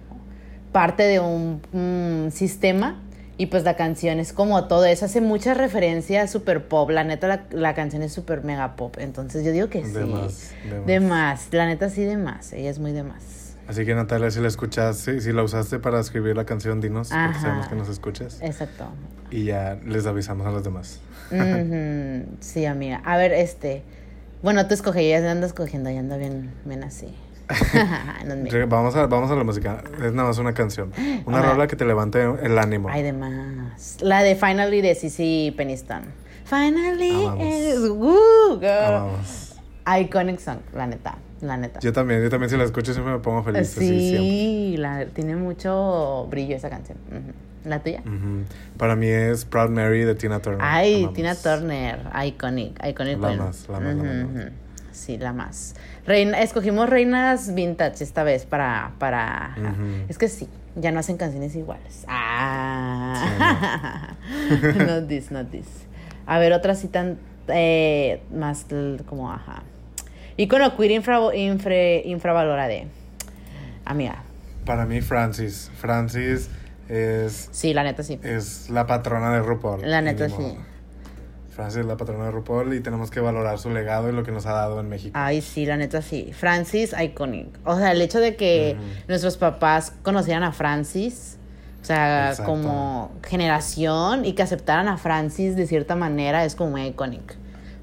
parte 0.71 1.03
de 1.03 1.19
un, 1.19 1.61
un 1.73 2.29
sistema 2.31 3.01
y 3.37 3.47
pues 3.47 3.65
la 3.65 3.75
canción 3.75 4.21
es 4.21 4.31
como 4.31 4.63
todo 4.69 4.85
eso, 4.85 5.03
hace 5.03 5.19
muchas 5.19 5.57
referencias 5.57 6.31
super 6.31 6.69
pop, 6.69 6.91
la 6.91 7.03
neta 7.03 7.27
la, 7.27 7.43
la 7.51 7.73
canción 7.73 8.03
es 8.03 8.13
super 8.13 8.45
mega 8.45 8.77
pop, 8.77 8.95
entonces 8.99 9.43
yo 9.43 9.51
digo 9.51 9.67
que 9.67 9.83
sí. 9.83 9.91
De 9.91 10.05
más, 10.05 10.51
de 10.63 10.79
De 10.79 10.99
más, 11.01 11.49
la 11.51 11.65
neta 11.65 11.89
sí 11.89 12.05
de 12.05 12.15
más, 12.15 12.53
ella 12.53 12.69
es 12.69 12.79
muy 12.79 12.93
de 12.93 13.03
más. 13.03 13.38
Así 13.69 13.85
que 13.85 13.93
Natalia, 13.93 14.31
si 14.31 14.39
la 14.39 14.47
escuchaste, 14.47 15.21
si 15.21 15.31
la 15.31 15.43
usaste 15.43 15.77
para 15.77 15.99
escribir 15.99 16.35
la 16.35 16.43
canción, 16.43 16.81
dinos, 16.81 17.09
porque 17.09 17.21
Ajá. 17.21 17.39
sabemos 17.39 17.67
que 17.67 17.75
nos 17.75 17.87
escuchas. 17.87 18.39
Exacto. 18.41 18.85
Y 19.29 19.43
ya 19.43 19.77
les 19.85 20.07
avisamos 20.07 20.47
a 20.47 20.51
los 20.51 20.63
demás. 20.63 20.99
Sí, 22.39 22.65
amiga. 22.65 22.99
A 23.05 23.17
ver, 23.17 23.31
este. 23.31 23.83
Bueno, 24.41 24.67
tú 24.67 24.73
escoge, 24.73 25.07
ya 25.07 25.17
ando 25.29 25.45
escogiendo, 25.45 25.91
ya 25.91 25.99
ando 25.99 26.17
bien, 26.17 26.51
bien 26.65 26.83
así. 26.83 27.13
No 28.25 28.67
Vamos 28.67 28.95
a, 28.95 29.05
vamos 29.05 29.29
a 29.29 29.35
la 29.35 29.43
música. 29.43 29.83
Es 30.03 30.13
nada 30.13 30.29
más 30.29 30.39
una 30.39 30.55
canción. 30.55 30.91
Una 31.27 31.43
rola 31.43 31.67
que 31.67 31.75
te 31.75 31.85
levante 31.85 32.23
el 32.23 32.57
ánimo. 32.57 32.89
Ay, 32.89 33.03
de 33.03 33.13
más. 33.13 33.97
La 34.01 34.23
de 34.23 34.35
Finally 34.35 34.81
de 34.81 34.95
Cici 34.95 35.53
Peniston. 35.55 36.05
Finally 36.45 37.27
Amamos. 37.27 37.45
is 37.45 37.89
woo, 37.89 38.59
girl. 38.59 38.95
Amamos. 38.95 39.48
Iconic 39.97 40.39
song, 40.39 40.59
la 40.73 40.87
neta, 40.87 41.17
la 41.41 41.57
neta. 41.57 41.79
Yo 41.79 41.93
también, 41.93 42.21
yo 42.21 42.29
también 42.29 42.49
si 42.49 42.57
la 42.57 42.63
escucho 42.63 42.93
siempre 42.93 43.13
me 43.13 43.19
pongo 43.19 43.43
feliz. 43.43 43.77
así, 43.77 43.87
sí, 43.87 44.75
la, 44.77 45.05
tiene 45.05 45.35
mucho 45.35 46.27
brillo 46.29 46.55
esa 46.55 46.69
canción. 46.69 46.97
¿La 47.65 47.79
tuya? 47.79 48.01
Para 48.77 48.95
mí 48.95 49.07
es 49.07 49.45
Proud 49.45 49.69
Mary 49.69 50.01
de 50.03 50.15
Tina 50.15 50.39
Turner. 50.41 50.61
Ay, 50.63 50.95
Amamos. 50.95 51.13
Tina 51.13 51.35
Turner, 51.35 51.99
iconic, 52.25 52.79
iconic. 52.85 53.19
La 53.19 53.31
más, 53.33 53.67
la 53.67 53.79
más, 53.79 53.95
la 53.95 54.03
más. 54.03 54.51
Sí, 54.91 55.17
la 55.17 55.33
más. 55.33 55.75
Reina, 56.05 56.41
escogimos 56.41 56.89
reinas 56.89 57.53
vintage 57.53 58.03
esta 58.03 58.23
vez 58.23 58.45
para, 58.45 58.93
para. 58.97 59.55
Es 60.07 60.17
que 60.17 60.27
sí, 60.27 60.47
ya 60.75 60.91
no 60.91 60.99
hacen 60.99 61.17
canciones 61.17 61.55
iguales. 61.55 62.05
Ah. 62.07 63.15
not 64.77 65.07
this, 65.07 65.31
not 65.31 65.49
this. 65.51 65.67
A 66.25 66.39
ver, 66.39 66.53
otra 66.53 66.75
tan 66.75 67.17
eh, 67.47 68.21
más 68.31 68.65
como 69.05 69.31
ajá. 69.31 69.63
Icono 70.39 70.73
queer 70.77 70.91
infra, 70.91 71.19
infre- 71.33 72.01
infravalorada. 72.05 72.85
Amiga. 73.83 74.23
Para 74.65 74.85
mí, 74.85 75.01
Francis. 75.01 75.69
Francis 75.77 76.49
es, 76.87 77.49
Sí, 77.51 77.73
la 77.73 77.83
neta 77.83 78.03
sí. 78.03 78.19
es 78.23 78.69
la 78.69 78.87
patrona 78.87 79.33
de 79.33 79.41
RuPaul. 79.41 79.81
La 79.83 79.99
y 79.99 80.03
neta 80.05 80.29
sí. 80.29 80.57
Francis 81.53 81.81
es 81.81 81.85
la 81.85 81.97
patrona 81.97 82.23
de 82.25 82.31
RuPaul 82.31 82.73
y 82.73 82.79
tenemos 82.79 83.11
que 83.11 83.19
valorar 83.19 83.59
su 83.59 83.69
legado 83.69 84.07
y 84.07 84.13
lo 84.13 84.23
que 84.23 84.31
nos 84.31 84.45
ha 84.45 84.53
dado 84.53 84.79
en 84.79 84.87
México. 84.87 85.11
Ay, 85.21 85.41
sí, 85.41 85.65
la 85.65 85.75
neta 85.75 86.01
sí. 86.01 86.31
Francis, 86.31 86.95
iconic. 86.97 87.47
O 87.65 87.75
sea, 87.77 87.91
el 87.91 88.01
hecho 88.01 88.21
de 88.21 88.37
que 88.37 88.77
nuestros 89.09 89.35
papás 89.35 89.91
conocieran 90.03 90.43
a 90.43 90.53
Francis, 90.53 91.37
o 91.81 91.85
sea, 91.85 92.29
Exacto. 92.29 92.49
como 92.49 93.11
generación, 93.27 94.23
y 94.23 94.33
que 94.33 94.43
aceptaran 94.43 94.87
a 94.87 94.95
Francis 94.97 95.57
de 95.57 95.67
cierta 95.67 95.97
manera, 95.97 96.45
es 96.45 96.55
como 96.55 96.71
muy 96.71 96.83
iconic. 96.85 97.35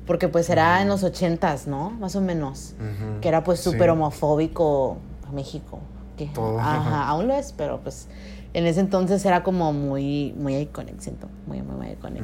Porque 0.07 0.29
pues 0.29 0.49
era 0.51 0.81
en 0.83 0.89
los 0.89 1.03
ochentas, 1.03 1.67
¿no? 1.67 1.91
Más 1.91 2.15
o 2.17 2.21
menos. 2.21 2.75
Que 3.21 3.29
era 3.29 3.43
pues 3.45 3.61
Sí. 3.61 3.71
súper 3.71 3.91
homofóbico 3.91 4.99
a 5.29 5.33
México. 5.33 5.81
Que, 6.17 6.27
Todo. 6.27 6.59
Ajá, 6.61 7.05
aún 7.09 7.29
lo 7.29 7.35
es, 7.35 7.53
pero 7.53 7.81
pues 7.81 8.09
en 8.55 8.67
ese 8.67 8.81
entonces 8.81 9.23
era 9.27 9.43
como 9.43 9.73
muy, 9.75 10.33
muy 10.39 10.57
iconic, 10.57 10.99
siento. 11.01 11.29
Muy, 11.47 11.61
muy, 11.61 11.77
muy 11.77 11.89
iconic. 11.89 12.23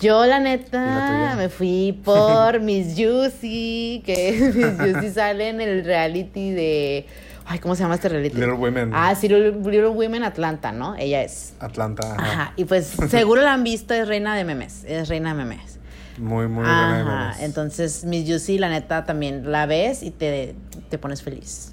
Yo, 0.00 0.20
la 0.26 0.26
¿Y 0.26 0.28
la 0.28 0.40
neta, 0.40 1.34
me 1.36 1.48
fui 1.48 1.98
por 2.04 2.60
Miss 2.60 2.94
Juicy, 2.96 4.02
que 4.04 4.52
Miss 4.54 4.92
Juicy 4.94 5.14
sale 5.14 5.48
en 5.48 5.60
el 5.60 5.84
reality 5.84 6.50
de... 6.50 7.06
Ay, 7.46 7.58
¿cómo 7.58 7.74
se 7.74 7.82
llama 7.82 7.94
este 7.94 8.08
reality? 8.08 8.34
Little 8.36 8.54
Women. 8.54 8.90
Ah, 8.94 9.14
sí, 9.14 9.28
Little, 9.28 9.52
Little 9.70 9.88
Women 9.88 10.24
Atlanta, 10.24 10.72
¿no? 10.72 10.96
Ella 10.96 11.22
es. 11.22 11.54
Atlanta. 11.60 12.14
ajá. 12.14 12.22
Ajá, 12.32 12.52
y 12.56 12.64
pues 12.64 12.94
seguro 13.08 13.40
la 13.42 13.52
han 13.52 13.64
visto, 13.64 13.92
es 13.94 14.08
reina 14.08 14.34
de 14.34 14.44
memes, 14.44 14.84
es 14.84 15.08
reina 15.08 15.34
de 15.34 15.44
memes. 15.44 15.73
Muy, 16.18 16.48
muy 16.48 16.64
Ajá, 16.64 17.34
entonces 17.40 18.04
Miss 18.04 18.28
Juicy, 18.28 18.58
la 18.58 18.68
neta, 18.68 19.04
también 19.04 19.50
la 19.50 19.66
ves 19.66 20.02
y 20.02 20.10
te, 20.10 20.54
te 20.88 20.98
pones 20.98 21.22
feliz. 21.22 21.72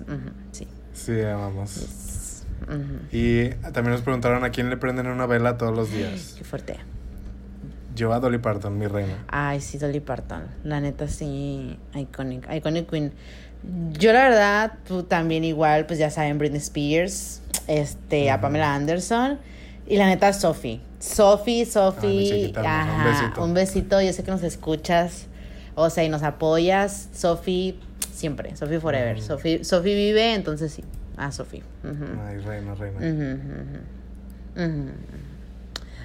Sí. 0.52 0.68
Sí, 0.94 1.22
amamos. 1.22 2.44
Y 3.12 3.50
también 3.50 3.92
nos 3.92 4.02
preguntaron 4.02 4.44
a 4.44 4.50
quién 4.50 4.70
le 4.70 4.78
prenden 4.78 5.08
una 5.08 5.26
vela 5.26 5.58
todos 5.58 5.76
los 5.76 5.92
días. 5.92 6.36
Qué 6.38 6.44
fuerte. 6.44 6.78
Yo 7.96 8.14
a 8.14 8.20
Dolly 8.20 8.38
Parton, 8.38 8.78
mi 8.78 8.88
reina. 8.88 9.26
Ay, 9.28 9.60
sí, 9.60 9.78
Dolly 9.78 10.00
Parton. 10.00 10.44
La 10.64 10.80
neta, 10.80 11.08
sí, 11.08 11.78
iconic. 11.94 12.48
Iconic 12.52 12.90
Queen. 12.90 13.12
Yo, 13.92 14.14
la 14.14 14.24
verdad, 14.24 14.74
tú 14.88 15.04
también 15.04 15.44
igual, 15.44 15.86
pues 15.86 16.00
ya 16.00 16.10
saben, 16.10 16.38
Britney 16.38 16.60
Spears, 16.60 17.42
este, 17.68 18.32
a. 18.32 18.40
Pamela 18.40 18.74
Anderson. 18.74 19.40
Y 19.92 19.98
la 19.98 20.06
neta, 20.06 20.32
Sophie. 20.32 20.80
Sophie, 21.00 21.66
mi 21.66 21.66
Sophie. 21.66 22.30
chiquita 22.30 22.62
hermosa. 22.62 22.96
Un 22.96 23.04
besito. 23.04 23.44
un 23.44 23.54
besito. 23.54 24.02
Yo 24.02 24.14
sé 24.14 24.24
que 24.24 24.32
nos 24.32 24.42
escuchas, 24.42 25.26
o 25.76 25.90
sea, 25.90 26.06
y 26.06 26.10
nos 26.10 26.24
apoyas. 26.24 27.10
Sophie, 27.12 27.78
siempre. 28.14 28.56
Sophie 28.56 28.80
forever. 28.80 29.22
Sophie, 29.22 29.66
Sophie 29.66 29.94
vive, 29.94 30.34
entonces 30.34 30.72
sí. 30.72 30.86
Ah, 31.18 31.30
Sophie. 31.34 31.62
Ujú. 31.84 32.06
Ay, 32.26 32.38
reina, 32.38 32.74
reina. 32.74 33.00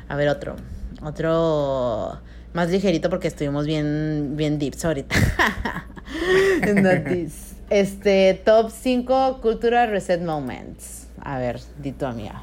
A 0.08 0.16
ver, 0.16 0.28
otro. 0.30 0.56
Otro 1.00 2.18
más 2.52 2.68
ligerito 2.68 3.08
porque 3.08 3.28
estuvimos 3.28 3.66
bien, 3.66 4.32
bien 4.34 4.58
deeps 4.58 4.84
ahorita. 4.84 5.14
Este, 7.70 8.34
top 8.44 8.70
5 8.70 9.40
cultural 9.40 9.90
reset 9.90 10.22
moments. 10.22 11.06
A 11.20 11.38
ver, 11.38 11.60
di 11.80 11.92
tu 11.92 12.06
amiga. 12.06 12.42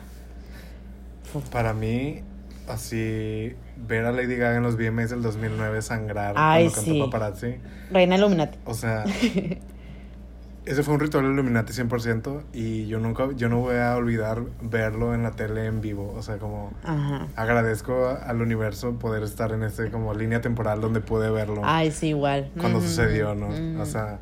Para 1.51 1.73
mí, 1.73 2.21
así, 2.67 3.55
ver 3.87 4.05
a 4.05 4.11
Lady 4.11 4.35
Gaga 4.35 4.57
en 4.57 4.63
los 4.63 4.77
VMAs 4.77 5.09
del 5.09 5.21
2009 5.21 5.81
sangrar 5.81 6.35
Ay, 6.37 6.65
cuando 6.69 6.75
cantó 6.75 6.93
sí. 6.93 6.99
Paparazzi. 7.01 7.55
Reina 7.91 8.15
Illuminati. 8.17 8.57
O 8.65 8.73
sea, 8.73 9.03
ese 10.65 10.81
fue 10.83 10.93
un 10.93 10.99
ritual 11.01 11.25
Illuminati 11.25 11.73
100% 11.73 12.43
y 12.53 12.87
yo 12.87 12.99
nunca, 12.99 13.27
yo 13.35 13.49
no 13.49 13.59
voy 13.59 13.75
a 13.75 13.95
olvidar 13.97 14.41
verlo 14.61 15.13
en 15.13 15.23
la 15.23 15.31
tele 15.31 15.65
en 15.65 15.81
vivo. 15.81 16.13
O 16.15 16.21
sea, 16.21 16.37
como 16.37 16.71
Ajá. 16.83 17.27
agradezco 17.35 18.07
al 18.25 18.41
universo 18.41 18.93
poder 18.97 19.23
estar 19.23 19.51
en 19.51 19.63
esta 19.63 19.89
como 19.91 20.13
línea 20.13 20.39
temporal 20.41 20.79
donde 20.79 21.01
pude 21.01 21.29
verlo 21.29 21.61
Ay, 21.63 21.91
sí, 21.91 22.09
igual. 22.09 22.49
cuando 22.59 22.79
sucedió, 22.81 23.35
¿no? 23.35 23.81
O 23.81 23.85
sea, 23.85 24.19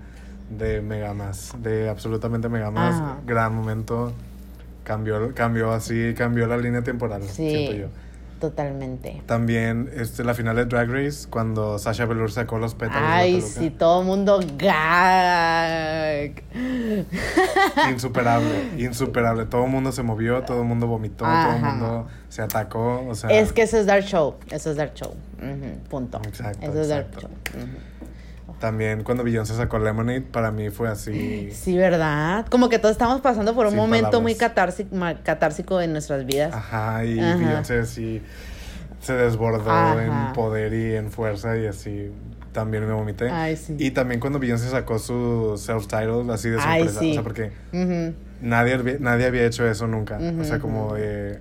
de 0.49 0.81
mega 0.81 1.13
más, 1.13 1.53
de 1.61 1.89
absolutamente 1.89 2.49
mega 2.49 2.71
más, 2.71 2.95
Ajá. 2.95 3.17
gran 3.25 3.55
momento. 3.55 4.11
Cambió, 4.91 5.33
cambió 5.33 5.71
así, 5.71 6.13
cambió 6.17 6.47
la 6.47 6.57
línea 6.57 6.81
temporal, 6.83 7.23
siento 7.23 7.71
Sí, 7.71 7.77
yo. 7.79 7.87
totalmente. 8.41 9.21
También 9.25 9.89
este, 9.95 10.25
la 10.25 10.33
final 10.33 10.57
de 10.57 10.65
Drag 10.65 10.89
Race, 10.91 11.29
cuando 11.29 11.79
Sasha 11.79 12.05
Velour 12.05 12.29
sacó 12.29 12.57
los 12.57 12.75
pétalos. 12.75 13.01
de 13.03 13.07
la 13.07 13.15
Ay, 13.15 13.39
sí, 13.41 13.69
todo 13.69 14.03
mundo 14.03 14.41
gag. 14.57 16.43
Insuperable, 17.89 18.69
insuperable. 18.77 19.45
Todo 19.45 19.63
el 19.65 19.71
mundo 19.71 19.91
se 19.93 20.03
movió, 20.03 20.41
todo 20.43 20.61
el 20.61 20.67
mundo 20.67 20.87
vomitó, 20.87 21.23
todo 21.25 21.55
el 21.55 21.61
mundo 21.61 22.07
se 22.29 22.41
atacó. 22.41 23.05
O 23.07 23.15
sea, 23.15 23.29
Es 23.29 23.53
que 23.53 23.61
eso 23.61 23.77
es 23.77 23.85
Dark 23.85 24.03
Show. 24.03 24.35
Eso 24.49 24.71
es 24.71 24.75
Dark 24.77 24.93
Show. 24.95 25.13
Punto. 25.89 26.19
Exacto, 26.27 26.65
Eso 26.69 26.81
es 26.81 26.89
Dark 26.89 27.07
exacto. 27.13 27.29
Show. 27.51 27.61
Ujú. 27.63 27.77
También 28.61 29.03
cuando 29.03 29.23
Beyoncé 29.25 29.55
sacó 29.55 29.79
Lemonade, 29.79 30.21
para 30.21 30.51
mí 30.51 30.69
fue 30.69 30.87
así. 30.87 31.49
Sí, 31.51 31.75
¿verdad? 31.75 32.45
Como 32.49 32.69
que 32.69 32.79
todos 32.79 32.93
estamos 32.93 33.19
pasando 33.19 33.53
por 33.55 33.65
un 33.65 33.71
Sin 33.71 33.79
momento 33.81 34.21
muy 34.21 34.35
catársico, 34.35 34.95
catársico 35.23 35.81
en 35.81 35.91
nuestras 35.91 36.25
vidas. 36.25 36.53
Ajá, 36.53 37.03
y 37.03 37.19
Ajá. 37.19 37.35
Beyoncé 37.37 37.85
sí 37.87 38.21
se 39.01 39.13
desbordó 39.13 39.71
Ajá. 39.71 40.05
en 40.27 40.33
poder 40.33 40.73
y 40.73 40.95
en 40.95 41.11
fuerza 41.11 41.57
y 41.57 41.65
así 41.65 42.11
también 42.53 42.87
me 42.87 42.93
vomité. 42.93 43.29
Ay, 43.31 43.57
sí. 43.57 43.75
Y 43.79 43.91
también 43.91 44.19
cuando 44.19 44.37
Beyoncé 44.37 44.69
sacó 44.69 44.99
su 44.99 45.55
self-titled 45.57 46.31
así 46.31 46.49
de 46.49 46.57
Ay, 46.61 46.81
sorpresa. 46.83 46.99
sí. 46.99 47.11
O 47.11 47.13
sea, 47.15 47.23
porque 47.23 47.51
nadie, 48.41 48.97
nadie 48.99 49.25
había 49.25 49.43
hecho 49.45 49.67
eso 49.67 49.87
nunca. 49.87 50.19
O 50.39 50.43
sea, 50.43 50.59
como 50.59 50.93
de, 50.93 51.39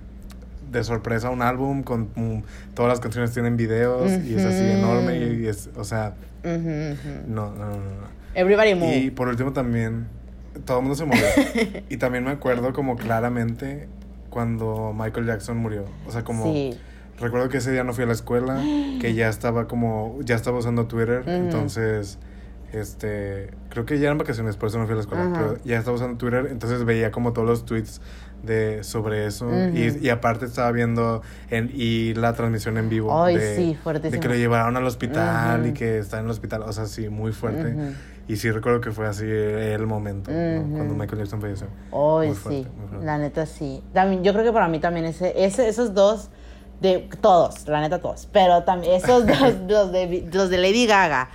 de 0.71 0.83
sorpresa 0.83 1.29
un 1.29 1.41
álbum 1.41 1.83
con 1.83 2.09
mm, 2.15 2.43
todas 2.73 2.89
las 2.89 2.99
canciones 2.99 3.31
tienen 3.31 3.57
videos 3.57 4.11
y 4.11 4.35
es 4.35 4.45
así 4.45 4.63
enorme 4.63 5.17
y, 5.17 5.43
y 5.43 5.47
es, 5.47 5.69
o 5.75 5.83
sea, 5.83 6.15
Ujú, 6.43 6.53
ujú. 6.57 7.09
no, 7.27 7.51
no, 7.51 7.65
no. 7.65 7.75
no. 7.75 8.21
Everybody 8.33 8.75
move. 8.75 8.95
Y 8.97 9.11
por 9.11 9.27
último 9.27 9.51
también, 9.53 10.07
todo 10.65 10.77
el 10.77 10.83
mundo 10.83 10.95
se 10.95 11.05
movió. 11.05 11.23
y 11.89 11.97
también 11.97 12.23
me 12.23 12.31
acuerdo 12.31 12.73
como 12.73 12.95
claramente 12.95 13.87
cuando 14.29 14.95
Michael 14.97 15.25
Jackson 15.25 15.57
murió. 15.57 15.85
O 16.07 16.11
sea, 16.11 16.23
como... 16.23 16.45
Sí. 16.45 16.77
Recuerdo 17.19 17.49
que 17.49 17.57
ese 17.57 17.71
día 17.71 17.83
no 17.83 17.93
fui 17.93 18.03
a 18.03 18.07
la 18.07 18.13
escuela, 18.13 18.59
que 18.99 19.13
ya 19.13 19.29
estaba 19.29 19.67
como, 19.67 20.17
ya 20.23 20.33
estaba 20.33 20.57
usando 20.57 20.87
Twitter, 20.87 21.21
entonces, 21.27 22.17
este, 22.73 23.51
creo 23.69 23.85
que 23.85 23.99
ya 23.99 24.05
eran 24.05 24.17
vacaciones, 24.17 24.57
por 24.57 24.69
eso 24.69 24.79
no 24.79 24.85
fui 24.85 24.93
a 24.93 24.95
la 24.95 25.01
escuela, 25.01 25.25
Ajá. 25.25 25.33
pero 25.35 25.57
ya 25.63 25.77
estaba 25.77 25.95
usando 25.95 26.17
Twitter, 26.17 26.47
entonces 26.49 26.83
veía 26.83 27.11
como 27.11 27.31
todos 27.31 27.47
los 27.47 27.65
tweets 27.65 28.01
de 28.43 28.83
sobre 28.83 29.25
eso 29.27 29.47
Ujú. 29.47 29.75
y, 29.75 29.99
y 30.01 30.09
aparte 30.09 30.45
estaba 30.45 30.71
viendo 30.71 31.21
en, 31.49 31.69
y 31.73 32.13
la 32.15 32.33
transmisión 32.33 32.77
en 32.77 32.89
vivo 32.89 33.23
Ay, 33.23 33.37
de, 33.37 33.55
sí, 33.55 33.77
de 34.09 34.19
que 34.19 34.27
lo 34.27 34.35
llevaron 34.35 34.75
al 34.77 34.85
hospital 34.85 35.65
y 35.65 35.69
Ujú. 35.69 35.77
que 35.77 35.97
está 35.99 36.19
en 36.19 36.25
el 36.25 36.31
hospital, 36.31 36.63
o 36.63 36.73
sea, 36.73 36.85
sí, 36.85 37.09
muy 37.09 37.31
fuerte. 37.31 37.73
Ujú. 37.73 37.91
Y 38.27 38.37
sí 38.37 38.49
recuerdo 38.49 38.79
que 38.81 38.91
fue 38.91 39.07
así 39.07 39.25
el 39.25 39.85
momento, 39.87 40.31
¿no? 40.31 40.61
Cuando 40.75 40.93
Michael 40.93 41.19
Jackson 41.19 41.41
falleció. 41.41 41.67
Hoy 41.89 42.27
Muy 42.27 42.35
sí, 42.35 42.41
fuerte, 42.41 42.69
muy 42.77 42.87
fuerte. 42.87 43.05
la 43.05 43.17
neta 43.17 43.45
sí. 43.45 43.83
También, 43.93 44.23
yo 44.23 44.31
creo 44.31 44.45
que 44.45 44.53
para 44.53 44.67
mí 44.69 44.79
también 44.79 45.05
ese, 45.05 45.33
ese, 45.43 45.67
esos 45.67 45.93
dos, 45.93 46.29
de 46.79 47.09
todos, 47.21 47.67
la 47.67 47.81
neta 47.81 47.99
todos, 47.99 48.27
pero 48.31 48.63
también 48.63 48.93
esos 48.93 49.27
dos, 49.27 49.37
los 49.67 49.91
de, 49.91 50.27
los 50.31 50.49
de 50.49 50.57
Lady 50.57 50.87
Gaga 50.87 51.29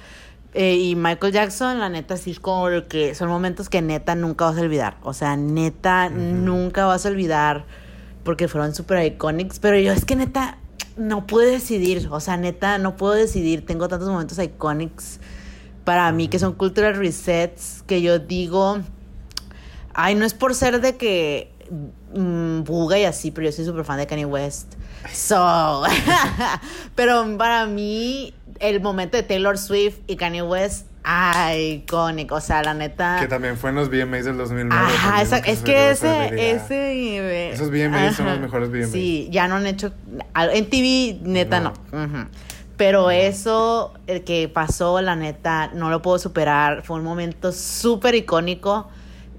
eh, 0.59 0.75
y 0.75 0.97
Michael 0.97 1.35
Jackson, 1.35 1.81
la 1.81 1.91
neta 1.91 2.17
sí 2.17 2.31
es 2.31 2.41
como 2.41 2.67
que 2.89 3.15
son 3.15 3.29
momentos 3.29 3.69
que 3.69 3.83
neta 3.83 4.15
nunca 4.15 4.47
vas 4.47 4.57
a 4.57 4.63
olvidar. 4.63 4.97
O 5.03 5.13
sea, 5.13 5.37
neta 5.37 6.09
nunca 6.09 6.87
vas 6.87 7.05
a 7.05 7.11
olvidar 7.11 7.67
porque 8.25 8.49
fueron 8.49 8.75
súper 8.75 9.05
iconics, 9.05 9.59
pero 9.59 9.79
yo 9.79 9.93
es 9.93 10.07
que 10.07 10.17
neta 10.17 10.57
no 10.97 11.27
puedo 11.27 11.51
decidir, 11.51 12.09
o 12.11 12.21
sea, 12.21 12.39
neta 12.39 12.79
no 12.79 12.97
puedo 12.97 13.13
decidir, 13.13 13.67
tengo 13.67 13.87
tantos 13.89 14.09
momentos 14.09 14.39
iconics 14.39 15.21
para 15.85 16.11
mí 16.11 16.29
que 16.29 16.39
son 16.39 16.55
cultural 16.55 16.97
resets 16.97 17.85
que 17.87 18.01
yo 18.01 18.19
digo... 18.19 18.79
Ay, 19.93 20.15
no 20.15 20.25
es 20.25 20.33
por 20.33 20.55
ser 20.55 20.81
de 20.81 20.97
que 20.97 21.53
mm, 22.15 22.63
buga 22.63 22.99
y 22.99 23.05
así, 23.05 23.31
pero 23.31 23.47
yo 23.47 23.53
soy 23.53 23.67
súper 23.67 23.85
fan 23.85 23.99
de 23.99 24.07
Kanye 24.07 24.25
West. 24.25 24.75
So, 25.13 25.83
pero 26.95 27.37
para 27.37 27.67
mí, 27.67 28.35
el 28.61 28.81
momento 28.81 29.17
de 29.17 29.23
Taylor 29.23 29.59
Swift 29.59 29.99
y 30.07 30.17
Kanye 30.17 30.43
West, 30.43 30.87
ay, 31.05 31.83
icónico. 31.85 32.37
O 32.37 32.41
sea, 32.41 32.63
la 32.63 32.75
neta. 32.75 33.19
Que 33.21 33.29
también 33.29 33.57
fue 33.57 33.71
en 33.71 33.77
los 33.77 33.89
VMAs 33.91 34.25
del 34.25 34.37
2009. 34.37 34.83
Ajá, 34.85 35.23
esa- 35.23 35.39
es 35.39 35.61
que 35.61 35.91
ese, 35.91 36.51
ese... 36.53 37.53
Esos 37.53 37.71
VMAs 37.71 38.17
son 38.17 38.27
los 38.27 38.41
mejores 38.41 38.71
VMAs. 38.71 38.91
Sí, 38.91 39.29
ya 39.31 39.47
no 39.49 39.57
han 39.57 39.67
hecho... 39.67 39.93
En 40.53 40.69
TV, 40.71 41.19
neta, 41.23 41.61
no. 41.61 41.73
Pero 42.77 43.11
eso, 43.11 43.95
el 44.07 44.23
que 44.25 44.49
pasó, 44.49 45.01
la 45.01 45.17
neta, 45.17 45.71
no 45.75 45.89
lo 45.89 46.03
puedo 46.03 46.19
superar. 46.19 46.83
Fue 46.83 46.99
un 46.99 47.05
momento 47.05 47.51
súper 47.53 48.15
icónico. 48.15 48.89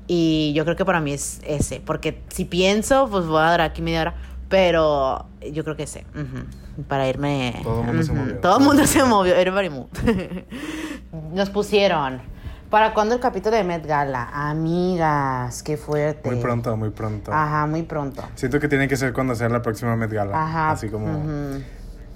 Y 0.08 0.54
yo 0.56 0.64
creo 0.64 0.76
que 0.78 0.86
para 0.86 1.02
mí 1.02 1.12
es 1.14 1.40
ese. 1.46 1.80
Porque 1.82 2.22
si 2.30 2.46
pienso, 2.46 3.08
pues 3.12 3.26
voy 3.26 3.42
a 3.42 3.52
durar 3.52 3.62
aquí 3.62 3.82
media 3.82 4.02
hora. 4.02 4.16
Pero 4.50 5.28
yo 5.52 5.64
creo 5.66 5.76
que 5.76 5.84
ese. 5.84 6.06
ujú, 6.16 6.46
Para 6.88 7.08
irme... 7.08 7.60
Todo 7.64 7.82
el 7.82 7.88
mundo 7.88 8.04
se 8.04 8.14
movió. 8.14 8.40
Todo 8.40 8.58
el 8.60 8.64
mundo 8.66 8.86
se 8.86 9.04
movió. 9.04 9.36
Everybody 9.36 9.70
moved. 9.70 10.44
Nos 11.34 11.50
pusieron... 11.50 12.22
¿Para 12.70 12.94
cuándo 12.94 13.16
el 13.16 13.22
capítulo 13.22 13.56
de 13.56 13.64
Met 13.64 13.86
Gala? 13.86 14.30
Amigas, 14.34 15.64
qué 15.64 15.78
fuerte. 15.78 16.30
Muy 16.30 16.42
pronto, 16.42 16.76
muy 16.76 16.90
pronto. 16.90 17.32
Ajá, 17.32 17.66
muy 17.66 17.84
pronto. 17.84 18.22
Siento 18.36 18.60
que 18.60 18.68
tiene 18.68 18.90
que 18.90 18.98
ser 18.98 19.14
cuando 19.14 19.36
sea 19.36 19.48
la 19.48 19.62
próxima 19.62 19.96
Met 19.96 20.12
Gala. 20.12 20.44
Ajá. 20.44 20.72
Así 20.72 20.90
como 20.90 21.18
ujú. 21.18 21.64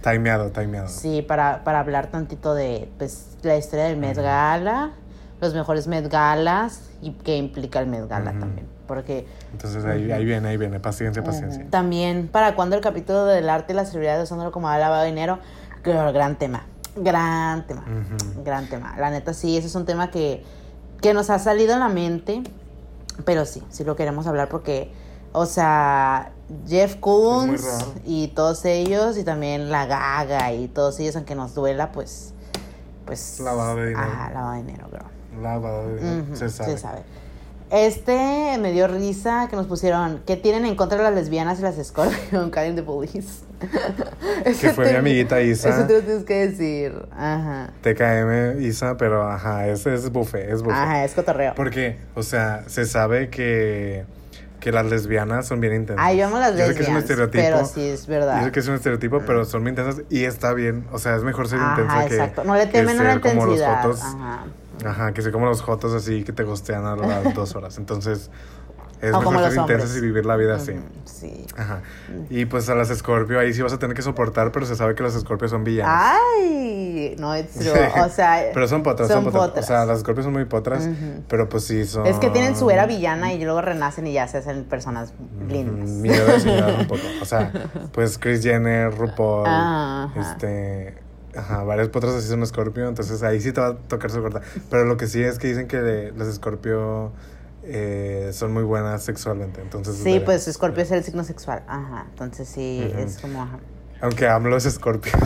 timeado, 0.03 0.49
timeado. 0.49 0.89
Sí, 0.89 1.21
para, 1.21 1.63
para 1.63 1.79
hablar 1.79 2.07
tantito 2.07 2.53
de 2.53 2.91
pues, 2.97 3.37
la 3.43 3.55
historia 3.55 3.85
del 3.85 3.95
Met 3.95 4.17
Gala, 4.17 4.91
los 5.39 5.53
mejores 5.53 5.87
Met 5.87 6.11
Galas 6.11 6.89
y 7.01 7.11
qué 7.11 7.37
implica 7.37 7.79
el 7.79 7.87
Met 7.87 8.09
Gala 8.09 8.33
también. 8.33 8.67
Porque 8.91 9.25
Entonces 9.53 9.85
ahí, 9.85 10.11
ahí 10.11 10.25
viene, 10.25 10.49
ahí 10.49 10.57
viene. 10.57 10.81
Paciencia, 10.81 11.23
paciencia. 11.23 11.65
también, 11.69 12.27
¿para 12.27 12.55
cuándo 12.55 12.75
el 12.75 12.81
capítulo 12.81 13.23
del 13.23 13.49
arte 13.49 13.71
y 13.71 13.75
la 13.77 13.85
celebridad 13.85 14.21
usándolo 14.21 14.51
como 14.51 14.67
lavado 14.67 15.03
de 15.03 15.07
dinero? 15.07 15.39
Gran 15.81 16.37
tema. 16.37 16.65
Gran 16.97 17.65
tema. 17.67 17.85
Gran 18.43 18.67
tema. 18.67 18.93
La 18.97 19.09
neta, 19.09 19.33
sí, 19.33 19.55
ese 19.55 19.67
es 19.67 19.75
un 19.75 19.85
tema 19.85 20.11
que, 20.11 20.43
que 21.01 21.13
nos 21.13 21.29
ha 21.29 21.39
salido 21.39 21.71
en 21.71 21.79
la 21.79 21.87
mente. 21.87 22.43
Pero 23.23 23.45
sí, 23.45 23.63
sí 23.69 23.85
lo 23.85 23.95
queremos 23.95 24.27
hablar 24.27 24.49
porque, 24.49 24.91
o 25.31 25.45
sea, 25.45 26.33
Jeff 26.67 26.97
Koons 26.97 27.63
y 28.03 28.27
todos 28.27 28.65
ellos, 28.65 29.17
y 29.17 29.23
también 29.23 29.71
la 29.71 29.85
Gaga 29.85 30.51
y 30.51 30.67
todos 30.67 30.99
ellos, 30.99 31.15
aunque 31.15 31.33
nos 31.33 31.55
duela, 31.55 31.93
pues. 31.93 32.33
Pues. 33.05 33.39
Lavado 33.39 33.77
de 33.77 33.87
dinero. 33.87 34.05
Ajá, 34.05 34.31
lavado 34.31 34.51
de 34.51 34.57
dinero, 34.63 34.87
girl. 34.91 35.41
Lavado 35.41 35.87
de 35.87 35.95
dinero, 35.95 36.35
se 36.35 36.49
sabe. 36.49 36.71
Se 36.71 36.77
sabe. 36.77 37.20
Este 37.71 38.57
me 38.59 38.73
dio 38.73 38.87
risa 38.87 39.47
que 39.49 39.55
nos 39.55 39.65
pusieron. 39.65 40.21
¿Qué 40.27 40.35
tienen 40.35 40.65
en 40.65 40.75
contra 40.75 40.97
de 40.97 41.05
las 41.05 41.13
lesbianas 41.13 41.59
y 41.59 41.61
las 41.61 41.75
Scorpion? 41.81 42.49
Calling 42.51 42.75
the 42.75 42.83
police. 42.83 43.43
Que 44.59 44.71
fue 44.71 44.91
mi 44.91 44.97
amiguita 44.97 45.39
Isa. 45.41 45.69
Eso 45.69 45.87
te 45.87 45.93
lo 45.93 46.01
tienes 46.01 46.23
que 46.25 46.47
decir. 46.49 46.93
Ajá. 47.11 47.69
TKM, 47.81 48.61
Isa, 48.61 48.97
pero 48.97 49.29
ajá, 49.29 49.67
es, 49.67 49.85
es 49.85 50.11
buffet, 50.11 50.49
es 50.49 50.61
buffet. 50.63 50.77
Ajá, 50.77 51.05
es 51.05 51.13
cotorreo. 51.13 51.53
Porque, 51.55 51.97
o 52.15 52.23
sea, 52.23 52.63
se 52.67 52.85
sabe 52.85 53.29
que, 53.29 54.03
que 54.59 54.71
las 54.73 54.85
lesbianas 54.87 55.47
son 55.47 55.61
bien 55.61 55.73
intensas. 55.73 56.03
Ay, 56.05 56.17
yo 56.17 56.27
amo 56.27 56.39
las 56.39 56.57
Yo 56.57 56.65
sé 56.65 56.75
que 56.75 56.83
es 56.83 56.89
un 56.89 56.97
estereotipo. 56.97 57.41
pero 57.43 57.65
sí 57.65 57.87
es 57.87 58.05
verdad. 58.07 58.39
Yo 58.39 58.45
sé 58.47 58.51
que 58.51 58.59
es 58.59 58.67
un 58.67 58.75
estereotipo, 58.75 59.21
pero 59.25 59.45
son 59.45 59.63
bien 59.63 59.77
intensas 59.77 60.03
y 60.09 60.25
está 60.25 60.53
bien. 60.53 60.85
O 60.91 60.99
sea, 60.99 61.15
es 61.15 61.23
mejor 61.23 61.47
ser 61.47 61.59
Ajá, 61.59 61.81
intensa 62.03 62.33
que. 62.33 62.43
No 62.43 62.55
le 62.55 62.65
que 62.65 62.71
temen 62.73 62.99
a 62.99 63.03
la 63.03 63.11
ser 63.13 63.21
como 63.21 63.45
los 63.45 63.55
intensidad. 63.59 63.81
jotos. 63.83 64.01
Ajá. 64.03 64.45
Ajá, 64.85 65.13
que 65.13 65.21
ser 65.21 65.31
como 65.31 65.45
los 65.45 65.61
jotos 65.61 65.93
así 65.93 66.23
que 66.23 66.31
te 66.33 66.43
gostean 66.43 66.85
a 66.85 66.95
las 66.95 67.33
dos 67.35 67.55
horas. 67.55 67.77
Entonces, 67.77 68.29
es 69.01 69.15
O 69.15 69.19
mejor 69.19 69.49
ser 69.49 69.59
intensas 69.59 69.97
y 69.97 70.01
vivir 70.01 70.25
la 70.27 70.35
vida 70.35 70.55
así. 70.55 70.73
Ujú, 70.73 70.81
Sí. 71.05 71.45
Ajá. 71.57 71.81
Y 72.29 72.45
pues 72.45 72.69
a 72.69 72.75
las 72.75 72.89
Scorpio 72.89 73.39
ahí 73.39 73.51
sí 73.53 73.61
vas 73.63 73.73
a 73.73 73.79
tener 73.79 73.95
que 73.95 74.01
soportar, 74.03 74.51
pero 74.51 74.65
se 74.65 74.75
sabe 74.75 74.93
que 74.95 75.01
las 75.03 75.13
Scorpio 75.19 75.47
son 75.47 75.63
villanas. 75.63 76.17
Ay, 76.39 77.15
no 77.19 77.33
es 77.33 77.49
true. 77.49 77.71
O 78.03 78.09
sea, 78.09 78.49
pero 78.53 78.67
son 78.67 78.83
potras, 78.83 79.07
son, 79.07 79.23
son 79.23 79.25
potras. 79.25 79.47
potras. 79.47 79.65
O 79.65 79.67
sea, 79.67 79.85
las 79.85 80.01
Scorpio 80.01 80.23
son 80.23 80.33
muy 80.33 80.45
potras, 80.45 80.87
pero 81.27 81.49
pues 81.49 81.63
sí 81.65 81.85
son. 81.85 82.05
es 82.05 82.17
que 82.17 82.29
tienen 82.29 82.55
su 82.55 82.69
era 82.69 82.85
villana 82.85 83.33
y 83.33 83.43
luego 83.43 83.61
renacen 83.61 84.05
y 84.07 84.13
ya 84.13 84.27
se 84.27 84.37
hacen 84.37 84.65
personas 84.65 85.13
lindas. 85.47 85.89
Mm, 85.89 86.01
Miedo 86.01 86.25
de 86.25 86.75
un 86.81 86.87
poco. 86.87 87.01
O 87.21 87.25
sea, 87.25 87.51
pues 87.93 88.19
Chris 88.19 88.43
Jenner, 88.43 88.95
RuPaul, 88.95 89.47
este. 90.15 90.95
Ajá, 91.35 91.63
varias 91.63 91.87
potras 91.89 92.13
así 92.13 92.27
son 92.27 92.45
Scorpio, 92.45 92.87
entonces 92.87 93.23
ahí 93.23 93.39
sí 93.39 93.51
te 93.53 93.61
va 93.61 93.67
a 93.67 93.75
tocar 93.75 94.11
su 94.11 94.21
corta. 94.21 94.41
Pero 94.69 94.85
lo 94.85 94.97
que 94.97 95.07
sí 95.07 95.21
es 95.23 95.39
que 95.39 95.47
dicen 95.47 95.67
que 95.67 96.11
las 96.15 96.33
Scorpio 96.35 97.11
eh, 97.63 98.31
son 98.33 98.53
muy 98.53 98.63
buenas 98.63 99.03
sexualmente, 99.03 99.61
entonces. 99.61 99.95
Sí, 99.97 100.21
pues 100.23 100.45
Scorpio 100.51 100.83
es 100.83 100.91
el 100.91 101.03
signo 101.03 101.23
sexual. 101.23 101.63
Ajá. 101.67 102.07
Entonces 102.09 102.47
sí, 102.49 102.85
Ujú. 102.91 102.99
es 102.99 103.17
como. 103.19 103.43
ajá. 103.43 103.59
Aunque 104.01 104.27
AMLO 104.27 104.57
es 104.57 104.63
Scorpio. 104.63 105.11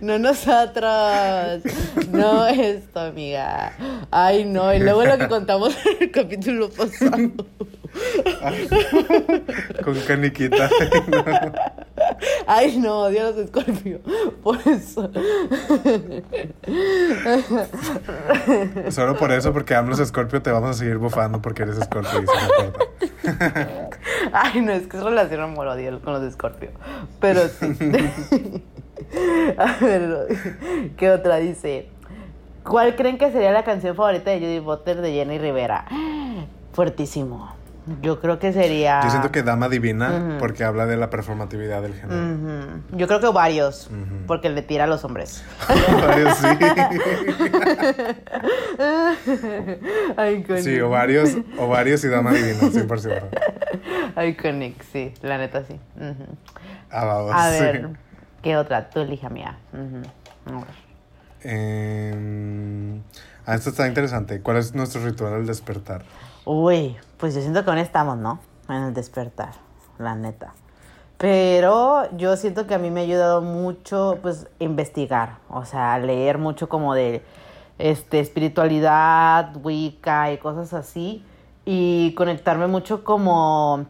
No, 0.00 0.18
no 0.18 0.18
nosotros. 0.18 1.62
No 2.10 2.46
esto, 2.46 3.00
amiga. 3.00 3.72
Ay, 4.10 4.44
no. 4.44 4.72
Y 4.72 4.78
luego 4.78 5.04
lo 5.04 5.18
que 5.18 5.28
contamos 5.28 5.76
en 5.86 6.04
el 6.04 6.10
capítulo 6.10 6.70
pasado. 6.70 7.30
Con 9.84 9.94
caniquita. 10.00 10.70
Ay, 12.46 12.78
no, 12.78 13.02
odio 13.02 13.20
a 13.20 13.30
los 13.30 13.48
Scorpio. 13.48 14.00
Por 14.42 14.58
eso. 14.66 15.10
Solo 18.90 19.16
por 19.16 19.32
eso, 19.32 19.52
porque 19.52 19.74
AMLO 19.74 19.94
es 19.94 20.08
Scorpio, 20.08 20.42
te 20.42 20.50
vamos 20.50 20.70
a 20.70 20.74
seguir 20.74 20.98
bufando 20.98 21.42
porque 21.42 21.62
eres 21.62 21.76
Scorpio 21.76 22.22
y 22.22 22.26
se 22.26 22.32
me 22.36 22.42
importa. 22.64 23.90
Ay, 24.32 24.60
no, 24.60 24.72
es 24.72 24.86
que 24.86 24.96
es 24.96 25.02
relación 25.02 25.40
amor-odio 25.40 26.00
con 26.00 26.14
los 26.14 26.32
Scorpio. 26.32 26.70
Pero 27.20 27.48
sí. 27.48 28.62
A 29.58 29.76
ver, 29.80 30.28
¿qué 30.96 31.10
otra 31.10 31.36
dice? 31.36 31.88
¿Cuál 32.64 32.94
creen 32.94 33.18
que 33.18 33.30
sería 33.32 33.50
la 33.52 33.64
canción 33.64 33.96
favorita 33.96 34.30
de 34.30 34.38
Judy 34.38 34.58
Butler 34.60 35.00
de 35.00 35.12
Jenny 35.12 35.38
Rivera? 35.38 35.86
Fuertísimo. 36.72 37.61
Yo 38.00 38.20
creo 38.20 38.38
que 38.38 38.52
sería. 38.52 39.00
Yo 39.02 39.10
siento 39.10 39.32
que 39.32 39.42
Dama 39.42 39.68
Divina, 39.68 40.36
porque 40.38 40.62
habla 40.62 40.86
de 40.86 40.96
la 40.96 41.10
performatividad 41.10 41.82
del 41.82 41.94
género. 41.94 42.80
Yo 42.92 43.08
creo 43.08 43.20
que 43.20 43.28
varios. 43.28 43.90
Porque 44.26 44.48
le 44.50 44.62
tira 44.62 44.84
a 44.84 44.86
los 44.86 45.04
hombres. 45.04 45.42
Varios, 46.06 46.36
sí. 46.38 46.46
Iconic. 50.38 50.62
Sí, 50.62 50.80
ovarios, 50.80 51.36
ovarios 51.58 52.04
y 52.04 52.08
Dama 52.08 52.32
Divina, 52.32 52.60
100%. 52.60 54.28
Iconic, 54.28 54.82
sí. 54.92 55.12
La 55.22 55.38
neta, 55.38 55.64
sí. 55.64 55.78
Ah, 56.90 57.04
vamos, 57.04 57.32
A 57.34 57.52
sí. 57.52 57.60
ver, 57.60 57.88
¿qué 58.42 58.56
otra? 58.56 58.90
Tú 58.90 59.00
elija 59.00 59.28
mía. 59.28 59.58
A 59.72 60.52
ver. 60.52 60.64
Eh, 61.44 63.00
ah, 63.46 63.54
esto 63.54 63.70
está 63.70 63.86
interesante. 63.88 64.40
¿Cuál 64.40 64.58
es 64.58 64.74
nuestro 64.74 65.04
ritual 65.04 65.34
al 65.34 65.46
despertar? 65.46 66.02
Uy, 66.44 66.96
pues 67.18 67.34
yo 67.34 67.40
siento 67.40 67.64
que 67.64 67.70
aún 67.70 67.78
estamos, 67.78 68.18
¿no? 68.18 68.40
En 68.68 68.82
el 68.82 68.94
despertar, 68.94 69.52
la 69.98 70.16
neta. 70.16 70.54
Pero 71.16 72.10
yo 72.16 72.36
siento 72.36 72.66
que 72.66 72.74
a 72.74 72.78
mí 72.78 72.90
me 72.90 73.00
ha 73.00 73.04
ayudado 73.04 73.42
mucho, 73.42 74.18
pues, 74.22 74.48
investigar. 74.58 75.38
O 75.48 75.64
sea, 75.64 75.96
leer 76.00 76.38
mucho 76.38 76.68
como 76.68 76.94
de 76.94 77.22
este, 77.78 78.18
espiritualidad, 78.18 79.54
Wicca 79.62 80.32
y 80.32 80.38
cosas 80.38 80.74
así. 80.74 81.24
Y 81.64 82.12
conectarme 82.14 82.66
mucho 82.66 83.04
como 83.04 83.86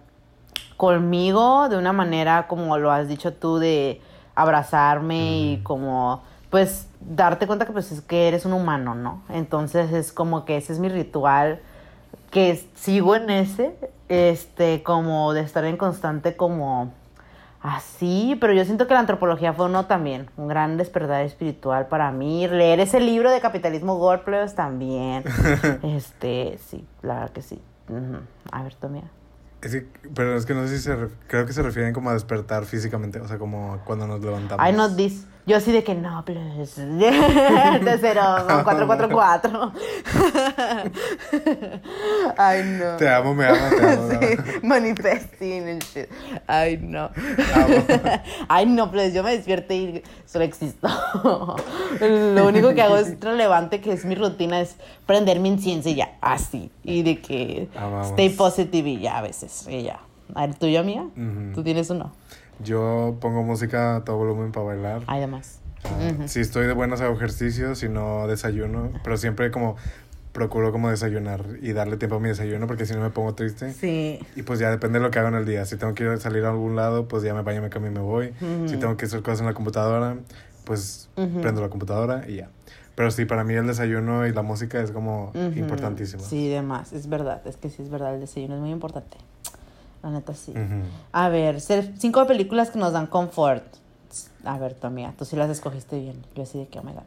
conmigo 0.77 1.71
de 1.71 1.79
una 1.79 1.95
manera 1.95 2.49
como 2.49 2.77
lo 2.77 2.91
has 2.91 3.09
dicho 3.09 3.33
tú 3.33 3.59
de 3.59 4.03
abrazarme 4.35 5.39
y 5.39 5.61
como 5.63 6.23
pues 6.51 6.89
darte 7.01 7.47
cuenta 7.47 7.67
que 7.67 7.73
pues 7.73 7.93
es 7.93 8.01
que 8.03 8.29
eres 8.29 8.45
un 8.45 8.53
humano, 8.53 8.95
¿no? 8.95 9.23
Entonces 9.31 9.93
es 9.93 10.13
como 10.13 10.45
que 10.45 10.57
ese 10.57 10.73
es 10.73 10.81
mi 10.81 10.89
ritual 10.89 11.61
que 12.31 12.63
sigo 12.75 13.15
en 13.17 13.31
ese 13.31 13.75
este 14.09 14.83
como 14.83 15.33
de 15.33 15.41
estar 15.43 15.65
en 15.65 15.77
constante 15.77 16.37
como 16.37 16.93
así, 17.63 18.37
pero 18.41 18.53
yo 18.53 18.65
siento 18.65 18.87
que 18.87 18.95
la 18.95 19.01
antropología 19.01 19.53
fue 19.53 19.67
uno 19.67 19.87
también, 19.87 20.29
un 20.37 20.49
gran 20.49 20.77
despertar 20.77 21.25
espiritual 21.25 21.87
para 21.87 22.11
mí, 22.11 22.49
leer 22.49 22.81
ese 22.81 23.01
libro 23.01 23.31
de 23.31 23.41
capitalismo 23.41 23.97
Gorpleos 23.97 24.55
también. 24.55 25.25
este, 25.83 26.59
sí, 26.67 26.85
la 27.03 27.15
verdad 27.15 27.31
que 27.31 27.43
sí. 27.43 27.61
A 28.51 28.63
ver, 28.63 28.75
tú 28.75 28.89
mira. 28.89 29.07
Es 29.63 29.71
que, 29.71 29.87
pero 30.15 30.37
es 30.37 30.45
que 30.45 30.55
no 30.55 30.67
sé 30.67 30.77
si 30.77 30.83
se... 30.83 30.97
creo 31.29 31.47
que 31.47 31.53
se 31.53 31.63
refieren 31.63 31.93
como 31.93 32.11
a 32.11 32.15
despertar 32.15 32.65
físicamente, 32.65 33.21
o 33.21 33.29
sea, 33.29 33.39
como 33.39 33.79
cuando 33.85 34.09
nos 34.09 34.21
levantamos. 34.21 34.65
Yo 35.45 35.57
así 35.57 35.73
de 35.73 35.83
que 35.83 35.95
no, 35.95 36.25
pues. 36.25 36.77
De 36.77 37.99
cero, 38.01 38.23
no, 38.49 38.65
444. 38.65 39.73
Ay, 42.37 42.63
no. 42.79 42.97
Te 42.97 43.09
amo, 43.09 43.35
me 43.35 43.47
amo, 43.47 43.59
te 43.77 43.87
amo. 43.87 44.09
Sí, 44.23 44.37
manifesting 44.63 45.69
and 45.69 45.83
shit. 45.83 46.09
Ay, 46.47 46.79
no. 46.81 47.11
Amo. 47.55 47.75
Ay, 48.49 48.67
no, 48.67 48.89
pues 48.91 49.13
yo 49.15 49.23
me 49.25 49.33
despierto 49.37 49.75
y 49.75 50.03
solo 50.27 50.45
existo. 50.45 50.89
Lo 52.01 52.47
único 52.47 52.73
que 52.75 52.83
hago 52.83 52.97
es 52.97 53.19
relevante, 53.21 53.81
que 53.81 53.93
es 53.93 54.05
mi 54.05 54.15
rutina, 54.15 54.61
es 54.61 54.77
prender 55.07 55.41
mi 55.41 55.49
incienso 55.49 55.89
y 55.89 55.97
ya, 55.97 56.17
así. 56.21 56.71
Y 56.85 57.03
de 57.03 57.21
que 57.21 57.69
Amamos. 57.77 58.09
stay 58.11 58.29
positive 58.31 58.89
y 58.91 59.01
ya 59.01 59.19
a 59.19 59.23
veces, 59.23 59.67
y 59.69 59.83
ya. 59.83 59.99
A 60.35 60.47
ver, 60.47 60.55
¿tuyo, 60.55 60.81
amiga? 60.81 61.03
Ujú. 61.03 61.53
¿Tú 61.55 61.63
tienes 61.63 61.91
uno? 61.91 62.11
Yo 62.63 63.17
pongo 63.21 63.43
música 63.43 63.97
a 63.97 64.05
todo 64.05 64.17
volumen 64.17 64.53
para 64.53 64.67
bailar. 64.67 65.03
Hay 65.07 65.21
demás. 65.21 65.61
Ah, 65.85 66.27
Si 66.27 66.41
estoy 66.41 66.67
de 66.67 66.73
buenas 66.75 67.01
hago 67.01 67.15
ejercicio, 67.15 67.75
si 67.75 67.89
no 67.89 68.27
desayuno, 68.27 68.91
pero 69.03 69.17
siempre 69.17 69.51
como 69.51 69.77
procuro 70.33 70.73
como 70.73 70.89
desayunar 70.89 71.45
y 71.61 71.73
darle 71.73 71.99
tiempo 71.99 72.17
a 72.17 72.21
mi 72.21 72.29
desayuno 72.29 72.67
porque 72.67 72.87
si 72.87 72.95
no 72.95 73.01
me 73.01 73.11
pongo 73.11 73.35
triste. 73.35 73.73
Sí. 73.75 74.19
Y 74.35 74.43
pues 74.43 74.59
ya 74.59 74.71
depende 74.71 74.99
de 74.99 75.05
lo 75.05 75.11
que 75.11 75.19
hago 75.19 75.29
en 75.29 75.35
el 75.35 75.45
día. 75.45 75.67
Si 75.67 75.77
tengo 75.77 75.95
que 75.95 76.05
ir 76.05 76.11
a 76.11 76.17
salir 76.19 76.45
a 76.45 76.51
algún 76.51 76.75
lado, 76.77 77.07
pues 77.09 77.23
ya 77.23 77.35
me 77.35 77.43
baño, 77.43 77.61
me 77.61 77.69
cambio 77.69 77.91
y 77.91 77.95
me 77.95 78.01
voy. 78.01 78.33
Si 78.67 78.77
tengo 78.77 78.97
que 78.97 79.07
hacer 79.07 79.23
cosas 79.23 79.41
en 79.41 79.47
la 79.47 79.55
computadora, 79.55 80.17
pues 80.65 81.09
prendo 81.17 81.61
la 81.61 81.69
computadora 81.69 82.25
y 82.29 82.37
ya. 82.37 82.49
Pero 82.95 83.11
sí, 83.11 83.25
para 83.25 83.43
mí 83.43 83.55
el 83.55 83.67
desayuno 83.67 84.27
y 84.27 84.33
la 84.33 84.43
música 84.43 84.81
es 84.81 84.91
como 84.93 85.33
importantísimo. 85.55 86.23
Sí, 86.23 86.49
demás. 86.49 86.93
Es 86.93 87.09
verdad. 87.09 87.43
Es 87.47 87.57
que 87.57 87.69
sí 87.69 87.83
es 87.83 87.91
verdad. 87.91 88.15
El 88.15 88.21
desayuno 88.21 88.55
es 88.55 88.61
muy 88.61 88.71
importante. 88.71 89.17
La 90.03 90.11
neta, 90.11 90.35
sí. 90.35 90.51
Ujú. 90.53 90.83
A 91.13 91.29
ver, 91.29 91.61
cinco 91.61 92.27
películas 92.27 92.71
que 92.71 92.79
nos 92.79 92.93
dan 92.93 93.07
confort. 93.07 93.63
A 94.45 94.59
ver, 94.59 94.75
tu 94.75 94.87
amiga, 94.89 95.15
tú 95.17 95.25
sí 95.25 95.37
las 95.37 95.49
escogiste 95.51 95.99
bien. 96.01 96.17
Yo 96.35 96.43
así 96.43 96.59
de 96.59 96.67
que, 96.67 96.79
oh 96.81 96.83
my 96.83 96.93
god. 96.93 97.03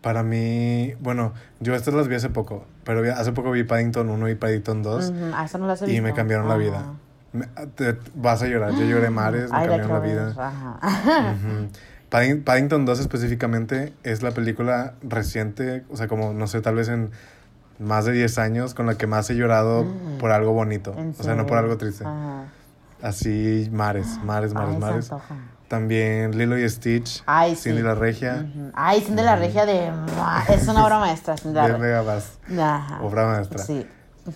Para 0.00 0.22
mí, 0.22 0.94
bueno, 1.00 1.32
yo 1.58 1.74
estas 1.74 1.94
las 1.94 2.06
vi 2.06 2.14
hace 2.14 2.30
poco, 2.30 2.64
pero 2.84 3.02
hace 3.12 3.32
poco 3.32 3.50
vi 3.50 3.64
Paddington 3.64 4.08
1 4.08 4.28
y 4.28 4.34
Paddington 4.36 4.82
2 4.84 5.10
Ujú, 5.10 5.24
Ah, 5.34 5.44
esa 5.44 5.58
no 5.58 5.66
las 5.66 5.82
he 5.82 5.86
y 5.86 5.88
visto. 5.88 6.02
me 6.04 6.14
cambiaron 6.14 6.48
la 6.48 6.56
vida. 6.56 6.84
Me- 7.32 7.46
te- 7.74 7.98
vas 8.14 8.40
a 8.42 8.46
llorar, 8.46 8.72
yo 8.74 8.84
lloré 8.84 9.10
mares, 9.10 9.50
me 9.50 9.58
Ay, 9.58 9.66
cambiaron 9.66 9.92
la 9.92 10.00
vida. 10.00 10.34
Ajá. 10.38 11.32
Ujú. 11.32 11.68
Padding- 12.08 12.44
Paddington 12.44 12.84
2 12.86 13.00
específicamente 13.00 13.92
es 14.04 14.22
la 14.22 14.30
película 14.30 14.94
reciente, 15.02 15.82
o 15.90 15.96
sea, 15.96 16.06
como 16.06 16.32
no 16.32 16.46
sé, 16.46 16.60
tal 16.60 16.76
vez 16.76 16.88
en 16.88 17.10
más 17.78 18.04
de 18.06 18.12
10 18.12 18.38
años 18.38 18.74
con 18.74 18.86
la 18.86 18.96
que 18.96 19.06
más 19.06 19.28
he 19.30 19.34
llorado 19.36 19.84
Mm. 19.84 20.18
por 20.18 20.30
algo 20.32 20.52
bonito, 20.52 20.94
¿En 20.96 21.14
o 21.18 21.22
sea, 21.22 21.34
no 21.34 21.46
por 21.46 21.58
algo 21.58 21.76
triste. 21.76 22.04
Ajá. 22.04 22.44
Así, 23.02 23.68
mares, 23.72 24.18
mares, 24.24 24.54
mares, 24.54 24.74
Ay, 24.74 24.80
mares. 24.80 25.10
También 25.68 26.38
Lilo 26.38 26.56
y 26.56 26.68
Stitch, 26.68 27.22
Ay, 27.26 27.56
Cindy 27.56 27.78
sí. 27.78 27.84
la 27.84 27.94
Regia, 27.94 28.46
Ujú. 28.48 28.70
Ay, 28.74 29.00
Cindy 29.00 29.22
la 29.22 29.34
Regia 29.36 29.66
de... 29.66 29.90
Es 30.48 30.68
una 30.68 30.84
obra 30.84 30.98
maestra, 31.00 31.36
Cindy 31.36 31.54
la 31.56 31.66
Regia. 31.66 32.98
Obra 33.02 33.26
maestra. 33.26 33.58
Sí. 33.58 33.86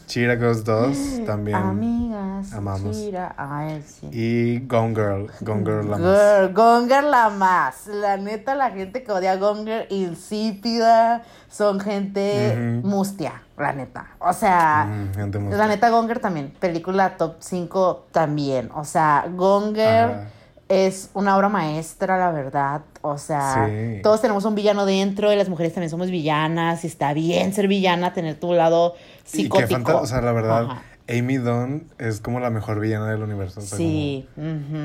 Cheetah 0.07 0.37
Girls 0.37 0.65
2 0.65 1.25
también. 1.27 1.57
Amigas. 1.57 2.53
amamos. 2.53 2.97
Chira. 2.97 3.35
Ay, 3.37 3.83
sí. 3.87 4.09
Y 4.13 4.67
Gone 4.67 4.95
Girl, 4.95 5.31
Gone 5.41 5.61
Girl 5.65 5.91
la 5.91 5.97
más. 5.99 6.01
Girl, 6.01 6.55
Gonger 6.55 7.05
la 7.05 7.29
más. 7.31 7.87
La 7.87 8.17
neta, 8.17 8.55
la 8.55 8.71
gente 8.71 9.03
que 9.03 9.13
odia 9.13 9.33
a 9.33 9.37
Gonger, 9.37 9.87
insípida, 9.91 11.23
son 11.51 11.81
gente 11.81 12.81
mustia, 12.83 13.43
la 13.59 13.73
neta. 13.73 14.07
O 14.19 14.33
sea, 14.33 14.89
gente 15.15 15.39
muy- 15.39 15.55
la 15.55 15.67
neta, 15.69 15.91
Gonger 15.91 16.19
también. 16.21 16.53
Película 16.59 17.17
top 17.17 17.37
5 17.41 18.07
también. 18.13 18.71
O 18.75 18.85
sea, 18.85 19.27
Gonger 19.35 20.05
Ajá. 20.11 20.25
es 20.69 21.11
una 21.15 21.37
obra 21.37 21.49
maestra, 21.49 22.17
la 22.19 22.31
verdad. 22.31 22.83
O 23.03 23.19
sea, 23.19 23.67
Sí. 23.69 24.01
todos 24.03 24.21
tenemos 24.21 24.45
un 24.45 24.55
villano 24.55 24.85
dentro 24.87 25.33
y 25.33 25.37
las 25.37 25.49
mujeres 25.49 25.73
también 25.75 25.91
somos 25.91 26.11
villanas. 26.11 26.85
Y 26.85 26.87
está 26.87 27.13
bien 27.15 27.53
ser 27.53 27.67
villana, 27.69 28.13
tener 28.13 28.39
tu 28.39 28.53
lado 28.53 28.95
psicótico. 29.31 29.71
fanta- 29.71 29.97
o 30.01 30.07
sea, 30.07 30.21
la 30.21 30.33
verdad, 30.33 30.65
Ajá. 30.71 30.83
Amy 31.09 31.39
Dunn 31.39 31.89
es 31.99 32.21
como 32.21 32.39
la 32.41 32.51
mejor 32.51 32.79
villana 32.79 33.11
del 33.11 33.23
universo. 33.23 33.61
o 33.61 33.63
sea, 33.63 33.77
Sí. 33.79 34.29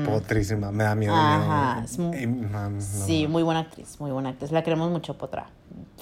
Potrísima, 0.04 0.72
me 0.72 0.84
da 0.84 0.94
miedo. 0.94 1.14
Ajá, 1.14 1.74
miedo. 1.74 1.84
es 1.84 1.98
mu- 1.98 2.12
Amy- 2.12 2.48
no, 2.50 2.70
no, 2.70 2.80
Sí, 2.80 3.24
no. 3.24 3.28
muy 3.30 3.42
buena 3.42 3.60
actriz, 3.60 4.00
muy 4.00 4.10
buena 4.10 4.30
actriz. 4.30 4.50
La 4.52 4.62
queremos 4.62 4.90
mucho, 4.90 5.16
Potra. 5.16 5.46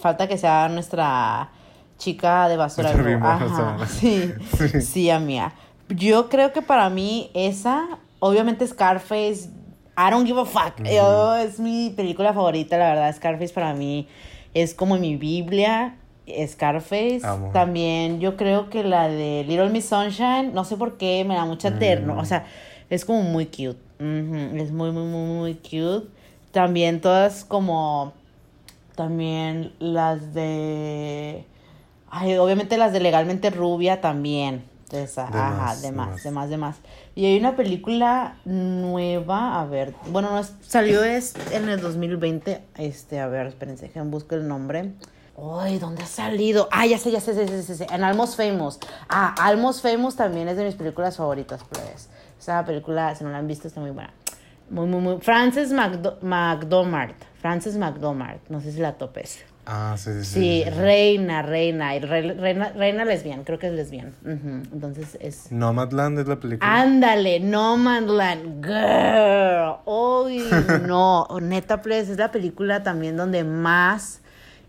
Falta 0.00 0.26
que 0.28 0.38
sea 0.38 0.68
nuestra 0.68 1.50
chica 1.98 2.48
de 2.48 2.56
basura. 2.56 2.90
Ajá, 2.90 3.86
sí, 3.86 4.32
Sí. 4.70 4.80
sí, 4.80 5.10
amiga. 5.10 5.52
Yo 5.88 6.28
creo 6.28 6.52
que 6.52 6.62
para 6.62 6.88
mí 6.90 7.30
esa, 7.34 7.86
obviamente 8.18 8.66
Scarface, 8.66 9.50
I 9.96 10.10
don't 10.10 10.26
give 10.26 10.40
a 10.40 10.44
fuck. 10.44 10.82
Yo, 10.84 11.36
es 11.36 11.60
mi 11.60 11.90
película 11.94 12.32
favorita, 12.32 12.76
la 12.78 12.86
verdad. 12.94 13.14
Scarface 13.14 13.52
para 13.52 13.74
mí 13.74 14.08
es 14.54 14.74
como 14.74 14.96
mi 14.98 15.16
Biblia. 15.16 15.96
Scarface. 16.46 17.20
Amo. 17.24 17.50
También 17.52 18.20
yo 18.20 18.36
creo 18.36 18.70
que 18.70 18.82
la 18.84 19.08
de 19.08 19.44
Little 19.46 19.70
Miss 19.70 19.86
Sunshine, 19.86 20.52
no 20.54 20.64
sé 20.64 20.76
por 20.76 20.96
qué, 20.96 21.24
me 21.24 21.34
da 21.34 21.44
mucha 21.44 21.78
ternura. 21.78 22.20
O 22.20 22.24
sea, 22.24 22.46
es 22.90 23.04
como 23.04 23.22
muy 23.22 23.46
cute. 23.46 23.76
Es 23.98 24.70
muy, 24.72 24.90
muy, 24.92 25.04
muy, 25.04 25.26
muy 25.26 25.54
cute. 25.54 26.08
También 26.52 27.00
todas 27.00 27.44
como... 27.44 28.12
También 28.94 29.72
las 29.80 30.34
de... 30.34 31.44
Ay, 32.10 32.36
obviamente 32.36 32.78
las 32.78 32.92
de 32.92 33.00
Legalmente 33.00 33.50
Rubia 33.50 34.00
también. 34.00 34.62
De 34.90 35.02
ajá, 35.16 35.50
más, 35.50 35.82
de 35.82 35.90
más, 35.90 36.22
de 36.22 36.30
más, 36.30 36.50
de 36.50 36.56
más. 36.58 36.76
Y 37.16 37.24
hay 37.26 37.36
una 37.38 37.56
película 37.56 38.36
nueva, 38.44 39.60
a 39.60 39.66
ver, 39.66 39.94
bueno, 40.10 40.30
no 40.30 40.38
es- 40.38 40.54
salió 40.60 41.02
es 41.02 41.34
en 41.50 41.68
el 41.68 41.80
2020, 41.80 42.60
este, 42.76 43.18
a 43.18 43.26
ver, 43.26 43.48
espérense, 43.48 43.90
que 43.90 44.00
busco 44.02 44.36
el 44.36 44.46
nombre. 44.46 44.92
Ay, 45.36 45.78
¿dónde 45.78 46.02
ha 46.02 46.06
salido? 46.06 46.68
Ah, 46.70 46.86
ya 46.86 46.96
sé, 46.98 47.10
ya 47.10 47.20
sé, 47.20 47.34
ya 47.34 47.62
sé, 47.62 47.86
en 47.92 48.04
Almost 48.04 48.36
Famous. 48.36 48.78
Ah, 49.08 49.34
Almost 49.38 49.82
Famous 49.82 50.14
también 50.16 50.48
es 50.48 50.56
de 50.56 50.64
mis 50.64 50.74
películas 50.76 51.16
favoritas, 51.16 51.60
pues. 51.68 52.08
Esa 52.38 52.64
película, 52.64 53.14
si 53.14 53.24
no 53.24 53.30
la 53.30 53.38
han 53.38 53.46
visto, 53.48 53.66
está 53.66 53.80
muy 53.80 53.90
buena. 53.90 54.12
Muy, 54.70 54.86
muy, 54.86 55.00
muy. 55.00 55.20
Frances 55.20 55.72
McDo- 55.72 56.20
McDormand. 56.22 57.14
Frances 57.40 57.76
McDormand. 57.76 58.38
No 58.48 58.60
sé 58.60 58.72
si 58.72 58.78
la 58.80 58.92
topes. 58.92 59.44
Ah, 59.66 59.94
sí, 59.98 60.10
sí, 60.12 60.24
sí. 60.24 60.32
Sí, 60.34 60.64
reina, 60.70 61.40
reina, 61.42 61.98
re- 61.98 62.34
reina, 62.34 62.68
reina 62.72 63.04
lesbiana, 63.06 63.42
creo 63.44 63.58
que 63.58 63.68
es 63.68 63.72
lesbiana. 63.72 64.12
Entonces 64.24 65.16
es... 65.20 65.50
Nomadland 65.50 66.18
es 66.18 66.28
la 66.28 66.36
película. 66.38 66.70
Ándale, 66.82 67.40
No 67.40 67.76
Man's 67.78 68.10
Land, 68.10 68.64
girl. 68.64 69.76
Uy, 69.86 70.44
no, 70.86 71.26
neta, 71.40 71.80
please, 71.80 72.12
es 72.12 72.18
la 72.18 72.30
película 72.30 72.82
también 72.82 73.16
donde 73.16 73.42
más 73.42 74.20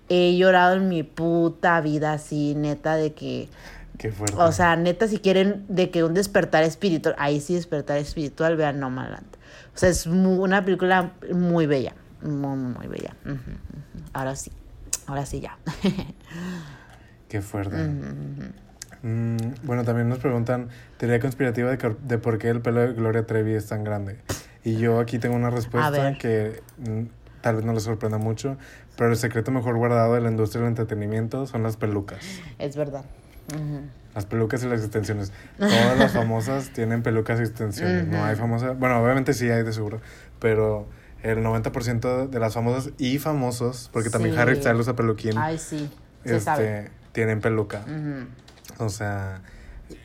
he 0.09 0.35
llorado 0.37 0.75
en 0.75 0.87
mi 0.89 1.03
puta 1.03 1.79
vida, 1.81 2.13
así, 2.13 2.53
neta, 2.55 2.95
de 2.95 3.13
que, 3.13 3.49
Qué 3.97 4.11
fuerte. 4.11 4.35
o 4.37 4.51
sea, 4.51 4.75
neta, 4.75 5.07
si 5.07 5.19
quieren 5.19 5.65
de 5.67 5.89
que 5.89 6.03
un 6.03 6.13
despertar 6.13 6.63
espiritual, 6.63 7.15
ahí 7.17 7.39
sí 7.41 7.55
despertar 7.55 7.97
espiritual, 7.97 8.55
vean 8.57 8.79
No 8.79 8.89
Land. 8.89 9.25
O 9.73 9.77
sea, 9.77 9.89
es 9.89 10.07
mu- 10.07 10.41
una 10.43 10.63
película 10.63 11.13
muy 11.33 11.65
bella, 11.65 11.93
muy, 12.21 12.57
muy, 12.57 12.73
muy 12.73 12.87
bella. 12.87 13.15
Ahora 14.13 14.35
sí, 14.35 14.51
ahora 15.07 15.25
sí 15.25 15.39
ya. 15.41 15.57
Qué 17.27 17.41
fuerte. 17.41 17.75
Mm, 19.01 19.37
bueno, 19.63 19.83
también 19.83 20.09
nos 20.09 20.19
preguntan 20.19 20.69
teoría 20.97 21.19
conspirativa 21.19 21.69
de, 21.75 21.95
de 22.07 22.17
por 22.17 22.37
qué 22.37 22.49
el 22.49 22.61
pelo 22.61 22.81
de 22.81 22.93
Gloria 22.93 23.25
Trevi 23.25 23.53
es 23.53 23.67
tan 23.67 23.83
grande. 23.83 24.17
Y 24.63 24.77
yo 24.77 24.99
aquí 24.99 25.19
tengo 25.19 25.35
una 25.35 25.49
respuesta 25.49 26.17
que 26.17 26.61
mm, 26.77 27.01
tal 27.41 27.57
vez 27.57 27.65
no 27.65 27.73
les 27.73 27.83
sorprenda 27.83 28.17
mucho, 28.17 28.57
pero 28.97 29.09
el 29.11 29.17
secreto 29.17 29.51
mejor 29.51 29.75
guardado 29.77 30.13
de 30.15 30.21
la 30.21 30.29
industria 30.29 30.61
del 30.61 30.69
entretenimiento 30.69 31.45
son 31.47 31.63
las 31.63 31.77
pelucas. 31.77 32.19
es 32.59 32.75
verdad. 32.75 33.05
Las 34.15 34.25
pelucas 34.25 34.63
y 34.63 34.67
las 34.67 34.81
extensiones. 34.81 35.31
Todas 35.59 35.97
las 35.99 36.13
famosas 36.13 36.69
tienen 36.73 37.03
pelucas 37.03 37.39
y 37.39 37.43
extensiones. 37.43 38.07
No 38.07 38.23
hay 38.23 38.35
famosas. 38.35 38.77
Bueno, 38.79 39.03
obviamente 39.03 39.33
sí 39.33 39.49
hay 39.49 39.63
de 39.63 39.73
seguro. 39.73 39.99
Pero 40.39 40.87
el 41.21 41.39
90% 41.43 42.29
de 42.29 42.39
las 42.39 42.53
famosas 42.53 42.91
y 42.97 43.19
famosos, 43.19 43.89
porque 43.91 44.09
también. 44.09 44.37
Harry 44.37 44.55
Styles 44.55 44.79
usa 44.81 44.95
peluquín, 44.95 45.37
Ay, 45.37 45.57
sí, 45.57 45.89
se 46.23 46.37
este, 46.37 46.39
sabe. 46.39 46.91
tienen 47.11 47.41
peluca. 47.41 47.81
O 48.77 48.89
sea, 48.89 49.41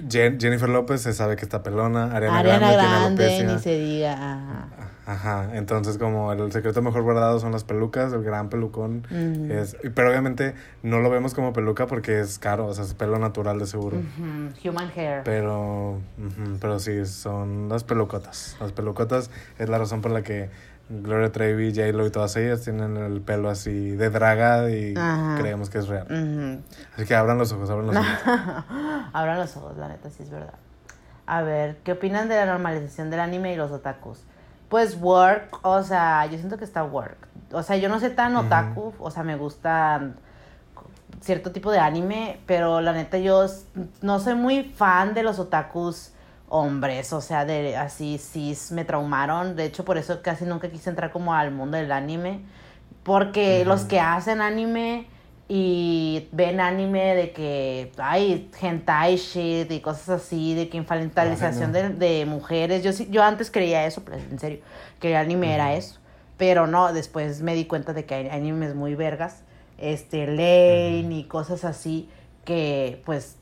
Jen- 0.08 0.38
Jennifer 0.40 0.68
López 0.68 1.00
se 1.02 1.12
sabe 1.12 1.36
que 1.36 1.42
está 1.44 1.62
pelona. 1.62 2.14
Ariana, 2.14 2.38
Ariana 2.40 2.72
Grande, 2.72 2.86
Grande, 2.88 3.28
tiene 3.28 3.52
ni 3.54 3.58
se 3.60 3.78
diga. 3.78 4.12
Ajá. 4.14 4.68
Ajá, 5.10 5.48
entonces 5.54 5.98
como 5.98 6.32
el 6.32 6.52
secreto 6.52 6.82
mejor 6.82 7.02
guardado 7.02 7.40
son 7.40 7.50
las 7.50 7.64
pelucas, 7.64 8.12
el 8.12 8.22
gran 8.22 8.48
pelucón 8.48 9.04
es... 9.50 9.76
Pero 9.92 10.08
obviamente 10.08 10.54
no 10.84 11.00
lo 11.00 11.10
vemos 11.10 11.34
como 11.34 11.52
peluca 11.52 11.88
porque 11.88 12.20
es 12.20 12.38
caro, 12.38 12.68
o 12.68 12.74
sea, 12.74 12.84
es 12.84 12.94
pelo 12.94 13.18
natural 13.18 13.58
de 13.58 13.66
seguro. 13.66 14.00
Human 14.64 14.92
hair. 14.94 15.22
Pero, 15.24 15.98
pero 16.60 16.78
sí, 16.78 17.04
son 17.06 17.68
las 17.68 17.82
pelucotas. 17.82 18.56
Las 18.60 18.70
pelucotas 18.70 19.32
es 19.58 19.68
la 19.68 19.78
razón 19.78 20.00
por 20.00 20.12
la 20.12 20.22
que 20.22 20.48
Gloria 20.88 21.32
Trevi, 21.32 21.74
J-Lo 21.74 22.06
y 22.06 22.10
todas 22.10 22.36
ellas 22.36 22.62
tienen 22.62 22.96
el 22.96 23.20
pelo 23.20 23.50
así 23.50 23.90
de 23.90 24.10
draga 24.10 24.70
y 24.70 24.94
Ajá. 24.96 25.38
creemos 25.40 25.70
que 25.70 25.78
es 25.78 25.88
real. 25.88 26.62
Así 26.94 27.04
que 27.04 27.16
abran 27.16 27.36
los 27.36 27.50
ojos, 27.50 27.68
abran 27.68 27.88
los 27.88 27.96
ojos. 27.96 28.08
Abran 29.12 29.40
los 29.40 29.56
ojos, 29.56 29.76
la 29.76 29.88
neta, 29.88 30.08
sí 30.08 30.22
es 30.22 30.30
verdad. 30.30 30.54
A 31.26 31.42
ver, 31.42 31.78
¿qué 31.82 31.92
opinan 31.92 32.28
de 32.28 32.36
la 32.36 32.46
normalización 32.46 33.10
del 33.10 33.18
anime 33.18 33.52
y 33.52 33.56
los 33.56 33.72
otakus? 33.72 34.24
Pues 34.70 34.96
work, 34.98 35.58
o 35.62 35.82
sea, 35.82 36.24
yo 36.26 36.38
siento 36.38 36.56
que 36.56 36.64
está 36.64 36.82
work. 36.84 37.28
O 37.52 37.62
sea, 37.62 37.76
yo 37.76 37.88
no 37.88 38.00
sé 38.00 38.08
tan 38.08 38.36
otaku, 38.36 38.94
o 38.98 39.10
sea, 39.10 39.24
me 39.24 39.36
gusta 39.36 40.12
cierto 41.20 41.50
tipo 41.52 41.70
de 41.70 41.80
anime, 41.80 42.40
pero 42.46 42.80
la 42.80 42.92
neta 42.92 43.18
yo 43.18 43.46
no 44.00 44.20
soy 44.20 44.34
muy 44.34 44.62
fan 44.62 45.12
de 45.12 45.22
los 45.22 45.38
otakus 45.38 46.12
hombres, 46.48 47.12
o 47.12 47.20
sea, 47.20 47.44
de 47.44 47.76
así 47.76 48.18
cis 48.18 48.72
me 48.72 48.84
traumaron, 48.84 49.56
de 49.56 49.64
hecho 49.64 49.84
por 49.84 49.98
eso 49.98 50.22
casi 50.22 50.44
nunca 50.44 50.70
quise 50.70 50.88
entrar 50.88 51.10
como 51.10 51.34
al 51.34 51.50
mundo 51.50 51.76
del 51.76 51.92
anime, 51.92 52.40
porque 53.02 53.64
los 53.64 53.82
que 53.82 54.00
hacen 54.00 54.40
anime 54.40 55.08
y 55.52 56.28
ven 56.30 56.60
anime 56.60 57.16
de 57.16 57.32
que 57.32 57.90
hay 57.98 58.48
hentai 58.62 59.16
shit 59.16 59.68
y 59.68 59.80
cosas 59.80 60.22
así, 60.22 60.54
de 60.54 60.68
que 60.68 60.76
infantilización 60.76 61.72
de, 61.72 61.88
de 61.88 62.24
mujeres, 62.24 62.84
yo 62.84 62.92
sí, 62.92 63.08
yo 63.10 63.24
antes 63.24 63.50
creía 63.50 63.84
eso, 63.84 64.04
pero 64.04 64.18
en 64.18 64.38
serio, 64.38 64.60
que 65.00 65.10
el 65.10 65.16
anime 65.16 65.52
era 65.52 65.74
eso, 65.74 65.98
pero 66.36 66.68
no, 66.68 66.92
después 66.92 67.42
me 67.42 67.56
di 67.56 67.64
cuenta 67.64 67.92
de 67.92 68.04
que 68.04 68.14
hay 68.14 68.28
animes 68.28 68.76
muy 68.76 68.94
vergas, 68.94 69.42
este, 69.76 70.28
Lane 70.28 71.12
y 71.16 71.24
cosas 71.24 71.64
así, 71.64 72.08
que 72.44 73.02
pues 73.04 73.34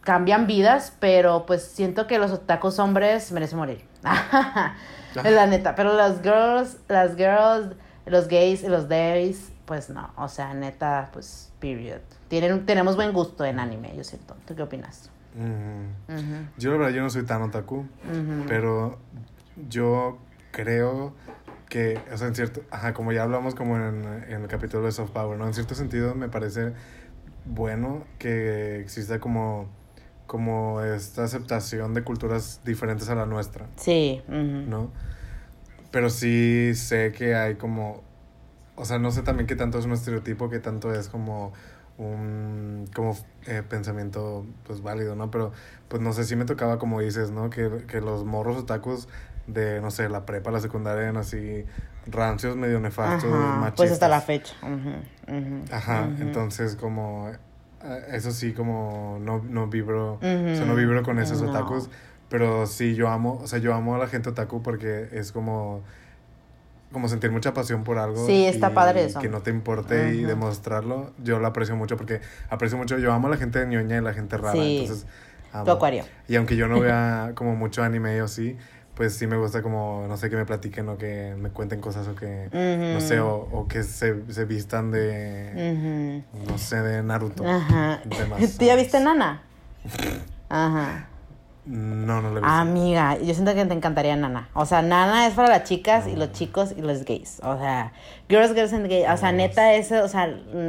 cambian 0.00 0.46
vidas, 0.46 0.96
pero 1.00 1.44
pues 1.44 1.64
siento 1.64 2.06
que 2.06 2.18
los 2.18 2.30
otakus 2.30 2.78
hombres 2.78 3.30
merecen 3.30 3.58
morir. 3.58 3.84
es 5.22 5.32
la 5.32 5.44
neta, 5.44 5.74
pero 5.74 5.92
las 5.92 6.22
girls, 6.22 6.78
las 6.88 7.14
girls, 7.14 7.76
los 8.06 8.26
gays 8.26 8.62
y 8.62 8.68
los 8.68 8.88
days, 8.88 9.49
pues 9.70 9.88
no, 9.88 10.10
o 10.16 10.26
sea, 10.26 10.52
neta, 10.52 11.10
pues 11.12 11.52
period. 11.60 12.00
Tienen, 12.26 12.66
tenemos 12.66 12.96
buen 12.96 13.12
gusto 13.12 13.44
en 13.44 13.60
anime, 13.60 13.94
yo 13.96 14.02
siento. 14.02 14.34
¿Tú 14.44 14.56
qué 14.56 14.62
opinas? 14.62 15.10
Yo 16.58 16.72
la 16.72 16.76
verdad 16.76 16.92
yo 16.92 17.02
no 17.02 17.08
soy 17.08 17.22
tan 17.22 17.40
otaku, 17.42 17.86
pero 18.48 18.98
yo 19.68 20.18
creo 20.50 21.14
que, 21.68 22.00
o 22.12 22.16
sea, 22.16 22.26
en 22.26 22.34
cierto, 22.34 22.62
ajá, 22.72 22.94
como 22.94 23.12
ya 23.12 23.22
hablamos 23.22 23.54
como 23.54 23.76
en, 23.76 24.04
en 24.28 24.42
el 24.42 24.48
capítulo 24.48 24.86
de 24.86 24.90
Soft 24.90 25.12
Power, 25.12 25.38
¿no? 25.38 25.46
En 25.46 25.54
cierto 25.54 25.76
sentido 25.76 26.16
me 26.16 26.28
parece 26.28 26.72
bueno 27.44 28.02
que 28.18 28.80
exista 28.80 29.20
como, 29.20 29.68
como 30.26 30.80
esta 30.80 31.22
aceptación 31.22 31.94
de 31.94 32.02
culturas 32.02 32.60
diferentes 32.64 33.08
a 33.08 33.14
la 33.14 33.24
nuestra, 33.24 33.66
Sí. 33.76 34.20
¿no? 34.28 34.90
Pero 35.92 36.10
sí 36.10 36.72
sé 36.74 37.12
que 37.16 37.36
hay 37.36 37.54
como, 37.54 38.02
o 38.80 38.84
sea, 38.84 38.98
no 38.98 39.10
sé 39.10 39.22
también 39.22 39.46
qué 39.46 39.56
tanto 39.56 39.78
es 39.78 39.84
un 39.84 39.92
estereotipo, 39.92 40.48
qué 40.50 40.58
tanto 40.58 40.92
es 40.94 41.08
como 41.08 41.52
un 41.98 42.86
como 42.94 43.16
eh, 43.46 43.62
pensamiento 43.68 44.46
pues 44.66 44.82
válido, 44.82 45.14
¿no? 45.16 45.30
Pero 45.30 45.52
pues 45.88 46.02
no 46.02 46.12
sé 46.12 46.24
si 46.24 46.34
me 46.34 46.46
tocaba 46.46 46.78
como 46.78 47.00
dices, 47.00 47.30
¿no? 47.30 47.50
Que, 47.50 47.84
que 47.86 48.00
los 48.00 48.24
morros 48.24 48.56
otakus 48.56 49.06
de, 49.46 49.80
no 49.80 49.90
sé, 49.90 50.08
la 50.08 50.24
prepa, 50.24 50.50
la 50.50 50.60
secundaria 50.60 51.02
eran 51.02 51.18
así 51.18 51.64
rancios, 52.06 52.56
medio 52.56 52.80
nefastos, 52.80 53.22
Ajá, 53.22 53.60
machistas. 53.60 53.76
Pues 53.76 53.92
hasta 53.92 54.08
la 54.08 54.20
fecha. 54.20 54.54
Ajá, 55.70 56.10
entonces 56.20 56.76
como 56.76 57.28
eh, 57.84 58.04
eso 58.12 58.30
sí 58.32 58.52
como 58.52 59.18
no, 59.20 59.42
no 59.42 59.66
vibro, 59.68 60.14
o 60.14 60.20
sea, 60.20 60.64
Ujú, 60.64 60.66
no 60.66 60.74
vibro 60.76 61.02
con 61.02 61.18
esos 61.18 61.42
no. 61.42 61.48
otakus, 61.48 61.88
pero 62.28 62.66
sí 62.66 62.94
yo 62.94 63.08
amo, 63.08 63.38
o 63.42 63.46
sea, 63.46 63.58
yo 63.58 63.74
amo 63.74 63.94
a 63.94 63.98
la 63.98 64.06
gente 64.08 64.30
otaku 64.30 64.62
porque 64.62 65.08
es 65.12 65.32
como 65.32 65.82
como 66.92 67.08
sentir 67.08 67.30
mucha 67.30 67.54
pasión 67.54 67.84
por 67.84 67.98
algo 67.98 68.26
Sí, 68.26 68.44
está 68.46 68.70
y 68.70 68.74
padre 68.74 69.04
eso. 69.04 69.20
que 69.20 69.28
no 69.28 69.42
te 69.42 69.50
importe 69.50 70.14
y 70.14 70.22
demostrarlo, 70.22 71.12
yo 71.22 71.38
lo 71.38 71.46
aprecio 71.46 71.76
mucho 71.76 71.96
porque 71.96 72.20
aprecio 72.48 72.76
mucho, 72.76 72.98
yo 72.98 73.12
amo 73.12 73.28
a 73.28 73.30
la 73.30 73.36
gente 73.36 73.64
ñoña 73.66 73.98
y 73.98 74.00
la 74.00 74.12
gente 74.12 74.36
rara, 74.36 74.52
Sí. 74.54 74.78
entonces 74.80 75.06
amo. 75.52 75.64
Tu 75.66 75.70
acuario. 75.72 76.04
Y 76.28 76.36
aunque 76.36 76.56
yo 76.56 76.66
no 76.68 76.80
vea 76.80 77.32
como 77.36 77.54
mucho 77.56 77.82
anime 77.82 78.20
o 78.22 78.24
así, 78.24 78.56
pues 78.94 79.14
sí 79.14 79.26
me 79.26 79.36
gusta 79.36 79.62
como, 79.62 80.04
no 80.08 80.16
sé, 80.16 80.28
que 80.30 80.36
me 80.36 80.44
platiquen 80.44 80.88
o 80.88 80.98
que 80.98 81.34
me 81.38 81.50
cuenten 81.50 81.80
cosas 81.80 82.06
o 82.08 82.14
que, 82.14 82.50
no 82.52 82.98
Ujú. 82.98 83.06
sé, 83.06 83.20
o, 83.20 83.34
o 83.34 83.68
que 83.68 83.82
se, 83.82 84.30
se 84.32 84.44
vistan 84.44 84.90
de, 84.90 86.22
Ujú. 86.34 86.50
no 86.50 86.58
sé, 86.58 86.82
de 86.82 87.02
Naruto. 87.02 87.46
Ajá. 87.46 88.02
¿Tú 88.58 88.64
ya 88.64 88.74
viste 88.74 89.00
Nana? 89.00 89.42
Ajá. 90.48 91.06
No, 91.70 92.20
no 92.20 92.30
lo 92.30 92.38
he 92.38 92.40
visto. 92.40 92.48
Amiga, 92.48 93.16
yo 93.18 93.32
siento 93.32 93.54
que 93.54 93.64
te 93.64 93.74
encantaría 93.74 94.16
Nana. 94.16 94.48
O 94.54 94.66
sea, 94.66 94.82
Nana 94.82 95.28
es 95.28 95.34
para 95.34 95.48
las 95.48 95.64
chicas 95.64 96.08
y 96.08 96.16
los 96.16 96.32
chicos 96.32 96.74
y 96.76 96.82
los 96.82 97.04
gays. 97.04 97.38
O 97.44 97.56
sea, 97.58 97.92
girls, 98.28 98.54
girls 98.54 98.72
and 98.72 98.88
gays. 98.88 99.04
O 99.04 99.16
sea, 99.16 99.28
Vamos. 99.28 99.34
neta 99.34 99.74
es, 99.74 99.92
o 99.92 100.08
sea, 100.08 100.26
mm, 100.26 100.68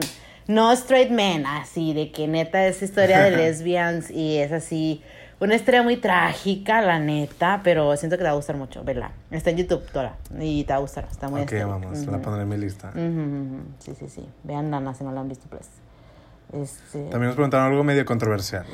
no 0.53 0.71
straight 0.73 1.09
men, 1.09 1.47
así, 1.47 1.95
de 1.95 2.11
que 2.11 2.27
neta 2.27 2.67
es 2.67 2.83
historia 2.83 3.19
de 3.21 3.31
lesbians 3.37 4.11
y 4.11 4.37
es 4.37 4.51
así. 4.51 5.01
Una 5.39 5.55
historia 5.55 5.81
muy 5.81 5.97
trágica, 5.97 6.83
la 6.83 6.99
neta, 6.99 7.61
pero 7.63 7.97
siento 7.97 8.15
que 8.15 8.19
te 8.19 8.25
va 8.25 8.33
a 8.33 8.35
gustar 8.35 8.57
mucho. 8.57 8.83
Vela. 8.83 9.11
Está 9.31 9.49
en 9.49 9.57
YouTube, 9.57 9.83
toda. 9.91 10.17
Y 10.39 10.65
te 10.65 10.73
va 10.73 10.77
a 10.77 10.81
gustar. 10.81 11.07
Está 11.09 11.29
muy 11.29 11.41
ok, 11.41 11.53
vamos, 11.65 12.05
la 12.05 12.19
pondré 12.19 12.43
en 12.43 12.49
mi 12.49 12.57
lista. 12.57 12.93
Sí, 13.79 13.95
sí, 13.97 14.07
sí. 14.07 14.29
Vean 14.43 14.69
Nana 14.69 14.93
si 14.93 15.03
no 15.03 15.11
la 15.11 15.21
han 15.21 15.29
visto, 15.29 15.47
pues. 15.49 15.67
Este... 16.53 17.09
También 17.09 17.29
nos 17.29 17.35
preguntaron 17.35 17.71
algo 17.71 17.83
medio 17.83 18.05
controversial. 18.05 18.65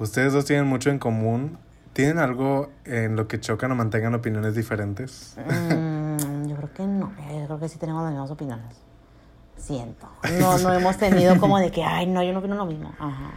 Ustedes 0.00 0.32
dos 0.32 0.46
tienen 0.46 0.66
mucho 0.66 0.88
en 0.90 0.98
común. 0.98 1.58
¿Tienen 1.92 2.18
algo 2.18 2.70
en 2.86 3.16
lo 3.16 3.28
que 3.28 3.38
chocan 3.38 3.70
o 3.72 3.74
mantengan 3.74 4.14
opiniones 4.14 4.54
diferentes? 4.54 5.36
Mm, 5.36 6.46
yo 6.48 6.56
creo 6.56 6.72
que 6.72 6.86
no. 6.86 7.12
Yo 7.30 7.46
creo 7.46 7.60
que 7.60 7.68
sí 7.68 7.78
tenemos 7.78 8.02
las 8.04 8.12
mismas 8.12 8.30
opiniones. 8.30 8.76
Siento. 9.58 10.08
No, 10.38 10.56
no 10.58 10.72
hemos 10.74 10.96
tenido 10.96 11.38
como 11.38 11.58
de 11.58 11.70
que, 11.70 11.84
ay, 11.84 12.06
no, 12.06 12.22
yo 12.22 12.32
no 12.32 12.38
opino 12.38 12.54
lo 12.54 12.64
mismo. 12.64 12.94
Ajá. 12.98 13.32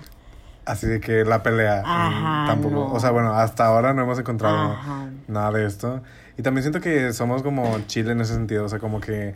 Así 0.65 0.87
de 0.87 1.01
que 1.01 1.25
la 1.25 1.43
pelea 1.43 1.81
mm, 1.81 1.85
Ajá, 1.85 2.45
tampoco. 2.47 2.75
no. 2.75 2.93
O 2.93 2.99
sea, 3.01 3.11
bueno, 3.11 3.33
hasta 3.33 3.65
ahora 3.65 3.93
no 3.93 4.03
hemos 4.03 4.17
encontrado 4.19 4.71
Ajá. 4.71 5.09
nada 5.27 5.51
de 5.51 5.65
esto. 5.65 6.01
Y 6.37 6.43
también 6.43 6.63
siento 6.63 6.79
que 6.79 7.11
somos 7.11 7.43
como 7.43 7.77
chile 7.87 8.13
en 8.13 8.21
ese 8.21 8.35
sentido. 8.35 8.63
O 8.63 8.69
sea, 8.69 8.79
como 8.79 9.01
que 9.01 9.35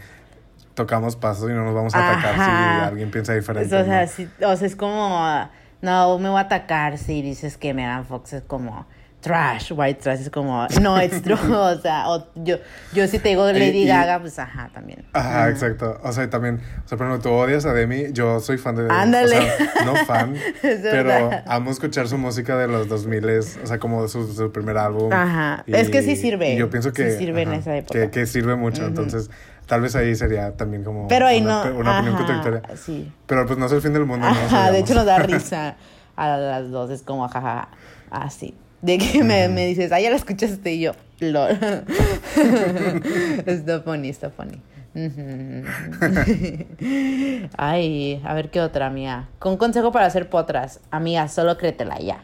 tocamos 0.75 1.17
pasos 1.17 1.49
y 1.49 1.53
no 1.53 1.65
nos 1.65 1.75
vamos 1.75 1.93
a 1.93 2.09
atacar 2.09 2.35
si 2.35 2.41
Ajá. 2.41 2.85
alguien 2.85 3.11
piensa 3.11 3.33
diferente. 3.33 3.75
o, 3.75 3.83
sea, 3.83 4.03
¿no? 4.03 4.07
sí, 4.07 4.29
o 4.45 4.55
sea, 4.55 4.67
es 4.67 4.75
como, 4.77 5.17
ah, 5.19 5.49
no, 5.81 6.17
me 6.19 6.29
voy 6.29 6.37
a 6.39 6.41
atacar 6.41 6.97
si 6.97 7.21
dices 7.21 7.57
que 7.57 7.73
Megan 7.73 8.05
Fox 8.05 8.33
es 8.33 8.43
como 8.43 8.85
trash, 9.19 9.71
white 9.75 9.99
trash, 10.01 10.21
es 10.21 10.29
como, 10.29 10.67
no, 10.79 11.01
it's 11.03 11.21
true, 11.23 11.35
o 11.35 11.81
sea, 11.81 12.07
o 12.07 12.27
yo, 12.35 12.57
yo 12.93 13.07
si 13.07 13.19
te 13.19 13.29
digo 13.29 13.51
Lady 13.51 13.83
y- 13.83 13.87
Gaga, 13.87 14.19
pues 14.19 14.37
ajá, 14.39 14.69
también. 14.73 15.03
Ajá, 15.11 15.49
exacto. 15.49 15.99
O 16.03 16.11
sea, 16.13 16.25
y 16.25 16.27
también, 16.27 16.61
o 16.85 16.87
sea, 16.87 16.97
por 16.97 17.07
ejemplo, 17.07 17.29
tú 17.29 17.35
odias 17.35 17.65
a 17.65 17.73
Demi, 17.73 18.13
yo 18.13 18.39
soy 18.39 18.57
fan 18.57 18.75
de 18.75 18.87
Ándale. 18.89 19.37
O 19.37 19.41
sea, 19.41 19.85
no 19.85 19.95
fan, 20.05 20.35
Es 20.63 20.79
pero 20.81 21.09
verdad. 21.09 21.43
amo 21.47 21.71
escuchar 21.71 22.07
su 22.07 22.17
música 22.17 22.57
de 22.57 22.67
los 22.67 22.87
2000, 22.87 23.25
o 23.63 23.67
sea, 23.67 23.79
como 23.79 24.07
su, 24.07 24.31
su 24.33 24.51
primer 24.51 24.77
álbum. 24.77 25.11
Ajá. 25.11 25.63
Es 25.67 25.89
que 25.89 26.03
sí 26.03 26.15
sirve. 26.15 26.53
Y 26.53 26.57
yo 26.57 26.69
pienso 26.69 26.93
que. 26.93 27.11
Sí 27.11 27.17
sirve 27.17 27.41
en 27.41 27.53
esa 27.53 27.75
época. 27.75 27.99
Que, 27.99 28.09
que 28.11 28.25
sirve 28.27 28.55
mucho, 28.55 28.85
entonces, 28.85 29.29
tal 29.67 29.81
vez 29.81 29.95
ahí 29.95 30.15
sería 30.15 30.53
también 30.53 30.83
como. 30.83 31.07
Pero 31.07 31.27
ahí 31.27 31.41
una, 31.41 31.65
no, 31.65 31.77
Una 31.77 31.99
opinión 31.99 32.17
contradictoria. 32.17 32.63
sí. 32.75 33.11
Pero 33.25 33.45
pues 33.45 33.59
no 33.59 33.67
es 33.67 33.71
el 33.71 33.81
fin 33.81 33.93
del 33.93 34.05
mundo, 34.05 34.27
¿no? 34.29 34.71
De 34.71 34.79
hecho 34.79 34.95
nos 34.95 35.05
da 35.05 35.19
risa 35.23 35.75
a 36.15 36.37
las 36.37 36.71
dos, 36.71 36.89
es 36.89 37.03
como 37.03 37.27
jajaja, 37.27 37.69
así. 38.09 38.55
De 38.81 38.97
que 38.97 39.23
me, 39.23 39.47
me 39.49 39.67
dices, 39.67 39.91
ah, 39.91 39.99
ya 39.99 40.09
la 40.09 40.15
escuchaste 40.15 40.73
y 40.73 40.81
yo, 40.81 40.93
lol. 41.19 41.51
está 43.45 43.81
funny, 43.81 44.09
está 44.09 44.29
funny. 44.29 44.61
Ay, 47.57 48.21
a 48.25 48.33
ver 48.33 48.49
qué 48.49 48.61
otra, 48.61 48.87
amiga. 48.87 49.27
Con 49.39 49.57
consejo 49.57 49.91
para 49.91 50.05
hacer 50.07 50.29
potras, 50.29 50.79
amiga, 50.91 51.27
solo 51.27 51.57
créetela 51.57 51.99
ya. 51.99 52.23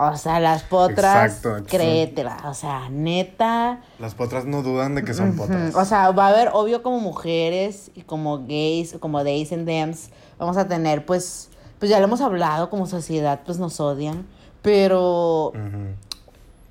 O 0.00 0.16
sea, 0.16 0.38
las 0.38 0.62
potras, 0.62 1.38
Exacto, 1.38 1.66
créetela. 1.68 2.36
O 2.44 2.54
sea, 2.54 2.88
neta. 2.88 3.80
Las 3.98 4.14
potras 4.14 4.44
no 4.44 4.62
dudan 4.62 4.94
de 4.94 5.02
que 5.02 5.12
son 5.12 5.34
potras. 5.34 5.74
O 5.74 5.84
sea, 5.84 6.12
va 6.12 6.26
a 6.26 6.28
haber, 6.28 6.50
obvio, 6.52 6.84
como 6.84 7.00
mujeres 7.00 7.90
y 7.96 8.02
como 8.02 8.46
gays, 8.46 8.96
como 9.00 9.24
days 9.24 9.52
and 9.52 9.66
dems, 9.66 10.10
vamos 10.38 10.56
a 10.56 10.68
tener, 10.68 11.04
pues, 11.04 11.50
pues 11.80 11.90
ya 11.90 11.98
lo 11.98 12.04
hemos 12.04 12.20
hablado, 12.20 12.70
como 12.70 12.86
sociedad, 12.86 13.40
pues 13.44 13.58
nos 13.58 13.80
odian, 13.80 14.24
pero, 14.62 15.52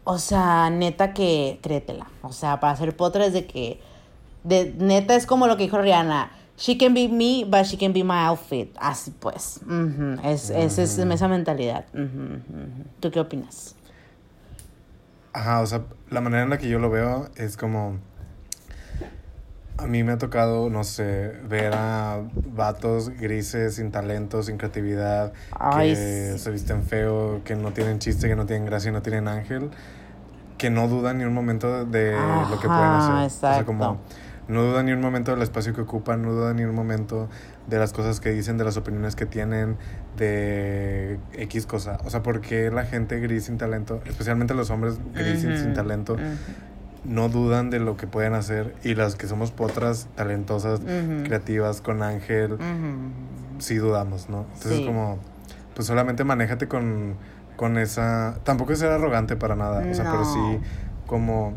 o 0.06 0.18
sea, 0.20 0.70
neta 0.70 1.14
que 1.14 1.60
créetela. 1.62 2.08
O 2.22 2.32
sea, 2.32 2.62
para 2.62 2.72
hacer 2.72 2.96
potras 2.96 3.34
de 3.34 3.46
que, 3.46 3.82
de, 4.46 4.74
neta 4.78 5.16
es 5.16 5.26
como 5.26 5.48
lo 5.48 5.58
que 5.58 5.64
dijo 5.64 5.78
Rihanna, 5.80 6.32
she 6.58 6.78
can 6.78 6.94
be 6.94 7.08
me, 7.08 7.46
but 7.46 7.66
she 7.66 7.78
can 7.78 7.94
be 7.94 8.04
my 8.04 8.26
outfit. 8.26 8.76
Así 8.80 9.12
pues, 9.12 9.60
ujú, 9.66 10.20
es, 10.24 10.50
es, 10.50 10.78
es 10.80 10.98
esa 10.98 11.28
mentalidad. 11.28 11.86
Ujú, 11.94 12.04
ujú. 12.04 12.84
¿Tú 13.00 13.12
qué 13.12 13.20
opinas? 13.20 13.76
Ajá, 15.34 15.62
o 15.62 15.68
sea, 15.68 15.84
la 16.10 16.20
manera 16.20 16.44
en 16.44 16.50
la 16.50 16.58
que 16.58 16.68
yo 16.68 16.80
lo 16.80 16.90
veo 16.90 17.30
es 17.36 17.58
como. 17.58 18.00
A 19.78 19.86
mí 19.86 20.04
me 20.04 20.14
ha 20.14 20.18
tocado, 20.18 20.72
no 20.72 20.84
sé, 20.84 21.34
ver 21.48 21.74
a 21.76 22.24
vatos 22.56 23.10
grises, 23.12 23.76
sin 23.76 23.92
talento, 23.92 24.42
sin 24.42 24.58
creatividad, 24.58 25.34
Ay, 25.52 25.96
que 25.96 26.34
sí. 26.34 26.40
se 26.40 26.50
visten 26.50 26.82
feo, 26.84 27.42
que 27.46 27.56
no 27.56 27.72
tienen 27.74 28.00
chiste, 28.00 28.28
que 28.28 28.36
no 28.36 28.48
tienen 28.48 28.66
gracia, 28.66 28.92
no 28.92 29.04
tienen 29.04 29.28
ángel, 29.28 29.70
que 30.58 30.72
no 30.72 30.88
dudan 30.88 31.20
ni 31.20 31.26
un 31.26 31.34
momento 31.36 31.86
de 31.86 32.48
lo 32.50 32.60
que 32.60 32.70
pueden 32.70 32.92
Ajá, 32.94 33.26
hacer. 33.26 33.52
O 33.52 33.54
sea, 33.54 33.66
como 33.66 33.86
exacto. 33.94 34.27
No 34.48 34.64
dudan 34.64 34.86
ni 34.86 34.94
un 34.94 35.02
momento 35.02 35.32
del 35.32 35.42
espacio 35.42 35.74
que 35.74 35.82
ocupan, 35.82 36.22
no 36.22 36.32
dudan 36.32 36.56
ni 36.56 36.64
un 36.64 36.74
momento 36.74 37.28
de 37.68 37.80
las 37.80 37.92
cosas 37.94 38.20
que 38.20 38.30
dicen, 38.32 38.58
de 38.58 38.64
las 38.64 38.78
opiniones 38.78 39.16
que 39.16 39.26
tienen, 39.26 39.76
de 40.18 41.20
X 41.34 41.66
cosa. 41.66 41.98
O 42.06 42.10
sea, 42.10 42.24
porque 42.24 42.72
la 42.72 42.86
gente 42.86 43.20
gris 43.20 43.46
sin 43.46 43.58
talento, 43.58 44.02
especialmente 44.06 44.54
los 44.54 44.70
hombres 44.70 45.00
gris 45.14 45.42
sin- 45.42 45.74
talento, 45.74 46.18
no 47.04 47.30
dudan 47.30 47.70
de 47.70 47.80
lo 47.80 47.96
que 47.98 48.08
pueden 48.08 48.34
hacer 48.34 48.76
y 48.84 48.96
las 48.96 49.16
que 49.16 49.28
somos 49.28 49.52
potras, 49.52 50.08
talentosas, 50.16 50.82
creativas, 51.26 51.82
con 51.82 52.02
Ángel, 52.04 52.58
sí 53.60 53.76
dudamos, 53.76 54.30
¿no? 54.30 54.42
Entonces 54.54 54.78
Sí. 54.80 54.86
como, 54.86 55.20
pues 55.76 55.88
solamente 55.88 56.24
manéjate 56.24 56.68
con, 56.68 57.16
con 57.56 57.78
esa, 57.78 58.40
tampoco 58.44 58.74
es 58.74 58.80
ser 58.80 58.92
arrogante 58.92 59.36
para 59.36 59.56
nada, 59.56 59.86
o 59.90 59.94
sea, 59.94 60.10
pero 60.12 60.26
sí 60.26 60.60
como 61.06 61.54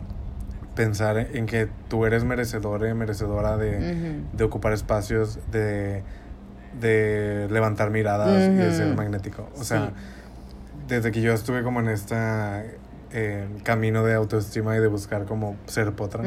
pensar 0.85 1.19
en 1.35 1.45
que 1.45 1.69
tú 1.89 2.07
eres 2.07 2.25
merecedora, 2.25 2.95
merecedora 2.95 3.59
de, 3.59 4.23
de 4.33 4.45
ocupar 4.45 4.73
espacios, 4.73 5.39
de, 5.51 6.03
de 6.81 7.49
levantar 7.51 7.91
miradas 7.91 8.49
y 8.49 8.53
de 8.53 8.73
ser 8.73 8.95
magnético. 8.95 9.47
O 9.59 9.63
sea, 9.65 9.89
Sí. 9.89 9.93
desde 10.89 11.11
que 11.13 11.21
yo 11.21 11.35
estuve 11.35 11.63
como 11.63 11.81
en 11.81 11.89
este 11.89 12.17
camino 13.63 14.05
de 14.05 14.15
autoestima 14.15 14.75
y 14.77 14.81
de 14.81 14.87
buscar 14.87 15.25
como 15.27 15.57
ser 15.67 15.93
potra, 15.93 16.25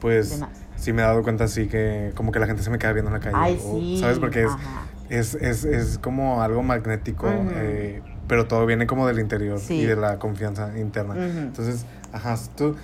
pues 0.00 0.40
sí 0.76 0.92
me 0.92 1.02
he 1.02 1.04
dado 1.04 1.22
cuenta 1.22 1.44
así 1.44 1.68
que 1.68 2.10
como 2.16 2.32
que 2.32 2.40
la 2.40 2.46
gente 2.46 2.62
se 2.64 2.70
me 2.70 2.78
queda 2.78 2.92
viendo 2.94 3.10
en 3.10 3.14
la 3.14 3.20
calle. 3.20 3.36
Ay, 3.38 3.60
o- 3.64 3.78
sí. 3.78 3.98
¿Sabes? 4.00 4.18
Porque 4.18 4.44
es, 4.44 4.54
es, 5.08 5.34
es, 5.36 5.64
es 5.64 5.98
como 5.98 6.42
algo 6.42 6.62
magnético, 6.64 7.28
eh, 7.30 8.02
pero 8.26 8.46
todo 8.46 8.66
viene 8.66 8.86
como 8.88 9.06
del 9.06 9.20
interior 9.20 9.60
Sí. 9.60 9.74
y 9.82 9.84
de 9.86 9.94
la 9.96 10.18
confianza 10.18 10.76
interna. 10.78 11.14
Entonces, 11.16 11.84
ajá, 12.12 12.36
tú, 12.56 12.74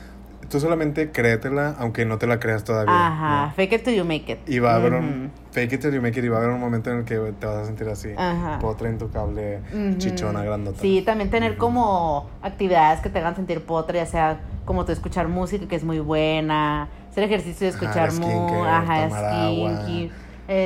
tú 0.50 0.60
solamente 0.60 1.12
créetela, 1.12 1.76
aunque 1.78 2.04
no 2.04 2.18
te 2.18 2.26
la 2.26 2.40
creas 2.40 2.64
todavía. 2.64 3.06
Ajá, 3.06 3.46
¿no? 3.46 3.54
fake 3.54 3.72
it 3.74 3.84
till 3.84 3.94
you 3.94 4.04
make 4.04 4.30
it. 4.30 4.38
Y 4.46 4.58
va 4.58 4.72
a 4.72 4.76
haber 4.76 4.94
un 4.94 5.30
fake 5.52 5.74
it 5.74 5.80
till 5.80 5.92
you 5.92 6.02
make 6.02 6.18
it 6.18 6.24
y 6.24 6.28
va 6.28 6.38
a 6.38 6.40
haber 6.40 6.50
un 6.52 6.60
momento 6.60 6.90
en 6.90 6.98
el 6.98 7.04
que 7.04 7.16
te 7.38 7.46
vas 7.46 7.56
a 7.56 7.64
sentir 7.66 7.88
así. 7.88 8.10
Ajá. 8.16 8.58
Potra 8.60 8.90
intocable, 8.90 9.60
Ujú. 9.72 9.98
chichona, 9.98 10.42
grandota. 10.42 10.80
Sí, 10.80 11.02
también 11.02 11.30
tener 11.30 11.56
como 11.56 12.28
actividades 12.42 13.00
que 13.00 13.08
te 13.08 13.20
hagan 13.20 13.36
sentir 13.36 13.64
potra, 13.64 13.96
ya 13.96 14.06
sea 14.06 14.40
como 14.64 14.84
tú 14.84 14.92
escuchar 14.92 15.28
música 15.28 15.66
que 15.66 15.76
es 15.76 15.84
muy 15.84 16.00
buena, 16.00 16.88
hacer 17.10 17.24
ejercicio 17.24 17.66
de 17.66 17.74
Ajá, 17.76 17.78
escuchar 17.78 18.12
música, 18.12 18.78
ajá, 18.78 19.04
tomar 19.04 19.24
agua, 19.24 19.78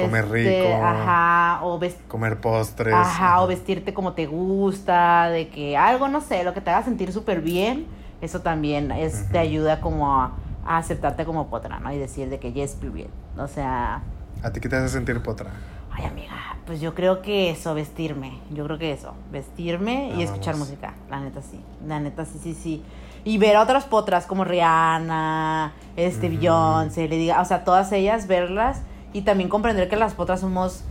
comer 0.00 0.24
este, 0.24 0.30
rico. 0.30 0.74
ajá, 0.84 1.60
o 1.62 1.80
Comer 2.08 2.38
postres. 2.38 2.94
ajá, 2.94 3.42
o 3.42 3.46
vestirte 3.46 3.92
como 3.92 4.14
te 4.14 4.26
gusta, 4.26 5.28
de 5.28 5.48
que 5.48 5.76
algo, 5.76 6.08
no 6.08 6.20
sé, 6.20 6.42
lo 6.42 6.54
que 6.54 6.60
te 6.60 6.70
haga 6.70 6.82
sentir 6.82 7.12
súper 7.12 7.40
bien, 7.42 7.86
eso 8.24 8.40
también 8.40 8.90
es, 8.90 9.28
te 9.30 9.38
Ujú. 9.38 9.46
ayuda 9.46 9.80
como 9.80 10.12
a, 10.20 10.32
a 10.66 10.78
aceptarte 10.78 11.24
como 11.24 11.48
potra, 11.48 11.78
¿no? 11.78 11.92
Y 11.92 11.98
decir 11.98 12.28
de 12.30 12.38
que 12.38 12.52
yes, 12.52 12.76
bien. 12.80 13.08
O 13.38 13.46
sea, 13.46 14.02
¿A 14.42 14.50
ti 14.50 14.60
qué 14.60 14.68
te 14.68 14.76
hace 14.76 14.88
sentir 14.88 15.22
potra? 15.22 15.50
Ay, 15.96 16.06
amiga, 16.06 16.56
pues 16.66 16.80
yo 16.80 16.94
creo 16.94 17.22
que 17.22 17.50
eso, 17.50 17.72
vestirme. 17.74 18.40
Yo 18.52 18.64
creo 18.64 18.78
que 18.78 18.92
eso, 18.92 19.14
vestirme 19.30 20.08
y 20.08 20.20
Ah, 20.22 20.24
escuchar 20.24 20.54
vamos. 20.54 20.68
música. 20.68 20.94
La 21.08 21.20
neta 21.20 21.40
sí. 21.40 21.60
La 21.86 22.00
neta 22.00 22.24
sí, 22.24 22.38
sí, 22.42 22.54
sí. 22.54 22.82
Y 23.22 23.38
ver 23.38 23.56
a 23.56 23.62
otras 23.62 23.84
potras 23.84 24.26
como 24.26 24.44
Rihanna, 24.44 25.72
este, 25.96 26.28
Ujú. 26.28 26.36
Beyoncé, 26.36 27.08
le 27.08 27.16
diga, 27.16 27.40
o 27.40 27.44
sea, 27.44 27.64
todas 27.64 27.92
ellas, 27.92 28.26
verlas 28.26 28.82
y 29.12 29.22
también 29.22 29.48
comprender 29.48 29.88
que 29.88 29.96
las 29.96 30.14
potras 30.14 30.40
somos, 30.40 30.82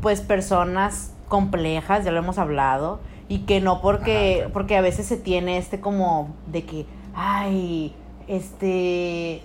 pues, 0.00 0.20
personas 0.20 1.12
complejas, 1.28 2.04
ya 2.04 2.10
lo 2.12 2.18
hemos 2.18 2.38
hablado, 2.38 3.00
y 3.28 3.40
que 3.40 3.60
no 3.60 3.80
porque, 3.80 4.42
Ajá, 4.44 4.52
porque 4.52 4.76
a 4.76 4.80
veces 4.80 5.06
se 5.06 5.16
tiene 5.16 5.58
este 5.58 5.80
como 5.80 6.28
de 6.50 6.64
que, 6.64 6.86
ay, 7.14 7.94
este, 8.28 9.42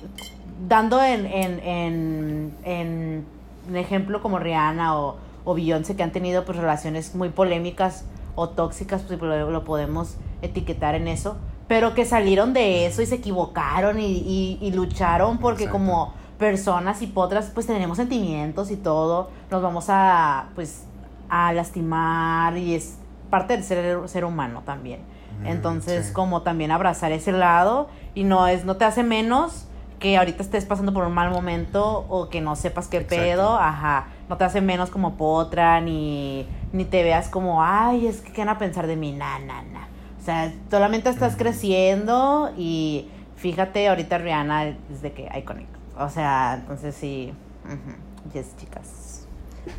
dando 0.68 1.04
en, 1.04 1.26
en, 1.26 1.60
en, 1.60 2.54
en 2.64 3.26
un 3.70 3.76
ejemplo 3.78 4.22
como 4.22 4.40
Rihanna 4.40 4.98
o, 5.00 5.16
o 5.46 5.54
Beyoncé 5.56 5.96
que 5.96 6.04
han 6.04 6.12
tenido 6.12 6.46
pues 6.46 6.58
relaciones 6.58 7.16
muy 7.16 7.30
polémicas 7.30 8.06
o 8.36 8.50
tóxicas, 8.50 9.02
pues 9.04 9.20
lo, 9.20 9.50
lo 9.52 9.64
podemos 9.64 10.16
etiquetar 10.42 10.96
en 10.96 11.08
eso, 11.08 11.38
pero 11.68 11.94
que 11.94 12.06
salieron 12.06 12.54
de 12.54 12.86
eso 12.86 13.02
y 13.02 13.06
se 13.06 13.16
equivocaron 13.16 14.00
y, 14.00 14.06
y- 14.06 14.58
y 14.62 14.72
lucharon 14.72 15.38
porque 15.38 15.64
Exacto. 15.64 15.80
como 15.80 16.14
personas 16.38 17.02
y 17.02 17.08
potras 17.08 17.52
pues 17.54 17.68
tenemos 17.68 17.98
sentimientos 17.98 18.72
y 18.72 18.76
todo, 18.78 19.30
nos 19.52 19.62
vamos 19.62 19.86
a 19.90 20.50
pues 20.56 20.84
a 21.30 21.54
lastimar 21.54 22.58
y 22.58 22.74
es 22.76 22.98
parte 23.32 23.54
del 23.54 23.64
ser, 23.64 24.08
ser 24.08 24.26
humano 24.26 24.62
también. 24.64 25.00
Mm, 25.42 25.48
Entonces, 25.48 26.08
sí. 26.08 26.14
como 26.14 26.44
también 26.44 26.70
abrazar 26.70 27.12
ese 27.12 27.32
lado 27.32 27.88
y 28.14 28.24
no 28.26 28.46
es 28.46 28.64
no 28.66 28.78
te 28.78 28.86
hace 28.86 29.02
menos 29.02 29.66
que 30.00 30.18
ahorita 30.18 30.44
estés 30.44 30.66
pasando 30.66 30.94
por 30.94 31.04
un 31.06 31.14
mal 31.14 31.32
momento 31.32 32.06
o 32.10 32.30
que 32.30 32.42
no 32.42 32.56
sepas 32.56 32.88
qué 32.88 32.98
Exacto. 32.98 33.16
pedo, 33.24 33.58
ajá, 33.58 34.08
no 34.30 34.38
te 34.38 34.44
hace 34.44 34.60
menos 34.62 34.90
como 34.92 35.16
potra 35.16 35.82
ni 35.82 36.48
ni 36.74 36.86
te 36.86 37.04
veas 37.04 37.28
como, 37.30 37.64
ay, 37.64 38.08
es 38.08 38.22
que 38.22 38.32
qué 38.32 38.42
van 38.42 38.50
a 38.50 38.58
pensar 38.58 38.88
de 38.88 38.96
mí, 38.96 39.12
na, 39.12 39.40
na, 39.40 39.62
na. 39.64 39.88
O 40.20 40.24
sea, 40.24 40.54
solamente 40.70 41.10
estás 41.10 41.34
Ujú. 41.34 41.44
creciendo 41.44 42.52
y 42.58 43.10
fíjate, 43.36 43.90
ahorita 43.90 44.18
Rihanna 44.20 44.68
es 44.68 45.02
de 45.02 45.12
que 45.12 45.30
iconic. 45.38 45.68
O 45.98 46.10
sea, 46.10 46.56
entonces 46.62 46.96
sí, 46.96 47.34
ujú, 47.66 48.32
yes, 48.34 48.56
chicas. 48.58 49.28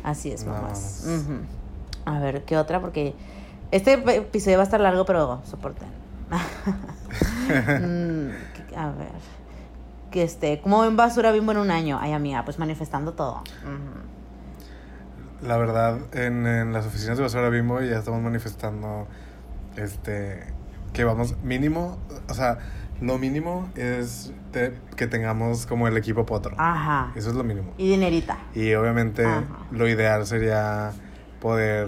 Así 0.03 0.31
es, 0.31 0.45
mamás. 0.45 1.05
A 2.05 2.19
ver, 2.19 2.43
¿qué 2.43 2.57
otra? 2.57 2.79
Porque 2.79 3.13
este 3.75 3.93
episodio 4.17 4.57
va 4.57 4.63
a 4.63 4.65
estar 4.65 4.79
largo, 4.79 5.05
pero 5.05 5.41
soporten. 5.45 5.87
Mm, 7.47 8.29
a 8.75 8.89
ver. 8.91 9.11
Que 10.11 10.23
este, 10.23 10.59
¿cómo 10.61 10.81
ven 10.81 10.95
basura 10.95 11.31
bimbo 11.31 11.51
en 11.51 11.57
un 11.59 11.71
año? 11.71 11.99
Ay, 12.01 12.13
amiga, 12.13 12.43
pues 12.45 12.57
manifestando 12.59 13.13
todo. 13.13 13.43
La 15.41 15.57
verdad, 15.57 15.99
en, 16.13 16.45
en 16.47 16.73
las 16.73 16.85
oficinas 16.85 17.17
de 17.17 17.23
Basura 17.23 17.49
Bimbo 17.49 17.81
ya 17.81 17.97
estamos 17.99 18.21
manifestando 18.21 19.07
este 19.75 20.43
que 20.93 21.03
vamos 21.03 21.35
mínimo, 21.43 21.97
o 22.29 22.33
sea, 22.33 22.59
lo 23.01 23.17
mínimo 23.17 23.69
es 23.75 24.31
te- 24.51 24.73
que 24.95 25.07
tengamos 25.07 25.65
como 25.65 25.87
el 25.87 25.97
equipo 25.97 26.25
potro. 26.25 26.55
Ajá. 26.57 27.11
Eso 27.15 27.29
es 27.31 27.35
lo 27.35 27.43
mínimo. 27.43 27.73
Y 27.77 27.89
dinerita. 27.89 28.37
Y 28.55 28.73
obviamente 28.75 29.25
Ajá. 29.25 29.43
lo 29.71 29.87
ideal 29.87 30.25
sería 30.25 30.91
poder 31.43 31.87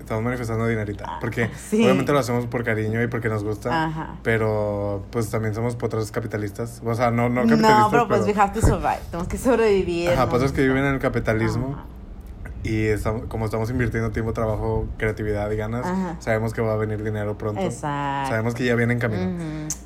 estamos 0.00 0.24
manifestando 0.24 0.66
dinerita, 0.66 1.18
porque 1.20 1.44
Ah, 1.44 1.50
Sí. 1.56 1.84
obviamente 1.84 2.12
lo 2.12 2.18
hacemos 2.18 2.46
por 2.46 2.64
cariño 2.64 3.00
y 3.02 3.06
porque 3.06 3.28
nos 3.28 3.44
gusta, 3.44 3.84
Ajá. 3.86 4.16
pero 4.24 5.04
pues 5.12 5.30
también 5.30 5.54
somos 5.54 5.76
potros 5.76 6.10
capitalistas, 6.10 6.82
o 6.84 6.94
sea, 6.96 7.12
no 7.12 7.28
no 7.28 7.42
capitalistas, 7.42 7.78
No, 7.78 7.90
pero 7.90 8.08
pues 8.08 8.22
we 8.26 8.34
have 8.36 8.52
to 8.52 8.60
survive. 8.60 8.98
Tenemos 9.12 9.28
que 9.28 9.38
sobrevivir. 9.38 10.10
Ajá, 10.10 10.28
potros 10.28 10.50
que 10.52 10.62
viven 10.62 10.84
en 10.84 10.94
el 10.94 10.98
capitalismo. 11.00 11.74
Ajá. 11.78 11.84
Y 12.62 12.84
estamos, 12.86 13.24
como 13.28 13.46
estamos 13.46 13.70
invirtiendo 13.70 14.10
tiempo, 14.10 14.34
trabajo, 14.34 14.86
creatividad 14.98 15.50
y 15.50 15.56
ganas, 15.56 15.86
Ajá. 15.86 16.16
sabemos 16.20 16.52
que 16.52 16.60
va 16.60 16.74
a 16.74 16.76
venir 16.76 17.02
dinero 17.02 17.38
pronto. 17.38 17.60
Exacto. 17.62 18.28
Sabemos 18.30 18.54
que 18.54 18.64
ya 18.66 18.74
viene 18.74 18.92
en 18.92 18.98
camino. 18.98 19.30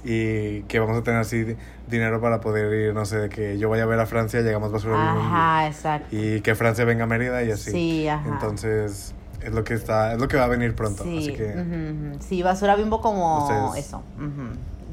Y 0.05 0.62
que 0.62 0.80
vamos 0.80 0.98
a 0.98 1.02
tener 1.05 1.20
así 1.20 1.44
di- 1.44 1.56
dinero 1.88 2.20
para 2.20 2.40
poder 2.40 2.72
ir, 2.88 2.92
no 2.94 3.05
sé, 3.05 3.18
de 3.18 3.28
que 3.28 3.59
yo 3.59 3.68
vaya 3.70 3.84
a 3.84 3.86
ver 3.86 4.01
a 4.01 4.06
Francia, 4.06 4.40
llegamos 4.40 4.72
basura 4.72 4.96
Bimbo 4.96 5.20
Ajá, 5.20 5.68
exacto. 5.68 6.09
y 6.10 6.40
que 6.40 6.55
Francia 6.56 6.84
venga 6.84 7.05
a 7.05 7.06
Mérida 7.06 7.44
y 7.44 7.52
así. 7.52 7.70
Sí, 7.70 8.09
ajá. 8.09 8.28
Entonces, 8.28 9.14
es 9.40 9.52
lo 9.52 9.62
que 9.62 9.74
está, 9.74 10.12
es 10.14 10.18
lo 10.20 10.26
que 10.26 10.36
va 10.36 10.44
a 10.44 10.48
venir 10.48 10.74
pronto. 10.74 11.05
Sí, 11.05 11.18
Así 11.18 11.32
que, 11.34 12.16
sí, 12.20 12.42
basura 12.42 12.74
bimbo 12.74 13.01
como 13.01 13.44
Ustedes- 13.44 13.86
eso. 13.86 14.02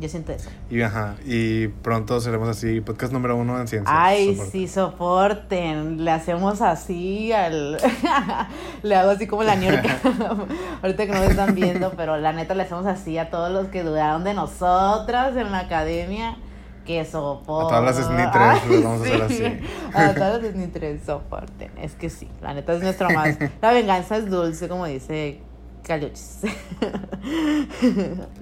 Yo 0.01 0.09
siento 0.09 0.31
eso. 0.31 0.49
y 0.71 0.81
ajá, 0.81 1.15
y 1.27 1.67
pronto 1.67 2.19
seremos 2.19 2.49
así, 2.49 2.81
podcast 2.81 3.13
número 3.13 3.35
uno 3.35 3.61
en 3.61 3.67
ciencia. 3.67 3.93
Ay, 3.95 4.33
Soporte. 4.33 4.51
sí, 4.51 4.67
soporten. 4.67 6.03
Le 6.03 6.09
hacemos 6.09 6.59
así 6.61 7.31
al. 7.31 7.77
le 8.81 8.95
hago 8.95 9.11
así 9.11 9.27
como 9.27 9.43
la 9.43 9.55
ñorca. 9.55 9.99
Ahorita 10.81 11.05
que 11.05 11.11
no 11.11 11.19
me 11.19 11.27
están 11.27 11.53
viendo, 11.53 11.91
pero 11.95 12.17
la 12.17 12.33
neta 12.33 12.55
le 12.55 12.63
hacemos 12.63 12.87
así 12.87 13.19
a 13.19 13.29
todos 13.29 13.51
los 13.51 13.67
que 13.67 13.83
dudaron 13.83 14.23
de 14.23 14.33
nosotras 14.33 15.37
en 15.37 15.51
la 15.51 15.59
academia. 15.59 16.35
Que 16.83 17.05
soporten. 17.05 17.77
A 17.77 17.79
todas 17.79 17.95
las 17.95 18.05
snitres 18.07 18.69
les 18.71 18.83
vamos 18.83 19.01
a 19.01 19.03
hacer 19.03 19.21
así. 19.21 19.59
A 19.93 20.13
todas 20.15 20.41
las 20.41 20.51
snitres 20.51 21.03
soporten. 21.05 21.71
Es 21.77 21.93
que 21.93 22.09
sí, 22.09 22.27
la 22.41 22.55
neta 22.55 22.73
es 22.73 22.81
nuestro 22.81 23.07
más. 23.11 23.37
La 23.61 23.71
venganza 23.71 24.17
es 24.17 24.27
dulce, 24.27 24.67
como 24.67 24.87
dice 24.87 25.41
Caliuchis. 25.83 26.39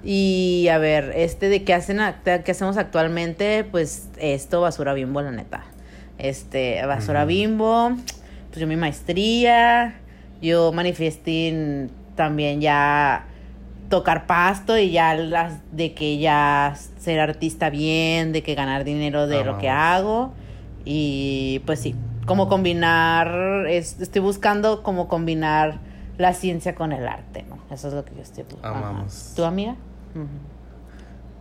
y 0.04 0.68
a 0.68 0.78
ver, 0.78 1.12
este 1.16 1.48
de 1.48 1.64
qué 1.64 1.74
hacen 1.74 2.00
qué 2.24 2.50
hacemos 2.50 2.76
actualmente, 2.76 3.64
pues 3.64 4.08
esto, 4.18 4.60
basura 4.60 4.94
bimbo, 4.94 5.22
la 5.22 5.32
neta. 5.32 5.64
Este, 6.18 6.84
basura 6.86 7.24
bimbo, 7.24 7.92
pues 8.48 8.60
yo 8.60 8.66
mi 8.66 8.76
maestría, 8.76 9.94
yo 10.42 10.72
manifesté 10.72 11.88
también 12.14 12.60
ya 12.60 13.24
tocar 13.88 14.26
pasto 14.26 14.78
y 14.78 14.90
ya 14.90 15.14
las 15.14 15.54
de 15.72 15.94
que 15.94 16.18
ya 16.18 16.76
ser 16.98 17.20
artista 17.20 17.70
bien, 17.70 18.32
de 18.32 18.42
que 18.42 18.54
ganar 18.54 18.84
dinero 18.84 19.26
de 19.26 19.44
lo 19.44 19.58
que 19.58 19.68
hago 19.68 20.32
y 20.84 21.62
pues 21.66 21.80
sí, 21.80 21.94
como 22.26 22.48
combinar, 22.48 23.66
es- 23.68 24.00
estoy 24.00 24.20
buscando 24.20 24.82
como 24.82 25.08
combinar 25.08 25.78
la 26.20 26.34
ciencia 26.34 26.74
con 26.74 26.92
el 26.92 27.08
arte, 27.08 27.46
¿no? 27.48 27.56
Eso 27.74 27.88
es 27.88 27.94
lo 27.94 28.04
que 28.04 28.14
yo 28.14 28.20
estoy 28.20 28.44
buscando. 28.44 28.76
Amamos. 28.78 29.32
¿Tu 29.34 29.42
amiga? 29.42 29.74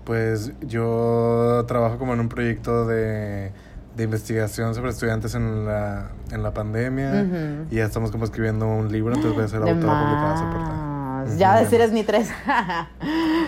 Pues 0.05 0.53
yo 0.61 1.65
trabajo 1.67 1.97
como 1.97 2.13
en 2.13 2.21
un 2.21 2.29
proyecto 2.29 2.87
de, 2.87 3.51
de 3.97 4.03
investigación 4.03 4.73
sobre 4.73 4.91
estudiantes 4.91 5.35
en 5.35 5.65
la, 5.65 6.11
en 6.31 6.43
la 6.43 6.53
pandemia 6.53 7.25
y 7.69 7.75
ya 7.75 7.83
estamos 7.85 8.09
como 8.09 8.23
escribiendo 8.23 8.67
un 8.67 8.89
libro, 8.89 9.13
entonces 9.13 9.35
voy 9.35 9.43
a 9.43 9.47
De 9.65 9.71
autora 9.71 10.01
publicada. 10.01 11.23
Ujú. 11.25 11.37
Ya 11.37 11.61
de 11.61 11.75
eres 11.75 11.91
mi 11.91 12.03
tres. 12.03 12.29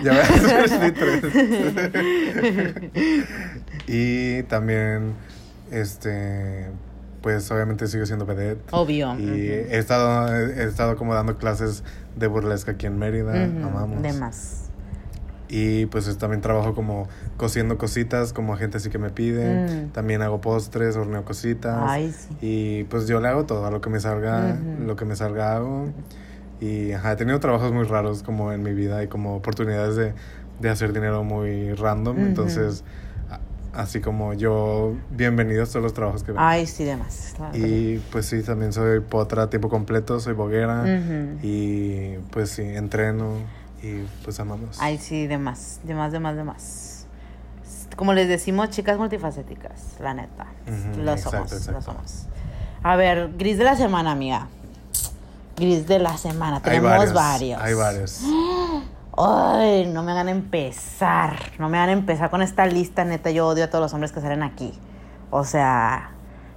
Ya 0.04 0.12
ves, 0.12 0.44
eres 0.44 0.80
mi 0.80 0.90
tres. 0.90 1.22
Y 3.86 4.42
también, 4.44 5.14
este, 5.70 6.68
pues 7.22 7.50
obviamente 7.50 7.86
sigo 7.86 8.04
siendo 8.04 8.26
vedette. 8.26 8.60
Obvio. 8.72 9.18
Y 9.18 9.48
he 9.48 9.78
estado, 9.78 10.34
he 10.36 10.64
estado 10.64 10.96
como 10.96 11.14
dando 11.14 11.36
clases 11.38 11.84
de 12.16 12.26
burlesca 12.26 12.72
aquí 12.72 12.86
en 12.86 12.98
Mérida, 12.98 13.44
amamos. 13.44 14.02
De 14.02 14.12
más. 14.12 14.58
Y 15.48 15.84
pues 15.86 16.06
es- 16.08 16.16
también 16.18 16.40
trabajo 16.40 16.74
como 16.74 17.08
cosiendo 17.36 17.76
cositas, 17.76 18.32
como 18.32 18.56
gente 18.56 18.78
así 18.78 18.88
que 18.88 18.98
me 18.98 19.10
pide. 19.10 19.84
Mm. 19.84 19.88
También 19.90 20.22
hago 20.22 20.40
postres, 20.40 20.96
horneo 20.96 21.24
cositas. 21.24 21.76
Ay, 21.78 22.10
sí. 22.12 22.36
Y 22.40 22.84
pues 22.84 23.06
yo 23.06 23.20
le 23.20 23.28
hago 23.28 23.44
todo, 23.44 23.66
a 23.66 23.70
lo 23.70 23.80
que 23.82 23.90
me 23.90 24.00
salga, 24.00 24.56
lo 24.84 24.96
que 24.96 25.04
me 25.04 25.14
salga 25.14 25.54
hago. 25.56 25.88
Y 26.60 26.92
ajá, 26.92 27.12
he 27.12 27.16
tenido 27.16 27.38
trabajos 27.40 27.70
muy 27.72 27.84
raros 27.84 28.22
como 28.22 28.52
en 28.52 28.62
mi 28.62 28.72
vida 28.72 29.02
y 29.02 29.08
como 29.08 29.34
oportunidades 29.36 29.94
de, 29.96 30.14
de 30.60 30.70
hacer 30.70 30.92
dinero 30.92 31.22
muy 31.22 31.72
random. 31.74 32.18
Entonces, 32.20 32.82
así 33.74 34.00
como 34.00 34.34
yo, 34.34 34.94
bienvenidos 35.10 35.70
a 35.70 35.72
todos 35.72 35.82
los 35.84 35.94
trabajos 35.94 36.22
que 36.22 36.32
ven. 36.32 36.40
Ay, 36.40 36.66
sí, 36.66 36.84
de 36.84 36.96
más. 36.96 37.32
claro. 37.36 37.56
Y 37.56 37.98
pues 38.10 38.26
sí, 38.26 38.42
también 38.42 38.72
soy 38.72 39.00
potra 39.00 39.44
a 39.44 39.50
tiempo 39.50 39.68
completo, 39.68 40.20
soy 40.20 40.34
boguera. 40.34 40.84
Y 41.42 42.16
pues 42.30 42.50
sí, 42.50 42.62
entreno 42.62 43.36
y 43.82 44.02
pues 44.24 44.38
amamos. 44.40 44.78
Ay, 44.80 44.98
sí, 44.98 45.26
de 45.26 45.38
más, 45.38 45.80
de 45.84 45.94
más, 45.94 46.12
de 46.12 46.20
más, 46.20 46.36
de 46.36 46.44
más. 46.44 47.06
Como 47.96 48.14
les 48.14 48.28
decimos, 48.28 48.70
chicas 48.70 48.98
multifacéticas, 48.98 49.96
la 50.00 50.14
neta. 50.14 50.46
Ujú, 50.66 51.02
lo 51.02 51.12
exacto, 51.12 51.48
somos, 51.48 51.66
lo 51.68 51.82
somos. 51.82 52.26
A 52.82 52.96
ver, 52.96 53.32
gris 53.36 53.58
de 53.58 53.64
la 53.64 53.76
semana, 53.76 54.12
amiga. 54.12 54.48
Gris 55.56 55.86
de 55.86 55.98
la 55.98 56.16
semana. 56.16 56.56
Hay 56.56 56.62
Tenemos 56.62 57.12
varios. 57.12 57.60
Hay 57.60 57.74
varios. 57.74 58.22
Ay, 59.16 59.86
no 59.86 60.02
me 60.02 60.12
hagan 60.12 60.28
empezar. 60.28 61.36
No 61.58 61.68
me 61.68 61.78
hagan 61.78 61.90
empezar 61.90 62.30
con 62.30 62.42
esta 62.42 62.66
lista, 62.66 63.04
neta. 63.04 63.30
Yo 63.30 63.46
odio 63.46 63.64
a 63.64 63.66
todos 63.68 63.82
los 63.82 63.92
hombres 63.92 64.12
que 64.12 64.20
salen 64.20 64.42
aquí. 64.42 64.72
O 65.30 65.44
sea, 65.44 66.12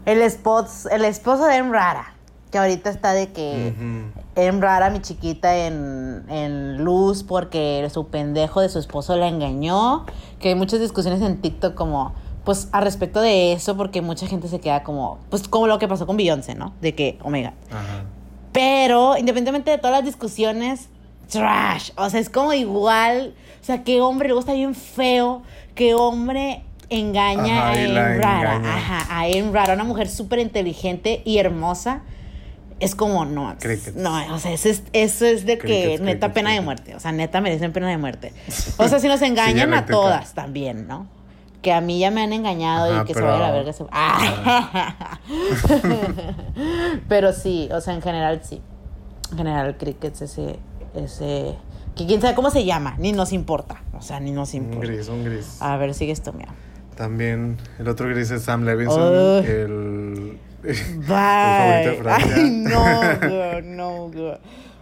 el, 0.06 0.22
esposo, 0.22 0.90
el 0.90 1.04
esposo 1.06 1.46
de 1.46 1.58
Emrara, 1.58 2.14
que 2.52 2.58
ahorita 2.58 2.90
está 2.90 3.14
de 3.14 3.32
que 3.34 3.74
Ujú. 3.76 4.22
Emrara, 4.36 4.90
mi 4.90 5.02
chiquita, 5.02 5.56
en, 5.56 6.26
en 6.30 6.84
luz 6.84 7.24
porque 7.24 7.88
su 7.92 8.08
pendejo 8.08 8.62
de 8.62 8.70
su 8.70 8.80
esposo 8.80 9.16
la 9.18 9.28
engañó. 9.28 10.06
Que 10.40 10.50
hay 10.50 10.56
muchas 10.56 10.80
discusiones 10.80 11.22
en 11.22 11.42
TikTok 11.42 11.76
como, 11.76 12.14
pues, 12.46 12.70
al 12.72 12.84
respecto 12.84 13.20
de 13.20 13.52
eso, 13.52 13.76
porque 13.76 14.02
mucha 14.02 14.28
gente 14.28 14.48
se 14.48 14.62
queda 14.62 14.84
como, 14.84 15.20
pues, 15.30 15.48
como 15.50 15.68
lo 15.68 15.78
que 15.78 15.90
pasó 15.90 16.08
con 16.08 16.16
Beyoncé, 16.16 16.56
¿no? 16.56 16.74
De 16.80 16.96
que, 16.96 17.20
Omega. 17.22 17.54
Ajá. 17.70 18.06
Pero, 18.54 19.18
independientemente 19.18 19.72
de 19.72 19.78
todas 19.78 19.98
las 19.98 20.06
discusiones, 20.06 20.88
trash. 21.28 21.92
O 21.98 22.10
sea, 22.10 22.20
es 22.20 22.30
como 22.30 22.54
igual. 22.54 23.34
O 23.62 23.66
sea, 23.66 23.84
qué 23.84 24.02
hombre, 24.02 24.28
luego 24.28 24.40
está 24.42 24.54
bien 24.54 24.76
feo. 24.76 25.42
Qué 25.74 25.94
hombre 25.94 26.64
engaña 26.90 27.58
Ajá, 27.58 27.72
a 27.72 27.82
Emrara. 27.82 28.56
engaña. 28.56 28.76
Ajá, 28.78 29.20
a 29.20 29.28
Emrara, 29.28 29.74
una 29.74 29.84
mujer 29.84 30.08
súper 30.10 30.40
inteligente 30.40 31.22
y 31.26 31.38
hermosa. 31.40 32.02
Es 32.80 32.94
como, 32.94 33.24
no, 33.26 33.56
Crickets. 33.58 33.96
no, 33.96 34.36
o 34.36 34.38
sea, 34.38 34.52
eso 34.52 34.68
es, 34.68 34.84
eso 34.92 35.26
es 35.26 35.46
de 35.46 35.58
que 35.58 35.66
Crickets, 35.68 36.02
neta 36.02 36.34
pena 36.34 36.52
de 36.52 36.60
muerte. 36.62 36.94
O 36.94 37.00
sea, 37.00 37.12
neta 37.14 37.40
merecen 37.40 37.72
pena 37.72 37.88
de 37.90 37.98
muerte. 37.98 38.34
O 38.78 38.88
sea, 38.88 39.00
si 39.00 39.08
nos 39.08 39.22
engañan 39.22 39.74
a 39.74 39.86
todas 39.86 40.34
también, 40.34 40.86
¿no? 40.88 41.08
Que 41.62 41.72
a 41.74 41.80
mí 41.82 41.98
ya 42.00 42.12
me 42.12 42.22
han 42.22 42.34
engañado 42.34 42.92
Ajá, 42.94 43.04
y 43.04 43.06
que 43.08 43.14
pero- 43.14 43.28
se 43.28 43.32
vaya 43.32 43.46
a 43.46 43.50
la 43.50 43.56
verga. 43.56 43.74
Se... 43.74 43.86
Ah. 43.92 45.20
pero 47.08 47.34
sí, 47.34 47.70
o 47.72 47.82
sea, 47.82 47.94
en 47.94 48.02
general 48.02 48.42
sí. 48.44 48.62
En 49.32 49.38
general, 49.38 49.76
Crickets, 49.78 50.22
ese, 50.22 50.60
ese, 50.96 51.56
que 51.96 52.06
quién 52.06 52.22
sabe 52.22 52.36
cómo 52.36 52.50
se 52.50 52.66
llama, 52.66 52.96
ni 52.98 53.12
nos 53.12 53.34
importa. 53.34 53.82
O 53.98 54.02
sea, 54.02 54.20
ni 54.20 54.32
nos 54.32 54.54
Un 54.54 54.64
importa. 54.64 54.88
gris, 54.88 55.08
un 55.10 55.24
gris. 55.24 55.62
A 55.62 55.78
ver, 55.78 55.94
sigue 55.94 56.12
esto, 56.12 56.34
mira. 56.34 56.54
También 56.96 57.58
el 57.80 57.88
otro 57.90 58.08
gris 58.10 58.32
es 58.32 58.44
Sam 58.44 58.64
Levinson, 58.64 59.02
Ay. 59.02 59.46
el, 59.46 60.40
el 60.64 60.76
favorito 60.76 61.90
de 61.92 61.98
Francia. 62.02 62.34
Ay, 62.36 62.50
no, 62.50 63.02
girl, 63.22 63.76
no, 63.76 64.10
girl. 64.12 64.40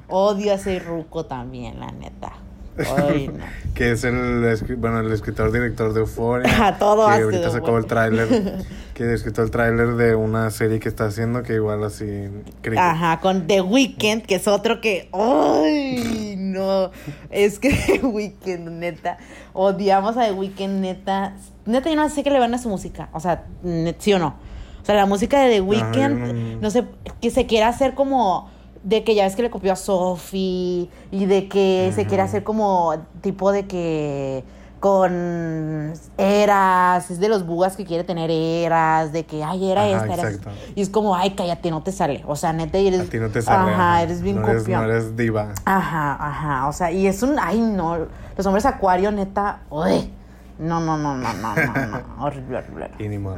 Odio 0.09 0.51
a 0.51 0.55
ese 0.55 0.79
ruco 0.79 1.25
también, 1.25 1.79
la 1.79 1.91
neta. 1.91 2.33
Ay, 2.77 3.27
no. 3.33 3.43
que 3.75 3.91
es 3.91 4.03
el, 4.03 4.55
bueno, 4.77 4.99
el 5.01 5.11
escritor 5.11 5.51
director 5.51 5.93
de 5.93 6.01
Euphoria. 6.01 6.75
Todo 6.79 7.07
que 7.07 7.21
ahorita 7.21 7.49
sacó 7.51 7.77
el 7.77 7.83
Euphoria. 7.83 7.87
tráiler, 7.87 8.65
que 8.93 9.13
escrito 9.13 9.41
el 9.43 9.51
tráiler 9.51 9.95
de 9.95 10.15
una 10.15 10.49
serie 10.51 10.79
que 10.79 10.89
está 10.89 11.05
haciendo 11.05 11.43
que 11.43 11.53
igual 11.55 11.83
así 11.83 12.29
cricket. 12.61 12.79
Ajá, 12.79 13.19
con 13.19 13.47
The 13.47 13.61
Weeknd, 13.61 14.23
que 14.23 14.35
es 14.35 14.47
otro 14.47 14.81
que. 14.81 15.09
¡Ay! 15.13 16.35
No. 16.37 16.91
Es 17.29 17.59
que 17.59 17.69
The 17.73 18.05
Weeknd, 18.05 18.69
neta. 18.69 19.17
Odiamos 19.53 20.17
a 20.17 20.25
The 20.25 20.31
Weeknd, 20.33 20.81
neta. 20.81 21.33
Neta, 21.65 21.89
yo 21.89 21.95
no 21.95 22.09
sé 22.09 22.23
qué 22.23 22.29
le 22.29 22.39
van 22.39 22.53
a 22.53 22.57
su 22.57 22.69
música. 22.69 23.09
O 23.13 23.19
sea, 23.19 23.45
net- 23.63 23.95
¿sí 23.99 24.13
o 24.13 24.19
no? 24.19 24.35
O 24.81 24.85
sea, 24.85 24.95
la 24.95 25.05
música 25.05 25.39
de 25.41 25.49
The 25.49 25.61
Weeknd, 25.61 26.61
no 26.61 26.69
sé, 26.69 26.83
que 27.21 27.29
se 27.29 27.45
quiera 27.45 27.69
hacer 27.69 27.93
como. 27.93 28.51
De 28.83 29.03
que 29.03 29.15
ya 29.15 29.23
ves 29.23 29.35
que 29.35 29.41
le 29.41 29.49
copió 29.49 29.73
a 29.73 29.75
Sophie. 29.75 30.89
Y 31.11 31.25
de 31.25 31.47
que 31.47 31.91
se 31.95 32.05
quiere 32.05 32.23
hacer 32.23 32.43
como 32.43 32.93
tipo 33.21 33.51
de 33.51 33.65
que. 33.67 34.43
Con 34.79 35.93
eras, 36.17 37.09
es 37.09 37.17
de 37.21 37.29
los 37.29 37.45
bugas 37.45 37.77
que 37.77 37.85
quiere 37.85 38.03
tener 38.03 38.29
eras, 38.29 39.13
de 39.13 39.25
que, 39.25 39.41
ay, 39.41 39.71
era 39.71 39.83
Ajá, 39.85 39.91
esta, 39.91 40.13
era 40.13 40.29
exacto. 40.29 40.49
y 40.75 40.81
es 40.81 40.89
como, 40.89 41.15
ay, 41.15 41.35
cállate, 41.35 41.71
no 41.71 41.81
te 41.83 41.93
sale. 41.93 42.21
O 42.27 42.35
sea, 42.35 42.51
neta, 42.51 42.77
y 42.79 42.87
eres. 42.89 42.99
A 42.99 43.05
ti 43.05 43.17
no 43.17 43.29
te 43.29 43.41
sale. 43.41 43.71
Ajá, 43.71 44.01
eres 44.01 44.21
bien 44.21 44.41
no 44.41 44.47
eres, 44.49 44.67
no 44.67 44.83
eres 44.83 45.15
diva. 45.15 45.53
Ajá, 45.63 46.17
ajá. 46.19 46.67
O 46.67 46.73
sea, 46.73 46.91
y 46.91 47.07
es 47.07 47.23
un. 47.23 47.37
Ay, 47.39 47.61
no. 47.61 47.97
Los 48.35 48.45
hombres 48.45 48.65
acuario, 48.65 49.09
neta. 49.13 49.61
Uy. 49.69 50.11
No, 50.59 50.81
no, 50.81 50.97
no, 50.97 51.15
no, 51.15 51.33
no, 51.33 51.55
no, 51.55 51.87
no. 51.87 52.03
Horrible, 52.25 52.57
horrible. 52.57 52.91
Y 52.99 53.07
ni 53.07 53.17
modo. 53.17 53.37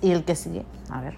Y 0.00 0.10
el 0.10 0.24
que 0.24 0.34
sigue, 0.34 0.64
a 0.90 1.00
ver. 1.00 1.16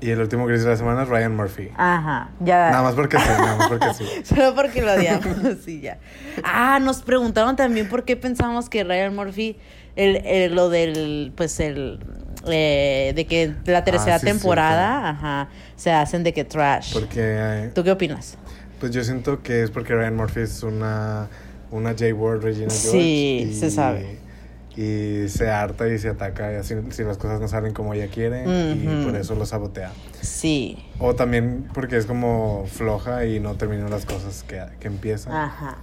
Y 0.00 0.10
el 0.10 0.20
último 0.20 0.46
gris 0.46 0.62
de 0.62 0.70
la 0.70 0.76
semana 0.76 1.02
es 1.02 1.08
Ryan 1.08 1.34
Murphy. 1.34 1.70
Ajá, 1.76 2.30
ya. 2.40 2.70
Nada 2.70 2.82
más 2.84 2.94
porque 2.94 3.18
sí, 3.18 3.24
nada 3.28 3.56
más 3.56 3.68
porque 3.68 3.94
sí. 3.94 4.04
Solo 4.24 4.54
porque 4.54 4.80
lo 4.82 4.92
odiamos, 4.92 5.36
sí, 5.64 5.80
ya. 5.80 5.98
Ah, 6.44 6.78
nos 6.80 7.02
preguntaron 7.02 7.56
también 7.56 7.88
por 7.88 8.04
qué 8.04 8.16
pensamos 8.16 8.68
que 8.68 8.84
Ryan 8.84 9.14
Murphy, 9.16 9.56
el, 9.96 10.16
el- 10.24 10.54
lo 10.54 10.68
del, 10.70 11.32
pues 11.36 11.58
el, 11.58 11.98
eh, 12.46 13.12
de 13.16 13.26
que 13.26 13.52
la 13.66 13.82
tercera 13.82 14.16
Ah, 14.16 14.18
sí, 14.20 14.26
temporada, 14.26 15.08
ajá, 15.10 15.48
se 15.74 15.90
hacen 15.90 16.22
de 16.22 16.32
que 16.32 16.44
trash. 16.44 16.92
Porque, 16.92 17.18
eh, 17.20 17.70
¿Tú 17.74 17.82
qué 17.82 17.90
opinas? 17.90 18.38
pues 18.78 18.92
yo 18.92 19.02
siento 19.02 19.42
que 19.42 19.64
es 19.64 19.72
porque 19.72 19.92
Ryan 19.92 20.14
Murphy 20.14 20.42
es 20.42 20.62
una, 20.62 21.26
una 21.72 21.90
J-Word 21.90 22.44
Regina 22.44 22.68
George. 22.70 22.90
Sí, 22.90 23.48
y- 23.50 23.54
se 23.58 23.72
sabe. 23.72 24.20
Y 24.78 25.28
se 25.28 25.50
harta 25.50 25.88
y 25.88 25.98
se 25.98 26.08
ataca 26.08 26.52
y 26.52 26.54
así, 26.54 26.76
si 26.90 27.02
las 27.02 27.18
cosas 27.18 27.40
no 27.40 27.48
salen 27.48 27.72
como 27.74 27.94
ella 27.94 28.06
quiere 28.06 28.44
y 28.44 29.04
por 29.04 29.16
eso 29.16 29.34
lo 29.34 29.44
sabotea. 29.44 29.90
Sí. 30.20 30.78
O 31.00 31.16
también 31.16 31.68
porque 31.74 31.96
es 31.96 32.06
como 32.06 32.64
floja 32.66 33.24
y 33.24 33.40
no 33.40 33.56
termina 33.56 33.88
las 33.88 34.06
cosas 34.06 34.44
que, 34.44 34.62
que 34.78 34.86
empieza. 34.86 35.46
Ajá. 35.46 35.78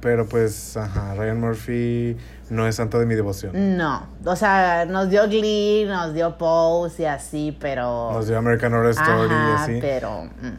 Pero 0.00 0.28
pues, 0.28 0.76
ajá, 0.76 1.14
Ryan 1.16 1.40
Murphy 1.40 2.16
no 2.50 2.68
es 2.68 2.76
santo 2.76 3.00
de 3.00 3.06
mi 3.06 3.16
devoción. 3.16 3.76
No, 3.76 4.06
o 4.24 4.36
sea, 4.36 4.84
nos 4.84 5.10
dio 5.10 5.26
Glee, 5.26 5.86
nos 5.86 6.14
dio 6.14 6.38
Pose 6.38 7.02
y 7.02 7.06
así, 7.06 7.56
pero... 7.60 8.12
Nos 8.12 8.28
dio 8.28 8.38
American 8.38 8.74
Horror 8.74 8.90
Story 8.90 9.34
y 9.34 9.54
así. 9.56 9.78
pero... 9.80 10.22
mm. 10.24 10.58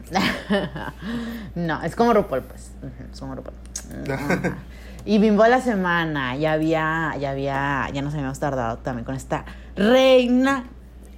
no, 1.66 1.82
es 1.82 1.96
como 1.96 2.12
RuPaul, 2.12 2.42
pues. 2.42 2.72
Es 3.10 3.18
como 3.18 3.34
RuPaul. 3.34 3.56
Ajá. 4.12 4.58
Y 5.04 5.18
Bimbo 5.18 5.46
la 5.46 5.60
semana, 5.60 6.36
ya 6.36 6.52
había, 6.52 7.14
ya 7.18 7.30
había, 7.30 7.88
ya 7.92 8.02
nos 8.02 8.12
habíamos 8.14 8.38
tardado 8.40 8.78
también 8.78 9.04
con 9.04 9.14
esta 9.14 9.44
reina. 9.76 10.64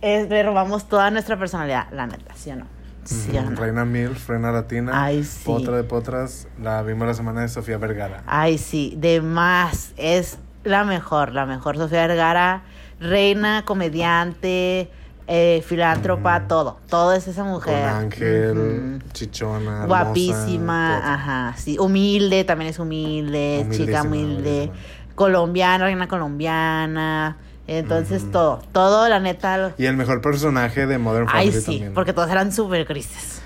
Es- 0.00 0.28
le 0.28 0.42
robamos 0.42 0.88
toda 0.88 1.10
nuestra 1.10 1.36
personalidad, 1.38 1.88
la 1.92 2.06
neta, 2.06 2.34
¿sí 2.34 2.50
o 2.50 2.56
no? 2.56 2.66
Sí 3.04 3.36
o 3.36 3.40
Ujú, 3.40 3.50
no. 3.50 3.56
Reina 3.60 3.84
Milf, 3.84 4.28
Reina 4.28 4.52
Latina, 4.52 4.92
Ay, 5.04 5.24
sí. 5.24 5.42
Potra 5.44 5.76
de 5.76 5.84
Potras, 5.84 6.46
la 6.62 6.82
vimos 6.82 7.06
la 7.08 7.14
semana 7.14 7.40
de 7.40 7.48
Sofía 7.48 7.78
Vergara. 7.78 8.22
Ay, 8.26 8.58
sí, 8.58 8.94
de 8.98 9.20
más. 9.22 9.92
Es 9.96 10.38
la 10.64 10.84
mejor, 10.84 11.32
la 11.32 11.46
mejor. 11.46 11.76
Sofía 11.76 12.06
Vergara, 12.06 12.62
reina, 13.00 13.64
comediante, 13.64 14.90
eh, 15.26 15.62
filántropa, 15.66 16.46
todo. 16.48 16.78
Todo 16.88 17.12
es 17.12 17.26
esa 17.28 17.42
Con 17.42 17.50
mujer. 17.52 17.84
Ángel, 17.84 19.02
chichona, 19.12 19.82
hermosa, 19.82 19.86
Guapísima, 19.86 21.14
ajá, 21.14 21.54
sí. 21.56 21.76
Humilde, 21.78 22.44
también 22.44 22.70
es 22.70 22.78
humilde, 22.78 23.66
chica 23.70 24.02
humilde. 24.02 24.70
Colombiana, 25.14 25.84
reina 25.84 26.08
colombiana. 26.08 27.36
Entonces, 27.66 28.28
todo, 28.32 28.60
todo, 28.72 29.08
la 29.08 29.20
neta. 29.20 29.74
Y 29.78 29.86
el 29.86 29.96
mejor 29.96 30.20
personaje 30.20 30.86
de 30.86 30.98
Modern 30.98 31.26
Ay, 31.30 31.48
Family 31.50 31.60
sí, 31.60 31.64
también. 31.66 31.94
porque 31.94 32.12
todos 32.12 32.28
eran 32.30 32.52
súper 32.52 32.84
grises. 32.84 33.39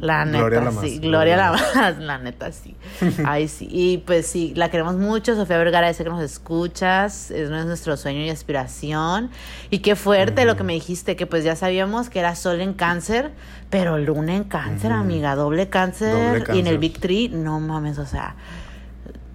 La 0.00 0.24
neta, 0.24 0.38
Gloria 0.38 0.60
Lamas, 0.60 0.84
sí. 0.84 0.98
Gloria 0.98 1.36
Gloria 1.36 1.36
Lamas, 1.36 1.98
la 1.98 2.18
neta, 2.18 2.52
sí. 2.52 2.76
Ay, 3.24 3.48
sí. 3.48 3.68
Y 3.70 3.98
pues 3.98 4.26
sí, 4.26 4.52
la 4.56 4.70
queremos 4.70 4.96
mucho. 4.96 5.36
Sofía 5.36 5.56
Vergara, 5.58 5.92
sé 5.92 6.04
que 6.04 6.10
nos 6.10 6.22
escuchas. 6.22 7.30
Es 7.30 7.50
nuestro 7.50 7.96
sueño 7.96 8.20
y 8.20 8.30
aspiración. 8.30 9.30
Y 9.70 9.78
qué 9.78 9.96
fuerte 9.96 10.44
lo 10.44 10.56
que 10.56 10.64
me 10.64 10.72
dijiste, 10.72 11.16
que 11.16 11.26
pues 11.26 11.44
ya 11.44 11.56
sabíamos 11.56 12.10
que 12.10 12.18
era 12.18 12.34
sol 12.34 12.60
en 12.60 12.74
cáncer, 12.74 13.32
pero 13.70 13.98
luna 13.98 14.34
en 14.34 14.44
cáncer, 14.44 14.92
amiga. 14.92 15.34
Doble 15.36 15.68
cáncer. 15.68 16.12
Doble 16.12 16.56
Y 16.56 16.60
en 16.60 16.66
el. 16.66 16.78
Big 16.78 16.98
Tree, 16.98 17.28
no 17.28 17.60
mames, 17.60 17.98
o 17.98 18.06
sea. 18.06 18.34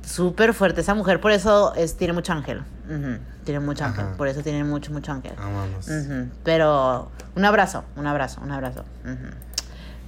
Súper 0.04 0.54
fuerte. 0.54 0.82
Esa 0.82 0.96
mujer 0.96 1.22
por 1.22 1.32
eso 1.32 1.74
es, 1.76 1.96
tiene 1.96 2.14
mucho 2.14 2.34
ángel. 2.34 2.62
Tiene 3.44 3.60
mucho 3.60 3.86
ángel. 3.86 4.06
Ajá. 4.06 4.18
Por 4.18 4.28
eso 4.28 4.42
tiene 4.42 4.64
mucho, 4.64 4.92
mucho 4.92 5.12
ángel. 5.12 5.34
Pero 6.44 7.12
un 7.36 7.46
abrazo, 7.46 7.84
un 7.96 8.08
abrazo, 8.08 8.42
un 8.44 8.52
abrazo. 8.52 8.86
Ujú. 9.06 9.30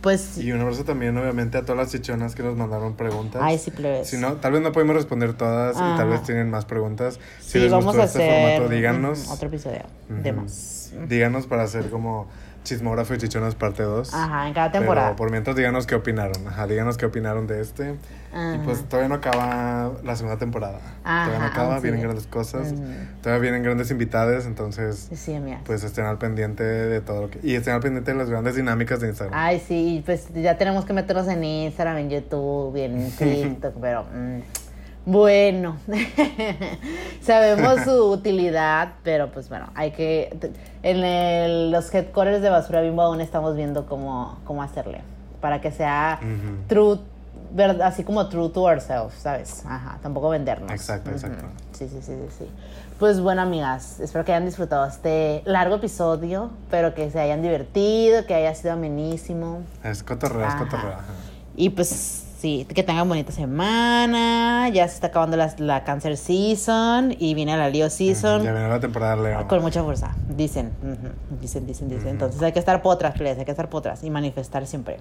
Pues, 0.02 0.38
Y 0.38 0.52
un 0.52 0.62
abrazo 0.62 0.84
también, 0.84 1.16
obviamente, 1.18 1.58
a 1.58 1.62
todas 1.62 1.78
las 1.78 1.92
chichonas 1.92 2.34
que 2.34 2.42
nos 2.44 2.58
mandaron 2.58 2.96
preguntas. 2.96 3.42
ay, 3.44 3.58
sí, 3.60 3.70
plebes. 3.72 4.08
Si 4.10 4.18
no, 4.18 4.34
tal 4.34 4.54
vez 4.54 4.62
no 4.62 4.72
podemos 4.72 4.96
responder 4.96 5.34
todas 5.34 5.76
y 5.76 5.80
tal 5.98 6.10
vez 6.10 6.24
tienen 6.24 6.50
más 6.50 6.66
preguntas. 6.66 7.20
Si 7.40 7.52
sí, 7.52 7.60
les 7.60 7.72
vamos 7.72 7.86
gustó 7.86 8.02
a 8.02 8.06
este 8.06 8.24
hacer 8.24 8.54
formato, 8.56 8.74
díganos. 8.74 9.30
otro 9.30 9.48
episodio 9.48 9.84
de 10.10 10.32
más. 10.34 10.92
Díganos 11.08 11.46
para 11.46 11.64
hacer 11.64 11.90
como 11.90 12.28
chismógrafo 12.64 13.14
y 13.14 13.18
chichonas 13.18 13.56
parte 13.56 13.84
2. 13.84 14.14
Ajá, 14.14 14.48
en 14.48 14.54
cada 14.54 14.72
temporada. 14.72 15.08
Pero 15.10 15.16
por 15.18 15.32
mientras 15.32 15.56
díganos 15.56 15.88
qué 15.88 15.96
opinaron. 15.96 16.48
Ajá, 16.48 16.68
díganos 16.68 16.98
qué 16.98 17.06
opinaron 17.06 17.48
de 17.48 17.62
este. 17.62 17.96
Y 18.56 18.58
pues 18.60 18.84
todavía 18.88 19.10
no 19.10 19.16
acaba 19.16 19.92
la 20.04 20.16
segunda 20.16 20.38
temporada. 20.38 20.80
Ajá, 21.04 21.26
todavía 21.26 21.40
no 21.40 21.46
acaba, 21.52 21.80
vienen 21.80 22.02
grandes 22.02 22.28
cosas. 22.28 22.72
Ujú. 22.72 22.84
Todavía 23.22 23.42
vienen 23.42 23.64
grandes 23.64 23.92
invitadas, 23.92 24.46
entonces 24.46 25.10
Sí, 25.14 25.36
amigas. 25.36 25.62
pues 25.66 25.84
estén 25.84 26.06
al 26.06 26.18
pendiente 26.18 26.64
de 26.64 27.02
todo 27.02 27.24
lo 27.24 27.30
que... 27.30 27.40
Y 27.44 27.56
estén 27.56 27.74
al 27.74 27.82
pendiente 27.82 28.12
de 28.12 28.18
las 28.18 28.30
grandes 28.30 28.56
dinámicas 28.56 29.02
de 29.02 29.08
Instagram. 29.10 29.38
Ay, 29.38 29.62
sí, 29.68 30.02
pues 30.06 30.28
ya 30.34 30.58
tenemos 30.58 30.86
que 30.86 30.94
meternos 30.94 31.28
en 31.28 31.44
Instagram, 31.44 31.98
en 31.98 32.10
YouTube, 32.10 32.76
en 32.78 33.12
TikTok, 33.18 33.76
pero 33.82 34.04
mm, 34.04 34.40
bueno, 35.06 35.78
sabemos 37.22 37.82
su 37.84 38.12
utilidad, 38.12 38.94
pero 39.04 39.32
pues 39.32 39.50
bueno, 39.50 39.68
hay 39.76 39.92
que, 39.92 40.36
en 40.84 41.04
el- 41.04 41.72
los 41.72 41.94
headquarters 41.94 42.42
de 42.42 42.50
Basura 42.50 42.82
Bimbo 42.82 43.02
aún 43.02 43.22
estamos 43.22 43.56
viendo 43.56 43.86
cómo, 43.86 44.38
cómo 44.46 44.64
hacerle, 44.64 45.02
para 45.40 45.62
que 45.62 45.72
sea 45.72 46.20
Ujú. 46.22 46.58
true, 46.68 47.00
ver- 47.54 47.82
así 47.82 48.04
como 48.04 48.28
true 48.30 48.50
to 48.50 48.62
ourselves, 48.64 49.14
¿sabes? 49.16 49.64
Ajá, 49.66 49.98
tampoco 50.02 50.30
vendernos. 50.30 50.72
Exacto, 50.72 51.12
exacto. 51.12 51.46
Sí, 51.72 51.88
sí, 51.90 51.98
sí, 52.02 52.14
sí, 52.14 52.36
sí. 52.40 52.46
Pues 53.00 53.20
bueno, 53.20 53.42
amigas, 53.42 54.00
espero 54.00 54.24
que 54.24 54.32
hayan 54.32 54.46
disfrutado 54.46 54.86
este 54.86 55.42
largo 55.46 55.76
episodio, 55.78 56.52
pero 56.70 56.94
que 56.94 57.10
se 57.10 57.20
hayan 57.20 57.42
divertido, 57.42 58.28
que 58.28 58.36
haya 58.36 58.54
sido 58.54 58.74
amenísimo. 58.74 59.62
Es 59.84 60.04
cotorreo, 60.04 60.48
es 60.48 60.54
cotorreo. 60.54 60.94
Y 61.56 61.72
pues 61.72 62.21
sí, 62.42 62.66
que 62.74 62.82
tengan 62.82 63.08
bonita 63.08 63.32
semana. 63.32 64.68
Ya 64.70 64.88
se 64.88 64.96
está 64.96 65.08
acabando 65.08 65.38
la, 65.38 65.54
la 65.60 65.84
Cancer 65.84 66.18
Season 66.18 67.16
y 67.18 67.36
viene 67.36 67.56
la 67.56 67.70
Leo 67.70 67.90
Season. 67.90 68.44
Ya 68.44 68.52
viene 68.52 68.68
la 68.68 68.80
temporada 68.80 69.16
de 69.16 69.24
Leo. 69.24 69.48
Con 69.48 69.62
mucha 69.62 69.84
fuerza, 69.84 70.16
dicen, 70.28 70.72
dicen, 71.40 71.68
dicen, 71.68 71.88
dicen. 71.88 72.08
Entonces 72.10 72.42
hay 72.42 72.52
que 72.52 72.60
estar 72.60 72.82
potras, 72.82 73.14
please, 73.14 73.40
hay 73.40 73.46
que 73.46 73.52
estar 73.52 73.70
potras 73.70 74.04
y 74.04 74.10
manifestar 74.10 74.66
siempre. 74.66 74.98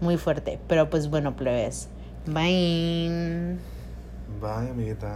Muy 0.00 0.16
fuerte, 0.16 0.58
pero 0.66 0.88
pues 0.88 1.10
bueno, 1.10 1.36
plebes. 1.36 1.88
Bye. 2.26 3.58
Bye, 4.40 4.70
amiguitas. 4.70 5.12